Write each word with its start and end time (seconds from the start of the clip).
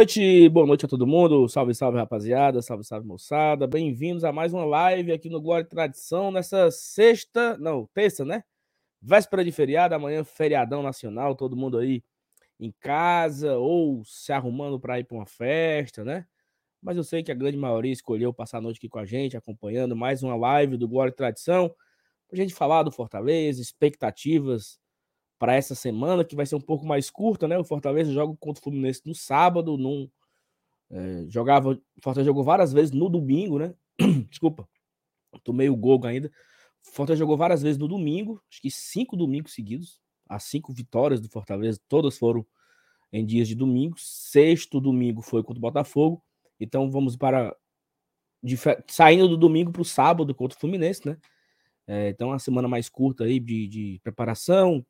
Boa 0.00 0.06
noite, 0.06 0.48
boa 0.48 0.66
noite 0.66 0.86
a 0.86 0.88
todo 0.88 1.06
mundo. 1.06 1.46
Salve, 1.46 1.74
salve, 1.74 1.98
rapaziada. 1.98 2.62
Salve, 2.62 2.82
salve, 2.82 3.06
moçada. 3.06 3.66
Bem-vindos 3.66 4.24
a 4.24 4.32
mais 4.32 4.50
uma 4.50 4.64
live 4.64 5.12
aqui 5.12 5.28
no 5.28 5.42
Glória 5.42 5.62
e 5.62 5.68
Tradição 5.68 6.30
nessa 6.30 6.70
sexta, 6.70 7.58
não, 7.58 7.86
terça, 7.92 8.24
né? 8.24 8.42
Véspera 9.02 9.44
de 9.44 9.52
feriado, 9.52 9.94
amanhã 9.94 10.24
feriadão 10.24 10.82
nacional, 10.82 11.34
todo 11.36 11.54
mundo 11.54 11.76
aí 11.76 12.02
em 12.58 12.72
casa 12.80 13.58
ou 13.58 14.02
se 14.06 14.32
arrumando 14.32 14.80
para 14.80 14.98
ir 14.98 15.04
para 15.04 15.18
uma 15.18 15.26
festa, 15.26 16.02
né? 16.02 16.24
Mas 16.80 16.96
eu 16.96 17.04
sei 17.04 17.22
que 17.22 17.30
a 17.30 17.34
grande 17.34 17.58
maioria 17.58 17.92
escolheu 17.92 18.32
passar 18.32 18.56
a 18.56 18.62
noite 18.62 18.78
aqui 18.78 18.88
com 18.88 19.00
a 19.00 19.04
gente, 19.04 19.36
acompanhando 19.36 19.94
mais 19.94 20.22
uma 20.22 20.34
live 20.34 20.78
do 20.78 20.88
Glória 20.88 21.10
e 21.10 21.14
Tradição, 21.14 21.68
para 22.26 22.38
a 22.38 22.40
gente 22.40 22.54
falar 22.54 22.84
do 22.84 22.90
Fortaleza, 22.90 23.60
expectativas 23.60 24.80
para 25.40 25.54
essa 25.54 25.74
semana, 25.74 26.22
que 26.22 26.36
vai 26.36 26.44
ser 26.44 26.54
um 26.54 26.60
pouco 26.60 26.84
mais 26.84 27.08
curta, 27.08 27.48
né? 27.48 27.56
O 27.56 27.64
Fortaleza 27.64 28.12
joga 28.12 28.36
contra 28.38 28.60
o 28.60 28.62
Fluminense 28.62 29.00
no 29.06 29.14
sábado, 29.14 29.78
num, 29.78 30.06
é, 30.90 31.24
jogava, 31.28 31.70
o 31.70 32.02
Fortaleza 32.02 32.28
jogou 32.28 32.44
várias 32.44 32.74
vezes 32.74 32.92
no 32.92 33.08
domingo, 33.08 33.58
né? 33.58 33.74
Desculpa, 34.28 34.68
tomei 35.42 35.70
o 35.70 35.76
gol 35.76 35.98
ainda. 36.04 36.30
O 36.86 36.90
Fortaleza 36.90 37.20
jogou 37.20 37.38
várias 37.38 37.62
vezes 37.62 37.78
no 37.78 37.88
domingo, 37.88 38.42
acho 38.50 38.60
que 38.60 38.70
cinco 38.70 39.16
domingos 39.16 39.54
seguidos. 39.54 39.98
As 40.28 40.44
cinco 40.44 40.74
vitórias 40.74 41.20
do 41.22 41.28
Fortaleza, 41.30 41.80
todas 41.88 42.18
foram 42.18 42.46
em 43.10 43.24
dias 43.24 43.48
de 43.48 43.54
domingo. 43.54 43.96
Sexto 43.98 44.78
domingo 44.78 45.22
foi 45.22 45.42
contra 45.42 45.58
o 45.58 45.62
Botafogo. 45.62 46.22
Então 46.60 46.90
vamos 46.90 47.16
para. 47.16 47.56
Saindo 48.86 49.26
do 49.26 49.38
domingo 49.38 49.72
para 49.72 49.82
o 49.82 49.86
sábado 49.86 50.34
contra 50.34 50.56
o 50.56 50.60
Fluminense, 50.60 51.06
né? 51.08 51.16
É, 51.86 52.10
então, 52.10 52.28
uma 52.28 52.38
semana 52.38 52.68
mais 52.68 52.88
curta 52.88 53.24
aí 53.24 53.40
de, 53.40 53.66
de 53.66 54.00
preparação, 54.04 54.86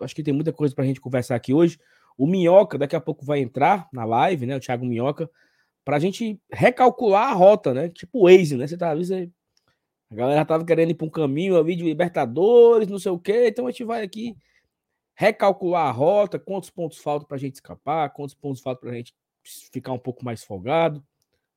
acho 0.00 0.14
que 0.14 0.22
tem 0.22 0.34
muita 0.34 0.52
coisa 0.52 0.74
para 0.74 0.84
a 0.84 0.86
gente 0.86 1.00
conversar 1.00 1.34
aqui 1.36 1.52
hoje. 1.52 1.78
O 2.16 2.26
Minhoca 2.26 2.76
daqui 2.76 2.96
a 2.96 3.00
pouco 3.00 3.24
vai 3.24 3.40
entrar 3.40 3.88
na 3.92 4.04
live, 4.04 4.46
né? 4.46 4.56
O 4.56 4.60
Thiago 4.60 4.84
Minhoca, 4.84 5.30
para 5.84 5.96
a 5.96 6.00
gente 6.00 6.40
recalcular 6.52 7.30
a 7.30 7.32
rota, 7.32 7.72
né? 7.72 7.88
Tipo 7.88 8.18
o 8.18 8.22
Waze, 8.24 8.56
né? 8.56 8.66
Você 8.66 8.76
tá 8.76 8.94
você... 8.94 9.30
A 10.10 10.14
galera 10.14 10.44
tava 10.44 10.64
querendo 10.64 10.90
ir 10.90 10.94
para 10.94 11.06
um 11.06 11.10
caminho 11.10 11.58
ali 11.58 11.76
de 11.76 11.84
Libertadores, 11.84 12.88
não 12.88 12.98
sei 12.98 13.12
o 13.12 13.18
quê. 13.18 13.48
Então 13.48 13.66
a 13.66 13.70
gente 13.70 13.84
vai 13.84 14.02
aqui 14.02 14.36
recalcular 15.14 15.86
a 15.86 15.90
rota, 15.90 16.38
quantos 16.38 16.70
pontos 16.70 16.98
faltam 16.98 17.26
para 17.26 17.36
a 17.36 17.40
gente 17.40 17.54
escapar, 17.54 18.10
quantos 18.10 18.34
pontos 18.34 18.62
faltam 18.62 18.82
para 18.82 18.90
a 18.90 18.94
gente 18.94 19.14
ficar 19.72 19.92
um 19.92 19.98
pouco 19.98 20.24
mais 20.24 20.42
folgado. 20.42 21.04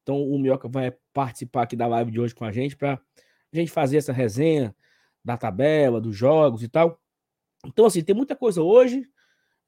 Então 0.04 0.22
o 0.22 0.38
Minhoca 0.38 0.68
vai 0.68 0.94
participar 1.14 1.64
aqui 1.64 1.76
da 1.76 1.88
live 1.88 2.12
de 2.12 2.20
hoje 2.20 2.36
com 2.36 2.46
a 2.46 2.52
gente 2.52 2.76
para 2.76 2.94
a 2.94 3.56
gente 3.56 3.72
fazer 3.72 3.98
essa 3.98 4.14
resenha 4.14 4.76
da 5.24 5.38
tabela, 5.38 6.02
dos 6.02 6.16
jogos 6.16 6.64
e 6.64 6.68
tal. 6.68 7.01
Então, 7.66 7.86
assim, 7.86 8.04
tem 8.04 8.16
muita 8.16 8.36
coisa 8.36 8.62
hoje. 8.62 9.08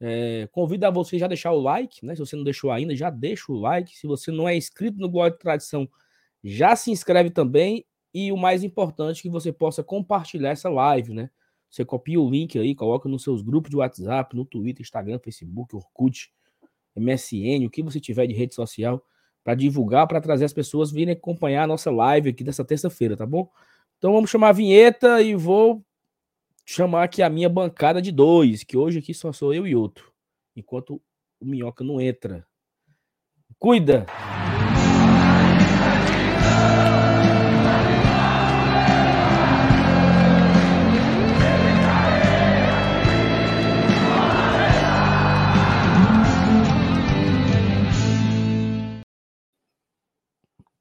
É, 0.00 0.48
convido 0.52 0.86
a 0.86 0.90
você 0.90 1.18
já 1.18 1.26
deixar 1.26 1.52
o 1.52 1.60
like, 1.60 2.04
né? 2.04 2.14
Se 2.14 2.20
você 2.20 2.36
não 2.36 2.44
deixou 2.44 2.70
ainda, 2.70 2.94
já 2.94 3.10
deixa 3.10 3.52
o 3.52 3.58
like. 3.58 3.96
Se 3.96 4.06
você 4.06 4.30
não 4.30 4.48
é 4.48 4.56
inscrito 4.56 4.98
no 4.98 5.08
Glória 5.08 5.32
de 5.32 5.38
Tradição, 5.38 5.88
já 6.42 6.74
se 6.76 6.90
inscreve 6.90 7.30
também. 7.30 7.84
E 8.12 8.30
o 8.30 8.36
mais 8.36 8.62
importante, 8.62 9.22
que 9.22 9.28
você 9.28 9.52
possa 9.52 9.82
compartilhar 9.82 10.50
essa 10.50 10.68
live, 10.68 11.12
né? 11.12 11.30
Você 11.68 11.84
copia 11.84 12.20
o 12.20 12.30
link 12.30 12.56
aí, 12.56 12.72
coloca 12.74 13.08
nos 13.08 13.24
seus 13.24 13.42
grupos 13.42 13.70
de 13.70 13.76
WhatsApp, 13.76 14.36
no 14.36 14.44
Twitter, 14.44 14.82
Instagram, 14.82 15.18
Facebook, 15.18 15.74
Orkut, 15.74 16.32
MSN, 16.94 17.66
o 17.66 17.70
que 17.70 17.82
você 17.82 17.98
tiver 17.98 18.28
de 18.28 18.34
rede 18.34 18.54
social, 18.54 19.04
para 19.42 19.56
divulgar, 19.56 20.06
para 20.06 20.20
trazer 20.20 20.44
as 20.44 20.52
pessoas 20.52 20.92
virem 20.92 21.14
acompanhar 21.14 21.64
a 21.64 21.66
nossa 21.66 21.90
live 21.90 22.30
aqui 22.30 22.44
dessa 22.44 22.64
terça-feira, 22.64 23.16
tá 23.16 23.26
bom? 23.26 23.50
Então 23.98 24.12
vamos 24.12 24.30
chamar 24.30 24.50
a 24.50 24.52
vinheta 24.52 25.20
e 25.20 25.34
vou 25.34 25.84
chamar 26.64 27.04
aqui 27.04 27.22
a 27.22 27.28
minha 27.28 27.48
bancada 27.48 28.00
de 28.00 28.10
dois, 28.10 28.64
que 28.64 28.76
hoje 28.76 28.98
aqui 28.98 29.12
só 29.12 29.32
sou 29.32 29.52
eu 29.52 29.66
e 29.66 29.76
outro, 29.76 30.12
enquanto 30.56 31.00
o 31.40 31.44
Minhoca 31.44 31.84
não 31.84 32.00
entra. 32.00 32.46
Cuida! 33.58 34.06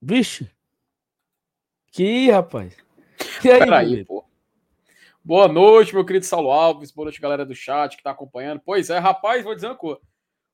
Vixe! 0.01 0.50
Que 1.91 2.29
rapaz! 2.29 2.75
E 3.44 3.50
aí, 3.50 3.59
Peraí, 3.59 4.05
pô. 4.05 4.22
Boa 5.25 5.47
noite, 5.47 5.95
meu 5.95 6.03
querido 6.03 6.25
Saulo 6.25 6.51
Alves. 6.51 6.91
Boa 6.91 7.06
noite, 7.06 7.22
galera 7.22 7.45
do 7.45 7.56
chat 7.56 7.95
que 7.95 8.03
tá 8.03 8.11
acompanhando. 8.11 8.59
Pois 8.59 8.89
é, 8.89 8.97
rapaz, 8.97 9.41
vou 9.41 9.56
dizer 9.56 9.67
uma 9.67 9.75
coisa. 9.75 10.01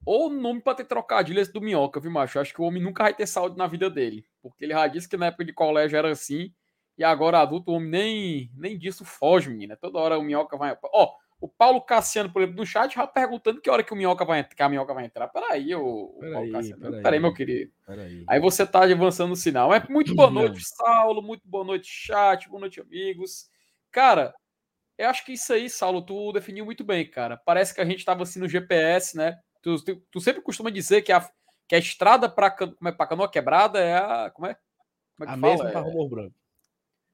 Ou 0.05 0.29
nome 0.29 0.61
pra 0.61 0.75
ter 0.75 0.83
trocadilho 0.83 1.39
esse 1.39 1.51
do 1.51 1.59
Minhoca, 1.59 1.99
viu, 1.99 2.11
macho? 2.11 2.37
Eu 2.37 2.43
acho 2.43 2.53
que 2.53 2.61
o 2.61 2.65
homem 2.65 2.81
nunca 2.81 3.01
vai 3.01 3.13
ter 3.15 3.25
saúde 3.25 3.57
na 3.57 3.65
vida 3.65 3.89
dele. 3.89 4.23
Porque 4.43 4.63
ele 4.63 4.73
já 4.73 4.85
disse 4.85 5.09
que 5.09 5.17
na 5.17 5.25
época 5.25 5.43
de 5.43 5.53
colégio 5.53 5.97
era 5.97 6.11
assim. 6.11 6.53
E 6.95 7.03
agora 7.03 7.39
adulto, 7.39 7.71
o 7.71 7.75
homem 7.77 7.89
nem, 7.89 8.51
nem 8.55 8.77
disso 8.77 9.03
foge, 9.03 9.49
menina. 9.49 9.75
Toda 9.75 9.97
hora 9.97 10.19
o 10.19 10.21
Minhoca 10.21 10.55
vai. 10.55 10.77
Ó, 10.83 11.15
o 11.41 11.47
Paulo 11.47 11.81
Cassiano, 11.81 12.31
por 12.31 12.43
exemplo, 12.43 12.59
no 12.59 12.65
chat, 12.65 12.93
já 12.93 13.07
perguntando 13.07 13.61
que 13.61 13.71
hora 13.71 13.83
que 13.83 13.91
o 13.91 13.95
Minhoca 13.95 14.23
vai, 14.23 14.43
que 14.43 14.61
a 14.61 14.69
Minhoca 14.69 14.93
vai 14.93 15.05
entrar. 15.05 15.29
Peraí, 15.29 15.73
o, 15.73 16.15
o 16.15 16.31
Paulo 16.31 16.51
Cassiano. 16.51 16.79
Peraí, 16.79 17.01
peraí, 17.01 17.19
meu 17.19 17.33
querido. 17.33 17.71
Peraí. 17.87 18.23
Aí 18.27 18.39
você 18.39 18.67
tá 18.67 18.83
avançando 18.83 19.31
o 19.31 19.35
sinal. 19.35 19.73
É 19.73 19.83
muito 19.89 20.13
boa 20.13 20.29
noite, 20.29 20.61
Saulo. 20.63 21.23
Muito 21.23 21.41
boa 21.47 21.63
noite, 21.63 21.87
chat. 21.89 22.47
Boa 22.47 22.59
noite, 22.59 22.79
amigos. 22.79 23.49
Cara, 23.91 24.35
eu 24.99 25.09
acho 25.09 25.25
que 25.25 25.31
isso 25.31 25.53
aí, 25.53 25.69
Saulo, 25.69 26.01
tu 26.01 26.33
definiu 26.33 26.65
muito 26.65 26.83
bem, 26.83 27.09
cara. 27.09 27.37
Parece 27.37 27.73
que 27.73 27.79
a 27.79 27.85
gente 27.85 27.99
estava 27.99 28.23
assim 28.23 28.37
no 28.37 28.49
GPS, 28.49 29.15
né? 29.15 29.39
Tu, 29.61 29.81
tu, 29.81 29.95
tu, 30.11 30.19
sempre 30.19 30.41
costuma 30.41 30.69
dizer 30.69 31.03
que 31.03 31.11
a, 31.13 31.25
que 31.69 31.73
a 31.73 31.79
estrada 31.79 32.27
para 32.27 32.47
é, 32.47 33.07
Canoa 33.07 33.31
Quebrada 33.31 33.79
é 33.79 33.95
a. 33.95 34.29
Como 34.29 34.45
é? 34.45 34.57
Como 35.17 35.29
é 35.29 35.33
a 35.33 35.37
fala? 35.37 35.37
mesma 35.37 35.71
para 35.71 35.81
Morro 35.81 36.09
Branco. 36.09 36.35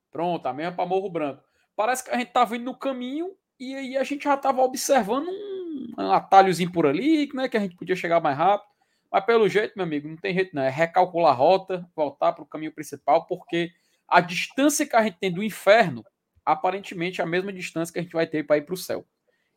Pronto, 0.09 0.45
a 0.47 0.53
mesma 0.53 0.71
para 0.71 0.85
Morro 0.87 1.11
Branco. 1.11 1.43
Parece 1.75 2.03
que 2.03 2.09
a 2.09 2.17
gente 2.17 2.29
estava 2.29 2.55
indo 2.55 2.65
no 2.65 2.75
caminho 2.75 3.35
e 3.59 3.75
aí 3.75 3.97
a 3.97 4.03
gente 4.03 4.23
já 4.23 4.33
estava 4.33 4.63
observando 4.63 5.27
um, 5.27 5.93
um 5.95 6.11
atalhozinho 6.11 6.71
por 6.71 6.87
ali, 6.87 7.29
né? 7.35 7.47
Que 7.47 7.57
a 7.57 7.59
gente 7.59 7.75
podia 7.75 7.95
chegar 7.95 8.19
mais 8.19 8.35
rápido. 8.35 8.67
Mas 9.11 9.25
pelo 9.25 9.47
jeito, 9.47 9.73
meu 9.75 9.85
amigo, 9.85 10.09
não 10.09 10.17
tem 10.17 10.33
jeito, 10.33 10.55
não. 10.55 10.63
É 10.63 10.69
recalcular 10.69 11.33
a 11.33 11.35
rota, 11.35 11.87
voltar 11.95 12.33
para 12.33 12.43
o 12.43 12.47
caminho 12.47 12.73
principal, 12.73 13.27
porque 13.27 13.71
a 14.07 14.21
distância 14.21 14.87
que 14.87 14.95
a 14.95 15.03
gente 15.03 15.19
tem 15.19 15.31
do 15.31 15.43
inferno 15.43 16.03
aparentemente 16.45 17.21
a 17.21 17.25
mesma 17.25 17.51
distância 17.51 17.91
que 17.91 17.99
a 17.99 18.01
gente 18.01 18.13
vai 18.13 18.27
ter 18.27 18.45
para 18.45 18.57
ir 18.57 18.61
para 18.61 18.73
o 18.73 18.77
céu. 18.77 19.05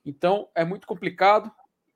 Então 0.05 0.49
é 0.55 0.64
muito 0.64 0.87
complicado. 0.87 1.52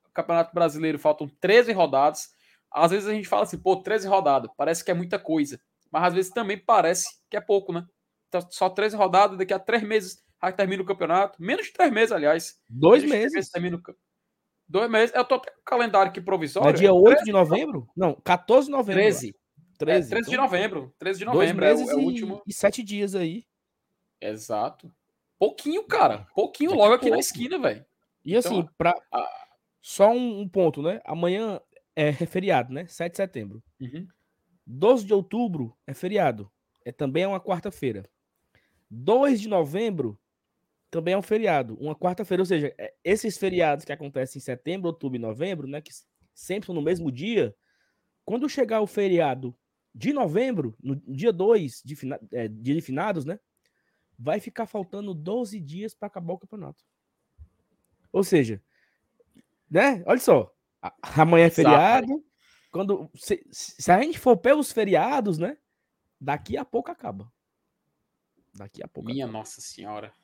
O 0.09 0.13
Campeonato 0.13 0.55
Brasileiro 0.55 0.99
faltam 0.99 1.29
13 1.41 1.73
rodadas. 1.73 2.35
Às 2.71 2.91
vezes 2.91 3.09
a 3.09 3.13
gente 3.13 3.29
fala 3.29 3.45
assim, 3.45 3.59
pô, 3.59 3.77
13 3.77 4.09
rodadas, 4.09 4.51
parece 4.57 4.85
que 4.85 4.91
é 4.91 4.95
muita 4.95 5.19
coisa. 5.19 5.59
Mas 5.91 6.05
às 6.05 6.15
vezes 6.15 6.31
também 6.31 6.59
parece 6.59 7.07
que 7.31 7.37
é 7.37 7.41
pouco, 7.41 7.73
né? 7.73 7.85
Então, 8.29 8.41
só 8.51 8.71
13 8.71 8.97
rodadas, 8.97 9.37
daqui 9.37 9.53
a 9.53 9.59
três 9.59 9.83
meses 9.83 10.23
já 10.43 10.53
termina 10.53 10.83
o 10.83 10.87
campeonato. 10.87 11.41
Menos 11.41 11.67
de 11.67 11.73
três 11.73 11.93
meses, 11.93 12.13
aliás. 12.13 12.59
Dois 12.69 13.05
meses. 13.05 13.33
meses 13.33 13.51
termina 13.51 13.77
o... 13.77 13.81
Dois 14.67 14.91
meses. 14.91 15.15
Eu 15.15 15.25
tô 15.25 15.35
até 15.35 15.51
com 15.51 15.61
o 15.61 15.65
calendário 15.65 16.11
aqui 16.11 16.21
provisório. 16.21 16.71
É 16.71 16.73
dia 16.73 16.93
8 16.93 17.25
de 17.25 17.33
novembro? 17.33 17.87
Não, 17.95 18.19
14 18.25 18.67
de 18.67 18.73
novembro. 18.73 19.03
13. 19.03 19.35
13, 19.79 20.07
é, 20.07 20.11
13 20.11 20.15
então, 20.15 20.31
de 20.31 20.37
novembro. 20.37 20.95
13 20.99 21.19
de 21.19 21.25
novembro 21.27 21.65
é, 21.65 21.75
o, 21.75 21.91
é 21.91 21.95
o 21.95 21.99
último. 21.99 22.43
E 22.47 22.55
sete 22.55 22.83
dias 22.83 23.15
aí. 23.15 23.45
Exato. 24.23 24.93
Pouquinho, 25.39 25.85
cara. 25.85 26.27
Pouquinho 26.35 26.75
logo 26.75 26.95
aqui 26.95 27.07
pouco. 27.07 27.17
na 27.17 27.21
esquina, 27.21 27.59
velho. 27.59 27.85
E 28.25 28.37
então, 28.37 28.61
assim, 28.61 28.69
pra... 28.79 28.95
só 29.81 30.11
um, 30.11 30.41
um, 30.41 30.49
ponto, 30.49 30.81
né? 30.81 31.01
Amanhã 31.05 31.61
é 31.97 32.13
feriado, 32.13 32.73
né? 32.73 32.87
7 32.87 33.11
de 33.11 33.17
setembro. 33.17 33.63
Uhum. 33.81 34.07
12 34.65 35.05
de 35.05 35.13
outubro 35.13 35.77
é 35.87 35.93
feriado. 35.93 36.51
É 36.85 36.93
também 36.93 37.25
é 37.25 37.29
uma 37.29 37.41
quarta-feira. 37.41 38.09
2 38.89 39.41
de 39.41 39.49
novembro 39.49 40.19
também 40.91 41.15
é 41.15 41.19
um 41.19 41.23
feriado, 41.23 41.77
uma 41.81 41.97
quarta-feira. 41.97 42.43
Ou 42.43 42.47
seja, 42.47 42.73
é, 42.79 42.95
esses 43.03 43.37
feriados 43.37 43.85
que 43.85 43.93
acontecem 43.93 44.39
em 44.39 44.43
setembro, 44.43 44.89
outubro 44.89 45.17
e 45.17 45.21
novembro, 45.21 45.67
né? 45.67 45.81
Que 45.81 45.91
sempre 46.35 46.67
são 46.67 46.75
no 46.75 46.83
mesmo 46.83 47.11
dia. 47.11 47.55
Quando 48.25 48.49
chegar 48.49 48.81
o 48.81 48.87
feriado 48.87 49.57
de 49.95 50.13
novembro, 50.13 50.77
no 50.81 50.95
dia 50.97 51.33
2 51.33 51.83
de, 51.85 51.97
é, 52.33 52.47
de 52.47 52.81
finados, 52.81 53.25
né? 53.25 53.41
Vai 54.23 54.39
ficar 54.39 54.67
faltando 54.67 55.13
12 55.13 55.59
dias 55.59 55.95
para 55.95 56.07
acabar 56.07 56.35
o 56.35 56.39
campeonato. 56.39 56.85
Ou 58.13 58.23
seja, 58.23 58.63
né? 59.69 60.03
Olha 60.07 60.21
só, 60.21 60.55
amanhã 61.17 61.47
é 61.47 61.51
feriado. 61.51 62.25
Quando 62.71 63.11
se, 63.15 63.45
se, 63.51 63.91
a 63.91 64.01
gente 64.01 64.19
for 64.19 64.37
pelos 64.37 64.71
feriados, 64.71 65.39
né? 65.39 65.59
Daqui 66.21 66.57
a 66.57 66.65
pouco 66.65 66.91
acaba. 66.91 67.31
Daqui 68.55 68.83
a 68.83 68.89
pouco. 68.89 69.11
Minha 69.11 69.25
acaba. 69.25 69.39
Nossa 69.39 69.61
Senhora. 69.61 70.15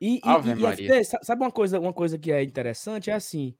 E, 0.00 0.16
e, 0.16 0.90
e 0.90 1.04
sabe 1.04 1.42
uma 1.42 1.52
coisa, 1.52 1.78
uma 1.78 1.92
coisa 1.92 2.18
que 2.18 2.32
é 2.32 2.42
interessante? 2.42 3.10
É 3.10 3.14
assim, 3.14 3.56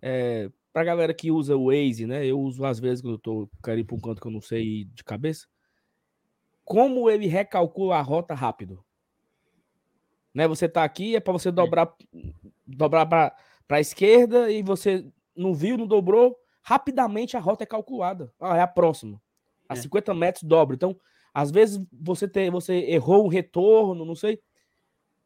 é, 0.00 0.50
pra 0.72 0.82
galera 0.82 1.12
que 1.12 1.30
usa 1.30 1.54
o 1.56 1.66
Waze, 1.66 2.06
né? 2.06 2.24
Eu 2.24 2.40
uso 2.40 2.64
às 2.64 2.80
vezes 2.80 3.02
quando 3.02 3.14
eu 3.14 3.18
tô 3.18 3.50
querendo 3.62 3.80
ir 3.80 3.84
pra 3.84 3.96
um 3.96 4.00
canto 4.00 4.20
que 4.20 4.26
eu 4.26 4.32
não 4.32 4.40
sei 4.40 4.86
de 4.86 5.04
cabeça 5.04 5.46
como 6.66 7.08
ele 7.08 7.28
recalcula 7.28 7.96
a 7.96 8.02
rota 8.02 8.34
rápido. 8.34 8.84
Né? 10.34 10.48
Você 10.48 10.68
tá 10.68 10.82
aqui, 10.82 11.14
é 11.14 11.20
para 11.20 11.32
você 11.32 11.52
dobrar 11.52 11.94
dobrar 12.66 13.06
para 13.06 13.32
a 13.70 13.80
esquerda 13.80 14.50
e 14.50 14.62
você 14.62 15.06
não 15.34 15.54
viu, 15.54 15.78
não 15.78 15.86
dobrou, 15.86 16.36
rapidamente 16.60 17.36
a 17.36 17.40
rota 17.40 17.62
é 17.62 17.66
calculada. 17.66 18.32
Ah, 18.40 18.56
é 18.56 18.60
a 18.60 18.66
próxima. 18.66 19.22
A 19.68 19.74
é. 19.74 19.76
50 19.76 20.12
metros 20.12 20.42
dobra. 20.42 20.74
Então, 20.74 20.98
às 21.32 21.52
vezes 21.52 21.80
você 21.92 22.26
tem, 22.26 22.50
você 22.50 22.74
errou 22.74 23.26
o 23.26 23.28
retorno, 23.28 24.04
não 24.04 24.16
sei. 24.16 24.42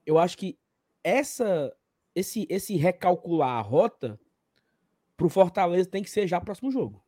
Eu 0.04 0.18
acho 0.18 0.36
que 0.36 0.58
essa 1.02 1.74
esse 2.14 2.46
esse 2.50 2.76
recalcular 2.76 3.56
a 3.56 3.62
rota 3.62 4.20
pro 5.16 5.30
Fortaleza 5.30 5.88
tem 5.88 6.02
que 6.02 6.10
ser 6.10 6.26
já 6.26 6.38
próximo 6.38 6.70
jogo. 6.70 7.02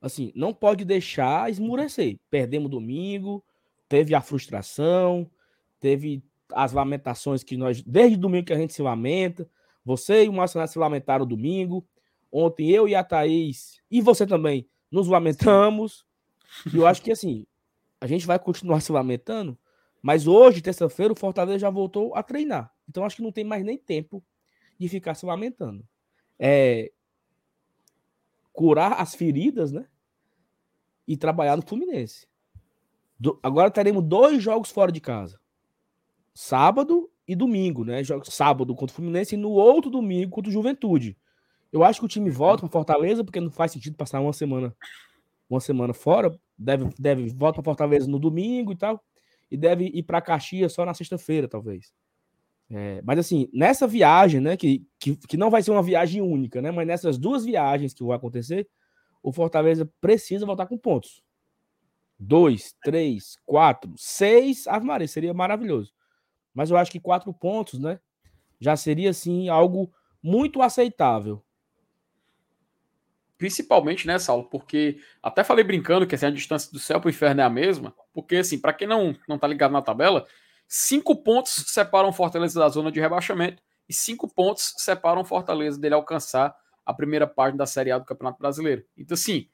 Assim, 0.00 0.32
não 0.34 0.52
pode 0.52 0.84
deixar 0.84 1.50
esmurecer. 1.50 2.18
Perdemos 2.30 2.70
domingo, 2.70 3.44
teve 3.88 4.14
a 4.14 4.20
frustração, 4.20 5.30
teve 5.80 6.22
as 6.52 6.72
lamentações 6.72 7.42
que 7.42 7.56
nós, 7.56 7.82
desde 7.82 8.16
domingo 8.16 8.46
que 8.46 8.52
a 8.52 8.58
gente 8.58 8.72
se 8.72 8.82
lamenta. 8.82 9.48
Você 9.84 10.24
e 10.24 10.28
o 10.28 10.32
Marcelo 10.32 10.66
se 10.66 10.78
lamentaram 10.78 11.26
domingo. 11.26 11.86
Ontem 12.30 12.70
eu 12.70 12.86
e 12.88 12.94
a 12.94 13.02
Thaís, 13.02 13.80
e 13.90 14.00
você 14.00 14.26
também, 14.26 14.68
nos 14.90 15.08
lamentamos. 15.08 16.04
E 16.72 16.76
eu 16.76 16.86
acho 16.86 17.00
que 17.00 17.12
assim, 17.12 17.46
a 18.00 18.06
gente 18.06 18.26
vai 18.26 18.38
continuar 18.38 18.80
se 18.80 18.92
lamentando, 18.92 19.58
mas 20.02 20.26
hoje, 20.26 20.60
terça-feira, 20.60 21.12
o 21.12 21.16
Fortaleza 21.16 21.60
já 21.60 21.70
voltou 21.70 22.14
a 22.14 22.22
treinar. 22.22 22.72
Então 22.88 23.04
acho 23.04 23.16
que 23.16 23.22
não 23.22 23.32
tem 23.32 23.44
mais 23.44 23.64
nem 23.64 23.78
tempo 23.78 24.22
de 24.78 24.88
ficar 24.88 25.14
se 25.14 25.24
lamentando. 25.24 25.84
É 26.38 26.92
curar 28.56 28.94
as 28.94 29.14
feridas, 29.14 29.70
né? 29.70 29.86
E 31.06 31.14
trabalhar 31.16 31.56
no 31.56 31.62
Fluminense. 31.62 32.26
Do, 33.20 33.38
agora 33.42 33.70
teremos 33.70 34.02
dois 34.02 34.42
jogos 34.42 34.70
fora 34.70 34.90
de 34.90 35.00
casa. 35.00 35.38
Sábado 36.34 37.10
e 37.28 37.36
domingo, 37.36 37.84
né? 37.84 38.02
Jogo 38.02 38.28
sábado 38.28 38.74
contra 38.74 38.92
o 38.92 38.96
Fluminense 38.96 39.34
e 39.34 39.38
no 39.38 39.50
outro 39.50 39.90
domingo 39.90 40.30
contra 40.30 40.48
o 40.48 40.52
Juventude. 40.52 41.16
Eu 41.70 41.84
acho 41.84 42.00
que 42.00 42.06
o 42.06 42.08
time 42.08 42.30
volta 42.30 42.62
para 42.62 42.70
Fortaleza 42.70 43.22
porque 43.22 43.40
não 43.40 43.50
faz 43.50 43.72
sentido 43.72 43.94
passar 43.94 44.20
uma 44.20 44.32
semana 44.32 44.74
uma 45.48 45.60
semana 45.60 45.92
fora, 45.92 46.36
deve 46.58 46.88
deve 46.98 47.28
volta 47.28 47.62
para 47.62 47.70
Fortaleza 47.70 48.08
no 48.08 48.18
domingo 48.18 48.72
e 48.72 48.76
tal, 48.76 49.04
e 49.50 49.56
deve 49.56 49.84
ir 49.84 50.02
para 50.02 50.20
Caxias 50.20 50.72
só 50.72 50.84
na 50.84 50.94
sexta-feira, 50.94 51.46
talvez. 51.46 51.92
É, 52.70 53.00
mas 53.02 53.18
assim, 53.18 53.48
nessa 53.52 53.86
viagem, 53.86 54.40
né, 54.40 54.56
que, 54.56 54.84
que, 54.98 55.16
que 55.16 55.36
não 55.36 55.50
vai 55.50 55.62
ser 55.62 55.70
uma 55.70 55.82
viagem 55.82 56.20
única, 56.20 56.60
né, 56.60 56.70
mas 56.70 56.86
nessas 56.86 57.16
duas 57.16 57.44
viagens 57.44 57.94
que 57.94 58.02
vão 58.02 58.12
acontecer, 58.12 58.68
o 59.22 59.32
Fortaleza 59.32 59.90
precisa 60.00 60.46
voltar 60.46 60.66
com 60.66 60.76
pontos. 60.76 61.22
Dois, 62.18 62.74
três, 62.82 63.36
quatro, 63.44 63.92
seis, 63.96 64.66
Ave 64.66 64.86
Maria, 64.86 65.06
seria 65.06 65.34
maravilhoso. 65.34 65.92
Mas 66.54 66.70
eu 66.70 66.76
acho 66.76 66.90
que 66.90 66.98
quatro 66.98 67.32
pontos, 67.32 67.78
né? 67.78 68.00
Já 68.58 68.74
seria, 68.76 69.10
assim, 69.10 69.48
algo 69.48 69.92
muito 70.22 70.62
aceitável. 70.62 71.44
Principalmente, 73.36 74.06
né, 74.06 74.18
Saulo? 74.18 74.44
Porque 74.44 74.98
até 75.22 75.44
falei 75.44 75.62
brincando 75.62 76.06
que 76.06 76.14
assim, 76.14 76.24
a 76.24 76.30
distância 76.30 76.72
do 76.72 76.78
céu 76.78 76.98
para 76.98 77.08
o 77.08 77.10
inferno 77.10 77.42
é 77.42 77.44
a 77.44 77.50
mesma. 77.50 77.94
Porque, 78.14 78.36
assim, 78.36 78.58
para 78.58 78.72
quem 78.72 78.88
não, 78.88 79.14
não 79.28 79.38
tá 79.38 79.46
ligado 79.46 79.72
na 79.72 79.82
tabela, 79.82 80.26
cinco 80.68 81.16
pontos 81.16 81.64
separam 81.68 82.12
Fortaleza 82.12 82.58
da 82.58 82.68
zona 82.68 82.90
de 82.90 83.00
rebaixamento 83.00 83.62
e 83.88 83.94
cinco 83.94 84.28
pontos 84.28 84.74
separam 84.78 85.24
Fortaleza 85.24 85.78
dele 85.78 85.94
alcançar 85.94 86.54
a 86.84 86.94
primeira 86.94 87.26
página 87.26 87.58
da 87.58 87.66
Série 87.66 87.90
A 87.90 87.98
do 87.98 88.04
Campeonato 88.04 88.38
Brasileiro. 88.38 88.84
Então, 88.96 89.14
assim, 89.14 89.48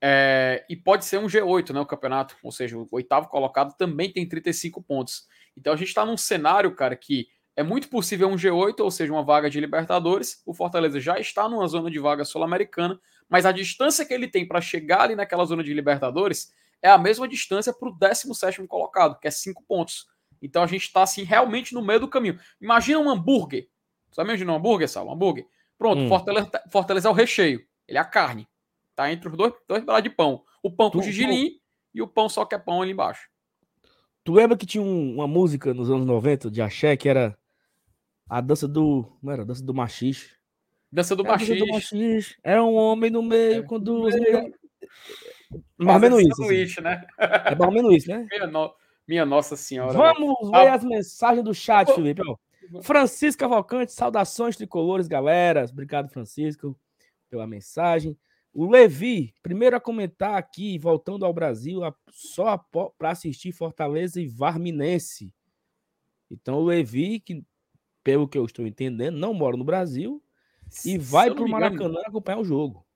é, 0.00 0.64
e 0.68 0.76
pode 0.76 1.04
ser 1.04 1.18
um 1.18 1.26
G8, 1.26 1.72
né? 1.72 1.80
O 1.80 1.86
campeonato, 1.86 2.36
ou 2.42 2.52
seja, 2.52 2.76
o 2.76 2.86
oitavo 2.92 3.28
colocado 3.28 3.74
também 3.76 4.12
tem 4.12 4.28
35 4.28 4.82
pontos. 4.82 5.26
Então 5.56 5.72
a 5.72 5.76
gente 5.76 5.88
está 5.88 6.04
num 6.04 6.16
cenário, 6.16 6.74
cara, 6.74 6.94
que 6.94 7.28
é 7.56 7.62
muito 7.62 7.88
possível 7.88 8.28
um 8.28 8.36
G8, 8.36 8.80
ou 8.80 8.90
seja, 8.90 9.12
uma 9.12 9.24
vaga 9.24 9.48
de 9.48 9.58
Libertadores. 9.58 10.42
O 10.44 10.52
Fortaleza 10.52 11.00
já 11.00 11.18
está 11.18 11.48
numa 11.48 11.66
zona 11.66 11.90
de 11.90 11.98
vaga 11.98 12.24
sul-americana, 12.24 13.00
mas 13.28 13.46
a 13.46 13.52
distância 13.52 14.04
que 14.04 14.12
ele 14.12 14.28
tem 14.28 14.46
para 14.46 14.60
chegar 14.60 15.02
ali 15.02 15.16
naquela 15.16 15.44
zona 15.44 15.64
de 15.64 15.72
Libertadores 15.72 16.52
é 16.82 16.90
a 16.90 16.98
mesma 16.98 17.26
distância 17.26 17.72
para 17.72 17.88
o 17.88 17.92
17 17.98 18.66
colocado, 18.66 19.18
que 19.18 19.26
é 19.26 19.30
5 19.30 19.64
pontos. 19.66 20.06
Então 20.40 20.62
a 20.62 20.66
gente 20.66 20.82
está 20.82 21.02
assim 21.02 21.22
realmente 21.22 21.74
no 21.74 21.84
meio 21.84 22.00
do 22.00 22.08
caminho. 22.08 22.38
Imagina 22.60 22.98
um 22.98 23.10
hambúrguer. 23.10 23.68
Você 24.10 24.22
imagina 24.22 24.52
um 24.52 24.56
hambúrguer, 24.56 24.88
Sal? 24.88 25.06
Um 25.06 25.12
hambúrguer. 25.12 25.46
Pronto, 25.78 26.00
hum. 26.00 26.08
Fortaleza, 26.08 26.50
Fortaleza 26.70 27.08
é 27.08 27.10
o 27.10 27.14
recheio. 27.14 27.60
Ele 27.86 27.98
é 27.98 28.00
a 28.00 28.04
carne. 28.04 28.48
Tá 28.94 29.12
entre 29.12 29.28
os 29.28 29.36
dois, 29.36 29.52
dois 29.68 29.80
pedaços 29.80 30.02
de 30.02 30.10
pão. 30.10 30.42
O 30.62 30.70
pão 30.70 30.90
com 30.90 31.02
gigilim 31.02 31.60
e 31.94 32.00
o 32.00 32.08
pão 32.08 32.28
só 32.28 32.44
que 32.44 32.54
é 32.54 32.58
pão 32.58 32.82
ali 32.82 32.92
embaixo. 32.92 33.28
Tu 34.24 34.32
lembra 34.32 34.56
que 34.56 34.66
tinha 34.66 34.82
um, 34.82 35.14
uma 35.14 35.28
música 35.28 35.72
nos 35.72 35.90
anos 35.90 36.06
90 36.06 36.50
de 36.50 36.60
axé 36.60 36.96
que 36.96 37.08
era 37.08 37.38
a 38.28 38.40
dança 38.40 38.66
do. 38.66 39.06
Não 39.22 39.32
era? 39.32 39.42
A 39.42 39.44
dança 39.44 39.62
do 39.62 39.74
machixe. 39.74 40.34
Dança 40.90 41.14
do, 41.14 41.24
machixe. 41.24 42.36
Era 42.42 42.64
um 42.64 42.74
homem 42.74 43.10
no 43.10 43.22
meio 43.22 43.60
é, 43.60 43.62
com 43.62 43.78
duas 43.78 44.16
mulheres. 44.16 44.52
Mais 45.76 45.94
ou 45.94 46.00
menos 46.00 46.20
isso. 46.22 46.42
Assim. 46.42 46.80
né? 46.82 47.06
É 47.18 47.54
mais 47.54 47.68
ou 47.68 47.72
menos 47.72 47.94
isso, 47.94 48.08
né? 48.08 48.26
Minha 49.06 49.24
Nossa 49.24 49.56
Senhora. 49.56 49.92
Vamos 49.92 50.36
ah. 50.52 50.60
ver 50.60 50.68
as 50.68 50.84
mensagens 50.84 51.44
do 51.44 51.54
chat, 51.54 51.92
Felipe. 51.94 52.22
Francisco 52.82 53.40
Cavalcante, 53.40 53.92
saudações 53.92 54.56
tricolores, 54.56 55.06
galera. 55.06 55.64
Obrigado, 55.70 56.08
Francisco, 56.08 56.78
pela 57.30 57.46
mensagem. 57.46 58.18
O 58.52 58.68
Levi, 58.68 59.34
primeiro 59.42 59.76
a 59.76 59.80
comentar 59.80 60.34
aqui, 60.34 60.78
voltando 60.78 61.24
ao 61.24 61.32
Brasil, 61.32 61.80
só 62.10 62.58
para 62.98 63.10
assistir 63.10 63.52
Fortaleza 63.52 64.20
e 64.20 64.26
Varminense. 64.26 65.32
Então, 66.30 66.56
o 66.56 66.64
Levi, 66.64 67.20
que 67.20 67.44
pelo 68.02 68.28
que 68.28 68.38
eu 68.38 68.44
estou 68.44 68.66
entendendo, 68.66 69.16
não 69.16 69.34
mora 69.34 69.56
no 69.56 69.64
Brasil 69.64 70.22
e 70.84 70.96
vai 70.96 71.28
para 71.28 71.42
o 71.42 71.48
Maracanã 71.48 72.00
acompanhar 72.06 72.38
o 72.38 72.44
jogo. 72.44 72.86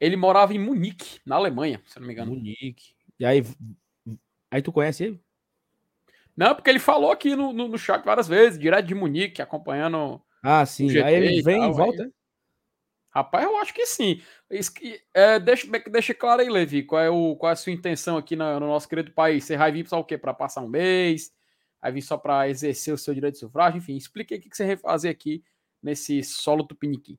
Ele 0.00 0.16
morava 0.16 0.52
em 0.52 0.58
Munique, 0.58 1.20
na 1.24 1.36
Alemanha, 1.36 1.80
se 1.86 1.98
não 1.98 2.06
me 2.06 2.12
engano. 2.12 2.32
Munique. 2.32 2.92
E 3.18 3.24
aí, 3.24 3.42
aí 4.50 4.60
tu 4.60 4.72
conhece 4.72 5.04
ele? 5.04 5.20
Não, 6.38 6.54
porque 6.54 6.70
ele 6.70 6.78
falou 6.78 7.10
aqui 7.10 7.34
no, 7.34 7.52
no, 7.52 7.66
no 7.66 7.76
chat 7.76 8.04
várias 8.04 8.28
vezes, 8.28 8.60
direto 8.60 8.86
de 8.86 8.94
Munique, 8.94 9.42
acompanhando. 9.42 10.22
Ah, 10.40 10.64
sim. 10.64 10.88
aí 11.00 11.12
ele 11.16 11.42
vem 11.42 11.68
e 11.68 11.72
volta. 11.72 12.04
Aí... 12.04 12.12
Rapaz, 13.10 13.44
eu 13.44 13.56
acho 13.56 13.74
que 13.74 13.84
sim. 13.84 14.22
É, 15.12 15.40
deixa, 15.40 15.66
deixa 15.90 16.14
claro 16.14 16.40
aí, 16.40 16.48
Levi, 16.48 16.84
qual 16.84 17.02
é, 17.02 17.10
o, 17.10 17.34
qual 17.34 17.50
é 17.50 17.54
a 17.54 17.56
sua 17.56 17.72
intenção 17.72 18.16
aqui 18.16 18.36
no, 18.36 18.60
no 18.60 18.68
nosso 18.68 18.88
querido 18.88 19.10
país? 19.10 19.42
Você 19.42 19.56
vai 19.56 19.72
vir 19.72 19.88
só 19.88 19.98
o 19.98 20.04
quê? 20.04 20.16
Para 20.16 20.32
passar 20.32 20.60
um 20.60 20.68
mês? 20.68 21.32
Vai 21.82 21.90
vir 21.90 22.02
só 22.02 22.16
para 22.16 22.48
exercer 22.48 22.94
o 22.94 22.98
seu 22.98 23.12
direito 23.12 23.34
de 23.34 23.40
sufrágio? 23.40 23.78
Enfim, 23.78 23.96
explique 23.96 24.32
aí 24.32 24.38
o 24.38 24.42
que 24.44 24.56
você 24.56 24.64
vai 24.64 24.76
fazer 24.76 25.08
aqui 25.08 25.42
nesse 25.82 26.22
solo 26.22 26.64
tupiniquim. 26.64 27.18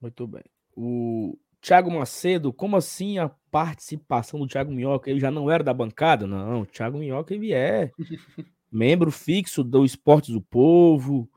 Muito 0.00 0.24
bem. 0.24 0.44
O 0.76 1.36
Thiago 1.66 1.90
Macedo, 1.90 2.52
como 2.52 2.76
assim 2.76 3.18
a 3.18 3.28
participação 3.50 4.38
do 4.38 4.46
Thiago 4.46 4.70
Minhoca? 4.70 5.10
Ele 5.10 5.18
já 5.18 5.32
não 5.32 5.50
era 5.50 5.64
da 5.64 5.74
bancada? 5.74 6.24
Não, 6.24 6.60
o 6.60 6.66
Thiago 6.66 6.96
Minhoca 6.96 7.34
ele 7.34 7.52
é 7.52 7.90
membro 8.70 9.10
fixo 9.10 9.64
do 9.64 9.84
Esportes 9.84 10.30
do 10.30 10.40
Povo, 10.40 11.28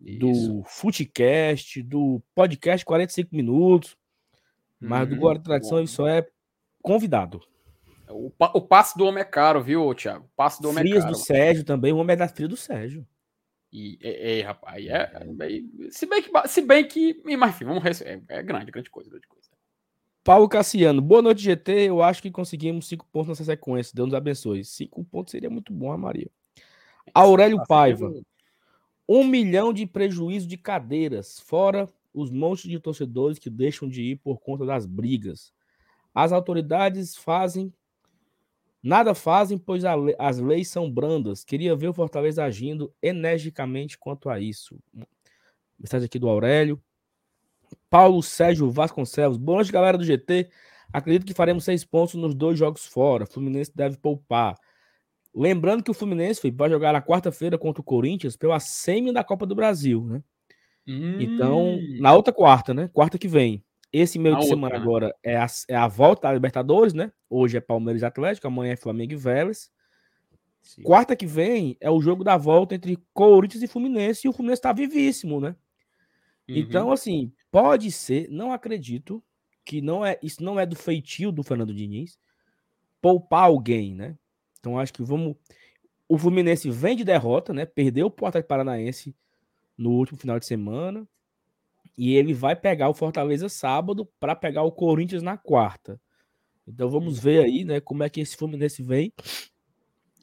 do 0.00 0.64
Footcast, 0.64 1.84
do 1.84 2.20
podcast 2.34 2.84
45 2.84 3.36
minutos. 3.36 3.96
Mas 4.80 5.08
do 5.08 5.14
Guarda 5.14 5.44
Tradição 5.44 5.78
ele 5.78 5.86
só 5.86 6.08
é 6.08 6.26
convidado. 6.82 7.40
O, 8.10 8.32
o 8.54 8.60
passe 8.60 8.98
do 8.98 9.04
homem 9.04 9.20
é 9.20 9.24
caro, 9.24 9.62
viu, 9.62 9.94
Thiago? 9.94 10.24
O 10.24 10.30
passe 10.34 10.60
do 10.60 10.68
homem 10.68 10.82
Frias 10.82 10.98
é 10.98 11.00
caro. 11.02 11.12
do 11.12 11.18
Sérgio 11.18 11.64
também, 11.64 11.92
o 11.92 11.98
homem 11.98 12.14
é 12.14 12.16
da 12.16 12.26
fria 12.26 12.48
do 12.48 12.56
Sérgio. 12.56 13.06
E, 13.72 13.98
é, 14.02 14.40
é 14.40 14.42
rapaz, 14.42 14.84
é, 14.84 15.12
é, 15.12 15.90
se 15.92 16.06
bem 16.06 16.22
que, 16.22 16.48
se 16.48 16.60
bem 16.60 16.88
que, 16.88 17.22
mas 17.36 17.54
enfim, 17.54 17.66
vamos 17.66 18.00
é, 18.02 18.20
é 18.28 18.42
grande, 18.42 18.72
grande 18.72 18.90
coisa, 18.90 19.08
grande 19.08 19.28
coisa. 19.28 19.45
Paulo 20.26 20.48
Cassiano, 20.48 21.00
boa 21.00 21.22
noite, 21.22 21.40
GT. 21.40 21.82
Eu 21.82 22.02
acho 22.02 22.20
que 22.20 22.32
conseguimos 22.32 22.88
cinco 22.88 23.06
pontos 23.12 23.28
nessa 23.28 23.44
sequência. 23.44 23.92
Deus 23.94 24.08
nos 24.08 24.14
abençoe. 24.16 24.64
Cinco 24.64 25.04
pontos 25.04 25.30
seria 25.30 25.48
muito 25.48 25.72
bom, 25.72 25.96
Maria. 25.96 26.28
Aurélio 27.14 27.64
Paiva. 27.64 28.12
Um 29.08 29.22
milhão 29.22 29.72
de 29.72 29.86
prejuízo 29.86 30.48
de 30.48 30.56
cadeiras, 30.56 31.38
fora 31.38 31.88
os 32.12 32.28
montes 32.28 32.68
de 32.68 32.80
torcedores 32.80 33.38
que 33.38 33.48
deixam 33.48 33.88
de 33.88 34.02
ir 34.02 34.16
por 34.16 34.40
conta 34.40 34.66
das 34.66 34.84
brigas. 34.84 35.52
As 36.12 36.32
autoridades 36.32 37.14
fazem, 37.14 37.72
nada 38.82 39.14
fazem, 39.14 39.56
pois 39.56 39.84
le 39.84 40.16
as 40.18 40.40
leis 40.40 40.66
são 40.66 40.90
brandas. 40.90 41.44
Queria 41.44 41.76
ver 41.76 41.86
o 41.86 41.94
Fortaleza 41.94 42.42
agindo 42.42 42.92
energicamente 43.00 43.96
quanto 43.96 44.28
a 44.28 44.40
isso. 44.40 44.76
Mensagem 45.78 46.06
aqui 46.06 46.18
do 46.18 46.28
Aurélio. 46.28 46.82
Paulo 47.90 48.22
Sérgio 48.22 48.70
Vasconcelos. 48.70 49.36
Boa 49.36 49.56
noite, 49.56 49.72
galera 49.72 49.98
do 49.98 50.04
GT. 50.04 50.48
Acredito 50.92 51.26
que 51.26 51.34
faremos 51.34 51.64
seis 51.64 51.84
pontos 51.84 52.14
nos 52.14 52.34
dois 52.34 52.58
jogos 52.58 52.86
fora. 52.86 53.26
Fluminense 53.26 53.72
deve 53.74 53.96
poupar. 53.96 54.56
Lembrando 55.34 55.82
que 55.82 55.90
o 55.90 55.94
Fluminense 55.94 56.50
vai 56.50 56.70
jogar 56.70 56.92
na 56.92 57.02
quarta-feira 57.02 57.58
contra 57.58 57.80
o 57.80 57.84
Corinthians 57.84 58.36
pela 58.36 58.58
semi 58.58 59.12
da 59.12 59.22
Copa 59.22 59.44
do 59.44 59.54
Brasil, 59.54 60.04
né? 60.04 60.22
Hum. 60.88 61.20
Então, 61.20 61.78
na 61.98 62.14
outra 62.14 62.32
quarta, 62.32 62.72
né? 62.72 62.88
Quarta 62.92 63.18
que 63.18 63.28
vem. 63.28 63.62
Esse 63.92 64.18
meio 64.18 64.34
na 64.34 64.40
de 64.40 64.46
outra, 64.46 64.56
semana 64.56 64.74
né? 64.76 64.80
agora 64.80 65.14
é 65.22 65.36
a, 65.36 65.46
é 65.68 65.76
a 65.76 65.88
volta 65.88 66.28
à 66.28 66.32
Libertadores, 66.32 66.92
né? 66.94 67.12
Hoje 67.28 67.56
é 67.56 67.60
Palmeiras 67.60 68.02
e 68.02 68.04
Atlético, 68.04 68.46
amanhã 68.46 68.72
é 68.72 68.76
Flamengo 68.76 69.12
e 69.12 69.16
Vélez. 69.16 69.70
Sim. 70.62 70.82
Quarta 70.82 71.14
que 71.14 71.26
vem 71.26 71.76
é 71.80 71.90
o 71.90 72.00
jogo 72.00 72.24
da 72.24 72.36
volta 72.36 72.74
entre 72.74 72.98
Corinthians 73.12 73.62
e 73.62 73.68
Fluminense 73.68 74.26
e 74.26 74.28
o 74.28 74.32
Fluminense 74.32 74.62
tá 74.62 74.72
vivíssimo, 74.72 75.40
né? 75.40 75.54
Uhum. 76.48 76.56
Então, 76.56 76.90
assim, 76.90 77.32
pode 77.50 77.90
ser, 77.90 78.28
não 78.30 78.52
acredito 78.52 79.22
que 79.64 79.80
não 79.80 80.04
é 80.04 80.18
isso 80.22 80.42
não 80.42 80.58
é 80.58 80.64
do 80.64 80.76
feitio 80.76 81.32
do 81.32 81.42
Fernando 81.42 81.74
Diniz 81.74 82.18
poupar 83.00 83.44
alguém, 83.44 83.94
né? 83.94 84.16
Então 84.58 84.78
acho 84.78 84.92
que 84.92 85.02
vamos 85.02 85.36
o 86.08 86.16
Fluminense 86.16 86.70
vem 86.70 86.96
de 86.96 87.04
derrota, 87.04 87.52
né? 87.52 87.66
Perdeu 87.66 88.06
o 88.06 88.26
Atlético 88.26 88.48
Paranaense 88.48 89.14
no 89.76 89.90
último 89.90 90.18
final 90.18 90.38
de 90.38 90.46
semana 90.46 91.06
e 91.96 92.14
ele 92.14 92.34
vai 92.34 92.54
pegar 92.54 92.88
o 92.88 92.94
Fortaleza 92.94 93.48
sábado 93.48 94.06
para 94.20 94.36
pegar 94.36 94.62
o 94.62 94.72
Corinthians 94.72 95.22
na 95.22 95.36
quarta. 95.36 96.00
Então 96.66 96.90
vamos 96.90 97.18
ver 97.18 97.44
aí, 97.44 97.64
né, 97.64 97.80
como 97.80 98.02
é 98.02 98.08
que 98.08 98.20
esse 98.20 98.36
Fluminense 98.36 98.82
vem. 98.82 99.12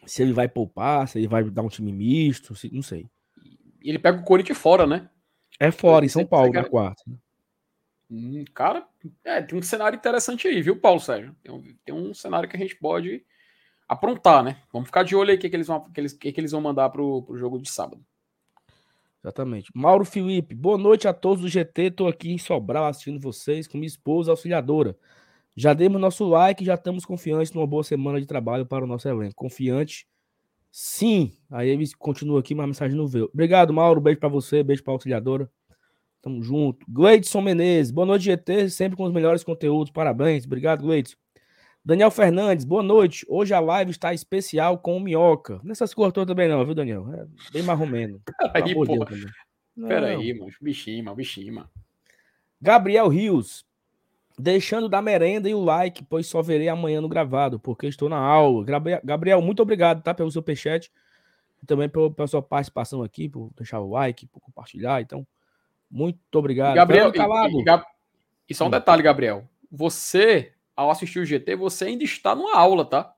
Se 0.05 0.21
ele 0.21 0.33
vai 0.33 0.49
poupar, 0.49 1.07
se 1.07 1.17
ele 1.17 1.27
vai 1.27 1.43
dar 1.49 1.61
um 1.61 1.69
time 1.69 1.91
misto, 1.91 2.53
se, 2.55 2.69
não 2.73 2.81
sei. 2.81 3.07
E 3.81 3.89
ele 3.89 3.99
pega 3.99 4.19
o 4.19 4.23
Corinthians 4.23 4.57
fora, 4.57 4.85
né? 4.85 5.09
É 5.59 5.71
fora, 5.71 6.05
em 6.05 6.09
São 6.09 6.25
Paulo, 6.25 6.51
na 6.51 6.63
quarta. 6.63 7.03
Hum, 8.09 8.43
cara, 8.53 8.85
é, 9.23 9.41
tem 9.41 9.57
um 9.57 9.61
cenário 9.61 9.97
interessante 9.97 10.47
aí, 10.47 10.61
viu, 10.61 10.79
Paulo 10.79 10.99
Sérgio? 10.99 11.35
Tem 11.41 11.53
um, 11.53 11.63
tem 11.85 11.95
um 11.95 12.13
cenário 12.13 12.47
que 12.47 12.55
a 12.55 12.59
gente 12.59 12.75
pode 12.75 13.25
aprontar, 13.87 14.43
né? 14.43 14.61
Vamos 14.71 14.87
ficar 14.87 15.03
de 15.03 15.15
olho 15.15 15.31
aí 15.31 15.37
o 15.37 15.39
que, 15.39 15.49
que, 15.49 15.55
eles, 15.55 15.67
vão, 15.67 15.89
que, 15.91 15.99
eles, 15.99 16.13
que, 16.13 16.31
que 16.31 16.39
eles 16.39 16.51
vão 16.51 16.61
mandar 16.61 16.89
pro, 16.89 17.23
pro 17.23 17.37
jogo 17.37 17.59
de 17.59 17.69
sábado. 17.69 18.03
Exatamente. 19.23 19.71
Mauro 19.73 20.03
Felipe, 20.03 20.53
boa 20.53 20.77
noite 20.77 21.07
a 21.07 21.13
todos 21.13 21.41
do 21.41 21.47
GT. 21.47 21.83
Estou 21.83 22.07
aqui 22.07 22.31
em 22.31 22.37
Sobral 22.37 22.85
assistindo 22.85 23.19
vocês 23.19 23.67
com 23.67 23.77
minha 23.77 23.87
esposa 23.87 24.31
auxiliadora. 24.31 24.97
Já 25.55 25.73
demos 25.73 26.01
nosso 26.01 26.27
like, 26.27 26.65
já 26.65 26.73
estamos 26.73 27.05
confiantes 27.05 27.53
numa 27.53 27.65
boa 27.65 27.83
semana 27.83 28.19
de 28.19 28.25
trabalho 28.25 28.65
para 28.65 28.83
o 28.83 28.87
nosso 28.87 29.07
elenco. 29.07 29.35
Confiante, 29.35 30.05
sim. 30.73 31.31
Aí 31.51 31.69
ele 31.69 31.85
continua 31.99 32.39
aqui, 32.39 32.55
mas 32.55 32.63
a 32.63 32.67
mensagem 32.67 32.97
não 32.97 33.07
veio. 33.07 33.29
Obrigado, 33.31 33.71
Mauro. 33.71 34.01
Beijo 34.01 34.19
para 34.19 34.27
você, 34.27 34.63
beijo 34.63 34.83
para 34.83 34.93
auxiliadora. 34.93 35.49
Tamo 36.19 36.41
junto. 36.41 36.85
Gleidson 36.89 37.41
Menezes, 37.41 37.91
boa 37.91 38.07
noite, 38.07 38.23
GT. 38.23 38.69
Sempre 38.69 38.97
com 38.97 39.03
os 39.03 39.13
melhores 39.13 39.43
conteúdos. 39.43 39.91
Parabéns. 39.91 40.45
Obrigado, 40.45 40.81
Gleidson. 40.81 41.15
Daniel 41.85 42.09
Fernandes, 42.09 42.63
boa 42.65 42.81
noite. 42.81 43.25
Hoje 43.29 43.53
a 43.53 43.59
live 43.59 43.91
está 43.91 44.13
especial 44.13 44.77
com 44.77 44.95
o 44.95 44.99
Minhoca. 45.01 45.59
Nessas 45.63 45.93
cortou 45.93 46.25
também 46.25 46.47
não, 46.47 46.65
viu, 46.65 46.73
Daniel? 46.73 47.05
É 47.13 47.27
bem 47.51 47.61
marromeno. 47.61 48.21
Peraí, 48.53 48.73
pô. 48.73 49.05
Peraí, 49.87 50.33
mano. 50.33 50.51
Bichinho, 50.61 51.03
mano. 51.03 51.17
Bichinho, 51.17 51.53
mano. 51.55 51.69
Gabriel 52.61 53.09
Rios. 53.09 53.65
Deixando 54.37 54.89
da 54.89 55.01
merenda 55.01 55.47
e 55.47 55.53
o 55.53 55.63
like, 55.63 56.03
pois 56.03 56.27
só 56.27 56.41
verei 56.41 56.67
amanhã 56.67 56.99
no 56.99 57.07
gravado, 57.07 57.59
porque 57.59 57.87
estou 57.87 58.09
na 58.09 58.17
aula. 58.17 58.65
Gabriel, 59.03 59.41
muito 59.41 59.61
obrigado, 59.61 60.01
tá? 60.01 60.13
Pelo 60.13 60.31
seu 60.31 60.41
peixete. 60.41 60.91
E 61.61 61.65
também 61.65 61.87
pela, 61.87 62.11
pela 62.11 62.27
sua 62.27 62.41
participação 62.41 63.03
aqui, 63.03 63.29
por 63.29 63.51
deixar 63.55 63.79
o 63.79 63.89
like, 63.89 64.25
por 64.27 64.39
compartilhar. 64.39 65.01
Então, 65.01 65.25
muito 65.89 66.19
obrigado. 66.33 66.75
Gabriel, 66.75 67.11
e, 67.13 67.17
e, 67.17 67.63
e, 67.63 67.81
e 68.49 68.55
só 68.55 68.65
um 68.65 68.69
detalhe, 68.69 69.03
Gabriel. 69.03 69.47
Você 69.71 70.53
ao 70.75 70.89
assistir 70.91 71.19
o 71.19 71.25
GT, 71.25 71.55
você 71.55 71.85
ainda 71.85 72.03
está 72.03 72.35
numa 72.35 72.57
aula, 72.57 72.85
tá? 72.85 73.15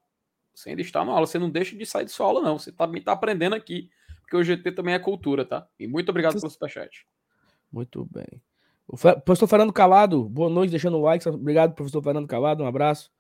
Você 0.53 0.69
ainda 0.69 0.81
está 0.81 1.03
numa 1.03 1.13
aula, 1.13 1.27
você 1.27 1.39
não 1.39 1.49
deixa 1.49 1.75
de 1.75 1.85
sair 1.85 2.05
de 2.05 2.11
sua 2.11 2.27
aula, 2.27 2.41
não. 2.41 2.59
Você 2.59 2.71
também 2.71 2.99
está 2.99 3.11
aprendendo 3.13 3.55
aqui, 3.55 3.89
porque 4.21 4.37
o 4.37 4.43
GT 4.43 4.71
também 4.71 4.93
é 4.93 4.99
cultura, 4.99 5.45
tá? 5.45 5.67
E 5.79 5.87
muito 5.87 6.09
obrigado 6.09 6.33
você... 6.33 6.41
pelo 6.41 6.51
superchat. 6.51 7.05
Muito 7.71 8.05
bem. 8.05 8.41
O 8.87 8.97
professor 8.97 9.47
Fernando 9.47 9.73
Calado, 9.73 10.29
boa 10.29 10.49
noite, 10.49 10.69
deixando 10.69 10.97
o 10.97 11.01
like. 11.01 11.27
Obrigado, 11.27 11.73
professor 11.73 12.03
Fernando 12.03 12.27
Calado, 12.27 12.63
um 12.63 12.67
abraço. 12.67 13.11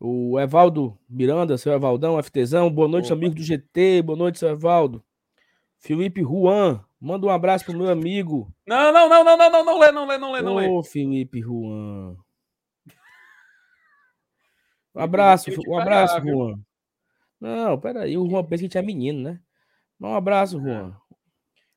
O 0.00 0.38
Evaldo 0.40 0.98
Miranda, 1.08 1.56
seu 1.56 1.72
Evaldão, 1.72 2.20
FTzão, 2.20 2.68
boa 2.68 2.88
noite, 2.88 3.06
Opa. 3.06 3.14
amigo 3.14 3.34
do 3.36 3.42
GT, 3.42 4.02
boa 4.02 4.18
noite, 4.18 4.40
seu 4.40 4.48
Evaldo. 4.48 5.02
Felipe 5.78 6.20
Juan, 6.22 6.84
manda 7.00 7.26
um 7.26 7.30
abraço 7.30 7.64
pro 7.64 7.76
meu 7.76 7.88
amigo. 7.88 8.52
Não, 8.66 8.92
não, 8.92 9.08
não, 9.08 9.24
não, 9.24 9.36
não, 9.36 9.50
não, 9.50 9.64
não 9.64 9.78
lê, 9.78 9.92
não 9.92 10.06
lê, 10.06 10.18
não 10.18 10.32
lê, 10.32 10.42
não 10.42 10.54
lê. 10.56 10.68
Ô, 10.68 10.82
Felipe 10.82 11.40
Juan. 11.40 12.16
Um 14.94 15.00
abraço, 15.00 15.50
um 15.68 15.78
abraço, 15.78 16.20
Juan. 16.20 16.58
Não, 17.40 17.78
peraí, 17.78 18.18
o 18.18 18.28
Juan 18.28 18.44
pensa 18.44 18.60
que 18.60 18.64
a 18.64 18.68
gente 18.68 18.78
é 18.78 18.82
menino, 18.82 19.22
né? 19.22 19.40
Um 20.00 20.14
abraço, 20.14 20.60
Juan. 20.60 20.96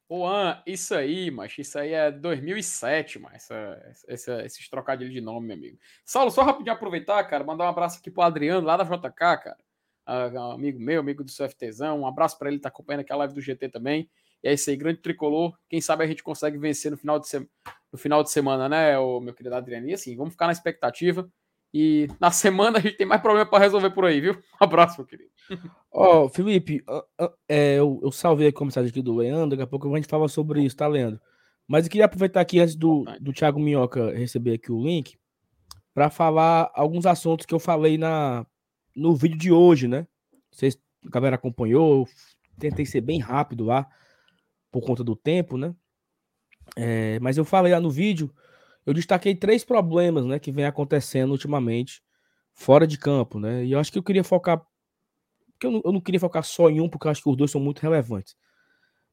Juan, 0.10 0.62
isso 0.68 0.94
aí, 0.94 1.32
mas 1.32 1.58
isso 1.58 1.80
aí 1.80 1.94
é 1.94 2.12
2007, 2.12 3.18
mas 3.18 3.36
essa, 3.36 3.96
essa, 4.08 4.46
esses 4.46 4.70
trocadilhos 4.70 5.14
de 5.14 5.20
nome, 5.20 5.48
meu 5.48 5.56
amigo. 5.56 5.80
Saulo, 6.04 6.30
só 6.30 6.44
rapidinho 6.44 6.76
aproveitar, 6.76 7.24
cara, 7.24 7.44
mandar 7.44 7.66
um 7.66 7.70
abraço 7.70 7.98
aqui 8.00 8.12
pro 8.12 8.22
Adriano, 8.22 8.66
lá 8.66 8.78
da 8.78 8.84
JK, 8.84 9.16
cara. 9.18 9.58
Uh, 10.08 10.52
amigo 10.52 10.80
meu, 10.80 11.00
amigo 11.00 11.24
do 11.24 11.32
CFTzão. 11.32 12.02
Um 12.02 12.08
abraço 12.08 12.38
para 12.38 12.50
ele, 12.50 12.60
tá 12.60 12.70
acompanhando 12.70 13.02
aqui 13.02 13.12
a 13.12 13.16
live 13.16 13.34
do 13.34 13.42
GT 13.42 13.70
também. 13.70 14.08
E 14.44 14.48
é 14.48 14.54
isso 14.54 14.70
aí, 14.70 14.76
grande 14.76 15.02
tricolor. 15.02 15.58
Quem 15.68 15.82
sabe 15.82 16.04
a 16.04 16.08
gente 16.08 16.22
consegue 16.22 16.58
vencer 16.60 16.92
no 16.92 16.98
final 16.98 17.20
de, 17.20 17.28
se... 17.28 17.40
no 17.92 17.98
final 17.98 18.22
de 18.22 18.30
semana, 18.30 18.70
né, 18.70 18.98
o 19.00 19.20
meu 19.20 19.34
querido 19.34 19.56
Adriano? 19.56 19.90
E 19.90 19.94
assim, 19.94 20.16
vamos 20.16 20.34
ficar 20.34 20.46
na 20.46 20.52
expectativa. 20.52 21.28
E 21.78 22.08
na 22.22 22.32
semana 22.32 22.78
a 22.78 22.82
gente 22.82 22.96
tem 22.96 23.06
mais 23.06 23.22
problema 23.22 23.46
para 23.46 23.62
resolver 23.62 23.90
por 23.90 24.06
aí, 24.06 24.22
viu? 24.22 24.32
Um 24.32 24.38
abraço, 24.64 24.96
meu 24.98 25.06
querido. 25.06 25.30
Ó, 25.92 26.24
oh, 26.24 26.30
Felipe, 26.30 26.82
é, 27.50 27.76
eu, 27.76 28.00
eu 28.02 28.14
salvei 28.14 28.48
a 28.48 28.64
mensagem 28.64 28.90
aqui 28.90 29.02
do 29.02 29.14
Leandro, 29.14 29.50
daqui 29.50 29.64
a 29.64 29.68
pouco 29.68 29.94
a 29.94 29.98
gente 29.98 30.08
fala 30.08 30.30
sobre 30.30 30.64
isso, 30.64 30.78
tá, 30.78 30.88
Leandro? 30.88 31.20
Mas 31.68 31.84
eu 31.84 31.92
queria 31.92 32.06
aproveitar 32.06 32.40
aqui 32.40 32.62
antes 32.62 32.78
do, 32.78 33.04
do 33.20 33.34
Thiago 33.34 33.60
Minhoca 33.60 34.16
receber 34.16 34.54
aqui 34.54 34.72
o 34.72 34.82
link 34.82 35.18
para 35.94 36.10
falar 36.10 36.72
alguns 36.74 37.06
assuntos 37.06 37.46
que 37.46 37.54
eu 37.54 37.60
falei 37.60 37.98
na, 37.98 38.46
no 38.96 39.14
vídeo 39.14 39.38
de 39.38 39.52
hoje, 39.52 39.86
né? 39.90 40.08
Vocês, 40.50 40.78
a 41.06 41.10
galera 41.10 41.36
acompanhou, 41.36 42.08
tentei 42.58 42.86
ser 42.86 43.02
bem 43.02 43.20
rápido 43.20 43.66
lá 43.66 43.86
por 44.72 44.82
conta 44.82 45.04
do 45.04 45.14
tempo, 45.14 45.58
né? 45.58 45.76
É, 46.78 47.20
mas 47.20 47.38
eu 47.38 47.44
falei 47.44 47.74
lá 47.74 47.82
no 47.82 47.92
vídeo 47.92 48.34
eu 48.86 48.94
destaquei 48.94 49.36
três 49.36 49.64
problemas, 49.64 50.26
né, 50.26 50.40
que 50.40 50.52
vem 50.52 50.66
acontecendo 50.66 51.32
ultimamente 51.32 52.02
fora 52.54 52.88
de 52.88 52.98
campo, 52.98 53.40
né? 53.40 53.66
E 53.66 53.72
eu 53.72 53.80
acho 53.80 53.92
que 53.92 53.98
eu 53.98 54.04
queria 54.04 54.24
focar 54.24 54.66
porque 55.56 55.68
eu 55.68 55.72
não, 55.72 55.82
eu 55.86 55.92
não 55.94 56.02
queria 56.02 56.20
focar 56.20 56.44
só 56.44 56.70
em 56.70 56.82
um, 56.82 56.90
porque 56.90 57.08
eu 57.08 57.12
acho 57.12 57.24
que 57.24 57.30
os 57.30 57.38
dois 57.38 57.50
são 57.50 57.62
muito 57.62 57.80
relevantes. 57.80 58.36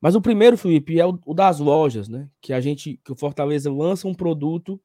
Mas 0.00 0.16
o 0.16 0.20
primeiro, 0.20 0.58
Felipe, 0.58 0.98
é 0.98 1.06
o, 1.06 1.18
o 1.24 1.34
das 1.34 1.60
lojas, 1.60 2.08
né? 2.08 2.28
Que 2.40 2.52
a 2.52 2.60
gente, 2.60 3.00
que 3.04 3.12
o 3.12 3.16
Fortaleza 3.16 3.72
lança 3.72 4.08
um 4.08 4.14
produto, 4.14 4.80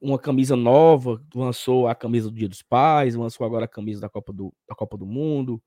uma 0.00 0.18
camisa 0.18 0.56
nova, 0.56 1.22
lançou 1.34 1.86
a 1.86 1.94
camisa 1.94 2.30
do 2.30 2.36
Dia 2.36 2.48
dos 2.48 2.62
Pais, 2.62 3.14
lançou 3.14 3.46
agora 3.46 3.66
a 3.66 3.68
camisa 3.68 4.00
da 4.00 4.08
Copa 4.08 4.32
do, 4.32 4.54
da 4.66 4.74
Copa 4.74 4.96
do 4.96 5.04
Mundo, 5.04 5.62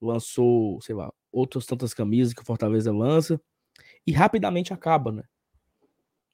lançou, 0.00 0.80
sei 0.80 0.94
lá, 0.94 1.12
outras 1.32 1.66
tantas 1.66 1.92
camisas 1.92 2.32
que 2.32 2.42
o 2.42 2.46
Fortaleza 2.46 2.92
lança 2.92 3.40
e 4.06 4.12
rapidamente 4.12 4.72
acaba, 4.72 5.10
né? 5.10 5.24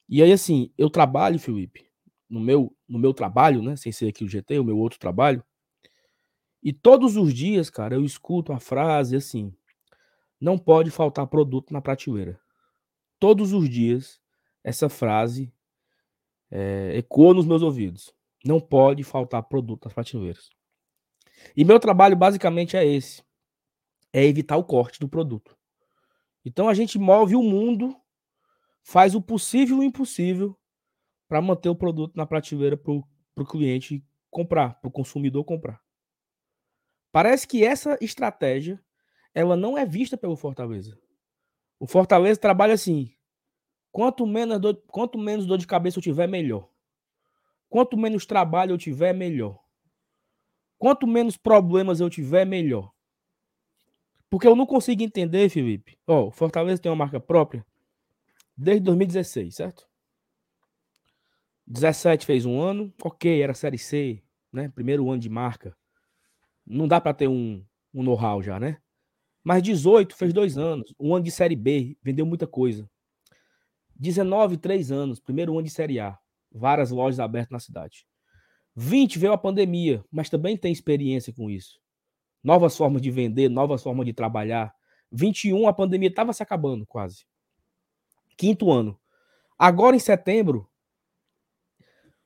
E 0.09 0.23
aí, 0.23 0.33
assim, 0.33 0.73
eu 0.79 0.89
trabalho, 0.89 1.39
Felipe, 1.39 1.87
no 2.29 2.41
meu, 2.41 2.75
no 2.89 2.99
meu 2.99 3.13
trabalho, 3.13 3.63
né? 3.63 3.77
Sem 3.77 3.93
ser 3.93 4.09
aqui 4.09 4.25
o 4.25 4.29
GT, 4.29 4.59
o 4.59 4.65
meu 4.65 4.79
outro 4.79 4.99
trabalho. 4.99 5.45
E 6.63 6.73
todos 6.73 7.17
os 7.17 7.33
dias, 7.33 7.71
cara, 7.71 7.95
eu 7.95 8.05
escuto 8.05 8.53
a 8.53 8.59
frase 8.59 9.17
assim: 9.17 9.55
não 10.41 10.59
pode 10.59 10.91
faltar 10.91 11.27
produto 11.27 11.73
na 11.73 11.81
prateleira. 11.81 12.41
Todos 13.19 13.53
os 13.53 13.69
dias, 13.69 14.21
essa 14.63 14.89
frase 14.89 15.53
é, 16.51 16.97
ecoa 16.97 17.35
nos 17.35 17.47
meus 17.47 17.63
ouvidos. 17.63 18.15
Não 18.45 18.61
pode 18.61 19.03
faltar 19.03 19.43
produto 19.43 19.85
nas 19.85 19.93
prateleiras. 19.93 20.49
E 21.57 21.65
meu 21.65 21.79
trabalho 21.79 22.17
basicamente 22.17 22.77
é 22.77 22.87
esse: 22.87 23.23
é 24.13 24.25
evitar 24.25 24.57
o 24.57 24.65
corte 24.65 24.99
do 24.99 25.09
produto. 25.09 25.57
Então 26.45 26.69
a 26.69 26.75
gente 26.75 26.99
move 26.99 27.37
o 27.37 27.43
mundo 27.43 27.95
faz 28.89 29.15
o 29.15 29.21
possível 29.21 29.77
e 29.77 29.81
o 29.81 29.83
impossível 29.83 30.59
para 31.29 31.43
manter 31.43 31.69
o 31.69 31.77
produto 31.77 32.17
na 32.17 32.25
prateleira 32.25 32.75
para 32.75 32.91
o 32.91 33.47
cliente 33.47 34.03
comprar, 34.31 34.81
para 34.81 34.89
o 34.89 34.91
consumidor 34.91 35.45
comprar. 35.45 35.79
Parece 37.13 37.47
que 37.47 37.63
essa 37.63 37.99
estratégia 38.01 38.83
ela 39.35 39.55
não 39.59 39.77
é 39.77 39.85
vista 39.85 40.17
pelo 40.17 40.37
Fortaleza. 40.37 40.99
O 41.79 41.87
Fortaleza 41.87 42.41
trabalha 42.41 42.73
assim: 42.73 43.13
quanto 43.93 44.27
menos 44.27 44.59
dor, 44.59 44.83
quanto 44.87 45.19
menos 45.19 45.45
dor 45.45 45.59
de 45.59 45.67
cabeça 45.67 45.99
eu 45.99 46.03
tiver, 46.03 46.27
melhor. 46.27 46.71
Quanto 47.69 47.95
menos 47.95 48.25
trabalho 48.25 48.73
eu 48.73 48.79
tiver, 48.79 49.13
melhor. 49.13 49.63
Quanto 50.79 51.07
menos 51.07 51.37
problemas 51.37 52.01
eu 52.01 52.09
tiver, 52.09 52.47
melhor. 52.47 52.91
Porque 54.31 54.47
eu 54.47 54.57
não 54.57 54.65
consigo 54.65 55.03
entender, 55.03 55.51
Felipe. 55.51 55.99
Ó, 56.07 56.29
oh, 56.29 56.31
Fortaleza 56.31 56.81
tem 56.81 56.91
uma 56.91 56.97
marca 56.97 57.21
própria 57.21 57.68
desde 58.59 58.83
2016, 58.83 59.55
certo? 59.55 59.87
17 61.65 62.27
fez 62.27 62.45
um 62.45 62.61
ano, 62.61 62.93
ok, 63.01 63.41
era 63.41 63.55
Série 63.55 63.79
C, 63.79 64.21
né? 64.53 64.69
Primeiro 64.71 65.09
ano 65.09 65.21
de 65.21 65.29
marca. 65.29 65.77
Não 66.67 66.89
dá 66.89 67.01
para 67.01 67.15
ter 67.15 67.29
um, 67.29 67.65
um 67.95 68.03
know-how 68.03 68.43
já, 68.43 68.59
né? 68.59 68.79
Mas 69.45 69.63
18 69.63 70.17
fez 70.17 70.33
dois 70.33 70.59
anos, 70.59 70.93
um 70.99 71.15
ano 71.15 71.25
de 71.25 71.31
Série 71.31 71.55
B, 71.55 71.97
vendeu 72.03 72.27
muita 72.27 72.47
coisa. 72.47 72.91
19, 73.95 74.57
três 74.57 74.91
anos, 74.91 75.21
primeiro 75.21 75.53
ano 75.53 75.63
de 75.63 75.71
Série 75.71 76.01
A, 76.01 76.19
várias 76.51 76.91
lojas 76.91 77.21
abertas 77.21 77.53
na 77.53 77.61
cidade. 77.61 78.07
20 78.75 79.19
veio 79.19 79.33
a 79.33 79.39
pandemia, 79.39 80.05
mas 80.11 80.29
também 80.29 80.57
tem 80.57 80.73
experiência 80.73 81.33
com 81.33 81.49
isso. 81.49 81.81
Novas 82.43 82.77
formas 82.77 83.03
de 83.03 83.11
vender, 83.11 83.49
novas 83.49 83.83
formas 83.83 84.07
de 84.07 84.13
trabalhar. 84.13 84.75
21 85.13 85.69
a 85.69 85.73
pandemia 85.73 86.09
estava 86.09 86.33
se 86.33 86.43
acabando 86.43 86.87
quase 86.87 87.25
quinto 88.39 88.73
ano. 88.73 88.99
Agora, 89.59 89.97
em 89.97 89.99
setembro, 89.99 90.67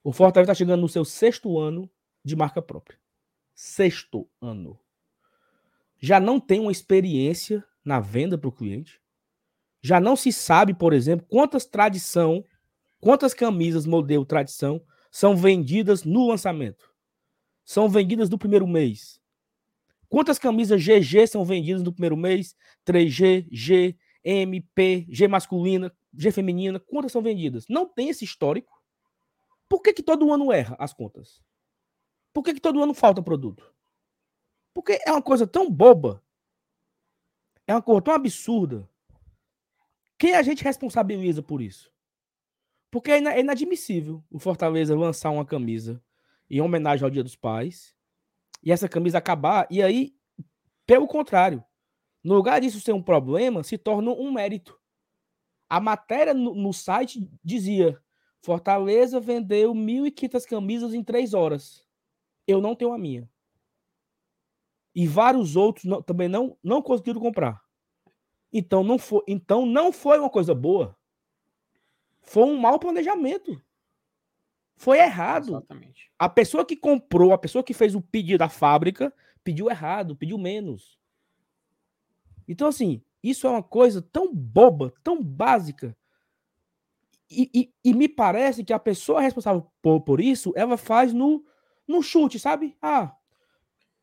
O 0.04 0.12
Fortaleza 0.12 0.52
está 0.52 0.54
chegando 0.58 0.80
no 0.80 0.88
seu 0.88 1.04
sexto 1.04 1.58
ano 1.58 1.88
de 2.24 2.34
marca 2.34 2.60
própria. 2.60 2.98
Sexto 3.54 4.28
ano. 4.40 4.78
Já 6.00 6.18
não 6.18 6.40
tem 6.40 6.58
uma 6.58 6.72
experiência 6.72 7.64
na 7.84 8.00
venda 8.00 8.36
para 8.36 8.48
o 8.48 8.52
cliente. 8.52 9.00
Já 9.80 10.00
não 10.00 10.16
se 10.16 10.32
sabe, 10.32 10.74
por 10.74 10.92
exemplo, 10.92 11.26
quantas 11.28 11.64
tradição, 11.64 12.44
quantas 13.00 13.34
camisas 13.34 13.86
modelo 13.86 14.24
tradição 14.24 14.84
são 15.10 15.36
vendidas 15.36 16.02
no 16.04 16.26
lançamento. 16.26 16.92
São 17.64 17.88
vendidas 17.88 18.28
no 18.28 18.38
primeiro 18.38 18.66
mês. 18.66 19.20
Quantas 20.08 20.38
camisas 20.38 20.82
GG 20.82 21.28
são 21.28 21.44
vendidas 21.44 21.82
no 21.82 21.92
primeiro 21.92 22.16
mês? 22.16 22.56
3G, 22.84 23.46
G, 23.50 23.96
M, 24.24 24.60
P, 24.60 25.06
G 25.08 25.26
masculina, 25.28 25.92
G 26.14 26.30
feminina, 26.30 26.78
quantas 26.78 27.12
são 27.12 27.22
vendidas? 27.22 27.66
Não 27.68 27.86
tem 27.86 28.08
esse 28.08 28.24
histórico. 28.24 28.80
Por 29.68 29.80
que, 29.80 29.92
que 29.92 30.02
todo 30.02 30.32
ano 30.32 30.52
erra 30.52 30.76
as 30.78 30.92
contas? 30.92 31.42
Por 32.32 32.42
que, 32.42 32.54
que 32.54 32.60
todo 32.60 32.82
ano 32.82 32.94
falta 32.94 33.22
produto? 33.22 33.72
Porque 34.74 35.00
é 35.06 35.12
uma 35.12 35.22
coisa 35.22 35.46
tão 35.46 35.70
boba. 35.70 36.22
É 37.66 37.74
uma 37.74 37.82
coisa 37.82 38.02
tão 38.02 38.14
absurda. 38.14 38.88
Quem 40.18 40.34
a 40.34 40.42
gente 40.42 40.64
responsabiliza 40.64 41.42
por 41.42 41.60
isso? 41.60 41.92
Porque 42.90 43.10
é 43.10 43.40
inadmissível 43.40 44.22
o 44.30 44.38
Fortaleza 44.38 44.96
lançar 44.96 45.30
uma 45.30 45.44
camisa 45.44 46.02
em 46.48 46.60
homenagem 46.60 47.04
ao 47.04 47.10
Dia 47.10 47.22
dos 47.22 47.34
Pais 47.34 47.96
e 48.62 48.70
essa 48.70 48.88
camisa 48.88 49.18
acabar, 49.18 49.66
e 49.70 49.82
aí, 49.82 50.14
pelo 50.86 51.08
contrário, 51.08 51.64
no 52.22 52.34
lugar 52.34 52.60
disso 52.60 52.80
ser 52.80 52.92
um 52.92 53.02
problema, 53.02 53.62
se 53.62 53.76
torna 53.76 54.10
um 54.10 54.30
mérito. 54.32 54.78
A 55.68 55.80
matéria 55.80 56.32
no, 56.34 56.54
no 56.54 56.72
site 56.72 57.28
dizia: 57.42 58.00
Fortaleza 58.40 59.18
vendeu 59.18 59.74
1.500 59.74 60.44
camisas 60.46 60.94
em 60.94 61.02
três 61.02 61.34
horas. 61.34 61.86
Eu 62.46 62.60
não 62.60 62.74
tenho 62.74 62.92
a 62.92 62.98
minha. 62.98 63.28
E 64.94 65.06
vários 65.06 65.56
outros 65.56 65.84
não, 65.84 66.02
também 66.02 66.28
não, 66.28 66.56
não 66.62 66.82
conseguiram 66.82 67.20
comprar. 67.20 67.62
Então 68.52 68.84
não, 68.84 68.98
foi, 68.98 69.22
então 69.26 69.64
não 69.64 69.90
foi 69.90 70.18
uma 70.18 70.28
coisa 70.28 70.54
boa. 70.54 70.96
Foi 72.20 72.44
um 72.44 72.56
mau 72.56 72.78
planejamento. 72.78 73.60
Foi 74.76 74.98
errado. 74.98 75.48
Exatamente. 75.48 76.10
A 76.18 76.28
pessoa 76.28 76.64
que 76.64 76.76
comprou, 76.76 77.32
a 77.32 77.38
pessoa 77.38 77.64
que 77.64 77.72
fez 77.72 77.94
o 77.94 78.02
pedido 78.02 78.38
da 78.38 78.48
fábrica, 78.48 79.12
pediu 79.42 79.70
errado, 79.70 80.14
pediu 80.14 80.36
menos. 80.36 80.98
Então, 82.46 82.68
assim, 82.68 83.02
isso 83.22 83.46
é 83.46 83.50
uma 83.50 83.62
coisa 83.62 84.02
tão 84.02 84.34
boba, 84.34 84.92
tão 85.02 85.22
básica. 85.22 85.96
E, 87.30 87.50
e, 87.54 87.74
e 87.84 87.94
me 87.94 88.08
parece 88.08 88.64
que 88.64 88.72
a 88.72 88.78
pessoa 88.78 89.20
responsável 89.20 89.70
por, 89.80 90.00
por 90.02 90.20
isso, 90.20 90.52
ela 90.54 90.76
faz 90.76 91.12
no, 91.12 91.44
no 91.86 92.02
chute, 92.02 92.38
sabe? 92.38 92.76
Ah, 92.80 93.16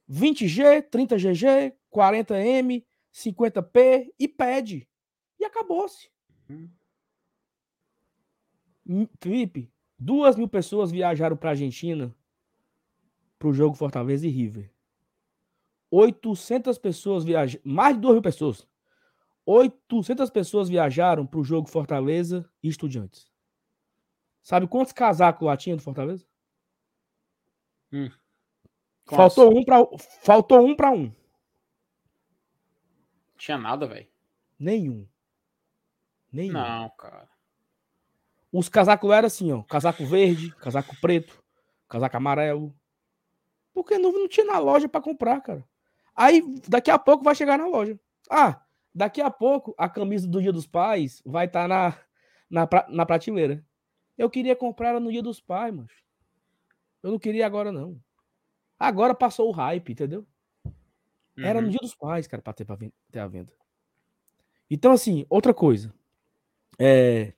20G, 0.09 0.89
30GG, 0.89 1.75
40M, 1.93 2.83
50P 3.13 4.11
e 4.17 4.27
pede. 4.27 4.87
E 5.39 5.45
acabou-se. 5.45 6.09
Uhum. 6.49 6.69
Felipe, 9.21 9.71
duas 9.97 10.35
mil 10.35 10.47
pessoas 10.47 10.89
viajaram 10.91 11.37
para 11.37 11.49
a 11.49 11.51
Argentina 11.51 12.15
para 13.37 13.47
o 13.47 13.53
jogo 13.53 13.75
Fortaleza 13.75 14.27
e 14.27 14.29
River. 14.29 14.71
800 15.91 16.77
pessoas 16.77 17.23
viajaram, 17.23 17.61
mais 17.65 17.95
de 17.95 18.01
2 18.01 18.13
mil 18.15 18.21
pessoas. 18.21 18.67
800 19.45 20.29
pessoas 20.29 20.69
viajaram 20.69 21.25
para 21.25 21.39
o 21.39 21.43
jogo 21.43 21.69
Fortaleza 21.69 22.47
e 22.61 22.69
Estudiantes. 22.69 23.31
Sabe 24.43 24.67
quantos 24.67 24.93
casacos 24.93 25.45
lá 25.45 25.57
tinha 25.57 25.75
do 25.75 25.81
Fortaleza? 25.81 26.25
Hum. 27.91 28.09
Faltou 29.05 29.57
um, 29.57 29.63
para 29.63 29.77
faltou 30.21 30.59
um 30.65 30.75
para 30.75 30.91
um. 30.91 31.11
Tinha 33.37 33.57
nada, 33.57 33.87
velho. 33.87 34.07
Nenhum. 34.59 35.07
Nenhum. 36.31 36.53
Não, 36.53 36.89
cara. 36.91 37.27
Os 38.51 38.69
casacos 38.69 39.09
eram 39.11 39.27
assim, 39.27 39.51
ó. 39.51 39.63
Casaco 39.63 40.05
verde, 40.05 40.53
casaco 40.55 40.95
preto, 41.01 41.43
casaco 41.87 42.17
amarelo. 42.17 42.75
Porque 43.73 43.97
não, 43.97 44.11
não 44.11 44.27
tinha 44.27 44.45
na 44.45 44.59
loja 44.59 44.89
para 44.89 45.01
comprar, 45.01 45.41
cara. 45.41 45.67
Aí, 46.19 46.43
daqui 46.67 46.91
a 46.91 46.99
pouco 46.99 47.23
vai 47.23 47.33
chegar 47.33 47.57
na 47.57 47.65
loja. 47.65 47.97
Ah, 48.29 48.61
daqui 48.93 49.21
a 49.21 49.31
pouco 49.31 49.73
a 49.77 49.87
camisa 49.87 50.27
do 50.27 50.41
Dia 50.41 50.51
dos 50.51 50.67
Pais 50.67 51.21
vai 51.25 51.45
estar 51.45 51.61
tá 51.61 51.67
na, 51.69 51.97
na, 52.49 52.67
na 52.89 53.05
prateleira. 53.05 53.65
Eu 54.17 54.29
queria 54.29 54.53
comprar 54.53 54.89
ela 54.89 54.99
no 54.99 55.13
Dia 55.13 55.23
dos 55.23 55.39
Pais, 55.39 55.73
mas 55.73 55.87
eu 57.01 57.11
não 57.11 57.17
queria 57.17 57.45
agora, 57.45 57.71
não. 57.71 57.97
Agora 58.77 59.15
passou 59.15 59.47
o 59.47 59.53
hype, 59.53 59.93
entendeu? 59.93 60.27
Uhum. 60.65 60.73
Era 61.45 61.61
no 61.61 61.67
uhum. 61.67 61.71
Dia 61.71 61.79
dos 61.81 61.95
Pais, 61.95 62.27
cara, 62.27 62.43
pra 62.43 62.51
ter, 62.51 62.65
pra 62.65 62.75
ter 62.75 63.19
a 63.19 63.27
venda. 63.27 63.53
Então, 64.69 64.91
assim, 64.91 65.25
outra 65.29 65.53
coisa. 65.53 65.93
É... 66.77 67.31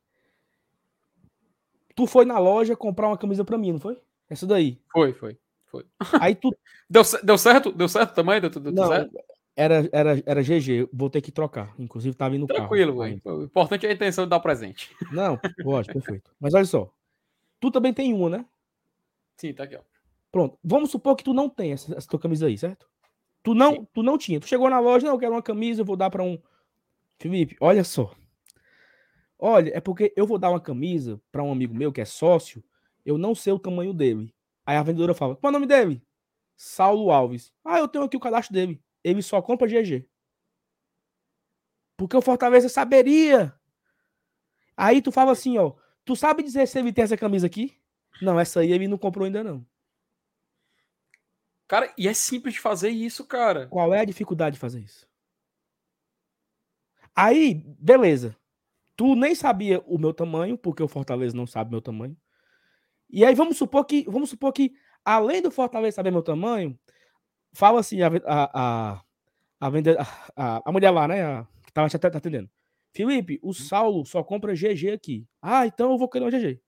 Tu 1.95 2.07
foi 2.07 2.25
na 2.25 2.39
loja 2.39 2.75
comprar 2.75 3.09
uma 3.09 3.17
camisa 3.17 3.45
pra 3.45 3.59
mim, 3.59 3.73
não 3.73 3.79
foi? 3.79 4.01
Essa 4.27 4.47
daí. 4.47 4.81
Foi, 4.91 5.13
foi. 5.13 5.37
Foi. 5.71 5.85
Aí 6.19 6.35
tu. 6.35 6.55
Deu, 6.89 7.03
deu 7.23 7.37
certo? 7.37 7.71
Deu 7.71 7.87
certo 7.87 8.13
também? 8.13 8.41
Deu, 8.41 8.49
deu 8.49 8.71
não, 8.73 8.87
certo? 8.87 9.17
Era, 9.55 9.89
era, 9.93 10.23
era 10.25 10.41
GG, 10.41 10.89
vou 10.91 11.09
ter 11.09 11.21
que 11.21 11.31
trocar. 11.31 11.73
Inclusive, 11.79 12.15
tava 12.15 12.35
indo 12.35 12.41
no 12.41 12.47
Tranquilo, 12.47 12.97
carro. 12.97 13.09
Tranquilo, 13.09 13.39
O 13.39 13.43
importante 13.43 13.85
é 13.85 13.89
a 13.89 13.93
intenção 13.93 14.25
de 14.25 14.29
dar 14.29 14.41
presente. 14.41 14.93
Não, 15.11 15.39
lógico, 15.63 15.93
perfeito. 15.93 16.31
Mas 16.39 16.53
olha 16.53 16.65
só. 16.65 16.91
Tu 17.59 17.71
também 17.71 17.93
tem 17.93 18.13
uma, 18.13 18.29
né? 18.29 18.45
Sim, 19.37 19.53
tá 19.53 19.63
aqui, 19.63 19.75
ó. 19.75 19.81
Pronto. 20.31 20.57
Vamos 20.63 20.91
supor 20.91 21.15
que 21.15 21.23
tu 21.23 21.33
não 21.33 21.49
tem 21.49 21.73
essa, 21.73 21.95
essa 21.95 22.07
tua 22.07 22.19
camisa 22.19 22.47
aí, 22.47 22.57
certo? 22.57 22.89
Tu 23.43 23.53
não, 23.53 23.85
tu 23.93 24.01
não 24.01 24.17
tinha. 24.17 24.39
Tu 24.39 24.47
chegou 24.47 24.69
na 24.69 24.79
loja, 24.79 25.05
não, 25.05 25.13
eu 25.13 25.19
quero 25.19 25.33
uma 25.33 25.41
camisa, 25.41 25.81
eu 25.81 25.85
vou 25.85 25.95
dar 25.95 26.09
para 26.09 26.23
um. 26.23 26.39
Felipe, 27.19 27.55
olha 27.59 27.83
só. 27.83 28.13
Olha, 29.37 29.71
é 29.75 29.79
porque 29.79 30.13
eu 30.15 30.25
vou 30.25 30.37
dar 30.37 30.49
uma 30.49 30.59
camisa 30.59 31.19
para 31.31 31.43
um 31.43 31.51
amigo 31.51 31.75
meu 31.75 31.91
que 31.91 32.01
é 32.01 32.05
sócio, 32.05 32.63
eu 33.05 33.17
não 33.17 33.35
sei 33.35 33.51
o 33.53 33.59
tamanho 33.59 33.93
dele. 33.93 34.33
Aí 34.65 34.77
a 34.77 34.83
vendedora 34.83 35.13
fala: 35.13 35.35
qual 35.35 35.49
é 35.49 35.51
o 35.51 35.59
nome 35.59 35.67
dele? 35.67 36.03
Saulo 36.55 37.11
Alves. 37.11 37.51
Ah, 37.63 37.79
eu 37.79 37.87
tenho 37.87 38.03
aqui 38.03 38.15
o 38.15 38.19
cadastro 38.19 38.53
dele. 38.53 38.81
Ele 39.03 39.21
só 39.21 39.41
compra 39.41 39.67
GG. 39.67 40.07
Porque 41.97 42.15
o 42.15 42.21
Fortaleza 42.21 42.69
saberia. 42.69 43.53
Aí 44.75 45.01
tu 45.01 45.11
fala 45.11 45.31
assim, 45.31 45.57
ó. 45.57 45.73
Tu 46.05 46.15
sabe 46.15 46.43
dizer 46.43 46.67
se 46.67 46.79
ele 46.79 46.93
tem 46.93 47.03
essa 47.03 47.17
camisa 47.17 47.47
aqui? 47.47 47.77
Não, 48.21 48.39
essa 48.39 48.59
aí 48.59 48.71
ele 48.71 48.87
não 48.87 48.97
comprou 48.97 49.25
ainda 49.25 49.43
não. 49.43 49.65
Cara, 51.67 51.93
e 51.97 52.07
é 52.07 52.13
simples 52.13 52.55
de 52.55 52.59
fazer 52.59 52.89
isso, 52.89 53.25
cara. 53.25 53.67
Qual 53.67 53.93
é 53.93 53.99
a 53.99 54.05
dificuldade 54.05 54.55
de 54.55 54.59
fazer 54.59 54.81
isso? 54.81 55.07
Aí, 57.15 57.63
beleza. 57.79 58.35
Tu 58.95 59.15
nem 59.15 59.33
sabia 59.33 59.79
o 59.87 59.97
meu 59.97 60.13
tamanho, 60.13 60.57
porque 60.57 60.83
o 60.83 60.87
Fortaleza 60.87 61.35
não 61.35 61.47
sabe 61.47 61.71
meu 61.71 61.81
tamanho. 61.81 62.17
E 63.11 63.25
aí 63.25 63.35
vamos 63.35 63.57
supor 63.57 63.85
que, 63.85 64.05
vamos 64.07 64.29
supor 64.29 64.53
que 64.53 64.73
além 65.03 65.41
do 65.41 65.51
Fortaleza 65.51 65.95
saber 65.95 66.11
meu 66.11 66.23
tamanho, 66.23 66.77
fala 67.53 67.79
assim 67.79 68.01
a 68.01 68.07
a, 68.07 68.61
a, 68.61 69.01
a, 70.35 70.61
a, 70.65 70.71
mulher 70.71 70.91
lá, 70.91 71.07
né, 71.07 71.23
a, 71.23 71.47
que 71.65 71.73
tava 71.73 71.89
tá 71.89 72.07
atendendo. 72.07 72.49
Felipe, 72.93 73.39
o 73.41 73.47
uhum. 73.47 73.53
Saulo 73.53 74.05
só 74.05 74.23
compra 74.23 74.53
GG 74.53 74.91
aqui. 74.93 75.27
Ah, 75.41 75.65
então 75.65 75.91
eu 75.91 75.97
vou 75.97 76.09
querer 76.09 76.25
uma 76.25 76.31
GG. 76.31 76.59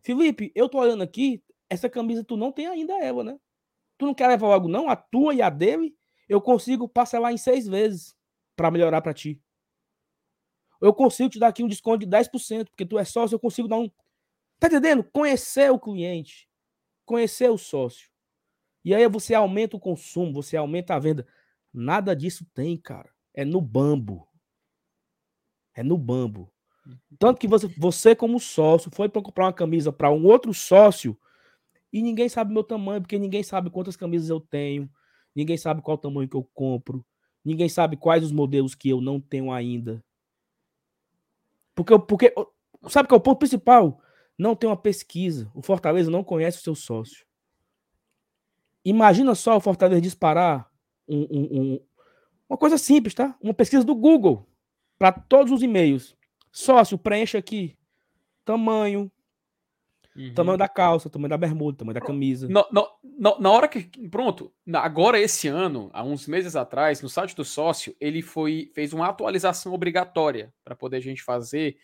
Felipe, 0.00 0.52
eu 0.54 0.68
tô 0.68 0.78
olhando 0.78 1.02
aqui, 1.02 1.42
essa 1.68 1.88
camisa 1.88 2.24
tu 2.24 2.36
não 2.36 2.52
tem 2.52 2.66
ainda 2.66 2.94
ela, 3.02 3.22
né? 3.22 3.38
Tu 3.98 4.06
não 4.06 4.14
quer 4.14 4.28
levar 4.28 4.48
logo 4.48 4.68
não? 4.68 4.88
A 4.88 4.96
tua 4.96 5.34
e 5.34 5.42
a 5.42 5.50
dele, 5.50 5.94
eu 6.28 6.40
consigo 6.40 6.88
parcelar 6.88 7.32
em 7.32 7.36
seis 7.36 7.66
vezes 7.66 8.16
para 8.56 8.70
melhorar 8.70 9.02
para 9.02 9.12
ti. 9.12 9.40
Eu 10.80 10.94
consigo 10.94 11.28
te 11.28 11.38
dar 11.38 11.48
aqui 11.48 11.62
um 11.62 11.68
desconto 11.68 11.98
de 11.98 12.06
10%, 12.06 12.66
porque 12.66 12.86
tu 12.86 12.98
é 12.98 13.04
sócio, 13.04 13.34
eu 13.34 13.40
consigo 13.40 13.66
dar 13.66 13.76
um 13.76 13.90
Tá 14.58 14.66
entendendo? 14.66 15.04
Conhecer 15.04 15.70
o 15.70 15.78
cliente, 15.78 16.48
conhecer 17.04 17.50
o 17.50 17.58
sócio. 17.58 18.10
E 18.84 18.94
aí 18.94 19.06
você 19.08 19.34
aumenta 19.34 19.76
o 19.76 19.80
consumo, 19.80 20.32
você 20.32 20.56
aumenta 20.56 20.94
a 20.94 20.98
venda. 20.98 21.26
Nada 21.72 22.14
disso 22.14 22.46
tem, 22.54 22.76
cara. 22.76 23.10
É 23.34 23.44
no 23.44 23.60
bambo. 23.60 24.26
É 25.74 25.82
no 25.82 25.96
bambo. 25.96 26.52
Tanto 27.18 27.38
que 27.38 27.46
você, 27.46 27.66
você 27.76 28.16
como 28.16 28.40
sócio, 28.40 28.90
foi 28.92 29.08
para 29.08 29.22
comprar 29.22 29.44
uma 29.44 29.52
camisa 29.52 29.92
para 29.92 30.10
um 30.10 30.24
outro 30.24 30.52
sócio 30.54 31.18
e 31.92 32.02
ninguém 32.02 32.28
sabe 32.28 32.52
meu 32.52 32.64
tamanho, 32.64 33.00
porque 33.00 33.18
ninguém 33.18 33.42
sabe 33.42 33.70
quantas 33.70 33.96
camisas 33.96 34.28
eu 34.28 34.40
tenho, 34.40 34.90
ninguém 35.34 35.56
sabe 35.56 35.82
qual 35.82 35.96
tamanho 35.96 36.28
que 36.28 36.36
eu 36.36 36.44
compro, 36.54 37.04
ninguém 37.44 37.68
sabe 37.68 37.96
quais 37.96 38.24
os 38.24 38.32
modelos 38.32 38.74
que 38.74 38.88
eu 38.88 39.00
não 39.00 39.20
tenho 39.20 39.52
ainda. 39.52 40.04
Porque, 41.74 41.98
porque 41.98 42.34
sabe 42.88 43.08
qual 43.08 43.18
é 43.18 43.20
o 43.20 43.22
ponto 43.22 43.38
principal? 43.38 44.00
Não 44.38 44.54
tem 44.54 44.70
uma 44.70 44.76
pesquisa. 44.76 45.50
O 45.54 45.60
Fortaleza 45.60 46.10
não 46.10 46.22
conhece 46.22 46.58
o 46.58 46.62
seu 46.62 46.74
sócio. 46.74 47.26
Imagina 48.84 49.34
só 49.34 49.56
o 49.56 49.60
Fortaleza 49.60 50.00
disparar 50.00 50.70
um, 51.06 51.22
um, 51.22 51.60
um, 51.60 51.80
uma 52.48 52.56
coisa 52.56 52.78
simples, 52.78 53.14
tá? 53.14 53.36
Uma 53.42 53.52
pesquisa 53.52 53.84
do 53.84 53.94
Google 53.94 54.48
para 54.98 55.12
todos 55.12 55.52
os 55.52 55.62
e-mails. 55.62 56.16
Sócio, 56.52 56.96
preencha 56.96 57.38
aqui 57.38 57.76
tamanho, 58.44 59.10
Uhum. 60.16 60.34
Tamanho 60.34 60.58
da 60.58 60.68
calça, 60.68 61.08
tamanho 61.08 61.28
da 61.28 61.36
bermuda, 61.36 61.78
tamanho 61.78 61.94
da 61.94 62.00
camisa. 62.00 62.48
Na, 62.48 62.66
na, 62.72 63.38
na 63.38 63.50
hora 63.52 63.68
que. 63.68 63.84
Pronto, 64.08 64.52
agora 64.74 65.20
esse 65.20 65.46
ano, 65.46 65.90
há 65.92 66.02
uns 66.02 66.26
meses 66.26 66.56
atrás, 66.56 67.00
no 67.00 67.08
site 67.08 67.36
do 67.36 67.44
sócio, 67.44 67.94
ele 68.00 68.20
foi 68.20 68.68
fez 68.74 68.92
uma 68.92 69.06
atualização 69.06 69.72
obrigatória 69.72 70.52
para 70.64 70.74
poder 70.74 70.96
a 70.96 71.00
gente 71.00 71.22
fazer 71.22 71.76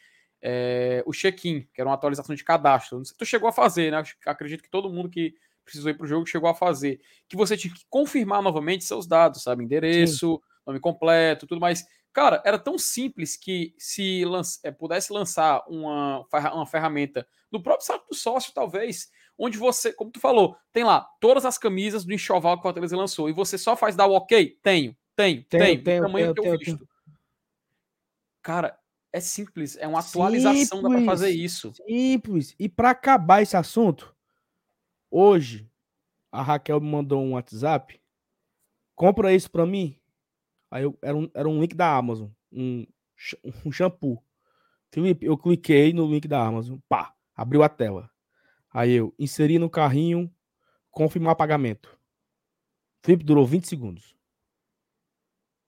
é, 0.46 1.02
o 1.06 1.12
check-in, 1.12 1.66
que 1.72 1.80
era 1.80 1.88
uma 1.88 1.94
atualização 1.94 2.34
de 2.34 2.44
cadastro. 2.44 2.98
Não 2.98 3.04
sei 3.04 3.12
se 3.12 3.16
tu 3.16 3.24
chegou 3.24 3.48
a 3.48 3.52
fazer, 3.52 3.90
né? 3.90 4.02
Acredito 4.26 4.62
que 4.62 4.68
todo 4.68 4.90
mundo 4.90 5.08
que 5.08 5.34
precisou 5.64 5.90
ir 5.90 5.94
para 5.94 6.04
o 6.04 6.06
jogo 6.06 6.26
chegou 6.26 6.50
a 6.50 6.54
fazer. 6.54 7.00
Que 7.26 7.34
você 7.34 7.56
tinha 7.56 7.72
que 7.72 7.86
confirmar 7.88 8.42
novamente 8.42 8.84
seus 8.84 9.06
dados, 9.06 9.42
sabe? 9.42 9.64
Endereço, 9.64 10.34
Sim. 10.34 10.40
nome 10.66 10.78
completo, 10.80 11.46
tudo 11.46 11.62
mais. 11.62 11.86
Cara, 12.12 12.42
era 12.44 12.58
tão 12.58 12.78
simples 12.78 13.38
que 13.38 13.74
se 13.78 14.22
lança, 14.26 14.60
é, 14.62 14.70
pudesse 14.70 15.14
lançar 15.14 15.64
uma, 15.66 16.26
uma 16.52 16.66
ferramenta 16.66 17.26
no 17.50 17.62
próprio 17.62 17.86
site 17.86 18.04
do 18.06 18.14
sócio, 18.14 18.52
talvez, 18.54 19.10
onde 19.38 19.56
você, 19.56 19.94
como 19.94 20.10
tu 20.10 20.20
falou, 20.20 20.56
tem 20.72 20.84
lá 20.84 21.08
todas 21.20 21.46
as 21.46 21.56
camisas 21.56 22.04
do 22.04 22.12
enxoval 22.12 22.56
que 22.56 22.60
o 22.60 22.62
Fortaleza 22.62 22.96
lançou 22.96 23.30
e 23.30 23.32
você 23.32 23.56
só 23.56 23.74
faz 23.74 23.96
dar 23.96 24.06
o 24.06 24.12
ok? 24.12 24.58
Tenho, 24.62 24.94
tenho, 25.16 25.42
tenho, 25.44 25.82
tenho, 25.82 26.02
tamanho 26.02 26.26
tenho, 26.26 26.34
que 26.34 26.40
eu 26.40 26.44
tenho, 26.44 26.58
visto. 26.58 26.76
Tenho. 26.76 26.88
Cara, 28.42 28.78
é 29.14 29.20
simples, 29.20 29.76
é 29.76 29.86
uma 29.86 30.00
atualização 30.00 30.56
simples, 30.56 30.82
dá 30.82 30.88
para 30.88 31.04
fazer 31.04 31.30
isso. 31.30 31.72
Simples. 31.86 32.52
E 32.58 32.68
para 32.68 32.90
acabar 32.90 33.42
esse 33.42 33.56
assunto, 33.56 34.12
hoje 35.08 35.70
a 36.32 36.42
Raquel 36.42 36.80
me 36.80 36.90
mandou 36.90 37.22
um 37.22 37.34
WhatsApp. 37.34 38.02
Compra 38.92 39.32
isso 39.32 39.48
para 39.48 39.64
mim. 39.64 39.96
Aí 40.68 40.82
eu, 40.82 40.98
era, 41.00 41.16
um, 41.16 41.30
era 41.32 41.48
um 41.48 41.60
link 41.60 41.76
da 41.76 41.96
Amazon, 41.96 42.28
um, 42.50 42.84
um 43.64 43.70
shampoo. 43.70 44.20
Felipe, 44.90 45.24
eu 45.24 45.38
cliquei 45.38 45.92
no 45.92 46.10
link 46.10 46.26
da 46.26 46.44
Amazon, 46.44 46.78
pá, 46.88 47.14
abriu 47.36 47.62
a 47.62 47.68
tela. 47.68 48.10
Aí 48.68 48.94
eu 48.94 49.14
inseri 49.16 49.60
no 49.60 49.70
carrinho, 49.70 50.28
confirmar 50.90 51.36
pagamento. 51.36 51.96
Felipe, 53.00 53.22
durou 53.22 53.46
20 53.46 53.68
segundos. 53.68 54.16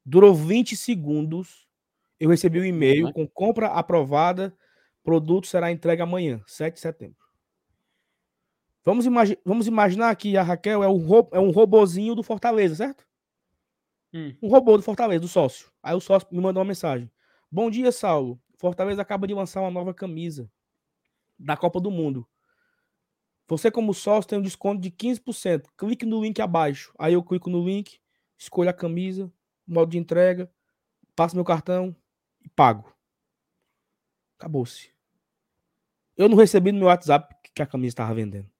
Durou 0.04 0.34
20 0.34 0.76
segundos. 0.76 1.65
Eu 2.18 2.30
recebi 2.30 2.60
um 2.60 2.64
e-mail 2.64 3.06
uhum. 3.06 3.12
com 3.12 3.26
compra 3.28 3.68
aprovada. 3.68 4.56
Produto 5.02 5.46
será 5.46 5.70
entregue 5.70 6.02
amanhã, 6.02 6.42
7 6.46 6.74
de 6.74 6.80
setembro. 6.80 7.24
Vamos, 8.84 9.04
imagi 9.04 9.38
vamos 9.44 9.66
imaginar 9.66 10.14
que 10.16 10.36
a 10.36 10.42
Raquel 10.42 10.82
é 10.82 10.88
um, 10.88 11.06
é 11.32 11.40
um 11.40 11.50
robozinho 11.50 12.14
do 12.14 12.22
Fortaleza, 12.22 12.74
certo? 12.74 13.06
Hum. 14.12 14.34
Um 14.42 14.48
robô 14.48 14.76
do 14.76 14.82
Fortaleza, 14.82 15.20
do 15.20 15.28
sócio. 15.28 15.70
Aí 15.82 15.94
o 15.94 16.00
sócio 16.00 16.28
me 16.30 16.40
mandou 16.40 16.60
uma 16.60 16.68
mensagem. 16.68 17.10
Bom 17.50 17.70
dia, 17.70 17.92
Saulo. 17.92 18.40
Fortaleza 18.58 19.02
acaba 19.02 19.26
de 19.26 19.34
lançar 19.34 19.60
uma 19.60 19.70
nova 19.70 19.92
camisa 19.92 20.50
da 21.38 21.56
Copa 21.56 21.80
do 21.80 21.90
Mundo. 21.90 22.26
Você, 23.48 23.70
como 23.70 23.94
sócio, 23.94 24.28
tem 24.28 24.38
um 24.38 24.42
desconto 24.42 24.80
de 24.80 24.90
15%. 24.90 25.66
Clique 25.76 26.06
no 26.06 26.22
link 26.22 26.40
abaixo. 26.40 26.92
Aí 26.98 27.12
eu 27.12 27.22
clico 27.22 27.48
no 27.50 27.64
link, 27.64 28.00
escolho 28.36 28.70
a 28.70 28.72
camisa, 28.72 29.32
modo 29.66 29.90
de 29.90 29.98
entrega, 29.98 30.50
passo 31.14 31.36
meu 31.36 31.44
cartão 31.44 31.94
e 32.46 32.48
pago. 32.50 32.94
Acabou-se. 34.38 34.90
Eu 36.16 36.28
não 36.28 36.36
recebi 36.36 36.72
no 36.72 36.78
meu 36.78 36.88
WhatsApp 36.88 37.34
que 37.52 37.60
a 37.60 37.66
camisa 37.66 37.88
estava 37.92 38.14
vendendo. 38.14 38.50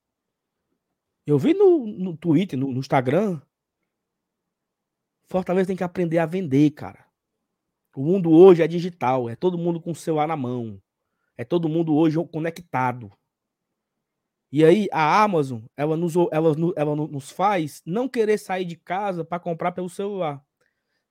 Eu 1.25 1.39
vi 1.39 1.53
no, 1.53 1.87
no 1.87 2.15
Twitter, 2.15 2.57
no, 2.57 2.71
no 2.71 2.79
Instagram, 2.79 3.41
Fortaleza 5.27 5.67
tem 5.67 5.75
que 5.75 5.83
aprender 5.83 6.19
a 6.19 6.25
vender, 6.25 6.71
cara. 6.71 7.05
O 7.95 8.01
mundo 8.01 8.31
hoje 8.31 8.63
é 8.63 8.67
digital, 8.67 9.29
é 9.29 9.35
todo 9.35 9.57
mundo 9.57 9.81
com 9.81 9.91
o 9.91 9.95
celular 9.95 10.27
na 10.27 10.37
mão. 10.37 10.81
É 11.35 11.43
todo 11.43 11.67
mundo 11.67 11.93
hoje 11.95 12.17
conectado. 12.31 13.11
E 14.49 14.63
aí 14.63 14.87
a 14.91 15.21
Amazon, 15.21 15.63
ela 15.75 15.97
nos, 15.97 16.15
ela, 16.31 16.55
ela 16.77 16.95
nos 16.95 17.29
faz 17.29 17.81
não 17.85 18.07
querer 18.07 18.37
sair 18.37 18.63
de 18.63 18.77
casa 18.77 19.25
para 19.25 19.39
comprar 19.39 19.73
pelo 19.73 19.89
celular. 19.89 20.46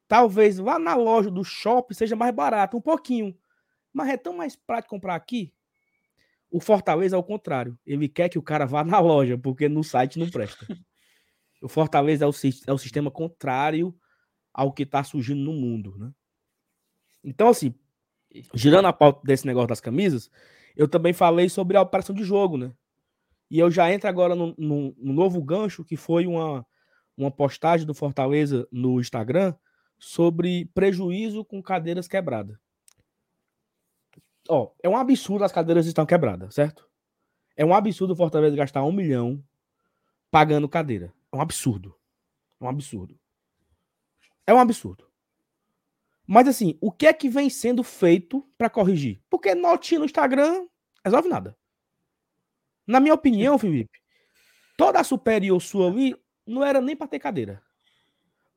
Talvez 0.08 0.58
lá 0.58 0.78
na 0.78 0.94
loja 0.94 1.30
do 1.30 1.42
shopping 1.44 1.94
seja 1.94 2.14
mais 2.14 2.34
barato, 2.34 2.76
um 2.76 2.80
pouquinho. 2.80 3.36
Mas 3.92 4.10
é 4.10 4.16
tão 4.16 4.36
mais 4.36 4.54
prático 4.54 4.94
comprar 4.94 5.14
aqui. 5.14 5.52
O 6.50 6.60
Fortaleza 6.60 7.16
é 7.16 7.18
o 7.18 7.24
contrário. 7.24 7.78
Ele 7.84 8.08
quer 8.08 8.28
que 8.28 8.38
o 8.38 8.42
cara 8.42 8.66
vá 8.66 8.84
na 8.84 9.00
loja, 9.00 9.36
porque 9.36 9.68
no 9.68 9.82
site 9.82 10.18
não 10.18 10.30
presta. 10.30 10.66
O 11.62 11.68
Fortaleza 11.68 12.22
é 12.22 12.28
o, 12.28 12.32
é 12.66 12.72
o 12.72 12.78
sistema 12.78 13.10
contrário 13.10 13.98
ao 14.52 14.70
que 14.70 14.82
está 14.82 15.02
surgindo 15.02 15.40
no 15.40 15.54
mundo, 15.54 15.96
né? 15.96 16.12
Então, 17.24 17.48
assim, 17.48 17.74
girando 18.54 18.86
a 18.86 18.92
pauta 18.92 19.22
desse 19.24 19.46
negócio 19.46 19.68
das 19.68 19.80
camisas, 19.80 20.30
eu 20.76 20.86
também 20.86 21.14
falei 21.14 21.48
sobre 21.48 21.76
a 21.78 21.80
operação 21.80 22.14
de 22.14 22.22
jogo, 22.22 22.58
né? 22.58 22.72
E 23.50 23.58
eu 23.58 23.70
já 23.70 23.90
entro 23.90 24.06
agora 24.06 24.34
no, 24.34 24.54
no, 24.58 24.94
no 24.98 25.12
novo 25.14 25.42
gancho, 25.42 25.82
que 25.82 25.96
foi 25.96 26.26
uma, 26.26 26.64
uma 27.16 27.30
postagem 27.30 27.86
do 27.86 27.94
Fortaleza 27.94 28.68
no 28.70 29.00
Instagram 29.00 29.54
sobre 30.06 30.66
prejuízo 30.66 31.44
com 31.44 31.60
cadeiras 31.60 32.06
quebradas. 32.06 32.56
Ó, 34.48 34.70
é 34.80 34.88
um 34.88 34.96
absurdo 34.96 35.42
as 35.42 35.50
cadeiras 35.50 35.84
estão 35.84 36.06
quebradas, 36.06 36.54
certo? 36.54 36.88
É 37.56 37.64
um 37.64 37.74
absurdo 37.74 38.12
o 38.12 38.16
Fortaleza 38.16 38.54
gastar 38.54 38.84
um 38.84 38.92
milhão 38.92 39.42
pagando 40.30 40.68
cadeira. 40.68 41.12
É 41.32 41.36
um 41.36 41.40
absurdo. 41.40 41.92
É 42.60 42.64
um 42.64 42.68
absurdo. 42.68 43.18
É 44.46 44.54
um 44.54 44.60
absurdo. 44.60 45.10
Mas 46.24 46.46
assim, 46.46 46.78
o 46.80 46.92
que 46.92 47.08
é 47.08 47.12
que 47.12 47.28
vem 47.28 47.50
sendo 47.50 47.82
feito 47.82 48.48
para 48.56 48.70
corrigir? 48.70 49.20
Porque 49.28 49.56
notinha 49.56 49.98
no 49.98 50.06
Instagram 50.06 50.68
resolve 51.04 51.28
nada. 51.28 51.58
Na 52.86 53.00
minha 53.00 53.14
opinião, 53.14 53.58
Felipe, 53.58 53.98
toda 54.78 55.00
a 55.00 55.04
superior 55.04 55.60
sua 55.60 55.88
ali 55.88 56.14
não 56.46 56.62
era 56.62 56.80
nem 56.80 56.94
para 56.94 57.08
ter 57.08 57.18
cadeira. 57.18 57.60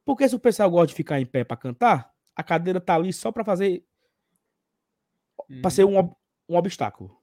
Porque 0.10 0.28
se 0.28 0.36
o 0.36 0.40
pessoal 0.40 0.72
gosta 0.72 0.88
de 0.88 0.96
ficar 0.96 1.22
em 1.22 1.26
pé 1.26 1.44
para 1.44 1.56
cantar, 1.56 2.12
a 2.36 2.42
cadeira 2.42 2.82
tá 2.82 2.96
ali 2.96 3.14
só 3.14 3.32
para 3.32 3.46
fazer 3.46 3.86
hum. 5.48 5.62
para 5.62 5.70
ser 5.70 5.86
um, 5.86 6.00
um 6.50 6.56
obstáculo. 6.58 7.16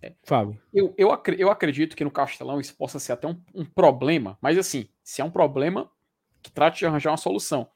É. 0.00 0.14
Fábio. 0.22 0.58
Eu, 0.72 0.94
eu, 0.96 1.10
eu 1.36 1.50
acredito 1.50 1.94
que 1.94 2.02
no 2.02 2.10
Castelão 2.10 2.58
isso 2.58 2.74
possa 2.74 2.98
ser 2.98 3.12
até 3.12 3.28
um, 3.28 3.38
um 3.54 3.66
problema, 3.66 4.38
mas 4.40 4.56
assim, 4.56 4.88
se 5.04 5.20
é 5.20 5.24
um 5.24 5.30
problema, 5.30 5.92
que 6.42 6.50
trate 6.50 6.78
de 6.78 6.86
arranjar 6.86 7.10
uma 7.10 7.18
solução 7.18 7.68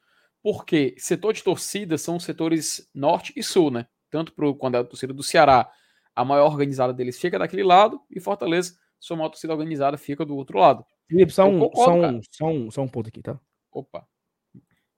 porque 0.42 0.94
setor 0.96 1.34
de 1.34 1.42
torcida 1.42 1.96
são 1.96 2.16
os 2.16 2.24
setores 2.24 2.88
norte 2.94 3.34
e 3.36 3.42
sul, 3.42 3.70
né? 3.70 3.86
Tanto 4.10 4.32
pro, 4.32 4.54
quando 4.54 4.76
é 4.76 4.78
a 4.78 4.84
torcida 4.84 5.12
do 5.12 5.22
Ceará, 5.22 5.70
a 6.14 6.24
maior 6.24 6.46
organizada 6.46 6.92
deles 6.92 7.18
fica 7.18 7.38
daquele 7.38 7.64
lado, 7.64 8.00
e 8.10 8.20
Fortaleza, 8.20 8.78
sua 9.00 9.16
maior 9.16 9.28
torcida 9.28 9.52
organizada, 9.52 9.96
fica 9.96 10.24
do 10.24 10.34
outro 10.36 10.58
lado. 10.58 10.84
Felipe, 11.06 11.32
só 11.32 11.46
um, 11.46 11.58
concordo, 11.58 11.92
só, 11.92 12.08
um, 12.08 12.20
só, 12.30 12.46
um, 12.46 12.70
só 12.70 12.82
um 12.82 12.88
ponto 12.88 13.08
aqui, 13.08 13.22
tá? 13.22 13.38
Opa. 13.70 14.06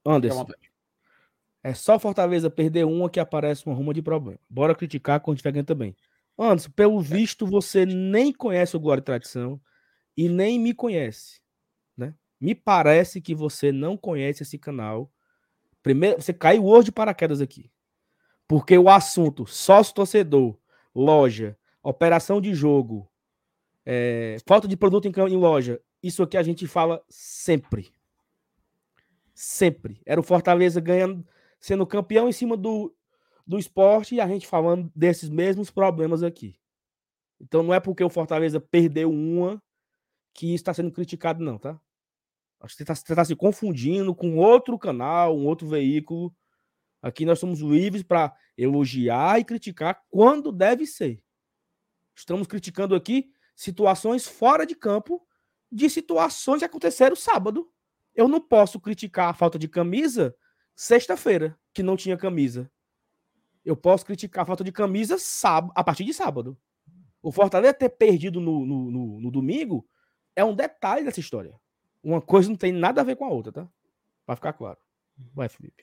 Anderson. 0.06 0.46
É 1.62 1.74
só 1.74 1.98
Fortaleza 1.98 2.48
perder 2.48 2.84
uma 2.84 3.10
que 3.10 3.18
aparece 3.18 3.66
uma 3.66 3.74
ruma 3.74 3.92
de 3.92 4.00
problema. 4.00 4.38
Bora 4.48 4.74
criticar 4.74 5.20
quando 5.20 5.38
tiver 5.38 5.52
ganho 5.52 5.64
também. 5.64 5.96
Anderson, 6.38 6.70
pelo 6.70 7.00
visto, 7.00 7.46
você 7.46 7.84
nem 7.84 8.32
conhece 8.32 8.76
o 8.76 8.80
Glória 8.80 9.00
e 9.00 9.04
Tradição 9.04 9.60
e 10.16 10.28
nem 10.28 10.58
me 10.58 10.72
conhece. 10.72 11.40
Né? 11.96 12.14
Me 12.40 12.54
parece 12.54 13.20
que 13.20 13.34
você 13.34 13.72
não 13.72 13.96
conhece 13.96 14.42
esse 14.42 14.58
canal 14.58 15.10
Primeiro, 15.86 16.20
você 16.20 16.32
caiu 16.32 16.66
hoje 16.66 16.86
de 16.86 16.92
paraquedas 16.92 17.40
aqui. 17.40 17.70
Porque 18.48 18.76
o 18.76 18.90
assunto 18.90 19.46
sócio-torcedor, 19.46 20.58
loja, 20.92 21.56
operação 21.80 22.40
de 22.40 22.52
jogo, 22.56 23.08
é, 23.84 24.36
falta 24.44 24.66
de 24.66 24.76
produto 24.76 25.06
em, 25.06 25.12
em 25.12 25.36
loja, 25.36 25.80
isso 26.02 26.24
aqui 26.24 26.36
a 26.36 26.42
gente 26.42 26.66
fala 26.66 27.00
sempre. 27.08 27.92
Sempre. 29.38 30.00
Era 30.06 30.18
o 30.18 30.22
Fortaleza 30.24 30.80
ganhando, 30.80 31.22
sendo 31.60 31.86
campeão 31.86 32.26
em 32.26 32.32
cima 32.32 32.56
do, 32.56 32.96
do 33.46 33.58
esporte 33.58 34.14
e 34.14 34.20
a 34.20 34.26
gente 34.26 34.46
falando 34.46 34.90
desses 34.96 35.28
mesmos 35.28 35.70
problemas 35.70 36.22
aqui. 36.22 36.58
Então 37.38 37.62
não 37.62 37.74
é 37.74 37.78
porque 37.78 38.02
o 38.02 38.08
Fortaleza 38.08 38.58
perdeu 38.58 39.10
uma 39.10 39.62
que 40.32 40.54
está 40.54 40.72
sendo 40.72 40.90
criticado, 40.90 41.44
não, 41.44 41.58
tá? 41.58 41.78
Acho 42.60 42.74
que 42.74 42.82
você 42.82 42.92
está 42.94 43.14
tá 43.14 43.24
se 43.26 43.36
confundindo 43.36 44.14
com 44.14 44.38
outro 44.38 44.78
canal, 44.78 45.36
um 45.36 45.44
outro 45.46 45.68
veículo. 45.68 46.34
Aqui 47.02 47.26
nós 47.26 47.38
somos 47.38 47.60
livres 47.60 48.02
para 48.02 48.34
elogiar 48.56 49.38
e 49.38 49.44
criticar 49.44 50.02
quando 50.08 50.50
deve 50.50 50.86
ser. 50.86 51.22
Estamos 52.14 52.46
criticando 52.46 52.94
aqui 52.94 53.30
situações 53.54 54.26
fora 54.26 54.64
de 54.64 54.74
campo 54.74 55.22
de 55.70 55.90
situações 55.90 56.60
que 56.60 56.64
aconteceram 56.64 57.14
sábado. 57.14 57.70
Eu 58.16 58.26
não 58.26 58.40
posso 58.40 58.80
criticar 58.80 59.28
a 59.28 59.34
falta 59.34 59.58
de 59.58 59.68
camisa 59.68 60.34
sexta-feira, 60.74 61.58
que 61.72 61.82
não 61.82 61.96
tinha 61.96 62.16
camisa. 62.16 62.70
Eu 63.64 63.76
posso 63.76 64.04
criticar 64.04 64.42
a 64.42 64.46
falta 64.46 64.64
de 64.64 64.72
camisa 64.72 65.18
sábado, 65.18 65.72
a 65.76 65.84
partir 65.84 66.04
de 66.04 66.14
sábado. 66.14 66.56
O 67.22 67.30
Fortaleza 67.30 67.74
ter 67.74 67.90
perdido 67.90 68.40
no, 68.40 68.64
no, 68.64 68.90
no, 68.90 69.20
no 69.20 69.30
domingo 69.30 69.86
é 70.34 70.44
um 70.44 70.54
detalhe 70.54 71.04
dessa 71.04 71.20
história. 71.20 71.54
Uma 72.02 72.20
coisa 72.20 72.48
não 72.48 72.56
tem 72.56 72.72
nada 72.72 73.00
a 73.00 73.04
ver 73.04 73.16
com 73.16 73.24
a 73.24 73.30
outra, 73.30 73.52
tá? 73.52 73.68
Pra 74.24 74.36
ficar 74.36 74.52
claro. 74.52 74.78
Vai, 75.34 75.48
Felipe. 75.48 75.82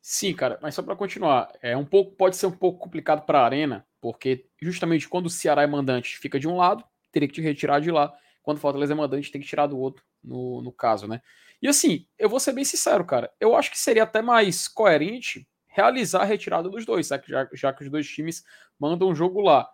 Sim, 0.00 0.34
cara, 0.34 0.58
mas 0.62 0.74
só 0.74 0.82
para 0.82 0.96
continuar, 0.96 1.52
é 1.60 1.76
um 1.76 1.84
pouco, 1.84 2.12
pode 2.16 2.36
ser 2.36 2.46
um 2.46 2.52
pouco 2.52 2.78
complicado 2.78 3.24
para 3.26 3.40
a 3.40 3.44
Arena, 3.44 3.86
porque 4.00 4.48
justamente 4.60 5.08
quando 5.08 5.26
o 5.26 5.30
Ceará 5.30 5.62
é 5.62 5.66
mandante 5.66 6.18
fica 6.18 6.38
de 6.38 6.48
um 6.48 6.56
lado 6.56 6.84
teria 7.14 7.28
que 7.28 7.34
te 7.34 7.40
retirar 7.40 7.80
de 7.80 7.90
lá. 7.90 8.12
Quando 8.42 8.58
o 8.58 8.60
Fortaleza 8.60 8.92
é 8.92 8.96
mandante, 8.96 9.30
tem 9.30 9.40
que 9.40 9.46
tirar 9.46 9.66
do 9.68 9.78
outro, 9.78 10.04
no, 10.24 10.62
no 10.62 10.72
caso, 10.72 11.06
né? 11.06 11.20
E 11.60 11.68
assim, 11.68 12.06
eu 12.18 12.28
vou 12.28 12.40
ser 12.40 12.52
bem 12.52 12.64
sincero, 12.64 13.04
cara. 13.04 13.30
Eu 13.40 13.54
acho 13.56 13.70
que 13.70 13.78
seria 13.78 14.02
até 14.02 14.20
mais 14.20 14.66
coerente 14.68 15.46
realizar 15.66 16.22
a 16.22 16.24
retirada 16.24 16.68
dos 16.68 16.84
dois, 16.84 17.08
já, 17.26 17.48
já 17.52 17.72
que 17.72 17.82
os 17.82 17.90
dois 17.90 18.08
times 18.08 18.44
mandam 18.78 19.08
um 19.08 19.14
jogo 19.14 19.40
lá. 19.40 19.68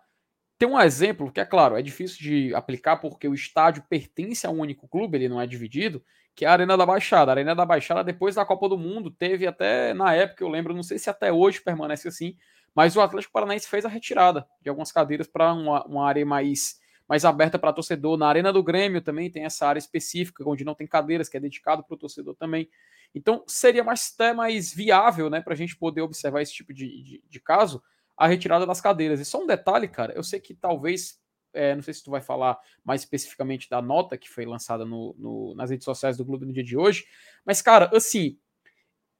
Tem 0.57 0.69
um 0.69 0.79
exemplo 0.79 1.31
que, 1.31 1.39
é 1.39 1.45
claro, 1.45 1.75
é 1.75 1.81
difícil 1.81 2.17
de 2.19 2.53
aplicar 2.53 2.97
porque 2.97 3.27
o 3.27 3.33
estádio 3.33 3.83
pertence 3.89 4.45
a 4.45 4.49
um 4.49 4.59
único 4.59 4.87
clube, 4.87 5.17
ele 5.17 5.27
não 5.29 5.41
é 5.41 5.47
dividido, 5.47 6.03
que 6.35 6.45
é 6.45 6.47
a 6.47 6.53
Arena 6.53 6.77
da 6.77 6.85
Baixada. 6.85 7.31
A 7.31 7.33
Arena 7.33 7.55
da 7.55 7.65
Baixada, 7.65 8.03
depois 8.03 8.35
da 8.35 8.45
Copa 8.45 8.69
do 8.69 8.77
Mundo, 8.77 9.11
teve 9.11 9.47
até, 9.47 9.93
na 9.93 10.13
época, 10.13 10.43
eu 10.43 10.49
lembro, 10.49 10.73
não 10.73 10.83
sei 10.83 10.99
se 10.99 11.09
até 11.09 11.31
hoje 11.31 11.61
permanece 11.61 12.07
assim, 12.07 12.35
mas 12.73 12.95
o 12.95 13.01
Atlético 13.01 13.33
Paranaense 13.33 13.67
fez 13.67 13.85
a 13.85 13.89
retirada 13.89 14.47
de 14.61 14.69
algumas 14.69 14.91
cadeiras 14.91 15.27
para 15.27 15.53
uma, 15.53 15.85
uma 15.85 16.07
área 16.07 16.25
mais, 16.25 16.79
mais 17.11 17.25
aberta 17.25 17.59
para 17.59 17.73
torcedor. 17.73 18.17
Na 18.17 18.25
Arena 18.25 18.53
do 18.53 18.63
Grêmio 18.63 19.01
também 19.01 19.29
tem 19.29 19.43
essa 19.43 19.67
área 19.67 19.77
específica, 19.77 20.47
onde 20.47 20.63
não 20.63 20.73
tem 20.73 20.87
cadeiras, 20.87 21.27
que 21.27 21.35
é 21.35 21.41
dedicado 21.41 21.83
para 21.83 21.93
o 21.93 21.97
torcedor 21.97 22.35
também. 22.35 22.69
Então, 23.13 23.43
seria 23.45 23.83
mais, 23.83 24.13
até 24.15 24.31
mais 24.31 24.73
viável, 24.73 25.29
né, 25.29 25.41
para 25.41 25.51
a 25.51 25.57
gente 25.57 25.75
poder 25.75 25.99
observar 25.99 26.41
esse 26.41 26.53
tipo 26.53 26.73
de, 26.73 27.03
de, 27.03 27.23
de, 27.27 27.39
caso, 27.41 27.83
a 28.15 28.27
retirada 28.27 28.65
das 28.65 28.79
cadeiras. 28.79 29.19
E 29.19 29.25
só 29.25 29.43
um 29.43 29.45
detalhe, 29.45 29.89
cara, 29.89 30.13
eu 30.13 30.23
sei 30.23 30.39
que 30.39 30.53
talvez, 30.53 31.19
é, 31.53 31.75
não 31.75 31.81
sei 31.81 31.93
se 31.93 32.01
tu 32.01 32.11
vai 32.11 32.21
falar 32.21 32.57
mais 32.81 33.01
especificamente 33.01 33.69
da 33.69 33.81
nota 33.81 34.17
que 34.17 34.29
foi 34.29 34.45
lançada 34.45 34.85
no, 34.85 35.13
no, 35.19 35.53
nas 35.53 35.69
redes 35.69 35.83
sociais 35.83 36.15
do 36.15 36.23
Globo 36.23 36.45
no 36.45 36.53
dia 36.53 36.63
de 36.63 36.77
hoje, 36.77 37.05
mas, 37.43 37.61
cara, 37.61 37.91
assim, 37.93 38.39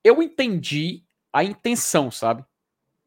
eu 0.02 0.24
entendi 0.24 1.04
a 1.34 1.44
intenção, 1.44 2.10
sabe, 2.10 2.46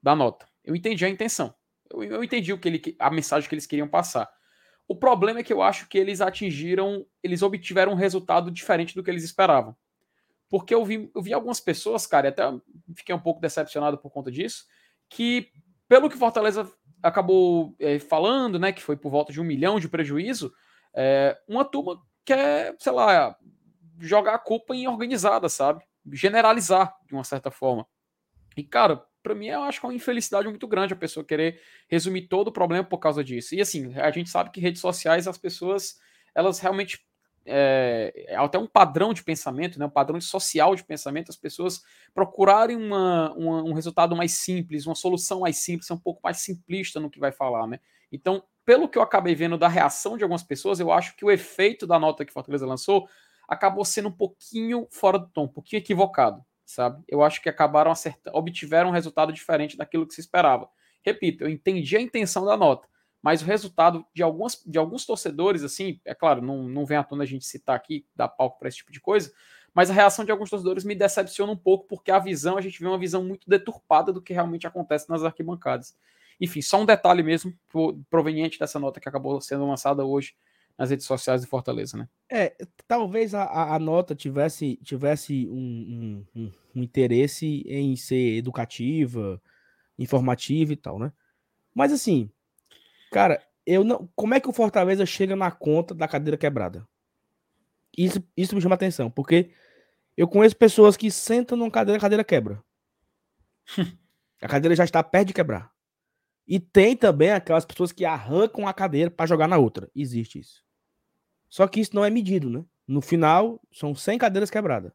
da 0.02 0.14
nota. 0.14 0.46
Eu 0.62 0.76
entendi 0.76 1.06
a 1.06 1.08
intenção. 1.08 1.54
Eu, 1.88 2.02
eu 2.02 2.22
entendi 2.22 2.52
o 2.52 2.58
que 2.58 2.68
ele, 2.68 2.96
a 2.98 3.10
mensagem 3.10 3.48
que 3.48 3.54
eles 3.54 3.66
queriam 3.66 3.88
passar. 3.88 4.30
O 4.86 4.94
problema 4.94 5.40
é 5.40 5.42
que 5.42 5.52
eu 5.52 5.62
acho 5.62 5.88
que 5.88 5.98
eles 5.98 6.20
atingiram, 6.20 7.06
eles 7.22 7.42
obtiveram 7.42 7.92
um 7.92 7.96
resultado 7.96 8.50
diferente 8.50 8.94
do 8.94 9.02
que 9.02 9.10
eles 9.10 9.24
esperavam. 9.24 9.74
Porque 10.48 10.74
eu 10.74 10.84
vi, 10.84 11.10
eu 11.14 11.22
vi 11.22 11.32
algumas 11.32 11.58
pessoas, 11.58 12.06
cara, 12.06 12.26
e 12.26 12.30
até 12.30 12.42
fiquei 12.94 13.14
um 13.14 13.20
pouco 13.20 13.40
decepcionado 13.40 13.98
por 13.98 14.10
conta 14.10 14.30
disso, 14.30 14.66
que 15.08 15.50
pelo 15.88 16.08
que 16.08 16.16
Fortaleza 16.16 16.70
acabou 17.02 17.74
é, 17.78 17.98
falando, 17.98 18.58
né, 18.58 18.72
que 18.72 18.82
foi 18.82 18.96
por 18.96 19.10
volta 19.10 19.32
de 19.32 19.40
um 19.40 19.44
milhão 19.44 19.80
de 19.80 19.88
prejuízo, 19.88 20.52
é, 20.94 21.38
uma 21.48 21.64
turma 21.64 22.00
quer, 22.24 22.74
sei 22.78 22.92
lá, 22.92 23.36
jogar 23.98 24.34
a 24.34 24.38
culpa 24.38 24.74
em 24.74 24.88
organizada, 24.88 25.48
sabe? 25.48 25.84
Generalizar 26.12 26.94
de 27.06 27.14
uma 27.14 27.24
certa 27.24 27.50
forma. 27.50 27.86
E, 28.56 28.62
cara, 28.62 29.04
para 29.24 29.34
mim 29.34 29.46
eu 29.46 29.62
acho 29.62 29.80
que 29.80 29.86
é 29.86 29.88
uma 29.88 29.94
infelicidade 29.94 30.46
muito 30.46 30.68
grande 30.68 30.92
a 30.92 30.96
pessoa 30.96 31.24
querer 31.24 31.58
resumir 31.88 32.28
todo 32.28 32.48
o 32.48 32.52
problema 32.52 32.84
por 32.84 32.98
causa 32.98 33.24
disso. 33.24 33.54
E 33.54 33.60
assim, 33.60 33.94
a 33.96 34.10
gente 34.10 34.28
sabe 34.28 34.50
que 34.50 34.60
redes 34.60 34.82
sociais, 34.82 35.26
as 35.26 35.38
pessoas, 35.38 35.98
elas 36.34 36.60
realmente 36.60 37.02
é, 37.46 38.12
é, 38.28 38.36
até 38.36 38.58
um 38.58 38.66
padrão 38.66 39.14
de 39.14 39.24
pensamento, 39.24 39.78
né, 39.78 39.86
um 39.86 39.90
padrão 39.90 40.20
social 40.20 40.74
de 40.76 40.84
pensamento, 40.84 41.30
as 41.30 41.36
pessoas 41.36 41.82
procurarem 42.12 42.76
uma, 42.76 43.32
uma, 43.32 43.62
um 43.64 43.72
resultado 43.72 44.14
mais 44.14 44.32
simples, 44.32 44.86
uma 44.86 44.94
solução 44.94 45.40
mais 45.40 45.56
simples, 45.56 45.90
um 45.90 45.98
pouco 45.98 46.20
mais 46.22 46.38
simplista 46.38 47.00
no 47.00 47.10
que 47.10 47.18
vai 47.18 47.32
falar, 47.32 47.66
né? 47.66 47.80
Então, 48.12 48.44
pelo 48.64 48.88
que 48.88 48.98
eu 48.98 49.02
acabei 49.02 49.34
vendo 49.34 49.56
da 49.56 49.68
reação 49.68 50.18
de 50.18 50.22
algumas 50.22 50.42
pessoas, 50.42 50.80
eu 50.80 50.92
acho 50.92 51.16
que 51.16 51.24
o 51.24 51.30
efeito 51.30 51.86
da 51.86 51.98
nota 51.98 52.24
que 52.26 52.32
Fortaleza 52.32 52.66
lançou 52.66 53.08
acabou 53.48 53.84
sendo 53.84 54.08
um 54.08 54.12
pouquinho 54.12 54.86
fora 54.90 55.18
do 55.18 55.28
tom, 55.28 55.44
um 55.44 55.48
pouquinho 55.48 55.80
equivocado, 55.80 56.44
sabe? 56.64 57.02
Eu 57.08 57.22
acho 57.22 57.42
que 57.42 57.48
acabaram 57.48 57.90
acertando, 57.90 58.36
obtiveram 58.36 58.90
um 58.90 58.92
resultado 58.92 59.32
diferente 59.32 59.76
daquilo 59.76 60.06
que 60.06 60.14
se 60.14 60.20
esperava. 60.20 60.68
Repito, 61.02 61.44
eu 61.44 61.48
entendi 61.48 61.96
a 61.96 62.00
intenção 62.00 62.44
da 62.44 62.56
nota, 62.56 62.88
mas 63.22 63.42
o 63.42 63.44
resultado 63.44 64.04
de, 64.14 64.22
algumas, 64.22 64.62
de 64.64 64.78
alguns 64.78 65.04
torcedores, 65.04 65.62
assim, 65.62 66.00
é 66.04 66.14
claro, 66.14 66.40
não, 66.40 66.68
não 66.68 66.84
vem 66.86 66.96
à 66.96 67.04
tona 67.04 67.24
a 67.24 67.26
gente 67.26 67.44
citar 67.44 67.76
aqui, 67.76 68.06
dar 68.14 68.28
palco 68.28 68.58
para 68.58 68.68
esse 68.68 68.78
tipo 68.78 68.92
de 68.92 69.00
coisa, 69.00 69.32
mas 69.74 69.90
a 69.90 69.94
reação 69.94 70.24
de 70.24 70.30
alguns 70.30 70.50
torcedores 70.50 70.84
me 70.84 70.94
decepciona 70.94 71.52
um 71.52 71.56
pouco, 71.56 71.86
porque 71.86 72.10
a 72.10 72.18
visão, 72.18 72.56
a 72.56 72.60
gente 72.60 72.80
vê 72.80 72.86
uma 72.86 72.98
visão 72.98 73.24
muito 73.24 73.48
deturpada 73.48 74.12
do 74.12 74.22
que 74.22 74.32
realmente 74.32 74.66
acontece 74.66 75.08
nas 75.10 75.24
arquibancadas. 75.24 75.96
Enfim, 76.40 76.62
só 76.62 76.80
um 76.80 76.86
detalhe 76.86 77.22
mesmo, 77.22 77.52
proveniente 78.08 78.58
dessa 78.58 78.78
nota 78.78 79.00
que 79.00 79.08
acabou 79.08 79.40
sendo 79.40 79.66
lançada 79.66 80.04
hoje 80.04 80.34
nas 80.78 80.90
redes 80.90 81.06
sociais 81.06 81.40
de 81.40 81.46
Fortaleza, 81.46 81.96
né? 81.96 82.08
É, 82.30 82.56
talvez 82.88 83.34
a, 83.34 83.74
a 83.74 83.78
nota 83.78 84.14
tivesse, 84.14 84.76
tivesse 84.82 85.48
um, 85.48 86.24
um, 86.34 86.50
um, 86.74 86.82
interesse 86.82 87.64
em 87.66 87.94
ser 87.96 88.36
educativa, 88.36 89.40
informativa 89.98 90.72
e 90.72 90.76
tal, 90.76 90.98
né? 90.98 91.12
Mas 91.74 91.92
assim, 91.92 92.30
Cara, 93.14 93.40
eu 93.64 93.84
não. 93.84 94.10
Como 94.16 94.34
é 94.34 94.40
que 94.40 94.48
o 94.48 94.52
Fortaleza 94.52 95.06
chega 95.06 95.36
na 95.36 95.48
conta 95.48 95.94
da 95.94 96.08
cadeira 96.08 96.36
quebrada? 96.36 96.84
Isso, 97.96 98.20
isso 98.36 98.56
me 98.56 98.60
chama 98.60 98.74
atenção, 98.74 99.08
porque 99.08 99.52
eu 100.16 100.26
conheço 100.26 100.56
pessoas 100.56 100.96
que 100.96 101.08
sentam 101.12 101.56
numa 101.56 101.70
cadeira, 101.70 101.96
a 101.96 102.00
cadeira 102.00 102.24
quebra. 102.24 102.60
a 104.42 104.48
cadeira 104.48 104.74
já 104.74 104.82
está 104.82 105.00
perto 105.00 105.28
de 105.28 105.32
quebrar. 105.32 105.70
E 106.44 106.58
tem 106.58 106.96
também 106.96 107.30
aquelas 107.30 107.64
pessoas 107.64 107.92
que 107.92 108.04
arrancam 108.04 108.66
a 108.66 108.74
cadeira 108.74 109.12
para 109.12 109.26
jogar 109.26 109.46
na 109.46 109.58
outra. 109.58 109.88
Existe 109.94 110.40
isso. 110.40 110.63
Só 111.54 111.68
que 111.68 111.78
isso 111.78 111.94
não 111.94 112.04
é 112.04 112.10
medido, 112.10 112.50
né? 112.50 112.64
No 112.84 113.00
final, 113.00 113.62
são 113.70 113.94
100 113.94 114.18
cadeiras 114.18 114.50
quebradas. 114.50 114.90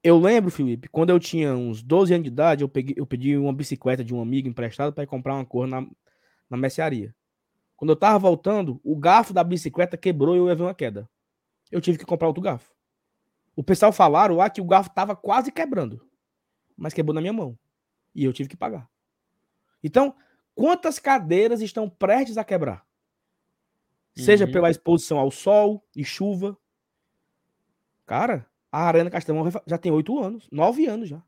Eu 0.00 0.16
lembro, 0.16 0.48
Felipe, 0.48 0.88
quando 0.88 1.10
eu 1.10 1.18
tinha 1.18 1.56
uns 1.56 1.82
12 1.82 2.14
anos 2.14 2.22
de 2.22 2.30
idade, 2.30 2.62
eu, 2.62 2.68
peguei, 2.68 2.94
eu 2.96 3.04
pedi 3.04 3.36
uma 3.36 3.52
bicicleta 3.52 4.04
de 4.04 4.14
um 4.14 4.22
amigo 4.22 4.46
emprestado 4.46 4.92
para 4.92 5.08
comprar 5.08 5.34
uma 5.34 5.44
cor 5.44 5.66
na, 5.66 5.84
na 6.48 6.56
mercearia. 6.56 7.12
Quando 7.74 7.90
eu 7.90 7.96
tava 7.96 8.16
voltando, 8.16 8.80
o 8.84 8.94
garfo 8.94 9.34
da 9.34 9.42
bicicleta 9.42 9.96
quebrou 9.96 10.36
e 10.36 10.38
eu 10.38 10.44
levei 10.44 10.64
uma 10.64 10.72
queda. 10.72 11.10
Eu 11.68 11.80
tive 11.80 11.98
que 11.98 12.06
comprar 12.06 12.28
outro 12.28 12.40
garfo. 12.40 12.72
O 13.56 13.64
pessoal 13.64 13.90
falaram 13.90 14.36
lá 14.36 14.48
que 14.48 14.60
o 14.60 14.64
garfo 14.64 14.90
tava 14.90 15.16
quase 15.16 15.50
quebrando, 15.50 16.00
mas 16.76 16.94
quebrou 16.94 17.12
na 17.12 17.20
minha 17.20 17.32
mão. 17.32 17.58
E 18.14 18.24
eu 18.24 18.32
tive 18.32 18.48
que 18.48 18.56
pagar. 18.56 18.88
Então, 19.82 20.14
quantas 20.54 21.00
cadeiras 21.00 21.60
estão 21.60 21.90
prestes 21.90 22.38
a 22.38 22.44
quebrar? 22.44 22.86
Seja 24.16 24.44
uhum. 24.44 24.52
pela 24.52 24.70
exposição 24.70 25.18
ao 25.18 25.30
sol 25.30 25.84
e 25.94 26.04
chuva. 26.04 26.56
Cara, 28.06 28.46
a 28.70 28.86
Arena 28.86 29.10
Castelão 29.10 29.50
já 29.66 29.78
tem 29.78 29.90
oito 29.90 30.18
anos, 30.18 30.48
nove 30.50 30.86
anos 30.86 31.08
já. 31.08 31.22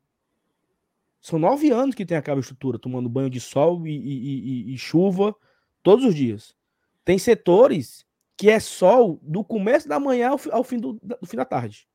São 1.19 1.37
nove 1.39 1.69
anos 1.71 1.95
que 1.95 2.05
tem 2.05 2.17
aquela 2.17 2.39
estrutura, 2.39 2.79
tomando 2.79 3.09
banho 3.09 3.29
de 3.29 3.41
sol 3.41 3.85
e, 3.87 3.91
e, 3.91 4.69
e, 4.69 4.73
e 4.73 4.77
chuva 4.77 5.35
todos 5.83 6.05
os 6.05 6.15
dias. 6.15 6.55
Tem 7.03 7.17
setores 7.17 8.05
que 8.37 8.49
é 8.49 8.59
sol 8.59 9.19
do 9.23 9.43
começo 9.43 9.87
da 9.87 9.99
manhã 9.99 10.29
ao, 10.29 10.39
ao 10.51 10.63
fim, 10.63 10.77
do, 10.77 10.93
do, 11.01 11.17
fim 11.25 11.37
da 11.37 11.45
tarde. 11.45 11.87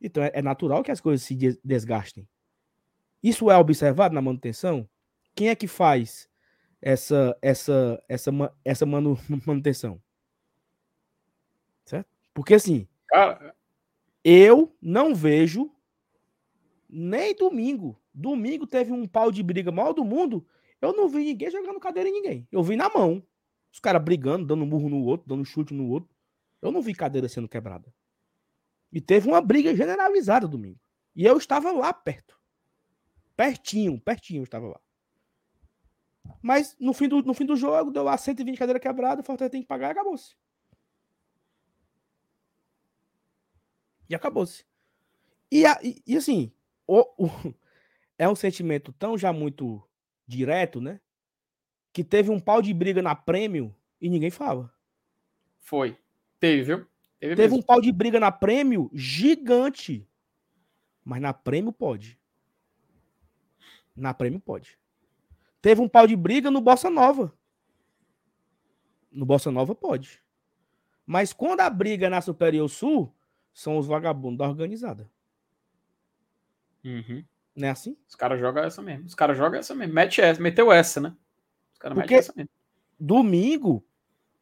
Então 0.00 0.22
é, 0.22 0.30
é, 0.34 0.40
natural 0.40 0.82
que 0.82 0.90
as 0.90 1.00
coisas 1.00 1.24
se 1.26 1.34
desgastem. 1.62 2.26
Isso 3.22 3.50
é 3.50 3.58
observado 3.58 4.14
na 4.14 4.22
manutenção? 4.22 4.88
Quem 5.34 5.48
é 5.48 5.54
que 5.54 5.66
faz 5.66 6.29
essa 6.80 7.36
essa 7.42 8.02
essa 8.08 8.30
essa 8.64 8.86
manu, 8.86 9.18
manutenção? 9.46 10.00
Certo? 11.84 12.08
Porque 12.32 12.54
assim, 12.54 12.88
Cara... 13.08 13.54
eu 14.24 14.74
não 14.80 15.14
vejo 15.14 15.70
nem 16.88 17.34
domingo 17.34 18.00
Domingo 18.12 18.66
teve 18.66 18.92
um 18.92 19.06
pau 19.06 19.30
de 19.30 19.42
briga 19.42 19.70
maior 19.70 19.92
do 19.92 20.04
mundo. 20.04 20.46
Eu 20.80 20.92
não 20.92 21.08
vi 21.08 21.24
ninguém 21.24 21.50
jogando 21.50 21.78
cadeira 21.78 22.08
em 22.08 22.12
ninguém. 22.12 22.48
Eu 22.50 22.62
vi 22.62 22.76
na 22.76 22.88
mão. 22.88 23.24
Os 23.72 23.78
caras 23.78 24.02
brigando, 24.02 24.46
dando 24.46 24.66
murro 24.66 24.88
no 24.88 25.04
outro, 25.04 25.28
dando 25.28 25.44
chute 25.44 25.72
no 25.72 25.88
outro. 25.88 26.10
Eu 26.60 26.72
não 26.72 26.82
vi 26.82 26.94
cadeira 26.94 27.28
sendo 27.28 27.48
quebrada. 27.48 27.92
E 28.92 29.00
teve 29.00 29.28
uma 29.28 29.40
briga 29.40 29.74
generalizada 29.74 30.48
domingo. 30.48 30.78
E 31.14 31.24
eu 31.24 31.36
estava 31.36 31.70
lá 31.70 31.92
perto. 31.92 32.38
Pertinho, 33.36 33.98
pertinho 34.00 34.40
eu 34.40 34.44
estava 34.44 34.66
lá. 34.66 34.80
Mas 36.42 36.76
no 36.78 36.92
fim 36.92 37.08
do, 37.08 37.22
no 37.22 37.34
fim 37.34 37.44
do 37.44 37.56
jogo, 37.56 37.90
deu 37.90 38.02
lá 38.02 38.16
120 38.16 38.56
cadeira 38.56 38.80
quebrada, 38.80 39.20
o 39.20 39.24
Fortaleza 39.24 39.52
tem 39.52 39.62
que 39.62 39.68
pagar 39.68 39.88
e 39.88 39.90
acabou-se. 39.92 40.34
E 44.08 44.14
acabou-se. 44.14 44.64
E, 45.52 45.64
e, 45.82 46.02
e, 46.06 46.16
assim, 46.16 46.52
o, 46.86 47.00
o, 47.16 47.30
é 48.18 48.28
um 48.28 48.34
sentimento 48.34 48.92
tão 48.92 49.16
já 49.16 49.32
muito 49.32 49.82
direto, 50.26 50.80
né? 50.80 51.00
Que 51.92 52.02
teve 52.02 52.30
um 52.30 52.40
pau 52.40 52.60
de 52.60 52.74
briga 52.74 53.02
na 53.02 53.14
prêmio 53.14 53.74
e 54.00 54.08
ninguém 54.08 54.30
fala. 54.30 54.72
Foi. 55.60 55.96
Teve, 56.40 56.62
viu? 56.62 56.86
Teve, 57.20 57.36
teve 57.36 57.54
um 57.54 57.62
pau 57.62 57.80
de 57.80 57.92
briga 57.92 58.18
na 58.18 58.32
prêmio 58.32 58.90
gigante. 58.94 60.08
Mas 61.04 61.20
na 61.20 61.32
prêmio 61.32 61.72
pode. 61.72 62.18
Na 63.94 64.14
prêmio 64.14 64.40
pode. 64.40 64.79
Teve 65.60 65.80
um 65.80 65.88
pau 65.88 66.06
de 66.06 66.16
briga 66.16 66.50
no 66.50 66.60
Bossa 66.60 66.88
Nova. 66.88 67.32
No 69.10 69.26
Bossa 69.26 69.50
Nova 69.50 69.74
pode. 69.74 70.22
Mas 71.06 71.32
quando 71.32 71.60
a 71.60 71.68
briga 71.68 72.06
é 72.06 72.08
na 72.08 72.20
Superior 72.20 72.68
Sul, 72.68 73.12
são 73.52 73.78
os 73.78 73.86
vagabundos 73.86 74.38
da 74.38 74.48
organizada. 74.48 75.10
Uhum. 76.84 77.24
Não 77.54 77.68
é 77.68 77.70
assim? 77.70 77.96
Os 78.08 78.14
caras 78.14 78.40
jogam 78.40 78.62
essa 78.62 78.80
mesmo. 78.80 79.06
Os 79.06 79.14
caras 79.14 79.36
jogam 79.36 79.58
essa 79.58 79.74
mesmo. 79.74 79.92
Mete 79.92 80.20
essa, 80.20 80.40
meteu 80.40 80.72
essa, 80.72 81.00
né? 81.00 81.16
Os 81.72 81.78
caras 81.78 81.98
metem 81.98 82.16
essa 82.16 82.32
mesmo. 82.34 82.50
Domingo, 82.98 83.84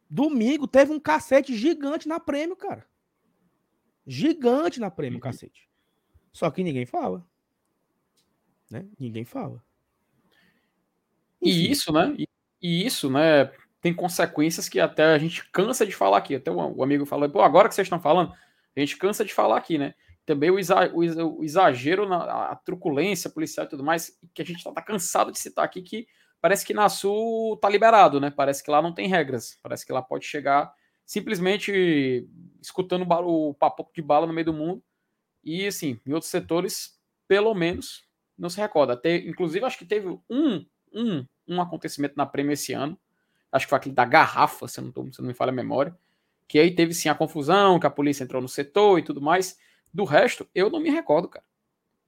Domingo 0.09 0.67
teve 0.67 0.91
um 0.91 0.99
cacete 0.99 1.55
gigante 1.55 2.07
na 2.07 2.19
prêmio, 2.19 2.55
cara. 2.55 2.87
Gigante 4.05 4.79
na 4.79 4.89
prêmio, 4.89 5.17
uhum. 5.17 5.21
cacete. 5.21 5.69
Só 6.31 6.49
que 6.49 6.63
ninguém 6.63 6.85
fala. 6.85 7.25
Né? 8.69 8.87
Ninguém 8.97 9.25
fala. 9.25 9.63
Enfim. 11.41 11.59
E 11.59 11.71
isso, 11.71 11.91
né? 11.91 12.15
E, 12.17 12.27
e, 12.61 12.85
isso, 12.85 13.09
né? 13.09 13.51
Tem 13.81 13.93
consequências 13.93 14.67
que 14.67 14.79
até 14.79 15.03
a 15.03 15.17
gente 15.17 15.49
cansa 15.51 15.85
de 15.85 15.93
falar 15.93 16.17
aqui. 16.17 16.35
Até 16.35 16.51
o, 16.51 16.77
o 16.77 16.83
amigo 16.83 17.05
falou, 17.05 17.29
pô, 17.29 17.41
agora 17.41 17.69
que 17.69 17.75
vocês 17.75 17.85
estão 17.85 18.01
falando, 18.01 18.33
a 18.75 18.79
gente 18.79 18.97
cansa 18.97 19.23
de 19.23 19.33
falar 19.33 19.57
aqui, 19.57 19.77
né? 19.77 19.93
Também 20.25 20.51
o, 20.51 20.59
exa, 20.59 20.91
o, 20.93 21.39
o 21.39 21.43
exagero, 21.43 22.07
na, 22.07 22.51
a 22.51 22.55
truculência 22.55 23.29
policial 23.29 23.65
e 23.65 23.69
tudo 23.69 23.83
mais, 23.83 24.17
que 24.33 24.41
a 24.41 24.45
gente 24.45 24.63
tá, 24.63 24.71
tá 24.71 24.81
cansado 24.81 25.31
de 25.31 25.39
citar 25.39 25.65
aqui, 25.65 25.81
que 25.81 26.07
parece 26.41 26.65
que 26.65 26.73
na 26.73 26.89
Sul 26.89 27.57
tá 27.57 27.69
liberado, 27.69 28.19
né? 28.19 28.29
Parece 28.29 28.63
que 28.63 28.69
lá 28.69 28.81
não 28.81 28.93
tem 28.93 29.07
regras. 29.07 29.57
Parece 29.63 29.85
que 29.85 29.93
lá 29.93 30.01
pode 30.01 30.25
chegar 30.25 30.71
simplesmente 31.05 32.27
escutando 32.61 33.03
o 33.09 33.53
papo 33.55 33.89
de 33.95 34.01
bala 34.01 34.27
no 34.27 34.33
meio 34.33 34.45
do 34.45 34.53
mundo. 34.53 34.83
E 35.43 35.65
assim, 35.65 35.99
em 36.05 36.13
outros 36.13 36.29
setores, 36.29 36.99
pelo 37.27 37.55
menos, 37.55 38.05
não 38.37 38.49
se 38.49 38.59
recorda. 38.59 38.93
Até, 38.93 39.15
inclusive, 39.17 39.65
acho 39.65 39.77
que 39.77 39.85
teve 39.85 40.07
um, 40.29 40.63
um, 40.93 41.25
um 41.47 41.61
acontecimento 41.61 42.15
na 42.15 42.25
Prêmio 42.25 42.53
esse 42.53 42.73
ano. 42.73 42.97
Acho 43.51 43.65
que 43.65 43.69
foi 43.69 43.77
aquele 43.77 43.95
da 43.95 44.05
garrafa, 44.05 44.67
se 44.67 44.79
não, 44.79 44.91
tô, 44.91 45.11
se 45.11 45.21
não 45.21 45.27
me 45.27 45.33
falha 45.33 45.51
a 45.51 45.55
memória. 45.55 45.97
Que 46.47 46.59
aí 46.59 46.73
teve 46.73 46.93
sim 46.93 47.09
a 47.09 47.15
confusão, 47.15 47.79
que 47.79 47.87
a 47.87 47.91
polícia 47.91 48.23
entrou 48.23 48.41
no 48.41 48.47
setor 48.47 48.99
e 48.99 49.03
tudo 49.03 49.21
mais. 49.21 49.57
Do 49.93 50.03
resto, 50.03 50.47
eu 50.53 50.69
não 50.69 50.79
me 50.79 50.89
recordo, 50.89 51.27
cara. 51.27 51.45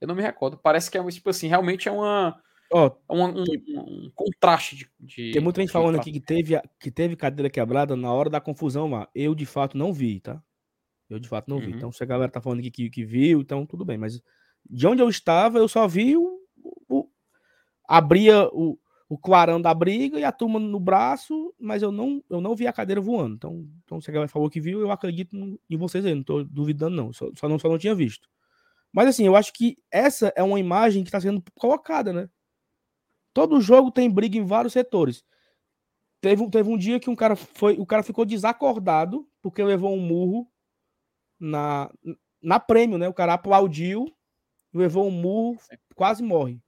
Eu 0.00 0.08
não 0.08 0.14
me 0.14 0.22
recordo. 0.22 0.56
Parece 0.56 0.90
que 0.90 0.98
é 0.98 1.10
tipo 1.10 1.30
assim, 1.30 1.46
realmente 1.46 1.88
é 1.88 1.92
uma 1.92 2.40
Ó, 2.74 2.90
um, 3.10 3.22
um, 3.22 3.44
um, 3.44 4.10
contraste 4.14 4.74
de, 4.74 4.90
de, 4.98 5.32
Tem 5.32 5.42
muita 5.42 5.60
gente 5.60 5.70
falando 5.70 5.96
aqui 5.96 6.10
que 6.10 6.20
teve, 6.20 6.58
que 6.80 6.90
teve 6.90 7.14
cadeira 7.14 7.50
quebrada 7.50 7.94
na 7.94 8.10
hora 8.10 8.30
da 8.30 8.40
confusão 8.40 8.88
lá. 8.90 9.06
Eu, 9.14 9.34
de 9.34 9.44
fato, 9.44 9.76
não 9.76 9.92
vi, 9.92 10.20
tá? 10.20 10.42
Eu, 11.10 11.18
de 11.18 11.28
fato, 11.28 11.48
não 11.50 11.58
uhum. 11.58 11.66
vi. 11.66 11.72
Então, 11.72 11.92
se 11.92 12.02
a 12.02 12.06
galera 12.06 12.32
tá 12.32 12.40
falando 12.40 12.60
aqui 12.60 12.70
que, 12.70 12.88
que 12.88 13.04
viu, 13.04 13.42
então 13.42 13.66
tudo 13.66 13.84
bem. 13.84 13.98
Mas 13.98 14.22
de 14.68 14.86
onde 14.86 15.02
eu 15.02 15.08
estava, 15.10 15.58
eu 15.58 15.68
só 15.68 15.86
vi 15.86 16.16
o 16.16 16.40
abria 17.92 18.48
o, 18.54 18.78
o 19.06 19.18
clarão 19.18 19.60
da 19.60 19.74
briga 19.74 20.18
e 20.18 20.24
a 20.24 20.32
turma 20.32 20.58
no 20.58 20.80
braço, 20.80 21.54
mas 21.60 21.82
eu 21.82 21.92
não, 21.92 22.24
eu 22.30 22.40
não 22.40 22.56
vi 22.56 22.66
a 22.66 22.72
cadeira 22.72 23.02
voando. 23.02 23.34
Então, 23.34 23.68
então 23.84 24.00
se 24.00 24.10
a 24.10 24.14
galera 24.14 24.30
falou 24.30 24.48
que 24.48 24.62
viu, 24.62 24.80
eu 24.80 24.90
acredito 24.90 25.36
em 25.68 25.76
vocês 25.76 26.06
aí. 26.06 26.14
Não 26.14 26.22
tô 26.22 26.42
duvidando, 26.42 26.96
não. 26.96 27.12
Só, 27.12 27.28
só, 27.38 27.46
não. 27.46 27.58
só 27.58 27.68
não 27.68 27.76
tinha 27.76 27.94
visto. 27.94 28.30
Mas 28.90 29.08
assim, 29.08 29.26
eu 29.26 29.36
acho 29.36 29.52
que 29.52 29.76
essa 29.90 30.32
é 30.34 30.42
uma 30.42 30.58
imagem 30.58 31.02
que 31.02 31.08
está 31.08 31.20
sendo 31.20 31.42
colocada, 31.54 32.14
né? 32.14 32.30
Todo 33.34 33.60
jogo 33.60 33.90
tem 33.90 34.10
briga 34.10 34.38
em 34.38 34.44
vários 34.46 34.72
setores. 34.72 35.22
Teve, 36.18 36.48
teve 36.48 36.70
um 36.70 36.78
dia 36.78 36.98
que 36.98 37.10
um 37.10 37.16
cara 37.16 37.36
foi, 37.36 37.74
o 37.78 37.84
cara 37.84 38.02
ficou 38.02 38.24
desacordado 38.24 39.28
porque 39.42 39.62
levou 39.62 39.94
um 39.94 40.00
murro 40.00 40.48
na, 41.38 41.90
na 42.42 42.58
prêmio, 42.58 42.96
né? 42.96 43.06
O 43.06 43.14
cara 43.14 43.34
aplaudiu, 43.34 44.06
levou 44.72 45.06
um 45.06 45.10
murro, 45.10 45.58
quase 45.94 46.22
morre. 46.22 46.58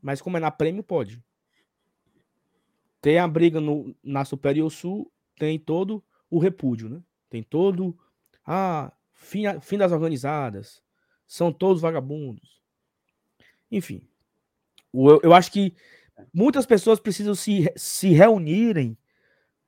Mas 0.00 0.20
como 0.20 0.36
é 0.36 0.40
na 0.40 0.50
prêmio, 0.50 0.82
pode. 0.82 1.22
Tem 3.00 3.18
a 3.18 3.28
briga 3.28 3.60
no, 3.60 3.94
na 4.02 4.24
Superior 4.24 4.70
Sul, 4.70 5.10
tem 5.36 5.58
todo 5.58 6.04
o 6.30 6.38
repúdio, 6.38 6.88
né? 6.88 7.02
Tem 7.30 7.42
todo. 7.42 7.96
Ah, 8.44 8.92
fim, 9.12 9.42
fim 9.60 9.78
das 9.78 9.92
organizadas. 9.92 10.82
São 11.26 11.52
todos 11.52 11.82
vagabundos. 11.82 12.62
Enfim, 13.70 14.08
eu, 14.92 15.20
eu 15.22 15.34
acho 15.34 15.52
que 15.52 15.74
muitas 16.32 16.66
pessoas 16.66 16.98
precisam 16.98 17.34
se, 17.34 17.70
se 17.76 18.08
reunirem 18.08 18.96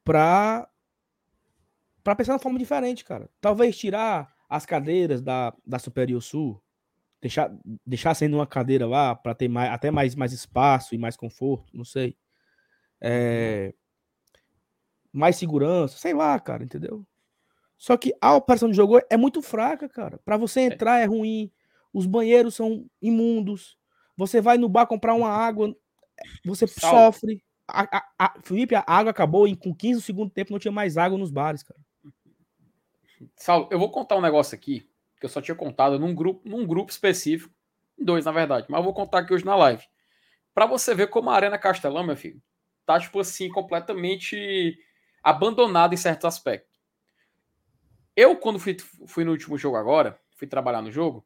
para 0.04 0.66
para 2.02 2.16
pensar 2.16 2.36
de 2.36 2.42
forma 2.42 2.58
diferente, 2.58 3.04
cara. 3.04 3.28
Talvez 3.40 3.76
tirar 3.76 4.34
as 4.48 4.64
cadeiras 4.64 5.20
da, 5.20 5.54
da 5.66 5.78
Superior 5.78 6.20
Sul, 6.22 6.60
deixar, 7.20 7.52
deixar 7.87 8.14
sendo 8.14 8.37
uma 8.37 8.46
cadeira 8.46 8.87
lá 8.87 9.14
para 9.14 9.35
ter 9.35 9.48
mais, 9.48 9.70
até 9.70 9.90
mais, 9.90 10.14
mais 10.14 10.33
espaço 10.33 10.94
e 10.94 10.98
mais 10.98 11.16
conforto, 11.16 11.76
não 11.76 11.85
sei. 11.85 12.16
É, 13.00 13.74
mais 15.12 15.37
segurança, 15.37 15.98
sei 15.98 16.14
lá, 16.14 16.38
cara, 16.38 16.64
entendeu? 16.64 17.04
Só 17.76 17.96
que 17.96 18.14
a 18.20 18.35
operação 18.35 18.70
de 18.70 18.76
jogo 18.76 19.00
é 19.09 19.16
muito 19.16 19.42
fraca, 19.42 19.88
cara. 19.88 20.18
Para 20.24 20.37
você 20.37 20.61
é. 20.61 20.64
entrar 20.64 21.00
é 21.00 21.04
ruim, 21.04 21.50
os 21.92 22.06
banheiros 22.06 22.54
são 22.54 22.87
imundos, 23.00 23.76
você 24.16 24.40
vai 24.40 24.59
no 24.59 24.68
bar 24.68 24.87
comprar 24.87 25.14
uma 25.14 25.28
água, 25.33 25.74
você 26.44 26.66
Sal. 26.66 27.12
sofre. 27.12 27.42
A, 27.66 27.98
a, 27.98 28.09
a, 28.18 28.40
Felipe, 28.42 28.74
a 28.74 28.85
água 28.85 29.11
acabou 29.11 29.46
e 29.46 29.54
com 29.54 29.72
15 29.72 30.02
segundos 30.02 30.35
tempo 30.35 30.52
não 30.52 30.59
tinha 30.59 30.72
mais 30.72 30.96
água 30.96 31.16
nos 31.16 31.30
bares, 31.30 31.62
cara. 31.62 31.78
Saulo, 33.37 33.68
eu 33.70 33.78
vou 33.78 33.90
contar 33.90 34.16
um 34.16 34.20
negócio 34.20 34.54
aqui 34.54 34.89
que 35.20 35.26
eu 35.26 35.30
só 35.30 35.40
tinha 35.40 35.54
contado 35.54 35.98
num 35.98 36.14
grupo, 36.14 36.48
num 36.48 36.66
grupo 36.66 36.90
específico, 36.90 37.54
dois 37.98 38.24
na 38.24 38.33
verdade, 38.33 38.66
mas 38.68 38.78
eu 38.78 38.85
vou 38.85 38.94
contar 38.94 39.18
aqui 39.18 39.35
hoje 39.35 39.44
na 39.44 39.54
live. 39.54 39.85
Para 40.54 40.66
você 40.66 40.94
ver 40.94 41.09
como 41.09 41.30
a 41.30 41.35
Arena 41.35 41.59
Castelão, 41.59 42.02
meu 42.02 42.16
filho, 42.16 42.42
tá 42.87 42.98
tipo 42.98 43.20
assim 43.20 43.48
completamente 43.50 44.76
abandonada 45.22 45.94
em 45.94 45.98
certos 45.98 46.24
aspectos. 46.24 46.80
Eu 48.16 48.37
quando 48.37 48.59
fui, 48.59 48.76
fui 49.06 49.24
no 49.24 49.30
último 49.30 49.56
jogo 49.56 49.76
agora, 49.76 50.18
fui 50.35 50.48
trabalhar 50.48 50.83
no 50.83 50.90
jogo, 50.90 51.24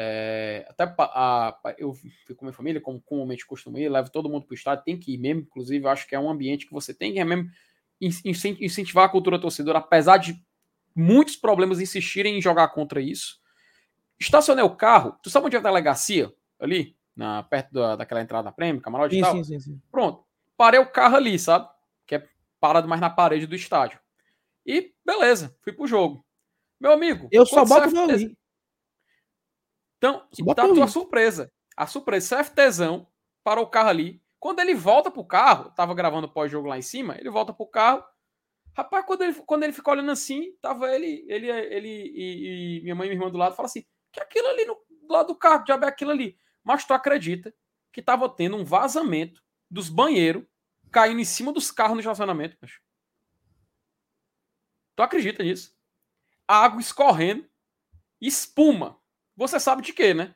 é, 0.00 0.64
até 0.68 0.84
a, 0.84 1.48
a, 1.48 1.74
eu 1.76 1.92
fui 1.92 2.34
com 2.36 2.44
minha 2.44 2.52
família, 2.52 2.80
como 2.80 3.00
comumente 3.00 3.44
costumo 3.44 3.78
ir, 3.78 3.88
levo 3.88 4.10
todo 4.10 4.28
mundo 4.28 4.46
para 4.46 4.54
o 4.54 4.56
estádio, 4.56 4.84
tem 4.84 4.96
que 4.96 5.14
ir 5.14 5.18
mesmo. 5.18 5.42
Inclusive, 5.42 5.88
acho 5.88 6.06
que 6.06 6.14
é 6.14 6.20
um 6.20 6.30
ambiente 6.30 6.66
que 6.66 6.72
você 6.72 6.94
tem 6.94 7.12
que 7.12 7.18
é 7.18 7.24
mesmo 7.24 7.50
incentivar 8.00 9.06
a 9.06 9.08
cultura 9.08 9.40
torcedora, 9.40 9.78
apesar 9.78 10.18
de 10.18 10.40
muitos 10.98 11.36
problemas 11.36 11.80
insistirem 11.80 12.36
em 12.36 12.42
jogar 12.42 12.68
contra 12.68 13.00
isso. 13.00 13.40
Estacionei 14.18 14.64
o 14.64 14.74
carro, 14.74 15.16
tu 15.22 15.30
sabe 15.30 15.46
onde 15.46 15.54
é 15.54 15.58
a 15.60 15.62
delegacia? 15.62 16.34
Ali, 16.58 16.96
na, 17.14 17.44
perto 17.44 17.72
da, 17.72 17.94
daquela 17.94 18.20
entrada 18.20 18.44
da 18.44 18.52
prêmio, 18.52 18.82
camarote 18.82 19.14
sim, 19.14 19.20
e 19.20 19.22
tal? 19.22 19.32
Sim, 19.36 19.44
sim, 19.44 19.60
sim. 19.60 19.82
Pronto, 19.92 20.24
parei 20.56 20.80
o 20.80 20.90
carro 20.90 21.14
ali, 21.14 21.38
sabe? 21.38 21.68
Que 22.04 22.16
é 22.16 22.28
parado 22.58 22.88
mais 22.88 23.00
na 23.00 23.08
parede 23.08 23.46
do 23.46 23.54
estádio. 23.54 24.00
E 24.66 24.92
beleza, 25.06 25.56
fui 25.62 25.72
pro 25.72 25.86
jogo. 25.86 26.26
Meu 26.80 26.92
amigo, 26.92 27.28
eu 27.30 27.46
só 27.46 27.64
boto 27.64 27.90
meu 27.92 28.02
ali. 28.02 28.36
Então, 29.98 30.26
tá 30.54 30.64
a 30.64 30.68
tua 30.68 30.88
surpresa. 30.88 31.52
A 31.76 31.86
surpresa, 31.86 32.42
FTzão 32.42 33.06
para 33.44 33.60
o 33.60 33.66
carro 33.66 33.88
ali. 33.88 34.22
Quando 34.40 34.60
ele 34.60 34.74
volta 34.74 35.10
pro 35.10 35.24
carro, 35.24 35.70
tava 35.70 35.94
gravando 35.94 36.28
pós-jogo 36.28 36.68
lá 36.68 36.78
em 36.78 36.82
cima, 36.82 37.16
ele 37.18 37.30
volta 37.30 37.52
pro 37.52 37.66
carro. 37.66 38.04
Rapaz, 38.76 39.04
quando 39.04 39.22
ele, 39.22 39.34
quando 39.34 39.62
ele 39.64 39.72
fica 39.72 39.90
olhando 39.90 40.10
assim, 40.10 40.52
tava 40.60 40.94
ele, 40.94 41.24
ele, 41.28 41.48
ele 41.50 41.88
e, 41.88 42.78
e 42.78 42.82
minha 42.82 42.94
mãe 42.94 43.06
e 43.06 43.10
minha 43.10 43.20
irmã 43.20 43.30
do 43.30 43.38
lado, 43.38 43.56
fala 43.56 43.66
assim: 43.66 43.84
que 44.12 44.20
aquilo 44.20 44.46
ali 44.48 44.64
no, 44.64 44.74
do 45.02 45.12
lado 45.12 45.28
do 45.28 45.34
carro, 45.34 45.64
diabo 45.64 45.84
é 45.84 45.88
aquilo 45.88 46.10
ali. 46.10 46.38
Mas 46.62 46.84
tu 46.84 46.94
acredita 46.94 47.54
que 47.92 48.02
tava 48.02 48.28
tendo 48.28 48.56
um 48.56 48.64
vazamento 48.64 49.42
dos 49.70 49.88
banheiros 49.88 50.44
caindo 50.90 51.20
em 51.20 51.24
cima 51.24 51.52
dos 51.52 51.70
carros 51.70 51.94
no 51.94 52.00
estacionamento, 52.00 52.56
macho. 52.62 52.80
Tu 54.96 55.02
acredita 55.02 55.42
nisso? 55.42 55.76
Água 56.46 56.80
escorrendo, 56.80 57.48
espuma 58.20 58.98
você 59.38 59.60
sabe 59.60 59.82
de 59.82 59.92
quê, 59.92 60.12
né? 60.12 60.34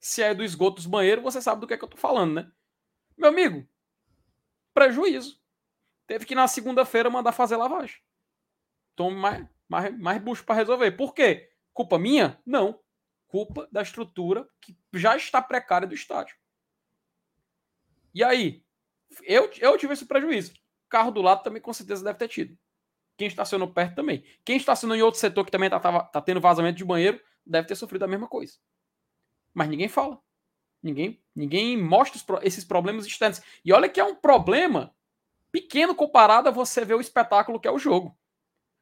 Se 0.00 0.20
é 0.20 0.34
do 0.34 0.42
esgoto 0.42 0.76
dos 0.76 0.86
banheiros, 0.86 1.22
você 1.22 1.40
sabe 1.40 1.60
do 1.60 1.68
que, 1.68 1.74
é 1.74 1.78
que 1.78 1.84
eu 1.84 1.88
tô 1.88 1.96
falando, 1.96 2.34
né? 2.34 2.52
Meu 3.16 3.28
amigo, 3.28 3.64
prejuízo. 4.74 5.40
Teve 6.06 6.26
que 6.26 6.34
na 6.34 6.46
segunda-feira 6.46 7.10
mandar 7.10 7.32
fazer 7.32 7.56
lavagem. 7.56 7.96
Tome 8.94 9.16
mais, 9.16 9.46
mais, 9.68 9.98
mais 9.98 10.22
bucho 10.22 10.44
para 10.44 10.56
resolver. 10.56 10.92
Por 10.92 11.14
quê? 11.14 11.50
Culpa 11.72 11.98
minha? 11.98 12.40
Não. 12.44 12.80
Culpa 13.26 13.68
da 13.72 13.82
estrutura 13.82 14.48
que 14.60 14.76
já 14.92 15.16
está 15.16 15.42
precária 15.42 15.88
do 15.88 15.94
estádio. 15.94 16.36
E 18.14 18.22
aí? 18.22 18.64
Eu, 19.22 19.50
eu 19.58 19.76
tive 19.78 19.92
esse 19.92 20.06
prejuízo. 20.06 20.54
Carro 20.88 21.10
do 21.10 21.22
lado 21.22 21.42
também 21.42 21.60
com 21.60 21.72
certeza 21.72 22.04
deve 22.04 22.18
ter 22.18 22.28
tido. 22.28 22.58
Quem 23.16 23.28
estacionou 23.28 23.72
perto 23.72 23.94
também. 23.94 24.24
Quem 24.44 24.56
estacionou 24.56 24.96
em 24.96 25.02
outro 25.02 25.20
setor 25.20 25.44
que 25.44 25.50
também 25.50 25.70
tá, 25.70 25.80
tá, 25.80 26.00
tá 26.00 26.20
tendo 26.20 26.40
vazamento 26.40 26.78
de 26.78 26.84
banheiro 26.84 27.20
deve 27.44 27.66
ter 27.66 27.74
sofrido 27.74 28.04
a 28.04 28.08
mesma 28.08 28.28
coisa. 28.28 28.54
Mas 29.52 29.68
ninguém 29.68 29.88
fala. 29.88 30.20
Ninguém, 30.82 31.22
ninguém 31.34 31.80
mostra 31.80 32.18
os, 32.18 32.44
esses 32.44 32.64
problemas 32.64 33.06
externos. 33.06 33.40
E 33.64 33.72
olha 33.72 33.88
que 33.88 34.00
é 34.00 34.04
um 34.04 34.14
problema 34.14 34.94
pequeno 35.54 35.94
comparado 35.94 36.48
a 36.48 36.50
você 36.52 36.84
ver 36.84 36.94
o 36.94 37.00
espetáculo 37.00 37.60
que 37.60 37.68
é 37.68 37.70
o 37.70 37.78
jogo. 37.78 38.18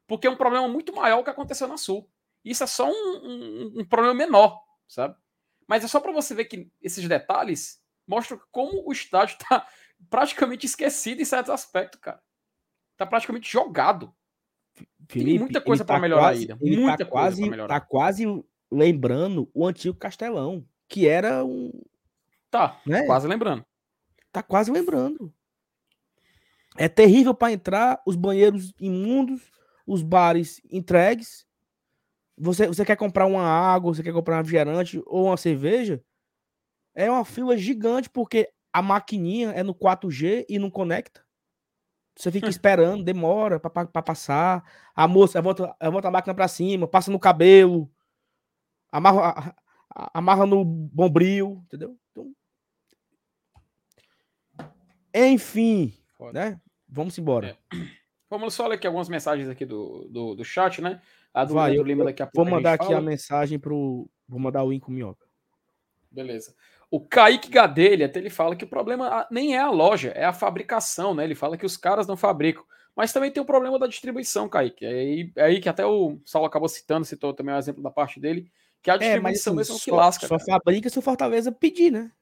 Porque 0.06 0.26
é 0.26 0.30
um 0.30 0.36
problema 0.36 0.66
muito 0.66 0.90
maior 0.94 1.22
que 1.22 1.28
aconteceu 1.28 1.68
na 1.68 1.76
Sul. 1.76 2.10
Isso 2.42 2.64
é 2.64 2.66
só 2.66 2.90
um, 2.90 2.90
um, 2.90 3.80
um 3.80 3.84
problema 3.84 4.14
menor, 4.14 4.58
sabe? 4.88 5.14
Mas 5.68 5.84
é 5.84 5.86
só 5.86 6.00
para 6.00 6.12
você 6.12 6.34
ver 6.34 6.46
que 6.46 6.72
esses 6.80 7.06
detalhes 7.06 7.78
mostram 8.06 8.40
como 8.50 8.88
o 8.88 8.90
estádio 8.90 9.34
está 9.34 9.68
praticamente 10.08 10.64
esquecido 10.64 11.20
em 11.20 11.26
certos 11.26 11.50
aspectos, 11.50 12.00
cara. 12.00 12.22
Está 12.92 13.04
praticamente 13.04 13.52
jogado. 13.52 14.14
Felipe, 15.10 15.30
Tem 15.32 15.38
muita 15.40 15.60
coisa 15.60 15.84
para 15.84 15.96
tá 15.96 16.00
melhorar 16.00 16.22
quase, 16.22 16.40
ainda. 16.40 16.56
Muita 16.56 17.04
tá 17.04 17.04
coisa 17.04 17.10
quase, 17.10 17.50
melhorar. 17.50 17.80
Tá 17.80 17.86
quase 17.86 18.44
lembrando 18.70 19.50
o 19.52 19.66
antigo 19.66 19.98
Castelão, 19.98 20.66
que 20.88 21.06
era 21.06 21.44
um. 21.44 21.70
Tá, 22.50 22.80
né? 22.86 23.04
quase 23.04 23.28
lembrando. 23.28 23.62
Tá 24.32 24.42
quase 24.42 24.70
lembrando. 24.70 25.32
É 26.76 26.88
terrível 26.88 27.34
para 27.34 27.52
entrar, 27.52 28.00
os 28.06 28.16
banheiros 28.16 28.72
imundos, 28.80 29.50
os 29.86 30.02
bares 30.02 30.60
entregues. 30.70 31.46
Você, 32.36 32.66
você 32.66 32.84
quer 32.84 32.96
comprar 32.96 33.26
uma 33.26 33.42
água, 33.42 33.94
você 33.94 34.02
quer 34.02 34.12
comprar 34.12 34.36
um 34.36 34.38
refrigerante 34.38 35.02
ou 35.06 35.26
uma 35.26 35.36
cerveja? 35.36 36.02
É 36.94 37.10
uma 37.10 37.24
fila 37.24 37.56
gigante 37.56 38.08
porque 38.08 38.50
a 38.72 38.80
maquininha 38.80 39.50
é 39.50 39.62
no 39.62 39.74
4G 39.74 40.46
e 40.48 40.58
não 40.58 40.70
conecta. 40.70 41.22
Você 42.16 42.30
fica 42.30 42.48
esperando, 42.50 43.04
demora 43.04 43.60
para 43.60 44.02
passar. 44.02 44.64
A 44.94 45.06
moça 45.06 45.40
volta, 45.42 45.74
volta 45.90 46.08
a 46.08 46.10
máquina 46.10 46.34
para 46.34 46.48
cima, 46.48 46.88
passa 46.88 47.10
no 47.10 47.18
cabelo, 47.18 47.90
amarra, 48.90 49.54
amarra 50.12 50.46
no 50.46 50.64
bombril, 50.64 51.62
entendeu? 51.66 51.98
Então, 52.10 52.34
enfim, 55.14 55.92
né? 56.30 56.60
Vamos 56.88 57.16
embora. 57.18 57.56
É. 57.72 57.76
Vamos 58.28 58.54
só 58.54 58.66
ler 58.66 58.76
aqui 58.76 58.86
algumas 58.86 59.08
mensagens 59.08 59.48
aqui 59.48 59.64
do, 59.64 60.06
do, 60.10 60.34
do 60.34 60.44
chat, 60.44 60.80
né? 60.80 61.00
A 61.34 61.44
do 61.44 61.54
Vai, 61.54 61.74
Lima 61.76 62.04
daqui 62.04 62.22
a 62.22 62.26
pouco. 62.26 62.48
Vou 62.48 62.56
mandar 62.58 62.72
a 62.72 62.74
aqui 62.74 62.86
fala. 62.86 62.98
a 62.98 63.02
mensagem 63.02 63.58
pro. 63.58 64.08
Vou 64.28 64.38
mandar 64.38 64.62
o 64.62 64.70
link 64.70 64.82
com 64.82 64.92
minhoca. 64.92 65.26
Beleza. 66.10 66.54
O 66.90 67.00
Kaique 67.00 67.50
Gadelha 67.50 68.06
até 68.06 68.18
ele 68.18 68.28
fala 68.28 68.54
que 68.54 68.64
o 68.64 68.68
problema 68.68 69.26
nem 69.30 69.56
é 69.56 69.60
a 69.60 69.70
loja, 69.70 70.10
é 70.10 70.24
a 70.24 70.32
fabricação, 70.32 71.14
né? 71.14 71.24
Ele 71.24 71.34
fala 71.34 71.56
que 71.56 71.64
os 71.64 71.76
caras 71.76 72.06
não 72.06 72.16
fabricam. 72.16 72.64
Mas 72.94 73.12
também 73.12 73.30
tem 73.30 73.42
o 73.42 73.46
problema 73.46 73.78
da 73.78 73.86
distribuição, 73.86 74.48
Kaique. 74.48 74.84
É 74.84 74.88
aí, 74.90 75.32
é 75.36 75.44
aí 75.44 75.60
que 75.60 75.68
até 75.68 75.86
o 75.86 76.18
Saulo 76.26 76.46
acabou 76.46 76.68
citando, 76.68 77.06
citou 77.06 77.32
também 77.32 77.54
o 77.54 77.56
um 77.56 77.58
exemplo 77.58 77.82
da 77.82 77.90
parte 77.90 78.20
dele, 78.20 78.50
que 78.82 78.90
a 78.90 78.98
distribuição 78.98 79.54
é, 79.54 79.56
mas, 79.56 79.70
assim, 79.70 79.78
só, 79.78 79.84
que 79.84 79.90
lasca. 79.90 80.26
Só 80.26 80.36
cara. 80.36 80.50
fabrica 80.58 80.90
se 80.90 80.98
o 80.98 81.02
Fortaleza 81.02 81.50
pedir, 81.50 81.90
né? 81.90 82.12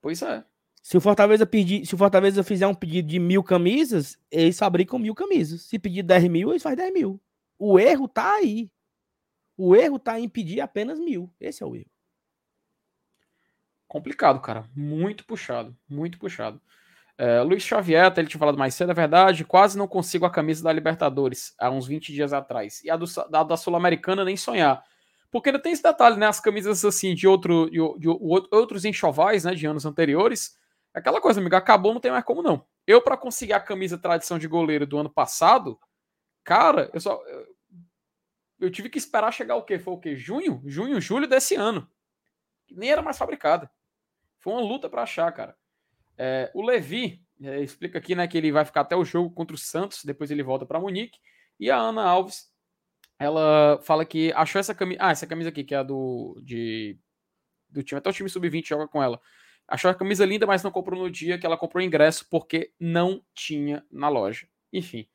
Pois 0.00 0.20
é. 0.22 0.44
Se 0.82 0.96
o 0.96 1.00
Fortaleza 1.00 1.44
pedir, 1.46 1.84
se 1.84 1.94
o 1.94 1.98
Fortaleza 1.98 2.42
fizer 2.42 2.66
um 2.66 2.74
pedido 2.74 3.08
de 3.08 3.18
mil 3.18 3.42
camisas, 3.42 4.18
eles 4.30 4.58
fabricam 4.58 4.98
mil 4.98 5.14
camisas. 5.14 5.62
Se 5.62 5.78
pedir 5.78 6.02
10 6.02 6.24
mil, 6.28 6.50
eles 6.50 6.62
fazem 6.62 6.78
10 6.78 6.94
mil. 6.94 7.20
O 7.58 7.78
erro 7.78 8.08
tá 8.08 8.34
aí. 8.34 8.70
O 9.56 9.74
erro 9.74 9.98
tá 9.98 10.18
em 10.18 10.28
pedir 10.28 10.60
apenas 10.60 10.98
mil. 10.98 11.32
Esse 11.40 11.62
é 11.62 11.66
o 11.66 11.74
erro. 11.74 11.90
Complicado, 13.86 14.40
cara. 14.40 14.68
Muito 14.74 15.24
puxado. 15.24 15.76
Muito 15.88 16.18
puxado. 16.18 16.60
É, 17.16 17.40
Luiz 17.42 17.64
Xavier, 17.64 18.12
ele 18.16 18.28
tinha 18.28 18.38
falado 18.38 18.56
mais 18.56 18.74
cedo, 18.74 18.92
é 18.92 18.94
verdade. 18.94 19.44
Quase 19.44 19.76
não 19.76 19.88
consigo 19.88 20.24
a 20.24 20.30
camisa 20.30 20.62
da 20.62 20.72
Libertadores 20.72 21.52
há 21.58 21.68
uns 21.68 21.86
20 21.86 22.12
dias 22.12 22.32
atrás. 22.32 22.82
E 22.84 22.90
a 22.90 22.96
do, 22.96 23.06
da, 23.28 23.42
da 23.42 23.56
Sul-Americana 23.56 24.24
nem 24.24 24.36
sonhar. 24.36 24.84
Porque 25.30 25.48
ainda 25.48 25.60
tem 25.60 25.72
esse 25.72 25.82
detalhe, 25.82 26.16
né? 26.16 26.26
As 26.26 26.38
camisas 26.38 26.84
assim 26.84 27.14
de, 27.14 27.26
outro, 27.26 27.68
de, 27.68 27.78
de 27.98 28.08
outros 28.08 28.84
enxovais, 28.84 29.44
né? 29.44 29.54
De 29.54 29.66
anos 29.66 29.84
anteriores 29.84 30.56
Aquela 30.98 31.20
coisa, 31.20 31.40
amigo, 31.40 31.56
acabou, 31.56 31.92
não 31.92 32.00
tem 32.00 32.10
mais 32.10 32.24
como 32.24 32.42
não. 32.42 32.66
Eu, 32.86 33.02
para 33.02 33.16
conseguir 33.16 33.52
a 33.52 33.60
camisa 33.60 33.98
tradição 33.98 34.38
de 34.38 34.48
goleiro 34.48 34.86
do 34.86 34.98
ano 34.98 35.10
passado, 35.10 35.78
cara, 36.44 36.90
eu 36.92 37.00
só. 37.00 37.22
Eu 38.58 38.70
tive 38.70 38.88
que 38.88 38.98
esperar 38.98 39.32
chegar 39.32 39.56
o 39.56 39.62
quê? 39.62 39.78
Foi 39.78 39.94
o 39.94 39.98
quê? 39.98 40.16
Junho? 40.16 40.62
Junho, 40.66 41.00
julho 41.00 41.28
desse 41.28 41.54
ano. 41.54 41.88
Nem 42.70 42.90
era 42.90 43.02
mais 43.02 43.16
fabricada. 43.16 43.70
Foi 44.38 44.52
uma 44.52 44.62
luta 44.62 44.88
para 44.88 45.02
achar, 45.02 45.30
cara. 45.32 45.56
É, 46.16 46.50
o 46.54 46.62
Levi 46.62 47.24
é, 47.40 47.60
explica 47.60 47.98
aqui, 47.98 48.14
né, 48.14 48.26
que 48.26 48.36
ele 48.36 48.50
vai 48.50 48.64
ficar 48.64 48.80
até 48.80 48.96
o 48.96 49.04
jogo 49.04 49.30
contra 49.30 49.54
o 49.54 49.58
Santos, 49.58 50.04
depois 50.04 50.30
ele 50.30 50.42
volta 50.42 50.66
para 50.66 50.80
Munique. 50.80 51.18
E 51.60 51.70
a 51.70 51.76
Ana 51.76 52.02
Alves, 52.02 52.50
ela 53.18 53.80
fala 53.82 54.04
que 54.04 54.32
achou 54.32 54.58
essa 54.58 54.74
camisa. 54.74 55.00
Ah, 55.02 55.10
essa 55.10 55.26
camisa 55.26 55.48
aqui, 55.48 55.64
que 55.64 55.74
é 55.74 55.78
a 55.78 55.82
do. 55.82 56.40
De, 56.42 56.98
do 57.68 57.82
time. 57.82 57.98
Até 57.98 58.10
o 58.10 58.12
time 58.12 58.28
sub-20 58.28 58.66
joga 58.66 58.88
com 58.88 59.02
ela. 59.02 59.20
Achou 59.68 59.90
a 59.90 59.94
camisa 59.94 60.24
linda, 60.24 60.46
mas 60.46 60.62
não 60.62 60.70
comprou 60.70 60.98
no 60.98 61.10
dia 61.10 61.38
que 61.38 61.44
ela 61.44 61.58
comprou 61.58 61.82
o 61.82 61.86
ingresso 61.86 62.26
porque 62.30 62.72
não 62.80 63.22
tinha 63.34 63.84
na 63.92 64.08
loja. 64.08 64.48
Enfim. 64.72 65.06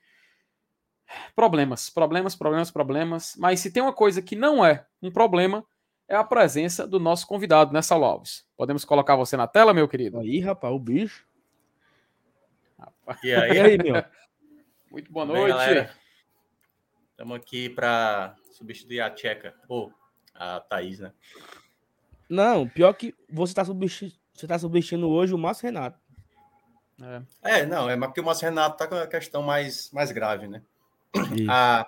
Problemas, 1.35 1.89
problemas, 1.89 2.35
problemas, 2.35 2.69
problemas. 2.69 3.35
Mas 3.35 3.59
se 3.61 3.71
tem 3.71 3.81
uma 3.81 3.91
coisa 3.91 4.21
que 4.21 4.35
não 4.35 4.63
é 4.63 4.85
um 5.01 5.11
problema, 5.11 5.65
é 6.07 6.15
a 6.15 6.23
presença 6.23 6.85
do 6.85 6.99
nosso 6.99 7.25
convidado, 7.25 7.73
né, 7.73 7.81
Saulo 7.81 8.05
Alves? 8.05 8.45
Podemos 8.55 8.85
colocar 8.85 9.15
você 9.15 9.35
na 9.35 9.47
tela, 9.47 9.73
meu 9.73 9.87
querido? 9.87 10.19
Aí, 10.19 10.39
rapaz, 10.39 10.71
o 10.71 10.77
bicho. 10.77 11.25
E 13.23 13.33
aí, 13.33 13.51
e 13.57 13.59
aí 13.59 13.77
meu? 13.77 14.03
Muito 14.91 15.11
boa 15.11 15.25
noite. 15.25 15.89
Estamos 17.09 17.35
aqui 17.35 17.69
para 17.69 18.35
substituir 18.51 19.01
a 19.01 19.09
Tcheca, 19.09 19.55
ou 19.67 19.91
a 20.35 20.59
Thaís, 20.59 20.99
né? 20.99 21.11
Não, 22.29 22.67
pior 22.67 22.93
que 22.93 23.15
você 23.29 23.51
está 23.51 23.65
substituindo 23.65 24.22
você 24.33 24.45
está 24.45 24.57
substituindo 24.57 25.09
hoje 25.09 25.33
o 25.33 25.37
Márcio 25.37 25.65
Renato. 25.65 25.99
É. 27.01 27.59
é, 27.59 27.65
não, 27.65 27.89
é 27.89 27.97
porque 27.97 28.21
o 28.21 28.23
Márcio 28.23 28.47
Renato 28.47 28.75
está 28.75 28.87
com 28.87 28.95
a 28.95 29.07
questão 29.07 29.41
mais, 29.41 29.91
mais 29.91 30.11
grave, 30.11 30.47
né? 30.47 30.61
A, 31.49 31.85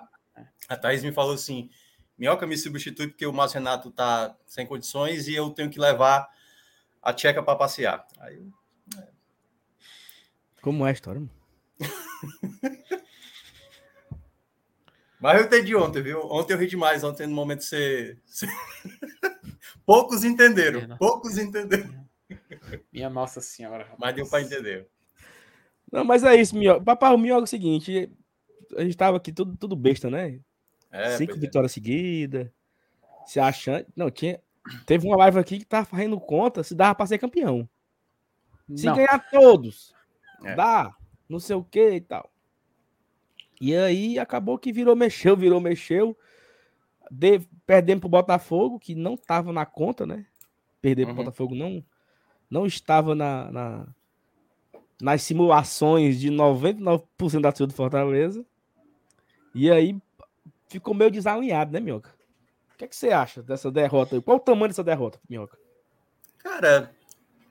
a 0.68 0.76
Thaís 0.76 1.02
me 1.02 1.12
falou 1.12 1.34
assim: 1.34 1.70
Minhoca 2.18 2.46
me 2.46 2.56
substitui 2.56 3.08
porque 3.08 3.26
o 3.26 3.32
Márcio 3.32 3.58
Renato 3.58 3.88
está 3.88 4.36
sem 4.46 4.66
condições 4.66 5.26
e 5.28 5.34
eu 5.34 5.50
tenho 5.50 5.70
que 5.70 5.80
levar 5.80 6.28
a 7.02 7.12
Tcheca 7.12 7.42
para 7.42 7.56
passear. 7.56 8.06
Aí, 8.20 8.42
é. 8.98 9.08
Como 10.60 10.86
é 10.86 10.90
a 10.90 10.92
história? 10.92 11.22
Mas 15.18 15.40
eu 15.40 15.46
entendi 15.46 15.74
ontem, 15.74 16.02
viu? 16.02 16.20
Ontem 16.30 16.52
eu 16.52 16.58
ri 16.58 16.66
demais, 16.66 17.02
ontem 17.02 17.26
no 17.26 17.34
momento 17.34 17.64
você. 17.64 18.18
poucos 19.84 20.24
entenderam, 20.24 20.96
poucos 20.98 21.38
entenderam. 21.38 22.05
Minha 22.92 23.10
Nossa 23.10 23.40
Senhora. 23.40 23.84
Rapaz. 23.84 23.98
Mas 23.98 24.14
deu 24.14 24.28
para 24.28 24.42
entender. 24.42 24.88
Não, 25.90 26.04
mas 26.04 26.24
é 26.24 26.34
isso, 26.34 26.56
Mioga. 26.56 26.82
Papai, 26.82 27.14
o 27.14 27.18
Mioga 27.18 27.42
é 27.42 27.44
o 27.44 27.46
seguinte: 27.46 28.10
a 28.76 28.82
gente 28.82 28.96
tava 28.96 29.16
aqui 29.16 29.32
tudo, 29.32 29.56
tudo 29.56 29.76
besta, 29.76 30.10
né? 30.10 30.40
É, 30.90 31.16
Cinco 31.16 31.34
é. 31.34 31.38
vitórias 31.38 31.72
é. 31.72 31.74
seguidas. 31.74 32.50
Se 33.26 33.40
achando. 33.40 33.86
Não, 33.94 34.10
tinha. 34.10 34.40
Teve 34.84 35.06
uma 35.06 35.16
live 35.16 35.38
aqui 35.38 35.58
que 35.58 35.64
tava 35.64 35.86
fazendo 35.86 36.18
conta 36.18 36.64
se 36.64 36.74
dava 36.74 36.94
para 36.94 37.06
ser 37.06 37.18
campeão. 37.18 37.68
Se 38.74 38.86
não. 38.86 38.96
ganhar 38.96 39.30
todos, 39.30 39.94
é. 40.44 40.56
dá, 40.56 40.92
não 41.28 41.38
sei 41.38 41.54
o 41.54 41.62
que 41.62 41.90
e 41.90 42.00
tal. 42.00 42.32
E 43.60 43.76
aí 43.76 44.18
acabou 44.18 44.58
que 44.58 44.72
virou, 44.72 44.96
mexeu, 44.96 45.36
virou, 45.36 45.60
mexeu. 45.60 46.16
De, 47.08 47.38
perdemos 47.64 48.00
pro 48.00 48.08
Botafogo, 48.08 48.80
que 48.80 48.94
não 48.94 49.16
tava 49.16 49.52
na 49.52 49.64
conta, 49.64 50.04
né? 50.04 50.26
Perder 50.82 51.06
uhum. 51.06 51.14
pro 51.14 51.24
Botafogo 51.24 51.54
não 51.54 51.84
não 52.50 52.66
estava 52.66 53.14
na, 53.14 53.50
na 53.50 53.86
nas 55.00 55.22
simulações 55.22 56.18
de 56.18 56.30
99% 56.30 57.40
da 57.40 57.52
torcida 57.52 57.66
do 57.66 57.74
Fortaleza. 57.74 58.44
E 59.54 59.70
aí 59.70 59.96
ficou 60.68 60.94
meio 60.94 61.10
desalinhado, 61.10 61.72
né, 61.72 61.80
Minhoca? 61.80 62.14
O 62.74 62.78
que, 62.78 62.84
é 62.84 62.88
que 62.88 62.96
você 62.96 63.10
acha 63.10 63.42
dessa 63.42 63.70
derrota? 63.70 64.20
Qual 64.20 64.36
o 64.36 64.40
tamanho 64.40 64.68
dessa 64.68 64.84
derrota, 64.84 65.18
Minhoca? 65.28 65.58
Cara, 66.38 66.94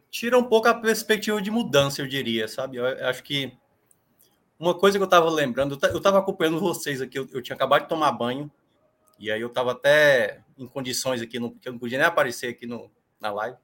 tira 0.10 0.38
um 0.38 0.44
pouco 0.44 0.68
a 0.68 0.74
perspectiva 0.74 1.42
de 1.42 1.50
mudança, 1.50 2.02
eu 2.02 2.08
diria, 2.08 2.48
sabe? 2.48 2.78
Eu 2.78 2.86
acho 3.08 3.24
que 3.24 3.56
uma 4.60 4.74
coisa 4.74 4.98
que 4.98 5.04
eu 5.04 5.10
tava 5.10 5.30
lembrando, 5.30 5.78
eu 5.82 6.02
tava 6.02 6.20
acompanhando 6.20 6.60
vocês 6.60 7.02
aqui, 7.02 7.18
eu, 7.18 7.28
eu 7.32 7.42
tinha 7.42 7.56
acabado 7.56 7.84
de 7.84 7.90
tomar 7.90 8.12
banho, 8.12 8.52
e 9.20 9.32
aí 9.32 9.42
eu 9.42 9.50
tava 9.50 9.72
até 9.72 10.42
em 10.58 10.68
condições 10.68 11.22
aqui, 11.22 11.40
no, 11.40 11.52
porque 11.52 11.68
eu 11.68 11.74
não 11.74 11.80
podia 11.80 11.98
nem 11.98 12.08
aparecer 12.08 12.48
aqui 12.48 12.66
no, 12.66 12.92
na 13.20 13.32
live 13.32 13.58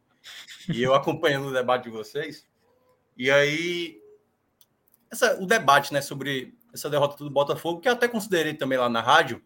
e 0.69 0.81
eu 0.81 0.93
acompanhando 0.93 1.47
o 1.47 1.53
debate 1.53 1.83
de 1.83 1.89
vocês. 1.89 2.47
E 3.17 3.29
aí, 3.29 4.01
essa, 5.11 5.41
o 5.41 5.45
debate 5.45 5.93
né, 5.93 6.01
sobre 6.01 6.57
essa 6.73 6.89
derrota 6.89 7.23
do 7.23 7.29
Botafogo, 7.29 7.81
que 7.81 7.87
eu 7.87 7.93
até 7.93 8.07
considerei 8.07 8.53
também 8.53 8.77
lá 8.77 8.89
na 8.89 9.01
rádio, 9.01 9.43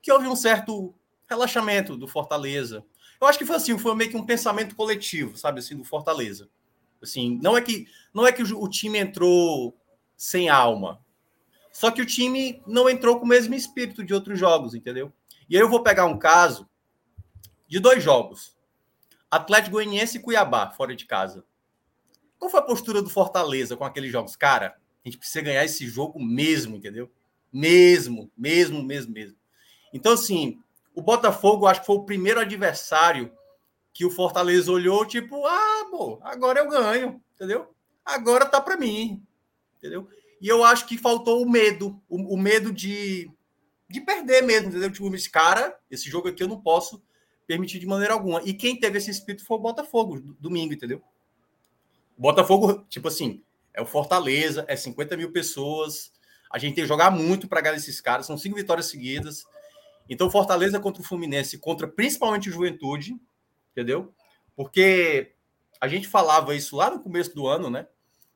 que 0.00 0.12
houve 0.12 0.26
um 0.26 0.36
certo 0.36 0.94
relaxamento 1.28 1.96
do 1.96 2.06
Fortaleza. 2.06 2.84
Eu 3.20 3.26
acho 3.26 3.38
que 3.38 3.46
foi 3.46 3.56
assim, 3.56 3.76
foi 3.78 3.94
meio 3.94 4.10
que 4.10 4.16
um 4.16 4.26
pensamento 4.26 4.74
coletivo, 4.74 5.36
sabe, 5.36 5.60
assim, 5.60 5.76
do 5.76 5.84
Fortaleza. 5.84 6.48
Assim, 7.02 7.38
não 7.42 7.56
é 7.56 7.60
que 7.60 7.86
não 8.14 8.26
é 8.26 8.32
que 8.32 8.42
o, 8.42 8.62
o 8.62 8.68
time 8.68 8.98
entrou 8.98 9.76
sem 10.16 10.48
alma. 10.48 11.00
Só 11.72 11.90
que 11.90 12.02
o 12.02 12.06
time 12.06 12.62
não 12.66 12.88
entrou 12.88 13.18
com 13.18 13.24
o 13.24 13.28
mesmo 13.28 13.54
espírito 13.54 14.04
de 14.04 14.12
outros 14.14 14.38
jogos, 14.38 14.74
entendeu? 14.74 15.12
E 15.48 15.56
aí 15.56 15.62
eu 15.62 15.68
vou 15.68 15.82
pegar 15.82 16.04
um 16.04 16.18
caso 16.18 16.68
de 17.66 17.80
dois 17.80 18.02
jogos. 18.02 18.51
Atlético 19.32 19.76
Goianiense 19.76 20.18
e 20.18 20.20
Cuiabá, 20.20 20.70
fora 20.72 20.94
de 20.94 21.06
casa. 21.06 21.42
Qual 22.38 22.50
foi 22.50 22.60
a 22.60 22.64
postura 22.64 23.00
do 23.00 23.08
Fortaleza 23.08 23.74
com 23.74 23.82
aqueles 23.82 24.12
jogos? 24.12 24.36
Cara, 24.36 24.76
a 25.02 25.08
gente 25.08 25.16
precisa 25.16 25.40
ganhar 25.40 25.64
esse 25.64 25.86
jogo 25.88 26.22
mesmo, 26.22 26.76
entendeu? 26.76 27.10
Mesmo, 27.50 28.30
mesmo, 28.36 28.82
mesmo, 28.82 29.10
mesmo. 29.10 29.38
Então, 29.90 30.12
assim, 30.12 30.60
o 30.94 31.00
Botafogo 31.00 31.66
acho 31.66 31.80
que 31.80 31.86
foi 31.86 31.96
o 31.96 32.04
primeiro 32.04 32.40
adversário 32.40 33.32
que 33.94 34.04
o 34.04 34.10
Fortaleza 34.10 34.70
olhou, 34.70 35.06
tipo, 35.06 35.46
ah, 35.46 35.86
pô, 35.90 36.18
agora 36.22 36.60
eu 36.60 36.68
ganho, 36.68 37.22
entendeu? 37.34 37.74
Agora 38.04 38.44
tá 38.44 38.60
para 38.60 38.76
mim, 38.76 39.24
entendeu? 39.78 40.10
E 40.42 40.46
eu 40.46 40.62
acho 40.62 40.86
que 40.86 40.98
faltou 40.98 41.42
o 41.42 41.50
medo, 41.50 41.98
o, 42.06 42.34
o, 42.34 42.36
medo 42.36 42.70
de, 42.70 43.30
de 43.88 43.98
perder 44.02 44.42
mesmo, 44.42 44.68
entendeu? 44.68 44.92
Tipo, 44.92 45.14
esse 45.14 45.30
cara, 45.30 45.78
esse 45.90 46.10
jogo 46.10 46.28
aqui 46.28 46.42
eu 46.42 46.48
não 46.48 46.60
posso 46.60 47.02
permitir 47.46 47.78
de 47.78 47.86
maneira 47.86 48.14
alguma. 48.14 48.42
E 48.44 48.54
quem 48.54 48.78
teve 48.78 48.98
esse 48.98 49.10
espírito 49.10 49.44
foi 49.44 49.56
o 49.56 49.60
Botafogo, 49.60 50.20
domingo, 50.38 50.72
entendeu? 50.72 51.02
Botafogo, 52.16 52.84
tipo 52.88 53.08
assim, 53.08 53.42
É 53.74 53.80
o 53.80 53.86
Fortaleza, 53.86 54.64
é 54.68 54.76
50 54.76 55.16
mil 55.16 55.32
pessoas. 55.32 56.12
A 56.50 56.58
gente 56.58 56.74
tem 56.74 56.84
que 56.84 56.88
jogar 56.88 57.10
muito 57.10 57.48
para 57.48 57.60
ganhar 57.62 57.76
esses 57.76 58.00
caras. 58.00 58.26
São 58.26 58.36
cinco 58.36 58.56
vitórias 58.56 58.86
seguidas. 58.86 59.44
Então, 60.08 60.30
Fortaleza 60.30 60.78
contra 60.78 61.02
o 61.02 61.04
Fluminense, 61.04 61.58
contra 61.58 61.88
principalmente 61.88 62.50
o 62.50 62.52
Juventude, 62.52 63.16
entendeu? 63.70 64.12
Porque 64.54 65.34
a 65.80 65.88
gente 65.88 66.06
falava 66.06 66.54
isso 66.54 66.76
lá 66.76 66.90
no 66.90 67.00
começo 67.00 67.34
do 67.34 67.46
ano, 67.46 67.70
né? 67.70 67.86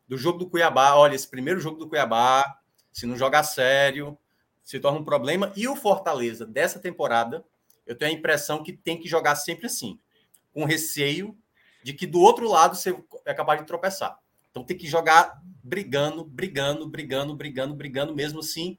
Do 0.09 0.17
jogo 0.17 0.39
do 0.39 0.49
Cuiabá. 0.49 0.95
Olha, 0.95 1.15
esse 1.15 1.29
primeiro 1.29 1.61
jogo 1.61 1.77
do 1.77 1.89
Cuiabá, 1.89 2.59
se 2.93 3.05
não 3.05 3.17
jogar 3.17 3.43
sério, 3.43 4.17
se 4.65 4.81
torna 4.81 4.99
um 4.99 5.05
problema. 5.05 5.53
E 5.55 5.69
o 5.69 5.77
Fortaleza 5.77 6.47
dessa 6.47 6.79
temporada, 6.79 7.45
eu 7.87 7.97
tenho 7.97 8.13
a 8.13 8.15
impressão 8.15 8.63
que 8.63 8.73
tem 8.73 8.99
que 8.99 9.09
jogar 9.09 9.37
sempre 9.37 9.67
assim, 9.67 9.99
com 10.53 10.65
receio 10.65 11.37
de 11.83 11.93
que 11.93 12.07
do 12.07 12.21
outro 12.21 12.49
lado 12.49 12.75
você 12.75 12.97
é 13.25 13.33
capaz 13.33 13.61
de 13.61 13.67
tropeçar. 13.67 14.19
Então 14.51 14.65
tem 14.65 14.77
que 14.77 14.87
jogar 14.87 15.41
brigando, 15.63 16.25
brigando, 16.25 16.89
brigando, 16.89 17.35
brigando, 17.35 17.75
brigando, 17.75 18.15
mesmo 18.15 18.41
assim, 18.41 18.77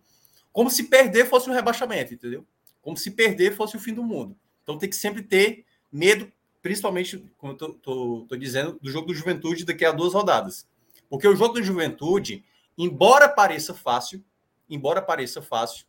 como 0.52 0.70
se 0.70 0.86
perder 0.86 1.28
fosse 1.28 1.50
um 1.50 1.54
rebaixamento, 1.54 2.14
entendeu? 2.14 2.46
Como 2.82 2.98
se 2.98 3.12
perder 3.12 3.56
fosse 3.56 3.78
o 3.78 3.80
fim 3.80 3.94
do 3.94 4.04
mundo. 4.04 4.36
Então 4.64 4.78
tem 4.78 4.90
que 4.90 4.96
sempre 4.96 5.22
ter 5.22 5.66
medo, 5.92 6.32
principalmente, 6.62 7.24
como 7.38 7.54
eu 7.54 7.58
tô, 7.74 8.26
tô 8.28 8.36
dizendo, 8.36 8.78
do 8.82 8.90
jogo 8.90 9.08
do 9.08 9.14
Juventude 9.14 9.66
daqui 9.66 9.86
a 9.86 9.92
duas 9.92 10.14
rodadas. 10.14 10.68
Porque 11.10 11.28
o 11.28 11.36
jogo 11.36 11.54
do 11.54 11.64
Juventude 11.64 12.44
embora 12.78 13.28
pareça 13.28 13.74
fácil, 13.74 14.24
embora 14.70 15.02
pareça 15.02 15.42
fácil, 15.42 15.86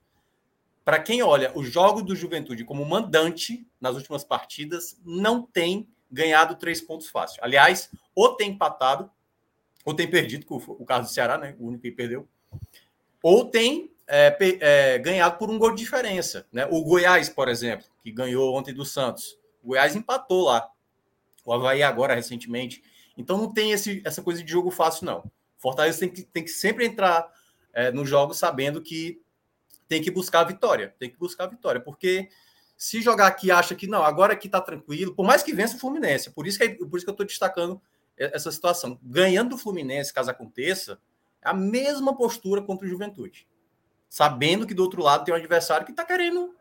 para 0.88 1.00
quem 1.00 1.22
olha 1.22 1.52
o 1.54 1.62
jogo 1.62 2.00
do 2.00 2.16
Juventude 2.16 2.64
como 2.64 2.82
mandante 2.82 3.68
nas 3.78 3.94
últimas 3.94 4.24
partidas, 4.24 4.98
não 5.04 5.42
tem 5.42 5.86
ganhado 6.10 6.56
três 6.56 6.80
pontos 6.80 7.10
fácil. 7.10 7.44
Aliás, 7.44 7.90
ou 8.14 8.34
tem 8.34 8.52
empatado, 8.52 9.10
ou 9.84 9.92
tem 9.92 10.08
perdido, 10.08 10.46
com 10.46 10.56
o 10.56 10.86
caso 10.86 11.02
do 11.02 11.12
Ceará, 11.12 11.36
né? 11.36 11.54
O 11.58 11.66
único 11.66 11.82
que 11.82 11.90
perdeu, 11.90 12.26
ou 13.22 13.44
tem 13.44 13.92
é, 14.06 14.34
é, 14.62 14.98
ganhado 14.98 15.36
por 15.36 15.50
um 15.50 15.58
gol 15.58 15.74
de 15.74 15.82
diferença. 15.82 16.46
Né? 16.50 16.66
O 16.70 16.82
Goiás, 16.82 17.28
por 17.28 17.50
exemplo, 17.50 17.86
que 18.02 18.10
ganhou 18.10 18.56
ontem 18.56 18.72
do 18.72 18.86
Santos. 18.86 19.38
O 19.62 19.68
Goiás 19.68 19.94
empatou 19.94 20.44
lá. 20.44 20.70
O 21.44 21.52
Havaí 21.52 21.82
agora, 21.82 22.14
recentemente. 22.14 22.82
Então 23.14 23.36
não 23.36 23.52
tem 23.52 23.72
esse, 23.72 24.00
essa 24.06 24.22
coisa 24.22 24.42
de 24.42 24.50
jogo 24.50 24.70
fácil, 24.70 25.04
não. 25.04 25.30
Fortaleza 25.58 26.00
tem 26.00 26.08
que, 26.08 26.22
tem 26.22 26.44
que 26.44 26.50
sempre 26.50 26.86
entrar 26.86 27.30
é, 27.74 27.92
no 27.92 28.06
jogo 28.06 28.32
sabendo 28.32 28.80
que 28.80 29.20
tem 29.88 30.02
que 30.02 30.10
buscar 30.10 30.40
a 30.40 30.44
vitória. 30.44 30.94
Tem 30.98 31.10
que 31.10 31.18
buscar 31.18 31.44
a 31.44 31.48
vitória, 31.48 31.80
porque 31.80 32.28
se 32.76 33.00
jogar 33.00 33.26
aqui 33.26 33.50
acha 33.50 33.74
que 33.74 33.86
não, 33.86 34.04
agora 34.04 34.34
aqui 34.34 34.48
tá 34.48 34.60
tranquilo, 34.60 35.14
por 35.14 35.26
mais 35.26 35.42
que 35.42 35.52
vença 35.52 35.76
o 35.76 35.80
Fluminense, 35.80 36.30
por 36.30 36.46
isso 36.46 36.58
que, 36.58 36.68
por 36.68 36.96
isso 36.96 37.04
que 37.04 37.10
eu 37.10 37.12
estou 37.12 37.26
destacando 37.26 37.80
essa 38.16 38.52
situação. 38.52 38.98
Ganhando 39.02 39.54
o 39.54 39.58
Fluminense, 39.58 40.12
caso 40.12 40.30
aconteça, 40.30 41.00
é 41.42 41.48
a 41.48 41.54
mesma 41.54 42.16
postura 42.16 42.62
contra 42.62 42.86
o 42.86 42.88
Juventude. 42.88 43.48
Sabendo 44.08 44.66
que 44.66 44.74
do 44.74 44.82
outro 44.82 45.02
lado 45.02 45.24
tem 45.24 45.34
um 45.34 45.36
adversário 45.36 45.84
que 45.84 45.92
está 45.92 46.04
querendo 46.04 46.54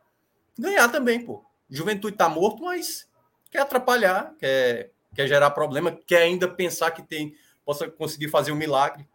ganhar 0.57 0.89
também, 0.89 1.23
pô. 1.23 1.45
Juventude 1.69 2.15
está 2.15 2.29
morto, 2.29 2.63
mas 2.63 3.07
quer 3.51 3.59
atrapalhar, 3.59 4.33
quer, 4.39 4.91
quer 5.13 5.27
gerar 5.27 5.51
problema, 5.51 5.91
quer 5.91 6.23
ainda 6.23 6.47
pensar 6.47 6.91
que 6.91 7.03
tem 7.03 7.35
possa 7.67 7.89
conseguir 7.91 8.29
fazer 8.29 8.53
um 8.53 8.55
milagre. 8.55 9.05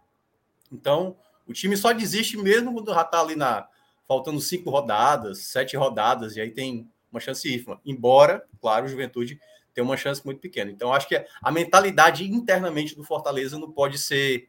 Então, 0.70 1.16
o 1.46 1.54
time 1.54 1.74
só 1.74 1.90
desiste 1.90 2.36
mesmo 2.36 2.70
quando 2.74 2.92
já 2.92 3.00
está 3.00 3.18
ali 3.18 3.34
na 3.34 3.66
faltando 4.06 4.40
cinco 4.40 4.70
rodadas, 4.70 5.44
sete 5.44 5.76
rodadas, 5.76 6.36
e 6.36 6.40
aí 6.40 6.50
tem 6.50 6.90
uma 7.10 7.20
chance 7.20 7.52
ínfima. 7.52 7.80
Embora, 7.84 8.44
claro, 8.60 8.86
o 8.86 8.88
Juventude 8.88 9.40
tem 9.74 9.82
uma 9.82 9.96
chance 9.96 10.24
muito 10.24 10.40
pequena. 10.40 10.70
Então, 10.70 10.92
acho 10.92 11.08
que 11.08 11.24
a 11.42 11.50
mentalidade 11.50 12.24
internamente 12.24 12.94
do 12.94 13.04
Fortaleza 13.04 13.58
não 13.58 13.70
pode 13.70 13.98
ser, 13.98 14.48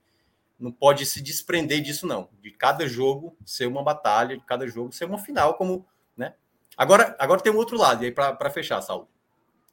não 0.59 0.71
pode 0.71 1.05
se 1.05 1.21
desprender 1.21 1.81
disso, 1.81 2.05
não. 2.05 2.29
De 2.41 2.51
cada 2.51 2.87
jogo 2.87 3.35
ser 3.45 3.67
uma 3.67 3.83
batalha, 3.83 4.37
de 4.37 4.45
cada 4.45 4.67
jogo 4.67 4.91
ser 4.91 5.05
uma 5.05 5.17
final, 5.17 5.55
como, 5.55 5.85
né? 6.15 6.35
Agora, 6.75 7.15
agora 7.19 7.41
tem 7.41 7.51
um 7.51 7.57
outro 7.57 7.77
lado, 7.77 8.03
e 8.03 8.07
aí 8.07 8.11
para 8.11 8.49
fechar, 8.49 8.81
Saulo. 8.81 9.07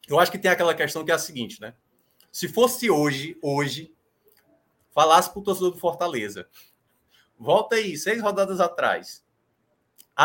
Eu 0.08 0.18
acho 0.18 0.30
que 0.30 0.38
tem 0.38 0.50
aquela 0.50 0.74
questão 0.74 1.04
que 1.04 1.10
é 1.10 1.14
a 1.14 1.18
seguinte, 1.18 1.60
né? 1.60 1.74
Se 2.32 2.48
fosse 2.48 2.90
hoje, 2.90 3.36
hoje, 3.42 3.92
falasse 4.92 5.30
para 5.30 5.40
o 5.40 5.42
torcedor 5.42 5.72
do 5.72 5.78
Fortaleza: 5.78 6.48
volta 7.38 7.76
aí, 7.76 7.96
seis 7.96 8.22
rodadas 8.22 8.60
atrás, 8.60 9.24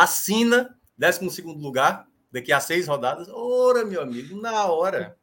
assina 0.04 0.78
12 0.98 1.42
lugar, 1.42 2.08
daqui 2.32 2.52
a 2.52 2.60
seis 2.60 2.88
rodadas. 2.88 3.30
Ora, 3.30 3.86
meu 3.86 4.02
amigo, 4.02 4.40
na 4.42 4.66
hora. 4.66 5.18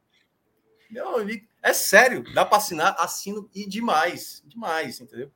Meu 0.91 1.17
amigo, 1.17 1.47
é 1.63 1.73
sério, 1.73 2.25
dá 2.35 2.45
para 2.45 2.59
assinar, 2.59 2.97
assino 2.99 3.49
e 3.55 3.67
demais, 3.67 4.43
demais, 4.47 5.01
entendeu? 5.01 5.31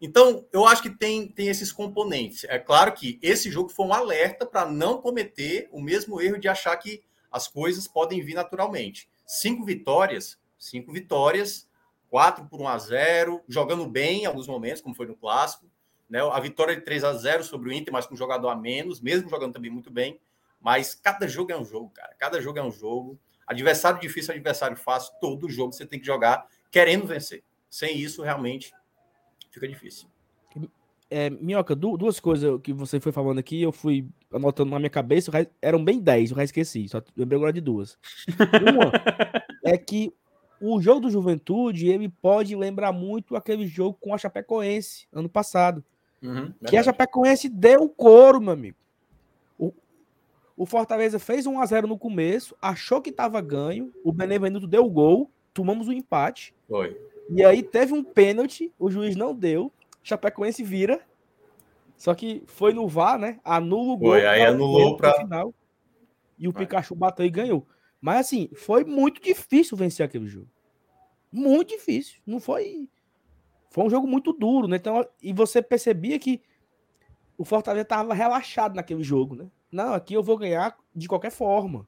Então, 0.00 0.46
eu 0.52 0.66
acho 0.66 0.82
que 0.82 0.90
tem, 0.90 1.28
tem 1.28 1.48
esses 1.48 1.72
componentes. 1.72 2.44
É 2.44 2.58
claro 2.58 2.92
que 2.92 3.18
esse 3.22 3.50
jogo 3.50 3.68
foi 3.68 3.86
um 3.86 3.92
alerta 3.92 4.44
para 4.44 4.66
não 4.66 5.00
cometer 5.00 5.68
o 5.72 5.80
mesmo 5.80 6.20
erro 6.20 6.38
de 6.38 6.48
achar 6.48 6.76
que 6.76 7.02
as 7.30 7.48
coisas 7.48 7.88
podem 7.88 8.22
vir 8.22 8.34
naturalmente. 8.34 9.08
Cinco 9.26 9.64
vitórias, 9.64 10.38
cinco 10.58 10.92
vitórias 10.92 11.68
4 12.10 12.46
por 12.46 12.60
1 12.60 12.68
a 12.68 12.78
0 12.78 13.42
jogando 13.48 13.86
bem 13.88 14.22
em 14.22 14.26
alguns 14.26 14.46
momentos, 14.46 14.80
como 14.80 14.94
foi 14.94 15.06
no 15.06 15.16
clássico. 15.16 15.66
Né? 16.14 16.20
A 16.20 16.38
vitória 16.38 16.76
de 16.76 16.82
3 16.82 17.02
a 17.02 17.12
0 17.12 17.42
sobre 17.42 17.70
o 17.70 17.72
Inter, 17.72 17.92
mas 17.92 18.06
com 18.06 18.14
um 18.14 18.16
jogador 18.16 18.48
a 18.48 18.54
menos, 18.54 19.00
mesmo 19.00 19.28
jogando 19.28 19.52
também 19.52 19.68
muito 19.68 19.90
bem. 19.90 20.20
Mas 20.60 20.94
cada 20.94 21.26
jogo 21.26 21.50
é 21.50 21.58
um 21.58 21.64
jogo, 21.64 21.90
cara. 21.90 22.14
Cada 22.16 22.40
jogo 22.40 22.56
é 22.56 22.62
um 22.62 22.70
jogo. 22.70 23.18
Adversário 23.44 24.00
difícil, 24.00 24.32
adversário 24.32 24.76
fácil. 24.76 25.12
Todo 25.20 25.48
jogo 25.48 25.72
você 25.72 25.84
tem 25.84 25.98
que 25.98 26.06
jogar 26.06 26.46
querendo 26.70 27.04
vencer. 27.04 27.42
Sem 27.68 27.98
isso, 27.98 28.22
realmente, 28.22 28.72
fica 29.50 29.66
difícil. 29.66 30.08
É, 31.10 31.30
Minhoca, 31.30 31.74
duas 31.74 32.20
coisas 32.20 32.60
que 32.62 32.72
você 32.72 33.00
foi 33.00 33.10
falando 33.10 33.40
aqui, 33.40 33.60
eu 33.60 33.72
fui 33.72 34.08
anotando 34.32 34.70
na 34.70 34.78
minha 34.78 34.90
cabeça, 34.90 35.32
eram 35.60 35.84
bem 35.84 36.00
10, 36.00 36.30
eu 36.30 36.36
já 36.36 36.44
esqueci, 36.44 36.88
só 36.88 37.02
lembrei 37.16 37.36
agora 37.36 37.52
de 37.52 37.60
duas. 37.60 37.98
Uma 38.62 38.90
é 39.64 39.76
que 39.76 40.14
o 40.60 40.80
jogo 40.80 41.00
do 41.00 41.10
Juventude, 41.10 41.88
ele 41.88 42.08
pode 42.08 42.54
lembrar 42.54 42.92
muito 42.92 43.36
aquele 43.36 43.66
jogo 43.66 43.98
com 44.00 44.14
a 44.14 44.18
Chapecoense, 44.18 45.06
ano 45.12 45.28
passado. 45.28 45.84
Uhum, 46.24 46.54
que 46.66 46.76
a 46.76 46.82
Chapecoense 46.82 47.50
deu 47.50 47.86
couro, 47.86 48.40
meu 48.40 48.52
amigo. 48.52 48.78
O, 49.58 49.72
o 50.56 50.64
Fortaleza 50.64 51.18
fez 51.18 51.46
1 51.46 51.60
a 51.60 51.66
0 51.66 51.86
no 51.86 51.98
começo, 51.98 52.56
achou 52.62 53.02
que 53.02 53.10
estava 53.10 53.40
ganho, 53.42 53.92
o 54.02 54.10
Benevenuto 54.10 54.66
deu 54.66 54.86
o 54.86 54.90
gol, 54.90 55.30
tomamos 55.52 55.86
o 55.86 55.90
um 55.90 55.92
empate. 55.92 56.54
Foi. 56.66 56.98
E 57.28 57.44
aí 57.44 57.62
teve 57.62 57.92
um 57.92 58.02
pênalti, 58.02 58.72
o 58.78 58.90
juiz 58.90 59.14
não 59.16 59.34
deu, 59.34 59.70
Chapecoense 60.02 60.62
vira. 60.62 61.00
Só 61.96 62.14
que 62.14 62.42
foi 62.46 62.72
no 62.72 62.88
VAR, 62.88 63.18
né? 63.18 63.38
Anula 63.44 63.92
o 63.92 63.96
gol. 63.96 64.10
Foi, 64.10 64.26
aí 64.26 64.42
anulou 64.42 64.96
para 64.96 65.14
final. 65.14 65.54
E 66.38 66.48
o 66.48 66.52
Pikachu 66.52 66.94
bateu 66.94 67.24
e 67.24 67.30
ganhou. 67.30 67.66
Mas 68.00 68.26
assim, 68.26 68.50
foi 68.54 68.84
muito 68.84 69.22
difícil 69.22 69.76
vencer 69.76 70.04
aquele 70.04 70.26
jogo. 70.26 70.48
Muito 71.30 71.70
difícil. 71.70 72.20
Não 72.26 72.40
foi. 72.40 72.88
Foi 73.74 73.82
um 73.82 73.90
jogo 73.90 74.06
muito 74.06 74.32
duro, 74.32 74.68
né? 74.68 74.76
Então, 74.76 75.04
e 75.20 75.32
você 75.32 75.60
percebia 75.60 76.16
que 76.16 76.40
o 77.36 77.44
Fortaleza 77.44 77.82
estava 77.82 78.14
relaxado 78.14 78.76
naquele 78.76 79.02
jogo, 79.02 79.34
né? 79.34 79.48
Não, 79.68 79.92
aqui 79.94 80.14
eu 80.14 80.22
vou 80.22 80.38
ganhar 80.38 80.78
de 80.94 81.08
qualquer 81.08 81.32
forma. 81.32 81.84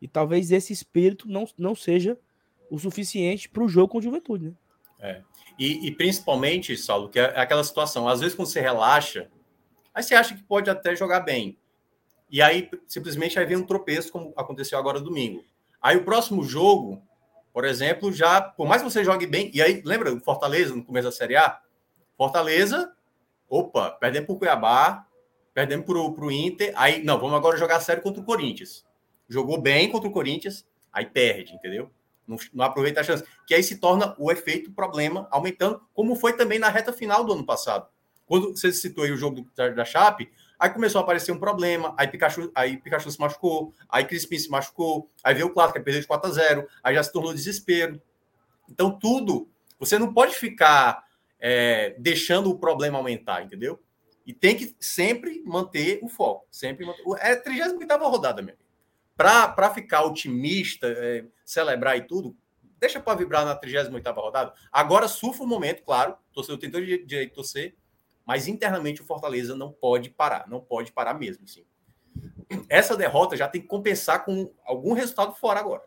E 0.00 0.08
talvez 0.08 0.50
esse 0.50 0.72
espírito 0.72 1.28
não, 1.28 1.46
não 1.58 1.74
seja 1.74 2.18
o 2.70 2.78
suficiente 2.78 3.50
para 3.50 3.62
o 3.62 3.68
jogo 3.68 3.88
com 3.88 3.98
o 3.98 4.02
Juventude, 4.02 4.46
né? 4.46 4.54
É. 4.98 5.22
E, 5.58 5.88
e, 5.88 5.90
principalmente, 5.90 6.74
Saulo, 6.74 7.10
que 7.10 7.18
é 7.18 7.38
aquela 7.38 7.64
situação, 7.64 8.08
às 8.08 8.20
vezes 8.20 8.34
quando 8.34 8.48
você 8.48 8.62
relaxa, 8.62 9.28
aí 9.92 10.02
você 10.02 10.14
acha 10.14 10.34
que 10.34 10.42
pode 10.42 10.70
até 10.70 10.96
jogar 10.96 11.20
bem. 11.20 11.58
E 12.30 12.40
aí, 12.40 12.70
simplesmente, 12.86 13.38
aí 13.38 13.44
vem 13.44 13.58
um 13.58 13.66
tropeço, 13.66 14.10
como 14.10 14.32
aconteceu 14.38 14.78
agora 14.78 14.98
domingo. 14.98 15.44
Aí 15.82 15.98
o 15.98 16.04
próximo 16.06 16.42
jogo, 16.42 17.02
por 17.52 17.64
exemplo, 17.64 18.12
já, 18.12 18.40
por 18.40 18.66
mais 18.66 18.82
que 18.82 18.90
você 18.90 19.04
jogue 19.04 19.26
bem, 19.26 19.50
e 19.52 19.60
aí, 19.60 19.82
lembra 19.84 20.12
o 20.12 20.20
Fortaleza 20.20 20.74
no 20.74 20.84
começo 20.84 21.08
da 21.08 21.12
Série 21.12 21.36
A? 21.36 21.60
Fortaleza, 22.16 22.92
opa, 23.48 23.90
perdemos 23.92 24.26
para 24.26 24.34
o 24.34 24.38
Cuiabá, 24.38 25.06
perdemos 25.52 25.84
para 25.84 25.98
o 25.98 26.30
Inter, 26.30 26.72
aí, 26.76 27.02
não, 27.02 27.18
vamos 27.18 27.36
agora 27.36 27.56
jogar 27.56 27.80
sério 27.80 28.02
contra 28.02 28.22
o 28.22 28.24
Corinthians. 28.24 28.86
Jogou 29.28 29.60
bem 29.60 29.90
contra 29.90 30.08
o 30.08 30.12
Corinthians, 30.12 30.66
aí 30.92 31.06
perde, 31.06 31.54
entendeu? 31.54 31.90
Não, 32.26 32.36
não 32.52 32.64
aproveita 32.64 33.00
a 33.00 33.04
chance. 33.04 33.24
Que 33.46 33.54
aí 33.54 33.62
se 33.62 33.78
torna 33.78 34.14
o 34.18 34.30
efeito 34.30 34.70
problema 34.70 35.26
aumentando, 35.30 35.82
como 35.92 36.14
foi 36.14 36.32
também 36.32 36.58
na 36.58 36.68
reta 36.68 36.92
final 36.92 37.24
do 37.24 37.32
ano 37.32 37.44
passado. 37.44 37.88
Quando 38.26 38.56
você 38.56 38.72
citou 38.72 39.02
aí 39.02 39.10
o 39.10 39.16
jogo 39.16 39.44
da, 39.56 39.70
da 39.70 39.84
Chape, 39.84 40.30
Aí 40.60 40.68
começou 40.68 41.00
a 41.00 41.02
aparecer 41.02 41.32
um 41.32 41.38
problema, 41.38 41.94
aí 41.96 42.06
Pikachu, 42.06 42.52
aí 42.54 42.76
Pikachu 42.76 43.10
se 43.10 43.18
machucou, 43.18 43.72
aí 43.88 44.04
Crispim 44.04 44.38
se 44.38 44.50
machucou, 44.50 45.10
aí 45.24 45.34
veio 45.34 45.46
o 45.46 45.50
clássico, 45.54 45.78
aí 45.78 45.84
perdeu 45.84 46.02
de 46.02 46.06
4 46.06 46.30
a 46.30 46.32
0 46.34 46.68
aí 46.84 46.94
já 46.94 47.02
se 47.02 47.10
tornou 47.10 47.32
desespero. 47.32 47.98
Então, 48.68 48.90
tudo, 48.90 49.48
você 49.78 49.98
não 49.98 50.12
pode 50.12 50.36
ficar 50.36 51.02
é, 51.40 51.96
deixando 51.98 52.50
o 52.50 52.58
problema 52.58 52.98
aumentar, 52.98 53.42
entendeu? 53.42 53.82
E 54.26 54.34
tem 54.34 54.54
que 54.54 54.76
sempre 54.78 55.42
manter 55.46 55.98
o 56.02 56.08
foco. 56.08 56.46
Sempre 56.50 56.84
manter, 56.84 57.02
é 57.20 57.32
a 57.32 57.40
38 57.40 58.04
rodada, 58.04 58.42
meu 58.42 58.54
Para 59.16 59.70
ficar 59.70 60.04
otimista, 60.04 60.86
é, 60.88 61.24
celebrar 61.42 61.96
e 61.96 62.02
tudo, 62.02 62.36
deixa 62.78 63.00
para 63.00 63.16
vibrar 63.16 63.46
na 63.46 63.56
38 63.56 64.10
rodada. 64.12 64.52
Agora 64.70 65.08
surfa 65.08 65.42
o 65.42 65.46
momento, 65.46 65.82
claro, 65.82 66.16
torcedor 66.34 66.58
tem 66.58 66.70
todo 66.70 66.84
direito 66.84 67.06
de 67.06 67.34
torcer, 67.34 67.74
mas 68.26 68.48
internamente 68.48 69.02
o 69.02 69.04
Fortaleza 69.04 69.54
não 69.56 69.72
pode 69.72 70.10
parar, 70.10 70.48
não 70.48 70.60
pode 70.60 70.92
parar 70.92 71.14
mesmo, 71.14 71.46
sim. 71.46 71.64
Essa 72.68 72.96
derrota 72.96 73.36
já 73.36 73.48
tem 73.48 73.60
que 73.60 73.66
compensar 73.66 74.24
com 74.24 74.52
algum 74.64 74.92
resultado 74.92 75.34
fora 75.34 75.60
agora. 75.60 75.82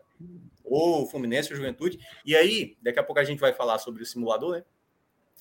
Ou 0.64 1.06
Fluminense 1.06 1.50
ou 1.50 1.56
Juventude. 1.56 1.98
E 2.24 2.34
aí, 2.34 2.76
daqui 2.82 2.98
a 2.98 3.02
pouco 3.02 3.20
a 3.20 3.24
gente 3.24 3.38
vai 3.38 3.52
falar 3.52 3.78
sobre 3.78 4.02
o 4.02 4.06
simulador, 4.06 4.56
né? 4.56 4.64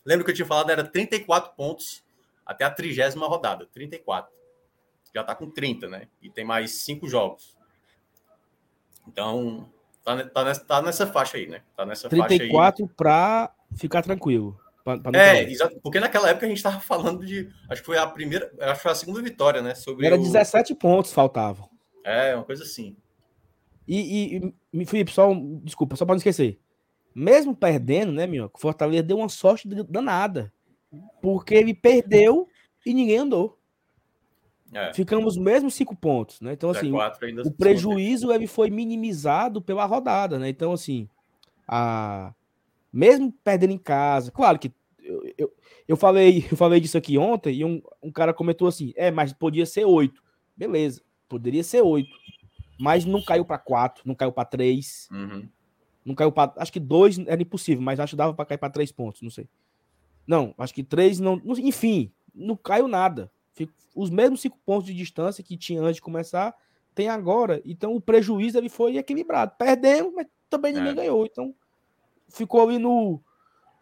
Lembra 0.05 0.25
que 0.25 0.31
eu 0.31 0.35
tinha 0.35 0.45
falado, 0.45 0.69
era 0.69 0.83
34 0.83 1.53
pontos 1.55 2.03
até 2.45 2.65
a 2.65 2.69
trigésima 2.69 3.25
rodada. 3.25 3.65
34. 3.73 4.33
Já 5.15 5.23
tá 5.23 5.33
com 5.33 5.49
30, 5.49 5.87
né? 5.87 6.07
E 6.21 6.29
tem 6.29 6.43
mais 6.43 6.71
cinco 6.83 7.07
jogos. 7.07 7.55
Então, 9.07 9.69
tá, 10.03 10.25
tá, 10.25 10.43
nessa, 10.43 10.65
tá 10.65 10.81
nessa 10.81 11.07
faixa 11.07 11.37
aí, 11.37 11.47
né? 11.47 11.61
Tá 11.75 11.85
nessa 11.85 12.09
34 12.09 12.87
para 12.89 13.53
ficar 13.75 14.01
tranquilo. 14.01 14.59
Pra, 14.83 14.97
pra 14.97 15.17
é, 15.17 15.43
exato. 15.43 15.79
Porque 15.81 15.99
naquela 15.99 16.29
época 16.29 16.45
a 16.45 16.49
gente 16.49 16.57
estava 16.57 16.79
falando 16.79 17.25
de. 17.25 17.49
Acho 17.69 17.81
que 17.81 17.85
foi 17.85 17.97
a 17.97 18.05
primeira. 18.05 18.51
Acho 18.59 18.75
que 18.75 18.83
foi 18.83 18.91
a 18.91 18.95
segunda 18.95 19.21
vitória, 19.21 19.61
né? 19.61 19.75
Sobre 19.75 20.05
Era 20.05 20.15
o... 20.15 20.21
17 20.21 20.75
pontos 20.75 21.13
faltavam. 21.13 21.69
É, 22.03 22.35
uma 22.35 22.43
coisa 22.43 22.63
assim. 22.63 22.95
E, 23.87 24.35
e, 24.37 24.53
e 24.73 24.85
Felipe, 24.85 25.11
só. 25.11 25.33
Desculpa, 25.63 25.95
só 25.95 26.05
para 26.05 26.13
não 26.13 26.17
esquecer. 26.17 26.59
Mesmo 27.15 27.55
perdendo, 27.55 28.11
né, 28.11 28.27
meu? 28.27 28.51
Fortaleza 28.57 29.03
deu 29.03 29.17
uma 29.17 29.29
sorte 29.29 29.67
danada. 29.67 30.51
Porque 31.21 31.55
ele 31.55 31.73
perdeu 31.73 32.47
e 32.85 32.93
ninguém 32.93 33.19
andou. 33.19 33.57
É. 34.73 34.91
Ficamos 34.93 35.37
mesmo 35.37 35.69
cinco 35.69 35.95
pontos, 35.95 36.41
né? 36.41 36.53
Então, 36.53 36.71
assim, 36.71 36.91
o 37.45 37.51
prejuízo 37.51 38.33
ele 38.33 38.47
foi 38.47 38.69
minimizado 38.71 39.61
pela 39.61 39.85
rodada, 39.85 40.39
né? 40.39 40.49
Então, 40.49 40.73
assim, 40.73 41.07
a 41.67 42.33
mesmo 42.93 43.33
perdendo 43.43 43.73
em 43.73 43.77
casa, 43.77 44.31
claro 44.31 44.59
que 44.59 44.71
eu, 44.99 45.33
eu, 45.37 45.53
eu, 45.87 45.97
falei, 45.97 46.45
eu 46.51 46.55
falei 46.55 46.79
disso 46.79 46.97
aqui 46.97 47.17
ontem 47.17 47.55
e 47.55 47.65
um, 47.65 47.81
um 48.01 48.11
cara 48.11 48.33
comentou 48.33 48.67
assim: 48.67 48.93
é, 48.95 49.09
mas 49.09 49.33
podia 49.33 49.65
ser 49.65 49.85
oito. 49.85 50.21
Beleza, 50.55 51.01
poderia 51.27 51.63
ser 51.63 51.81
oito, 51.81 52.15
mas 52.79 53.05
não 53.05 53.21
caiu 53.23 53.43
para 53.43 53.57
quatro, 53.57 54.03
não 54.05 54.13
caiu 54.13 54.31
para 54.31 54.45
três, 54.45 55.09
uhum. 55.11 55.49
não 56.05 56.13
caiu 56.13 56.31
para. 56.31 56.53
Acho 56.57 56.71
que 56.71 56.79
dois 56.79 57.17
era 57.25 57.41
impossível, 57.41 57.81
mas 57.81 57.99
acho 57.99 58.11
que 58.11 58.17
dava 58.17 58.33
para 58.33 58.45
cair 58.45 58.59
para 58.59 58.69
três 58.69 58.91
pontos, 58.91 59.21
não 59.23 59.31
sei. 59.31 59.49
Não, 60.27 60.53
acho 60.57 60.73
que 60.73 60.83
três 60.83 61.19
não. 61.19 61.41
Enfim, 61.57 62.11
não 62.33 62.55
caiu 62.55 62.87
nada. 62.87 63.31
Os 63.95 64.09
mesmos 64.09 64.41
cinco 64.41 64.57
pontos 64.65 64.87
de 64.87 64.93
distância 64.93 65.43
que 65.43 65.55
tinha 65.55 65.79
antes 65.79 65.95
de 65.95 66.01
começar, 66.01 66.55
tem 66.95 67.09
agora. 67.09 67.61
Então 67.65 67.95
o 67.95 68.01
prejuízo 68.01 68.57
ele 68.57 68.69
foi 68.69 68.97
equilibrado. 68.97 69.53
Perdemos, 69.57 70.13
mas 70.15 70.27
também 70.49 70.73
ninguém 70.73 70.91
é. 70.91 70.95
ganhou. 70.95 71.25
Então 71.25 71.53
ficou 72.33 72.67
ali 72.67 72.77
no. 72.77 73.21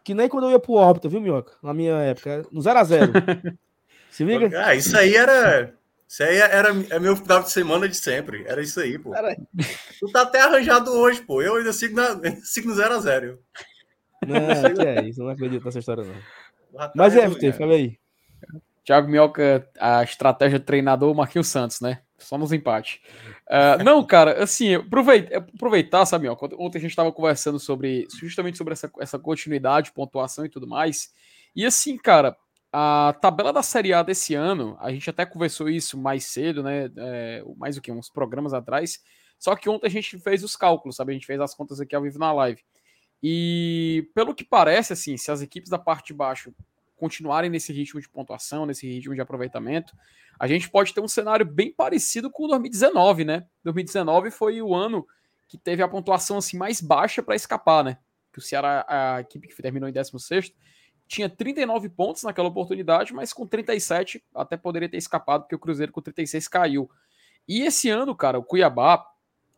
Que 0.04 0.14
nem 0.14 0.28
quando 0.28 0.44
eu 0.44 0.50
ia 0.50 0.58
pro 0.58 0.74
órbita, 0.74 1.08
viu, 1.08 1.20
Minhoca? 1.20 1.52
Na 1.62 1.72
minha 1.72 1.94
época. 1.98 2.44
No 2.50 2.60
0x0. 2.60 3.56
Se 4.10 4.24
liga? 4.24 4.50
Ah, 4.64 4.74
isso 4.74 4.96
aí 4.96 5.16
era. 5.16 5.74
Isso 6.06 6.22
aí 6.22 6.36
era 6.36 6.68
é 6.90 6.98
meu 6.98 7.16
final 7.16 7.42
de 7.42 7.50
semana 7.50 7.88
de 7.88 7.96
sempre. 7.96 8.44
Era 8.46 8.60
isso 8.60 8.78
aí, 8.78 8.98
pô. 8.98 9.14
Era... 9.14 9.34
Tu 9.98 10.12
tá 10.12 10.22
até 10.22 10.42
arranjado 10.42 10.92
hoje, 10.92 11.22
pô. 11.22 11.40
Eu 11.40 11.56
ainda 11.56 11.72
sigo, 11.72 11.96
na, 11.96 12.20
sigo 12.44 12.68
no 12.68 12.74
0x0. 12.74 13.38
Não, 14.26 14.74
que 14.74 14.86
é 14.86 15.04
isso. 15.04 15.22
Eu 15.22 15.24
não 15.24 15.32
acredito 15.32 15.64
nessa 15.64 15.78
história, 15.78 16.04
não. 16.04 16.90
Mas 16.94 17.16
é, 17.16 17.30
FT, 17.30 17.52
fala 17.52 17.72
aí. 17.72 17.98
Thiago 18.84 19.08
Minhoca, 19.08 19.66
a 19.78 20.02
estratégia 20.02 20.60
treinador 20.60 21.14
Marquinhos 21.14 21.48
Santos, 21.48 21.80
né? 21.80 22.00
Somos 22.22 22.52
empate. 22.52 23.02
Uh, 23.48 23.82
não, 23.84 24.04
cara, 24.04 24.42
assim, 24.42 24.74
aproveitar, 24.74 25.38
aproveitar 25.38 26.06
sabe, 26.06 26.28
ó, 26.28 26.36
ontem 26.58 26.78
a 26.78 26.80
gente 26.80 26.90
estava 26.90 27.12
conversando 27.12 27.58
sobre 27.58 28.06
justamente 28.18 28.58
sobre 28.58 28.72
essa, 28.72 28.90
essa 29.00 29.18
continuidade, 29.18 29.92
pontuação 29.92 30.44
e 30.44 30.48
tudo 30.48 30.66
mais. 30.66 31.12
E 31.54 31.64
assim, 31.64 31.96
cara, 31.96 32.36
a 32.72 33.14
tabela 33.20 33.52
da 33.52 33.62
Série 33.62 33.92
A 33.92 34.02
desse 34.02 34.34
ano, 34.34 34.76
a 34.80 34.90
gente 34.90 35.08
até 35.10 35.26
conversou 35.26 35.68
isso 35.68 35.98
mais 35.98 36.24
cedo, 36.24 36.62
né? 36.62 36.90
É, 36.96 37.44
mais 37.56 37.76
o 37.76 37.82
que? 37.82 37.92
Uns 37.92 38.08
programas 38.08 38.54
atrás. 38.54 39.00
Só 39.38 39.54
que 39.54 39.68
ontem 39.68 39.88
a 39.88 39.90
gente 39.90 40.18
fez 40.18 40.42
os 40.42 40.56
cálculos, 40.56 40.96
sabe? 40.96 41.12
A 41.12 41.14
gente 41.14 41.26
fez 41.26 41.40
as 41.40 41.54
contas 41.54 41.80
aqui 41.80 41.94
ao 41.94 42.02
vivo 42.02 42.18
na 42.18 42.32
live. 42.32 42.62
E 43.22 44.08
pelo 44.14 44.34
que 44.34 44.44
parece, 44.44 44.92
assim, 44.92 45.16
se 45.16 45.30
as 45.30 45.42
equipes 45.42 45.68
da 45.68 45.78
parte 45.78 46.08
de 46.08 46.14
baixo 46.14 46.54
continuarem 47.02 47.50
nesse 47.50 47.72
ritmo 47.72 48.00
de 48.00 48.08
pontuação, 48.08 48.64
nesse 48.64 48.86
ritmo 48.86 49.12
de 49.12 49.20
aproveitamento, 49.20 49.92
a 50.38 50.46
gente 50.46 50.70
pode 50.70 50.94
ter 50.94 51.00
um 51.00 51.08
cenário 51.08 51.44
bem 51.44 51.72
parecido 51.72 52.30
com 52.30 52.44
o 52.44 52.46
2019, 52.46 53.24
né? 53.24 53.44
2019 53.64 54.30
foi 54.30 54.62
o 54.62 54.72
ano 54.72 55.04
que 55.48 55.58
teve 55.58 55.82
a 55.82 55.88
pontuação 55.88 56.38
assim 56.38 56.56
mais 56.56 56.80
baixa 56.80 57.20
para 57.20 57.34
escapar, 57.34 57.82
né? 57.82 57.98
Que 58.32 58.38
o 58.38 58.40
Ceará, 58.40 58.86
a 58.88 59.20
equipe 59.20 59.48
que 59.48 59.60
terminou 59.60 59.88
em 59.88 59.92
16 59.92 60.54
tinha 61.08 61.28
39 61.28 61.88
pontos 61.88 62.22
naquela 62.22 62.46
oportunidade, 62.46 63.12
mas 63.12 63.32
com 63.32 63.48
37 63.48 64.22
até 64.32 64.56
poderia 64.56 64.88
ter 64.88 64.96
escapado, 64.96 65.42
porque 65.42 65.56
o 65.56 65.58
Cruzeiro 65.58 65.90
com 65.90 66.00
36 66.00 66.46
caiu. 66.46 66.88
E 67.48 67.62
esse 67.62 67.90
ano, 67.90 68.14
cara, 68.14 68.38
o 68.38 68.44
Cuiabá, 68.44 69.04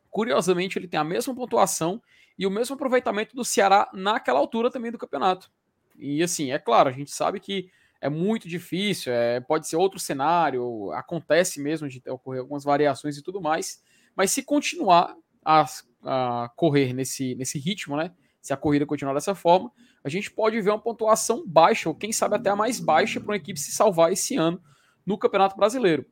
curiosamente, 0.09 0.78
ele 0.78 0.88
tem 0.88 0.99
a 0.99 1.05
mesma 1.05 1.34
pontuação 1.34 2.01
e 2.38 2.47
o 2.47 2.51
mesmo 2.51 2.74
aproveitamento 2.74 3.36
do 3.36 3.45
Ceará 3.45 3.90
naquela 3.92 4.38
altura 4.38 4.70
também 4.70 4.90
do 4.90 4.97
campeonato. 4.97 5.53
E 5.97 6.22
assim, 6.22 6.53
é 6.53 6.59
claro, 6.59 6.88
a 6.88 6.92
gente 6.92 7.11
sabe 7.11 7.40
que 7.40 7.70
é 8.01 8.09
muito 8.09 8.49
difícil, 8.49 9.12
é, 9.12 9.40
pode 9.40 9.66
ser 9.66 9.76
outro 9.76 9.99
cenário, 9.99 10.92
acontece 10.92 11.61
mesmo 11.61 11.88
de 11.88 12.03
ocorrer 12.09 12.40
algumas 12.40 12.62
variações 12.62 13.16
e 13.16 13.22
tudo 13.22 13.40
mais, 13.40 13.82
mas 14.14 14.30
se 14.30 14.42
continuar 14.42 15.16
a, 15.45 15.64
a 16.05 16.51
correr 16.55 16.92
nesse, 16.92 17.34
nesse 17.34 17.59
ritmo, 17.59 17.97
né? 17.97 18.12
Se 18.40 18.53
a 18.53 18.59
corrida 18.59 18.84
continuar 18.84 19.14
dessa 19.14 19.34
forma, 19.34 19.72
a 20.03 20.09
gente 20.11 20.30
pode 20.30 20.61
ver 20.61 20.68
uma 20.68 20.78
pontuação 20.78 21.45
baixa, 21.47 21.88
ou 21.88 21.95
quem 21.95 22.12
sabe 22.12 22.36
até 22.36 22.51
a 22.51 22.57
mais 22.57 22.78
baixa, 22.78 23.18
para 23.18 23.30
uma 23.30 23.36
equipe 23.36 23.59
se 23.59 23.72
salvar 23.72 24.12
esse 24.12 24.36
ano 24.36 24.61
no 25.07 25.16
Campeonato 25.16 25.57
Brasileiro. 25.57 26.05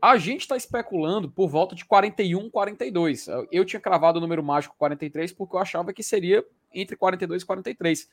A 0.00 0.16
gente 0.16 0.42
está 0.42 0.56
especulando 0.56 1.30
por 1.30 1.48
volta 1.48 1.74
de 1.74 1.84
41, 1.84 2.50
42. 2.50 3.26
Eu 3.50 3.64
tinha 3.64 3.80
cravado 3.80 4.18
o 4.18 4.20
número 4.20 4.42
mágico 4.42 4.74
43 4.78 5.32
porque 5.32 5.56
eu 5.56 5.60
achava 5.60 5.92
que 5.92 6.02
seria 6.02 6.44
entre 6.72 6.96
42 6.96 7.42
e 7.42 7.46
43 7.46 8.08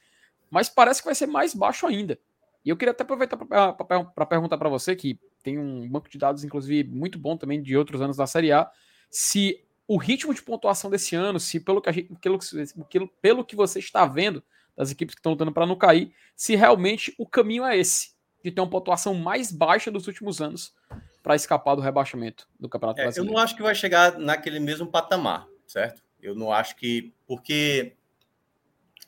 mas 0.52 0.70
parece 0.70 1.02
que 1.02 1.06
vai 1.06 1.16
ser 1.16 1.26
mais 1.26 1.56
baixo 1.56 1.88
ainda. 1.88 2.20
E 2.64 2.70
eu 2.70 2.78
queria 2.78 2.92
até 2.92 3.04
aproveitar 3.04 3.38
para 3.38 4.26
perguntar 4.26 4.58
para 4.58 4.70
você, 4.70 4.96
que 4.96 5.20
tem 5.42 5.58
um 5.58 5.90
banco 5.90 6.10
de 6.10 6.18
dados, 6.18 6.44
inclusive, 6.44 6.88
muito 6.88 7.18
bom 7.18 7.36
também 7.36 7.62
de 7.62 7.76
outros 7.76 8.02
anos 8.02 8.18
da 8.18 8.28
Série 8.28 8.52
A, 8.52 8.70
se 9.10 9.64
o 9.88 9.98
ritmo 9.98 10.34
de 10.34 10.42
pontuação 10.42 10.90
desse 10.90 11.16
ano, 11.16 11.40
se 11.40 11.60
pelo 11.60 11.82
que, 11.82 11.92
gente, 11.92 12.16
pelo, 12.20 13.08
pelo 13.22 13.44
que 13.44 13.56
você 13.56 13.80
está 13.80 14.06
vendo 14.06 14.44
das 14.76 14.92
equipes 14.92 15.16
que 15.16 15.20
estão 15.20 15.32
lutando 15.32 15.52
para 15.52 15.66
não 15.66 15.76
cair, 15.76 16.14
se 16.36 16.56
realmente 16.56 17.14
o 17.18 17.26
caminho 17.26 17.66
é 17.66 17.78
esse, 17.78 18.12
de 18.44 18.52
ter 18.52 18.62
uma 18.62 18.70
pontuação 18.70 19.14
mais 19.14 19.52
baixa 19.52 19.92
dos 19.92 20.08
últimos 20.08 20.42
anos 20.42 20.74
para 21.22 21.36
escapar 21.36 21.76
do 21.76 21.82
rebaixamento 21.82 22.48
do 22.60 22.70
Campeonato 22.70 23.02
é, 23.02 23.04
Brasileiro. 23.04 23.30
Eu 23.30 23.34
não 23.34 23.42
acho 23.42 23.56
que 23.56 23.62
vai 23.62 23.76
chegar 23.76 24.18
naquele 24.18 24.60
mesmo 24.60 24.88
patamar, 24.88 25.48
certo? 25.68 26.02
Eu 26.22 26.36
não 26.36 26.52
acho 26.52 26.76
que. 26.76 27.14
Porque, 27.28 27.96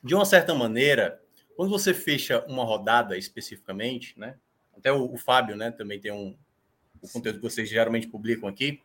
de 0.04 0.14
uma 0.16 0.26
certa 0.26 0.54
maneira, 0.54 1.23
quando 1.56 1.70
você 1.70 1.94
fecha 1.94 2.44
uma 2.48 2.64
rodada 2.64 3.18
especificamente, 3.18 4.18
né? 4.20 4.36
Até 4.76 4.92
o, 4.92 5.14
o 5.14 5.18
Fábio, 5.18 5.56
né? 5.56 5.72
Também 5.72 6.00
tem 6.00 6.12
um 6.12 6.36
o 7.04 7.08
conteúdo 7.10 7.36
que 7.40 7.44
vocês 7.44 7.70
geralmente 7.70 8.08
publicam 8.08 8.48
aqui. 8.48 8.82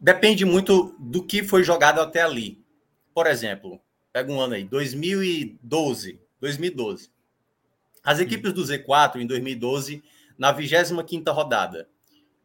Depende 0.00 0.44
muito 0.44 0.96
do 0.98 1.22
que 1.22 1.44
foi 1.44 1.62
jogado 1.62 2.00
até 2.00 2.22
ali. 2.22 2.64
Por 3.14 3.26
exemplo, 3.26 3.80
pega 4.12 4.32
um 4.32 4.40
ano 4.40 4.54
aí, 4.54 4.64
2012. 4.64 6.18
2012. 6.40 7.10
As 8.02 8.20
equipes 8.20 8.52
do 8.52 8.62
Z4 8.62 9.16
em 9.16 9.26
2012, 9.26 10.02
na 10.38 10.52
25 10.52 11.30
rodada, 11.30 11.88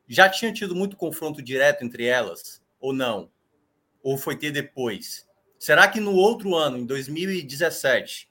já 0.08 0.28
tinha 0.28 0.52
tido 0.52 0.76
muito 0.76 0.98
confronto 0.98 1.42
direto 1.42 1.84
entre 1.86 2.06
elas 2.06 2.62
ou 2.80 2.92
não? 2.92 3.30
Ou 4.02 4.18
foi 4.18 4.36
ter 4.36 4.52
depois? 4.52 5.28
Será 5.60 5.88
que 5.88 6.00
no 6.00 6.16
outro 6.16 6.56
ano, 6.56 6.78
em 6.78 6.86
2017, 6.86 8.31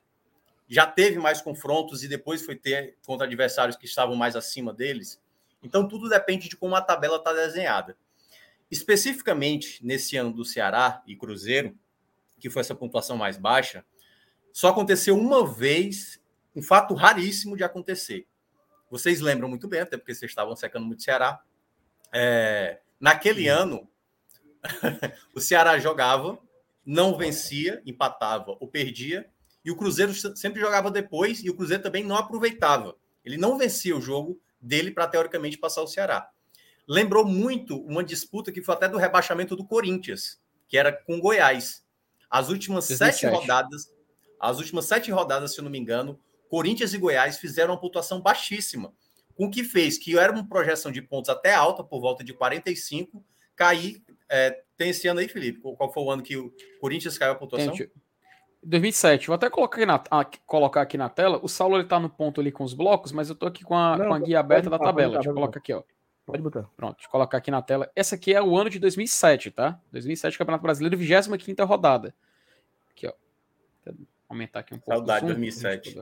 já 0.70 0.86
teve 0.86 1.18
mais 1.18 1.42
confrontos 1.42 2.04
e 2.04 2.08
depois 2.08 2.42
foi 2.42 2.54
ter 2.54 2.96
contra 3.04 3.26
adversários 3.26 3.76
que 3.76 3.86
estavam 3.86 4.14
mais 4.14 4.36
acima 4.36 4.72
deles. 4.72 5.20
Então, 5.60 5.86
tudo 5.88 6.08
depende 6.08 6.48
de 6.48 6.56
como 6.56 6.76
a 6.76 6.80
tabela 6.80 7.16
está 7.16 7.32
desenhada. 7.32 7.96
Especificamente 8.70 9.84
nesse 9.84 10.16
ano 10.16 10.32
do 10.32 10.44
Ceará 10.44 11.02
e 11.08 11.16
Cruzeiro, 11.16 11.76
que 12.38 12.48
foi 12.48 12.60
essa 12.60 12.74
pontuação 12.74 13.16
mais 13.16 13.36
baixa, 13.36 13.84
só 14.52 14.68
aconteceu 14.68 15.18
uma 15.18 15.44
vez, 15.44 16.22
um 16.54 16.62
fato 16.62 16.94
raríssimo 16.94 17.56
de 17.56 17.64
acontecer. 17.64 18.28
Vocês 18.88 19.20
lembram 19.20 19.48
muito 19.48 19.66
bem, 19.66 19.80
até 19.80 19.96
porque 19.96 20.14
vocês 20.14 20.30
estavam 20.30 20.54
secando 20.54 20.86
muito 20.86 21.02
Ceará. 21.02 21.42
É, 22.12 22.78
naquele 23.00 23.48
ano, 23.48 23.90
o 25.34 25.40
Ceará 25.40 25.80
jogava, 25.80 26.38
não 26.86 27.16
vencia, 27.16 27.82
empatava 27.84 28.56
ou 28.60 28.68
perdia, 28.68 29.28
e 29.64 29.70
o 29.70 29.76
Cruzeiro 29.76 30.12
sempre 30.36 30.60
jogava 30.60 30.90
depois 30.90 31.42
e 31.42 31.50
o 31.50 31.54
Cruzeiro 31.54 31.82
também 31.82 32.04
não 32.04 32.16
aproveitava. 32.16 32.96
Ele 33.24 33.36
não 33.36 33.58
vencia 33.58 33.96
o 33.96 34.00
jogo 34.00 34.40
dele 34.60 34.90
para 34.90 35.06
teoricamente 35.06 35.58
passar 35.58 35.82
o 35.82 35.86
Ceará. 35.86 36.30
Lembrou 36.88 37.24
muito 37.24 37.76
uma 37.82 38.02
disputa 38.02 38.50
que 38.50 38.62
foi 38.62 38.74
até 38.74 38.88
do 38.88 38.98
rebaixamento 38.98 39.54
do 39.54 39.64
Corinthians, 39.64 40.40
que 40.66 40.76
era 40.76 40.92
com 40.92 41.20
Goiás. 41.20 41.84
as 42.28 42.48
últimas 42.48 42.88
2007. 42.88 43.20
sete 43.20 43.32
rodadas, 43.32 43.94
as 44.38 44.58
últimas 44.58 44.86
sete 44.86 45.10
rodadas, 45.10 45.52
se 45.52 45.60
eu 45.60 45.64
não 45.64 45.70
me 45.70 45.78
engano, 45.78 46.18
Corinthians 46.48 46.94
e 46.94 46.98
Goiás 46.98 47.38
fizeram 47.38 47.74
uma 47.74 47.80
pontuação 47.80 48.20
baixíssima, 48.20 48.92
com 49.34 49.46
o 49.46 49.50
que 49.50 49.62
fez 49.62 49.98
que 49.98 50.18
era 50.18 50.32
uma 50.32 50.46
projeção 50.46 50.90
de 50.90 51.00
pontos 51.00 51.30
até 51.30 51.54
alta, 51.54 51.84
por 51.84 52.00
volta 52.00 52.24
de 52.24 52.32
45, 52.32 53.24
cair. 53.54 54.02
É, 54.28 54.62
tem 54.76 54.90
esse 54.90 55.06
ano 55.06 55.20
aí, 55.20 55.28
Felipe? 55.28 55.60
Qual 55.60 55.92
foi 55.92 56.02
o 56.02 56.10
ano 56.10 56.22
que 56.22 56.36
o 56.36 56.52
Corinthians 56.80 57.18
caiu 57.18 57.32
a 57.32 57.34
pontuação? 57.34 57.74
2007. 58.62 59.26
Vou 59.26 59.34
até 59.34 59.48
colocar 59.48 59.76
aqui 59.76 59.86
na, 59.86 59.98
colocar 60.46 60.82
aqui 60.82 60.98
na 60.98 61.08
tela. 61.08 61.40
O 61.42 61.48
Saulo 61.48 61.76
ele 61.76 61.84
tá 61.84 61.98
no 61.98 62.10
ponto 62.10 62.40
ali 62.40 62.52
com 62.52 62.64
os 62.64 62.74
blocos, 62.74 63.12
mas 63.12 63.28
eu 63.28 63.34
tô 63.34 63.46
aqui 63.46 63.64
com 63.64 63.74
a, 63.74 63.96
Não, 63.96 64.08
com 64.08 64.14
a 64.14 64.18
guia 64.18 64.40
aberta 64.40 64.68
da 64.68 64.78
tabela. 64.78 65.14
Deixa 65.14 65.30
eu 65.30 65.34
colocar 65.34 65.58
aqui, 65.58 65.72
ó. 65.72 65.82
Pode 66.26 66.42
botar. 66.42 66.68
Pronto, 66.76 66.96
deixa 66.96 67.08
eu 67.08 67.10
colocar 67.10 67.38
aqui 67.38 67.50
na 67.50 67.62
tela. 67.62 67.90
Essa 67.96 68.14
aqui 68.14 68.34
é 68.34 68.42
o 68.42 68.56
ano 68.56 68.70
de 68.70 68.78
2007, 68.78 69.50
tá? 69.50 69.80
2007, 69.90 70.38
Campeonato 70.38 70.62
Brasileiro, 70.62 70.96
25 70.96 71.64
rodada. 71.64 72.14
Aqui, 72.90 73.06
ó. 73.06 73.12
Vou 73.86 73.96
aumentar 74.28 74.60
aqui 74.60 74.74
um 74.74 74.78
pouco. 74.78 74.92
Saudade 74.92 75.26
de 75.26 75.32
2007. 75.32 75.98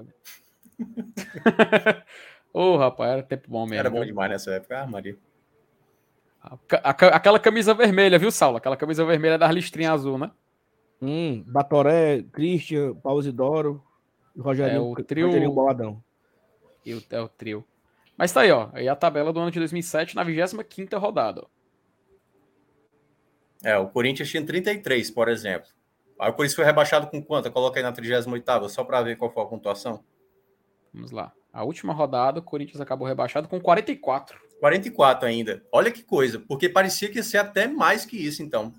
Ô, 2.52 2.60
oh, 2.60 2.76
rapaz, 2.76 3.12
era 3.12 3.22
tempo 3.22 3.48
bom 3.48 3.64
mesmo. 3.64 3.78
Era 3.80 3.90
bom 3.90 4.04
demais 4.04 4.30
nessa 4.30 4.52
época, 4.52 4.82
ah, 4.82 4.86
Maria. 4.86 5.16
Aquela 6.82 7.38
camisa 7.38 7.74
vermelha, 7.74 8.18
viu, 8.18 8.30
Saulo? 8.30 8.56
Aquela 8.56 8.76
camisa 8.76 9.04
vermelha 9.04 9.38
das 9.38 9.52
listrinhas 9.52 9.92
azul, 9.94 10.18
né? 10.18 10.30
Hum, 11.00 11.44
Batoré, 11.46 12.22
Christian, 12.32 12.94
Paulo 12.94 13.20
Isidoro, 13.20 13.82
Rogerinho, 14.36 14.76
é 14.76 14.80
o 14.80 15.04
trio... 15.04 15.26
Rogerinho 15.26 15.52
Boladão. 15.52 16.02
E 16.84 16.94
o, 16.94 17.02
é 17.10 17.20
o 17.20 17.28
trio. 17.28 17.64
Mas 18.16 18.32
tá 18.32 18.40
aí, 18.40 18.50
ó. 18.50 18.68
Aí 18.72 18.88
a 18.88 18.96
tabela 18.96 19.32
do 19.32 19.38
ano 19.38 19.50
de 19.50 19.58
2007 19.58 20.16
na 20.16 20.24
25 20.24 20.98
rodada. 20.98 21.42
Ó. 21.42 21.46
É, 23.62 23.76
o 23.76 23.88
Corinthians 23.88 24.28
tinha 24.28 24.44
33, 24.44 25.10
por 25.10 25.28
exemplo. 25.28 25.68
Aí 26.18 26.30
o 26.30 26.32
Corinthians 26.32 26.56
foi 26.56 26.64
rebaixado 26.64 27.06
com 27.08 27.22
quanto? 27.22 27.50
Coloca 27.50 27.78
aí 27.78 27.82
na 27.82 27.92
38 27.92 28.68
só 28.68 28.82
para 28.84 29.02
ver 29.02 29.16
qual 29.16 29.30
foi 29.30 29.42
a 29.42 29.46
pontuação. 29.46 30.02
Vamos 30.92 31.12
lá. 31.12 31.32
A 31.52 31.64
última 31.64 31.92
rodada, 31.92 32.40
o 32.40 32.42
Corinthians 32.42 32.80
acabou 32.80 33.06
rebaixado 33.06 33.48
com 33.48 33.60
44. 33.60 34.38
44 34.60 35.28
ainda. 35.28 35.64
Olha 35.72 35.90
que 35.90 36.02
coisa, 36.02 36.40
porque 36.40 36.68
parecia 36.68 37.08
que 37.08 37.16
ia 37.16 37.22
ser 37.22 37.38
até 37.38 37.66
mais 37.68 38.04
que 38.04 38.16
isso, 38.16 38.42
então. 38.42 38.72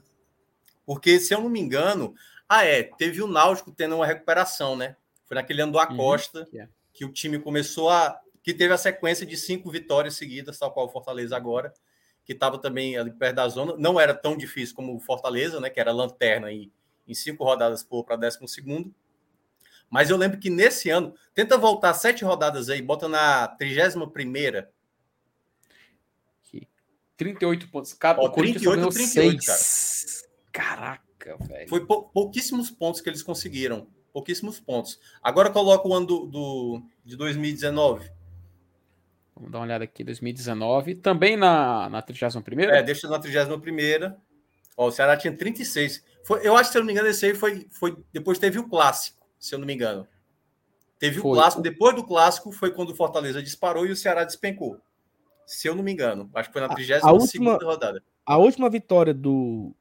Porque, 0.90 1.20
se 1.20 1.36
eu 1.36 1.40
não 1.40 1.50
me 1.50 1.60
engano, 1.60 2.16
ah, 2.50 2.66
é, 2.66 2.82
teve 2.82 3.22
o 3.22 3.28
Náutico 3.28 3.72
tendo 3.72 3.94
uma 3.94 4.08
recuperação, 4.08 4.76
né? 4.76 4.96
Foi 5.24 5.36
naquele 5.36 5.62
ano 5.62 5.74
do 5.74 5.78
Acosta 5.78 6.40
uhum, 6.40 6.48
yeah. 6.52 6.74
que 6.92 7.06
o 7.06 7.14
time 7.14 7.38
começou 7.38 7.92
a 7.92 8.20
que 8.42 8.56
teve 8.56 8.74
a 8.74 8.78
sequência 8.78 9.24
de 9.24 9.38
cinco 9.38 9.70
vitórias 9.70 10.16
seguidas, 10.16 10.58
tal 10.58 10.72
qual 10.72 10.88
o 10.88 10.90
Fortaleza 10.90 11.38
agora, 11.38 11.72
que 12.26 12.34
estava 12.34 12.58
também 12.58 12.98
ali 12.98 13.12
perto 13.12 13.36
da 13.36 13.48
zona. 13.48 13.76
Não 13.78 14.00
era 14.00 14.16
tão 14.16 14.36
difícil 14.36 14.76
como 14.76 14.96
o 14.96 15.00
Fortaleza, 15.00 15.60
né? 15.60 15.70
Que 15.70 15.80
era 15.80 15.92
lanterna 15.92 16.52
e 16.52 16.72
em 17.08 17.14
cinco 17.14 17.44
rodadas 17.44 17.84
por 17.84 18.04
para 18.04 18.16
décimo 18.16 18.48
segundo. 18.48 18.92
Mas 19.92 20.10
eu 20.10 20.18
lembro 20.18 20.40
que 20.40 20.50
nesse 20.50 20.90
ano, 20.90 21.14
tenta 21.36 21.56
voltar 21.56 21.94
sete 21.94 22.26
rodadas 22.26 22.68
aí, 22.68 22.82
bota 22.82 23.08
na 23.08 23.48
31 23.48 24.10
primeira. 24.10 24.72
38 27.16 27.68
pontos. 27.68 27.94
Cara, 27.94 28.18
Ó, 28.20 28.30
38, 28.30 28.90
38, 28.90 29.46
cara. 29.46 29.60
Caraca, 30.52 31.38
velho. 31.38 31.70
Foi 31.70 31.86
pou, 31.86 32.04
pouquíssimos 32.10 32.70
pontos 32.72 33.02
que 33.02 33.10
eles 33.10 33.24
conseguiram. 33.24 33.88
Pouquíssimos 34.12 34.60
pontos. 34.60 35.00
Agora 35.22 35.50
coloca 35.50 35.88
o 35.88 35.94
ano 35.94 36.06
do, 36.06 36.26
do 36.26 36.84
de 37.06 37.16
2019. 37.16 38.10
Vamos 39.36 39.52
dar 39.52 39.60
uma 39.60 39.66
olhada 39.66 39.84
aqui, 39.84 40.04
2019. 40.04 40.96
Também 40.96 41.38
na, 41.38 41.90
na 41.90 42.02
31 42.02 42.42
É, 42.72 42.84
deixa 42.84 43.08
na 43.08 43.20
31 43.20 44.18
Ó, 44.76 44.88
o 44.88 44.92
Ceará 44.92 45.16
tinha 45.16 45.36
36. 45.36 46.04
Foi, 46.24 46.46
eu 46.46 46.56
acho 46.56 46.70
que, 46.70 46.74
se 46.74 46.78
eu 46.78 46.82
não 46.82 46.88
me 46.88 46.94
engano, 46.94 47.08
esse 47.08 47.26
aí 47.26 47.36
foi, 47.36 47.68
foi. 47.70 47.98
Depois 48.12 48.40
teve 48.40 48.60
o 48.60 48.68
clássico, 48.68 49.26
se 49.38 49.54
eu 49.54 49.60
não 49.60 49.68
me 49.68 49.74
engano. 49.74 50.08
Teve 50.98 51.20
foi. 51.20 51.32
o 51.32 51.34
clássico. 51.34 51.62
Depois 51.62 51.96
do 51.96 52.04
clássico 52.04 52.52
foi 52.52 52.72
quando 52.72 52.90
o 52.90 52.96
Fortaleza 52.96 53.42
disparou 53.42 53.86
e 53.86 53.92
o 53.92 53.96
Ceará 53.96 54.24
despencou. 54.24 54.80
Se 55.46 55.68
eu 55.68 55.76
não 55.76 55.84
me 55.84 55.92
engano. 55.92 56.30
Acho 56.34 56.50
que 56.50 56.54
foi 56.54 56.62
na 56.62 56.74
32 56.74 57.34
rodada. 57.64 58.04
A 58.26 58.38
última 58.38 58.70
vitória 58.70 59.14
do, 59.14 59.74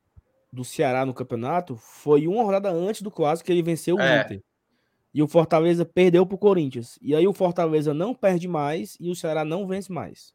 do 0.53 0.65
Ceará 0.65 1.05
no 1.05 1.15
campeonato 1.15 1.77
foi 1.77 2.27
uma 2.27 2.43
rodada 2.43 2.71
antes 2.71 3.03
do 3.03 3.11
clássico 3.11 3.47
que 3.47 3.53
ele 3.53 3.63
venceu 3.63 3.97
o 3.97 4.01
é. 4.01 4.23
Inter. 4.23 4.43
E 5.13 5.23
o 5.23 5.29
Fortaleza 5.29 5.85
perdeu 5.85 6.25
para 6.27 6.35
o 6.35 6.39
Corinthians. 6.39 6.99
E 7.01 7.15
aí 7.15 7.27
o 7.27 7.33
Fortaleza 7.33 7.95
não 7.95 8.15
perde 8.15 8.47
mais 8.47 8.97
e 9.01 9.11
o 9.11 9.15
Ceará 9.15 9.45
não 9.45 9.67
vence 9.67 9.91
mais. 9.91 10.35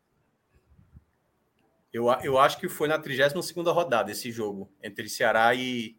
Eu, 1.92 2.08
eu 2.24 2.40
acho 2.40 2.58
que 2.58 2.68
foi 2.68 2.88
na 2.88 2.98
32 2.98 3.52
rodada 3.68 4.12
esse 4.12 4.32
jogo, 4.32 4.72
entre 4.82 5.08
Ceará 5.08 5.54
e, 5.54 5.96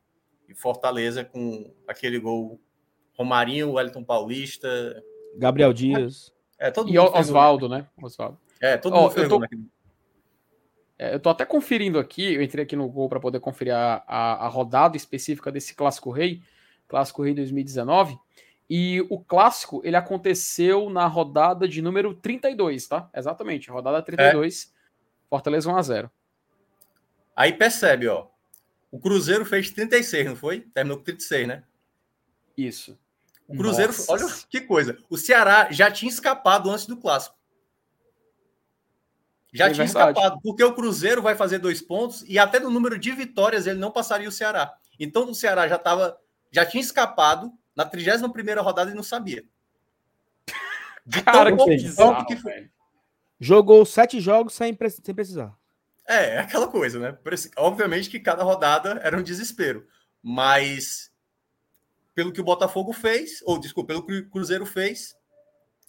e, 0.48 0.54
Fortaleza, 0.54 1.24
com 1.24 1.72
aquele 1.86 2.18
gol 2.18 2.60
Romarinho, 3.16 3.72
Wellington 3.72 4.02
Paulista. 4.02 4.68
Gabriel 5.36 5.72
Dias. 5.72 6.34
É, 6.58 6.70
todo 6.70 6.90
e 6.90 6.98
Oswaldo, 6.98 7.68
né? 7.68 7.86
Oswaldo. 8.02 8.38
É, 8.60 8.76
todo 8.76 8.96
mundo 8.96 9.12
oh, 9.16 9.20
eu 9.20 9.28
tô, 9.28 9.44
é, 9.44 9.48
eu 11.12 11.20
tô 11.20 11.28
até 11.28 11.44
conferindo 11.44 11.98
aqui, 11.98 12.34
eu 12.34 12.42
entrei 12.42 12.64
aqui 12.64 12.76
no 12.76 12.88
Gol 12.88 13.08
para 13.08 13.20
poder 13.20 13.40
conferir 13.40 13.74
a, 13.74 14.02
a, 14.06 14.46
a 14.46 14.48
rodada 14.48 14.96
específica 14.96 15.50
desse 15.50 15.74
Clássico 15.74 16.10
Rei, 16.10 16.42
Clássico 16.88 17.22
Rei 17.22 17.34
2019. 17.34 18.18
E 18.68 19.04
o 19.10 19.18
clássico, 19.18 19.82
ele 19.84 19.96
aconteceu 19.96 20.88
na 20.88 21.06
rodada 21.06 21.68
de 21.68 21.82
número 21.82 22.14
32, 22.14 22.86
tá? 22.86 23.10
Exatamente, 23.14 23.70
rodada 23.70 24.00
32, 24.00 24.72
é. 24.72 25.28
Fortaleza 25.28 25.70
1 25.70 25.76
a 25.76 25.82
0. 25.82 26.10
Aí 27.36 27.52
percebe, 27.52 28.08
ó. 28.08 28.28
O 28.90 28.98
Cruzeiro 28.98 29.44
fez 29.44 29.70
36, 29.70 30.26
não 30.26 30.36
foi? 30.36 30.60
Terminou 30.60 30.98
com 30.98 31.04
36, 31.04 31.48
né? 31.48 31.64
Isso. 32.56 32.98
O 33.46 33.56
Cruzeiro, 33.56 33.92
Nossa. 33.92 34.12
olha 34.12 34.24
que 34.48 34.60
coisa. 34.60 34.96
O 35.10 35.18
Ceará 35.18 35.68
já 35.70 35.90
tinha 35.90 36.08
escapado 36.08 36.70
antes 36.70 36.86
do 36.86 36.96
clássico. 36.96 37.36
Já 39.54 39.66
é 39.66 39.70
tinha 39.72 39.86
verdade. 39.86 40.18
escapado, 40.18 40.40
porque 40.42 40.64
o 40.64 40.74
Cruzeiro 40.74 41.22
vai 41.22 41.36
fazer 41.36 41.58
dois 41.58 41.80
pontos 41.80 42.24
e 42.26 42.40
até 42.40 42.58
no 42.58 42.70
número 42.70 42.98
de 42.98 43.12
vitórias 43.12 43.68
ele 43.68 43.78
não 43.78 43.92
passaria 43.92 44.28
o 44.28 44.32
Ceará. 44.32 44.74
Então 44.98 45.30
o 45.30 45.34
Ceará 45.34 45.68
já 45.68 45.78
tava, 45.78 46.18
já 46.50 46.66
tinha 46.66 46.80
escapado 46.80 47.52
na 47.74 47.84
31 47.84 48.62
rodada 48.62 48.90
e 48.90 48.94
não 48.94 49.02
sabia. 49.02 49.44
De 51.06 51.22
Cara, 51.22 51.56
tão 51.56 51.66
que, 51.66 51.76
bizarro, 51.76 52.26
que 52.26 52.36
foi. 52.36 52.68
Jogou 53.38 53.84
sete 53.84 54.20
jogos 54.20 54.54
sem, 54.54 54.76
sem 55.02 55.14
precisar. 55.14 55.54
É, 56.08 56.36
é 56.36 56.38
aquela 56.38 56.66
coisa, 56.66 56.98
né? 56.98 57.18
Obviamente 57.56 58.10
que 58.10 58.18
cada 58.18 58.42
rodada 58.42 59.00
era 59.02 59.16
um 59.16 59.22
desespero. 59.22 59.86
Mas 60.22 61.12
pelo 62.14 62.32
que 62.32 62.40
o 62.40 62.44
Botafogo 62.44 62.92
fez, 62.92 63.42
ou 63.44 63.58
desculpa, 63.58 63.88
pelo 63.88 64.06
que 64.06 64.18
o 64.20 64.30
Cruzeiro 64.30 64.64
fez, 64.64 65.16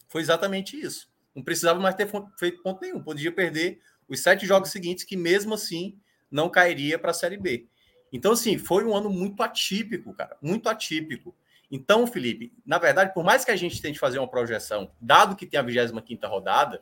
foi 0.07 0.22
exatamente 0.22 0.80
isso. 0.80 1.09
Não 1.36 1.44
precisava 1.44 1.80
mais 1.80 1.96
ter 1.96 2.10
feito 2.40 2.64
ponto 2.64 2.82
nenhum. 2.82 3.02
Podia 3.02 3.32
perder 3.32 3.80
os 4.08 4.22
sete 4.22 4.46
jogos 4.46 4.72
seguintes, 4.72 5.04
que 5.04 5.18
mesmo 5.18 5.54
assim 5.54 5.98
não 6.32 6.50
cairia 6.50 6.98
para 6.98 7.12
a 7.12 7.14
Série 7.14 7.38
B. 7.38 7.68
Então, 8.12 8.32
assim, 8.32 8.58
foi 8.58 8.86
um 8.86 8.96
ano 8.96 9.10
muito 9.10 9.44
atípico, 9.44 10.14
cara. 10.14 10.38
Muito 10.42 10.70
atípico. 10.70 11.36
Então, 11.70 12.08
Felipe, 12.08 12.54
na 12.66 12.78
verdade, 12.78 13.14
por 13.14 13.24
mais 13.24 13.44
que 13.44 13.52
a 13.52 13.56
gente 13.56 13.82
tente 13.82 14.00
fazer 14.00 14.20
uma 14.20 14.28
projeção, 14.28 14.92
dado 15.02 15.36
que 15.36 15.46
tem 15.46 15.60
a 15.60 15.64
25 15.64 16.28
rodada, 16.28 16.82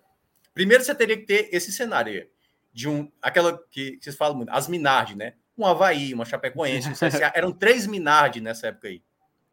primeiro 0.53 0.83
você 0.83 0.93
teria 0.93 1.17
que 1.17 1.25
ter 1.25 1.49
esse 1.51 1.71
cenário 1.71 2.27
de 2.71 2.89
um. 2.89 3.11
aquela 3.21 3.57
que, 3.71 3.97
que 3.97 4.03
vocês 4.03 4.15
falam 4.15 4.37
muito, 4.37 4.49
as 4.49 4.67
Minardi, 4.67 5.15
né? 5.15 5.33
Um 5.57 5.65
Havaí, 5.65 6.13
uma 6.13 6.25
Chapecoense, 6.25 6.89
um 6.89 6.93
CSA. 6.93 7.31
Eram 7.35 7.51
três 7.51 7.87
Minardi 7.87 8.41
nessa 8.41 8.67
época 8.67 8.87
aí. 8.87 9.01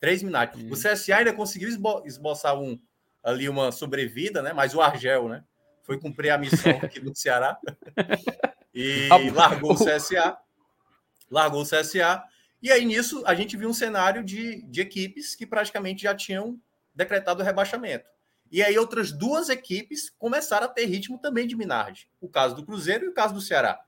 Três 0.01 0.23
Minardi. 0.23 0.67
O 0.71 0.75
CSA 0.75 1.17
ainda 1.17 1.33
conseguiu 1.33 1.69
esbo 1.69 2.03
esboçar 2.07 2.59
um, 2.59 2.81
ali 3.23 3.49
uma 3.49 3.73
sobrevida, 3.73 4.43
né? 4.43 4.53
Mas 4.53 4.75
o 4.75 4.81
Argel, 4.81 5.29
né? 5.29 5.45
Foi 5.83 5.99
cumprir 5.99 6.31
a 6.31 6.39
missão 6.39 6.73
aqui 6.83 7.01
do 7.01 7.15
Ceará 7.17 7.59
e 8.75 9.09
largou 9.33 9.73
o 9.73 9.77
CSA. 9.77 10.37
Largou 11.31 11.63
o 11.63 11.67
CSA 11.67 12.25
e 12.63 12.71
aí, 12.71 12.85
nisso, 12.85 13.23
a 13.25 13.35
gente 13.35 13.57
viu 13.57 13.71
um 13.71 13.75
cenário 13.75 14.23
de, 14.23 14.63
de 14.63 14.83
equipes 14.83 15.35
que 15.35 15.47
praticamente 15.47 16.03
já 16.03 16.15
tinham 16.15 16.61
decretado 16.95 17.43
o 17.43 17.45
rebaixamento. 17.45 18.05
E 18.53 18.63
aí, 18.63 18.79
outras 18.79 19.13
duas 19.13 19.49
equipes 19.49 20.11
começaram 20.11 20.67
a 20.67 20.69
ter 20.69 20.85
ritmo 20.85 21.19
também 21.19 21.47
de 21.47 21.57
Minardi. 21.57 22.11
O 22.21 22.29
caso 22.29 22.55
do 22.55 22.65
Cruzeiro 22.65 23.07
e 23.07 23.09
o 23.09 23.15
caso 23.15 23.33
do 23.33 23.41
Ceará. 23.41 23.81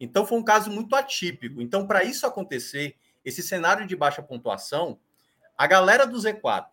Então, 0.00 0.26
foi 0.26 0.38
um 0.38 0.42
caso 0.42 0.70
muito 0.70 0.96
atípico. 0.96 1.62
Então, 1.62 1.86
para 1.86 2.02
isso 2.02 2.26
acontecer, 2.26 2.96
esse 3.24 3.42
cenário 3.42 3.86
de 3.86 3.94
baixa 3.94 4.22
pontuação, 4.22 4.98
a 5.56 5.66
galera 5.66 6.04
do 6.04 6.18
Z4 6.18 6.66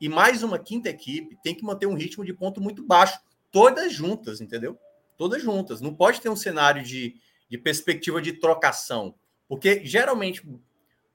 e 0.00 0.08
mais 0.08 0.42
uma 0.42 0.58
quinta 0.58 0.88
equipe 0.88 1.36
tem 1.42 1.54
que 1.54 1.64
manter 1.64 1.86
um 1.86 1.94
ritmo 1.94 2.24
de 2.24 2.32
ponto 2.32 2.60
muito 2.60 2.82
baixo, 2.82 3.20
todas 3.50 3.92
juntas, 3.92 4.40
entendeu? 4.40 4.78
Todas 5.16 5.42
juntas. 5.42 5.80
Não 5.80 5.94
pode 5.94 6.20
ter 6.20 6.30
um 6.30 6.36
cenário 6.36 6.82
de, 6.82 7.16
de 7.48 7.58
perspectiva 7.58 8.22
de 8.22 8.32
trocação. 8.32 9.14
Porque 9.46 9.84
geralmente 9.84 10.42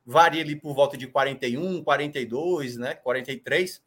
varia 0.06 0.44
ali 0.44 0.56
por 0.56 0.76
volta 0.76 0.96
de 0.96 1.08
41, 1.08 1.84
42, 1.84 2.78
né? 2.78 2.94
43, 2.94 3.82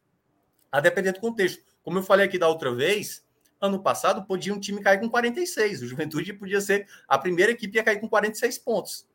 a 0.71 0.81
depender 0.81 1.13
do 1.13 1.21
contexto. 1.21 1.63
Como 1.81 1.99
eu 1.99 2.03
falei 2.03 2.25
aqui 2.25 2.37
da 2.37 2.49
outra 2.49 2.75
vez, 2.75 3.25
ano 3.61 3.81
passado 3.81 4.25
podia 4.25 4.53
um 4.53 4.59
time 4.59 4.81
cair 4.81 4.99
com 4.99 5.09
46. 5.09 5.81
O 5.81 5.87
Juventude 5.87 6.33
podia 6.33 6.59
ser 6.59 6.87
a 7.07 7.17
primeira 7.17 7.53
equipe 7.53 7.79
a 7.79 7.83
cair 7.83 8.01
com 8.01 8.09
46 8.09 8.57
pontos. 8.57 9.07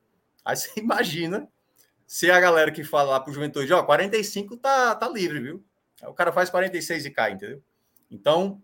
Aí 0.43 0.57
você 0.57 0.71
imagina 0.81 1.47
se 2.07 2.31
a 2.31 2.41
galera 2.41 2.71
que 2.71 2.85
fala 2.85 3.11
lá 3.11 3.21
pro 3.21 3.33
Juventude, 3.33 3.73
ó, 3.73 3.83
45 3.83 4.57
tá, 4.57 4.95
tá 4.95 5.09
livre, 5.09 5.41
viu? 5.41 5.65
O 6.09 6.15
cara 6.15 6.33
faz 6.33 6.51
46 6.51 7.07
e 7.07 7.11
cai, 7.11 7.33
entendeu? 7.33 7.63
Então, 8.11 8.63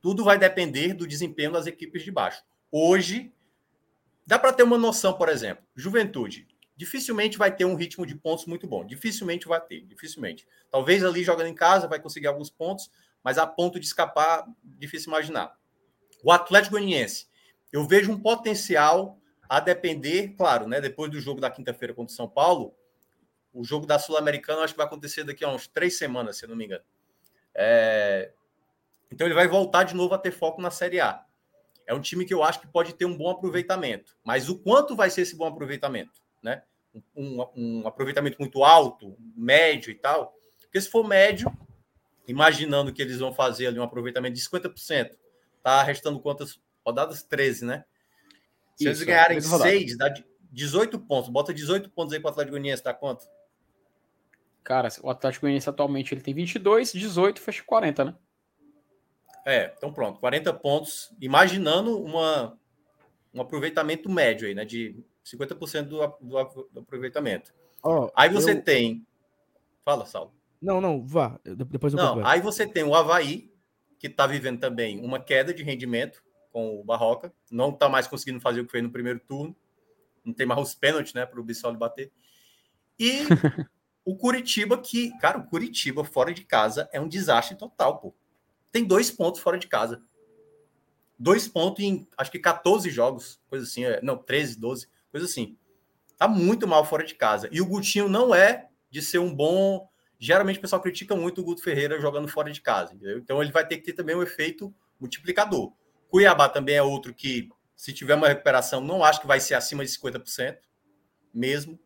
tudo 0.00 0.24
vai 0.24 0.38
depender 0.38 0.94
do 0.94 1.06
desempenho 1.06 1.52
das 1.52 1.66
equipes 1.66 2.02
de 2.02 2.10
baixo. 2.10 2.42
Hoje, 2.70 3.32
dá 4.26 4.38
para 4.38 4.52
ter 4.52 4.62
uma 4.62 4.78
noção, 4.78 5.14
por 5.14 5.28
exemplo, 5.28 5.64
Juventude 5.74 6.46
dificilmente 6.76 7.38
vai 7.38 7.54
ter 7.54 7.64
um 7.64 7.74
ritmo 7.74 8.04
de 8.04 8.14
pontos 8.14 8.44
muito 8.44 8.66
bom. 8.66 8.84
Dificilmente 8.84 9.48
vai 9.48 9.60
ter, 9.60 9.80
dificilmente. 9.86 10.46
Talvez 10.70 11.02
ali 11.02 11.24
jogando 11.24 11.48
em 11.48 11.54
casa 11.54 11.88
vai 11.88 11.98
conseguir 11.98 12.26
alguns 12.26 12.50
pontos, 12.50 12.90
mas 13.24 13.38
a 13.38 13.46
ponto 13.46 13.80
de 13.80 13.86
escapar, 13.86 14.46
difícil 14.62 15.10
imaginar. 15.10 15.56
O 16.22 16.30
Atlético 16.30 16.72
Goianiense, 16.72 17.26
eu 17.72 17.86
vejo 17.86 18.12
um 18.12 18.20
potencial 18.20 19.18
a 19.48 19.58
depender, 19.58 20.34
claro, 20.36 20.68
né? 20.68 20.80
Depois 20.80 21.10
do 21.10 21.20
jogo 21.20 21.40
da 21.40 21.50
quinta-feira 21.50 21.94
contra 21.94 22.12
o 22.12 22.16
São 22.16 22.28
Paulo, 22.28 22.74
o 23.56 23.64
jogo 23.64 23.86
da 23.86 23.98
Sul-Americana 23.98 24.62
acho 24.62 24.74
que 24.74 24.78
vai 24.78 24.86
acontecer 24.86 25.24
daqui 25.24 25.44
a 25.44 25.48
uns 25.48 25.66
três 25.66 25.96
semanas, 25.96 26.36
se 26.36 26.44
eu 26.44 26.48
não 26.50 26.56
me 26.56 26.66
engano. 26.66 26.84
É... 27.54 28.32
Então 29.10 29.26
ele 29.26 29.34
vai 29.34 29.48
voltar 29.48 29.84
de 29.84 29.94
novo 29.94 30.14
a 30.14 30.18
ter 30.18 30.30
foco 30.30 30.60
na 30.60 30.70
Série 30.70 31.00
A. 31.00 31.24
É 31.86 31.94
um 31.94 32.00
time 32.00 32.26
que 32.26 32.34
eu 32.34 32.42
acho 32.42 32.60
que 32.60 32.66
pode 32.66 32.92
ter 32.94 33.06
um 33.06 33.16
bom 33.16 33.30
aproveitamento. 33.30 34.16
Mas 34.22 34.48
o 34.48 34.58
quanto 34.58 34.94
vai 34.94 35.08
ser 35.08 35.22
esse 35.22 35.36
bom 35.36 35.46
aproveitamento? 35.46 36.20
Né? 36.42 36.62
Um, 37.14 37.46
um 37.56 37.86
aproveitamento 37.86 38.36
muito 38.38 38.62
alto, 38.62 39.16
médio 39.34 39.90
e 39.90 39.94
tal. 39.94 40.34
Porque 40.60 40.80
se 40.80 40.90
for 40.90 41.06
médio, 41.06 41.50
imaginando 42.28 42.92
que 42.92 43.00
eles 43.00 43.18
vão 43.18 43.32
fazer 43.32 43.68
ali 43.68 43.78
um 43.78 43.84
aproveitamento 43.84 44.34
de 44.34 44.42
50%, 44.42 45.16
tá 45.62 45.82
restando 45.82 46.20
quantas 46.20 46.60
rodadas? 46.84 47.22
13, 47.22 47.64
né? 47.64 47.84
Se 48.74 48.84
Isso, 48.84 48.88
eles 48.88 49.02
ganharem 49.04 49.40
6, 49.40 49.96
dá 49.96 50.12
18 50.50 50.98
pontos. 50.98 51.30
Bota 51.30 51.54
18 51.54 51.88
pontos 51.90 52.12
aí 52.12 52.20
para 52.20 52.28
o 52.28 52.32
Atlético 52.32 52.52
Goianiense, 52.52 52.82
dá 52.82 52.92
quanto? 52.92 53.26
Cara, 54.66 54.88
o 55.00 55.08
Atlético 55.08 55.42
Goianiense 55.42 55.70
atualmente 55.70 56.12
ele 56.12 56.20
tem 56.20 56.34
22, 56.34 56.92
18, 56.92 57.40
fecha 57.40 57.62
40, 57.64 58.04
né? 58.04 58.14
É, 59.46 59.72
então 59.76 59.92
pronto, 59.92 60.18
40 60.18 60.52
pontos, 60.54 61.14
imaginando 61.20 62.02
uma, 62.02 62.58
um 63.32 63.40
aproveitamento 63.40 64.10
médio 64.10 64.48
aí, 64.48 64.56
né? 64.56 64.64
De 64.64 64.96
50% 65.24 65.82
do, 65.84 65.98
do, 66.20 66.68
do 66.72 66.80
aproveitamento. 66.80 67.54
Oh, 67.80 68.10
aí 68.12 68.28
você 68.28 68.54
eu... 68.54 68.60
tem. 68.60 69.06
Fala, 69.84 70.04
Saulo. 70.04 70.34
Não, 70.60 70.80
não, 70.80 71.06
vá. 71.06 71.38
Depois 71.44 71.92
eu 71.92 71.96
Não, 71.96 72.26
aí 72.26 72.40
você 72.40 72.66
tem 72.66 72.82
o 72.82 72.92
Havaí, 72.92 73.54
que 74.00 74.08
está 74.08 74.26
vivendo 74.26 74.58
também 74.58 74.98
uma 74.98 75.20
queda 75.20 75.54
de 75.54 75.62
rendimento 75.62 76.24
com 76.50 76.80
o 76.80 76.82
Barroca. 76.82 77.32
Não 77.52 77.68
está 77.68 77.88
mais 77.88 78.08
conseguindo 78.08 78.40
fazer 78.40 78.62
o 78.62 78.66
que 78.66 78.72
fez 78.72 78.82
no 78.82 78.90
primeiro 78.90 79.20
turno. 79.20 79.54
Não 80.24 80.34
tem 80.34 80.44
mais 80.44 80.60
os 80.60 80.74
pênaltis, 80.74 81.14
né, 81.14 81.24
para 81.24 81.40
o 81.40 81.44
Bissoli 81.44 81.76
bater. 81.76 82.10
E 82.98 83.20
o 84.06 84.14
Curitiba, 84.14 84.78
que, 84.78 85.10
cara, 85.18 85.36
o 85.36 85.46
Curitiba 85.48 86.04
fora 86.04 86.32
de 86.32 86.44
casa 86.44 86.88
é 86.92 87.00
um 87.00 87.08
desastre 87.08 87.56
total, 87.56 87.98
pô. 87.98 88.14
Tem 88.70 88.84
dois 88.84 89.10
pontos 89.10 89.40
fora 89.40 89.58
de 89.58 89.66
casa. 89.66 90.00
Dois 91.18 91.48
pontos 91.48 91.84
em, 91.84 92.06
acho 92.16 92.30
que 92.30 92.38
14 92.38 92.88
jogos, 92.88 93.40
coisa 93.48 93.64
assim. 93.64 93.84
É, 93.84 94.00
não, 94.00 94.16
13, 94.16 94.60
12, 94.60 94.88
coisa 95.10 95.26
assim. 95.26 95.58
Tá 96.16 96.28
muito 96.28 96.68
mal 96.68 96.84
fora 96.84 97.04
de 97.04 97.16
casa. 97.16 97.48
E 97.50 97.60
o 97.60 97.66
Gutinho 97.66 98.08
não 98.08 98.32
é 98.32 98.68
de 98.88 99.02
ser 99.02 99.18
um 99.18 99.34
bom. 99.34 99.88
Geralmente 100.20 100.58
o 100.58 100.62
pessoal 100.62 100.80
critica 100.80 101.16
muito 101.16 101.40
o 101.40 101.44
Guto 101.44 101.60
Ferreira 101.60 102.00
jogando 102.00 102.28
fora 102.28 102.52
de 102.52 102.60
casa, 102.60 102.94
entendeu? 102.94 103.18
Então 103.18 103.42
ele 103.42 103.50
vai 103.50 103.66
ter 103.66 103.78
que 103.78 103.82
ter 103.82 103.92
também 103.92 104.14
um 104.14 104.22
efeito 104.22 104.72
multiplicador. 105.00 105.72
Cuiabá 106.08 106.48
também 106.48 106.76
é 106.76 106.82
outro 106.82 107.12
que, 107.12 107.48
se 107.74 107.92
tiver 107.92 108.14
uma 108.14 108.28
recuperação, 108.28 108.80
não 108.80 109.02
acho 109.02 109.20
que 109.20 109.26
vai 109.26 109.40
ser 109.40 109.54
acima 109.54 109.84
de 109.84 109.90
50%, 109.90 110.58
mesmo. 111.34 111.76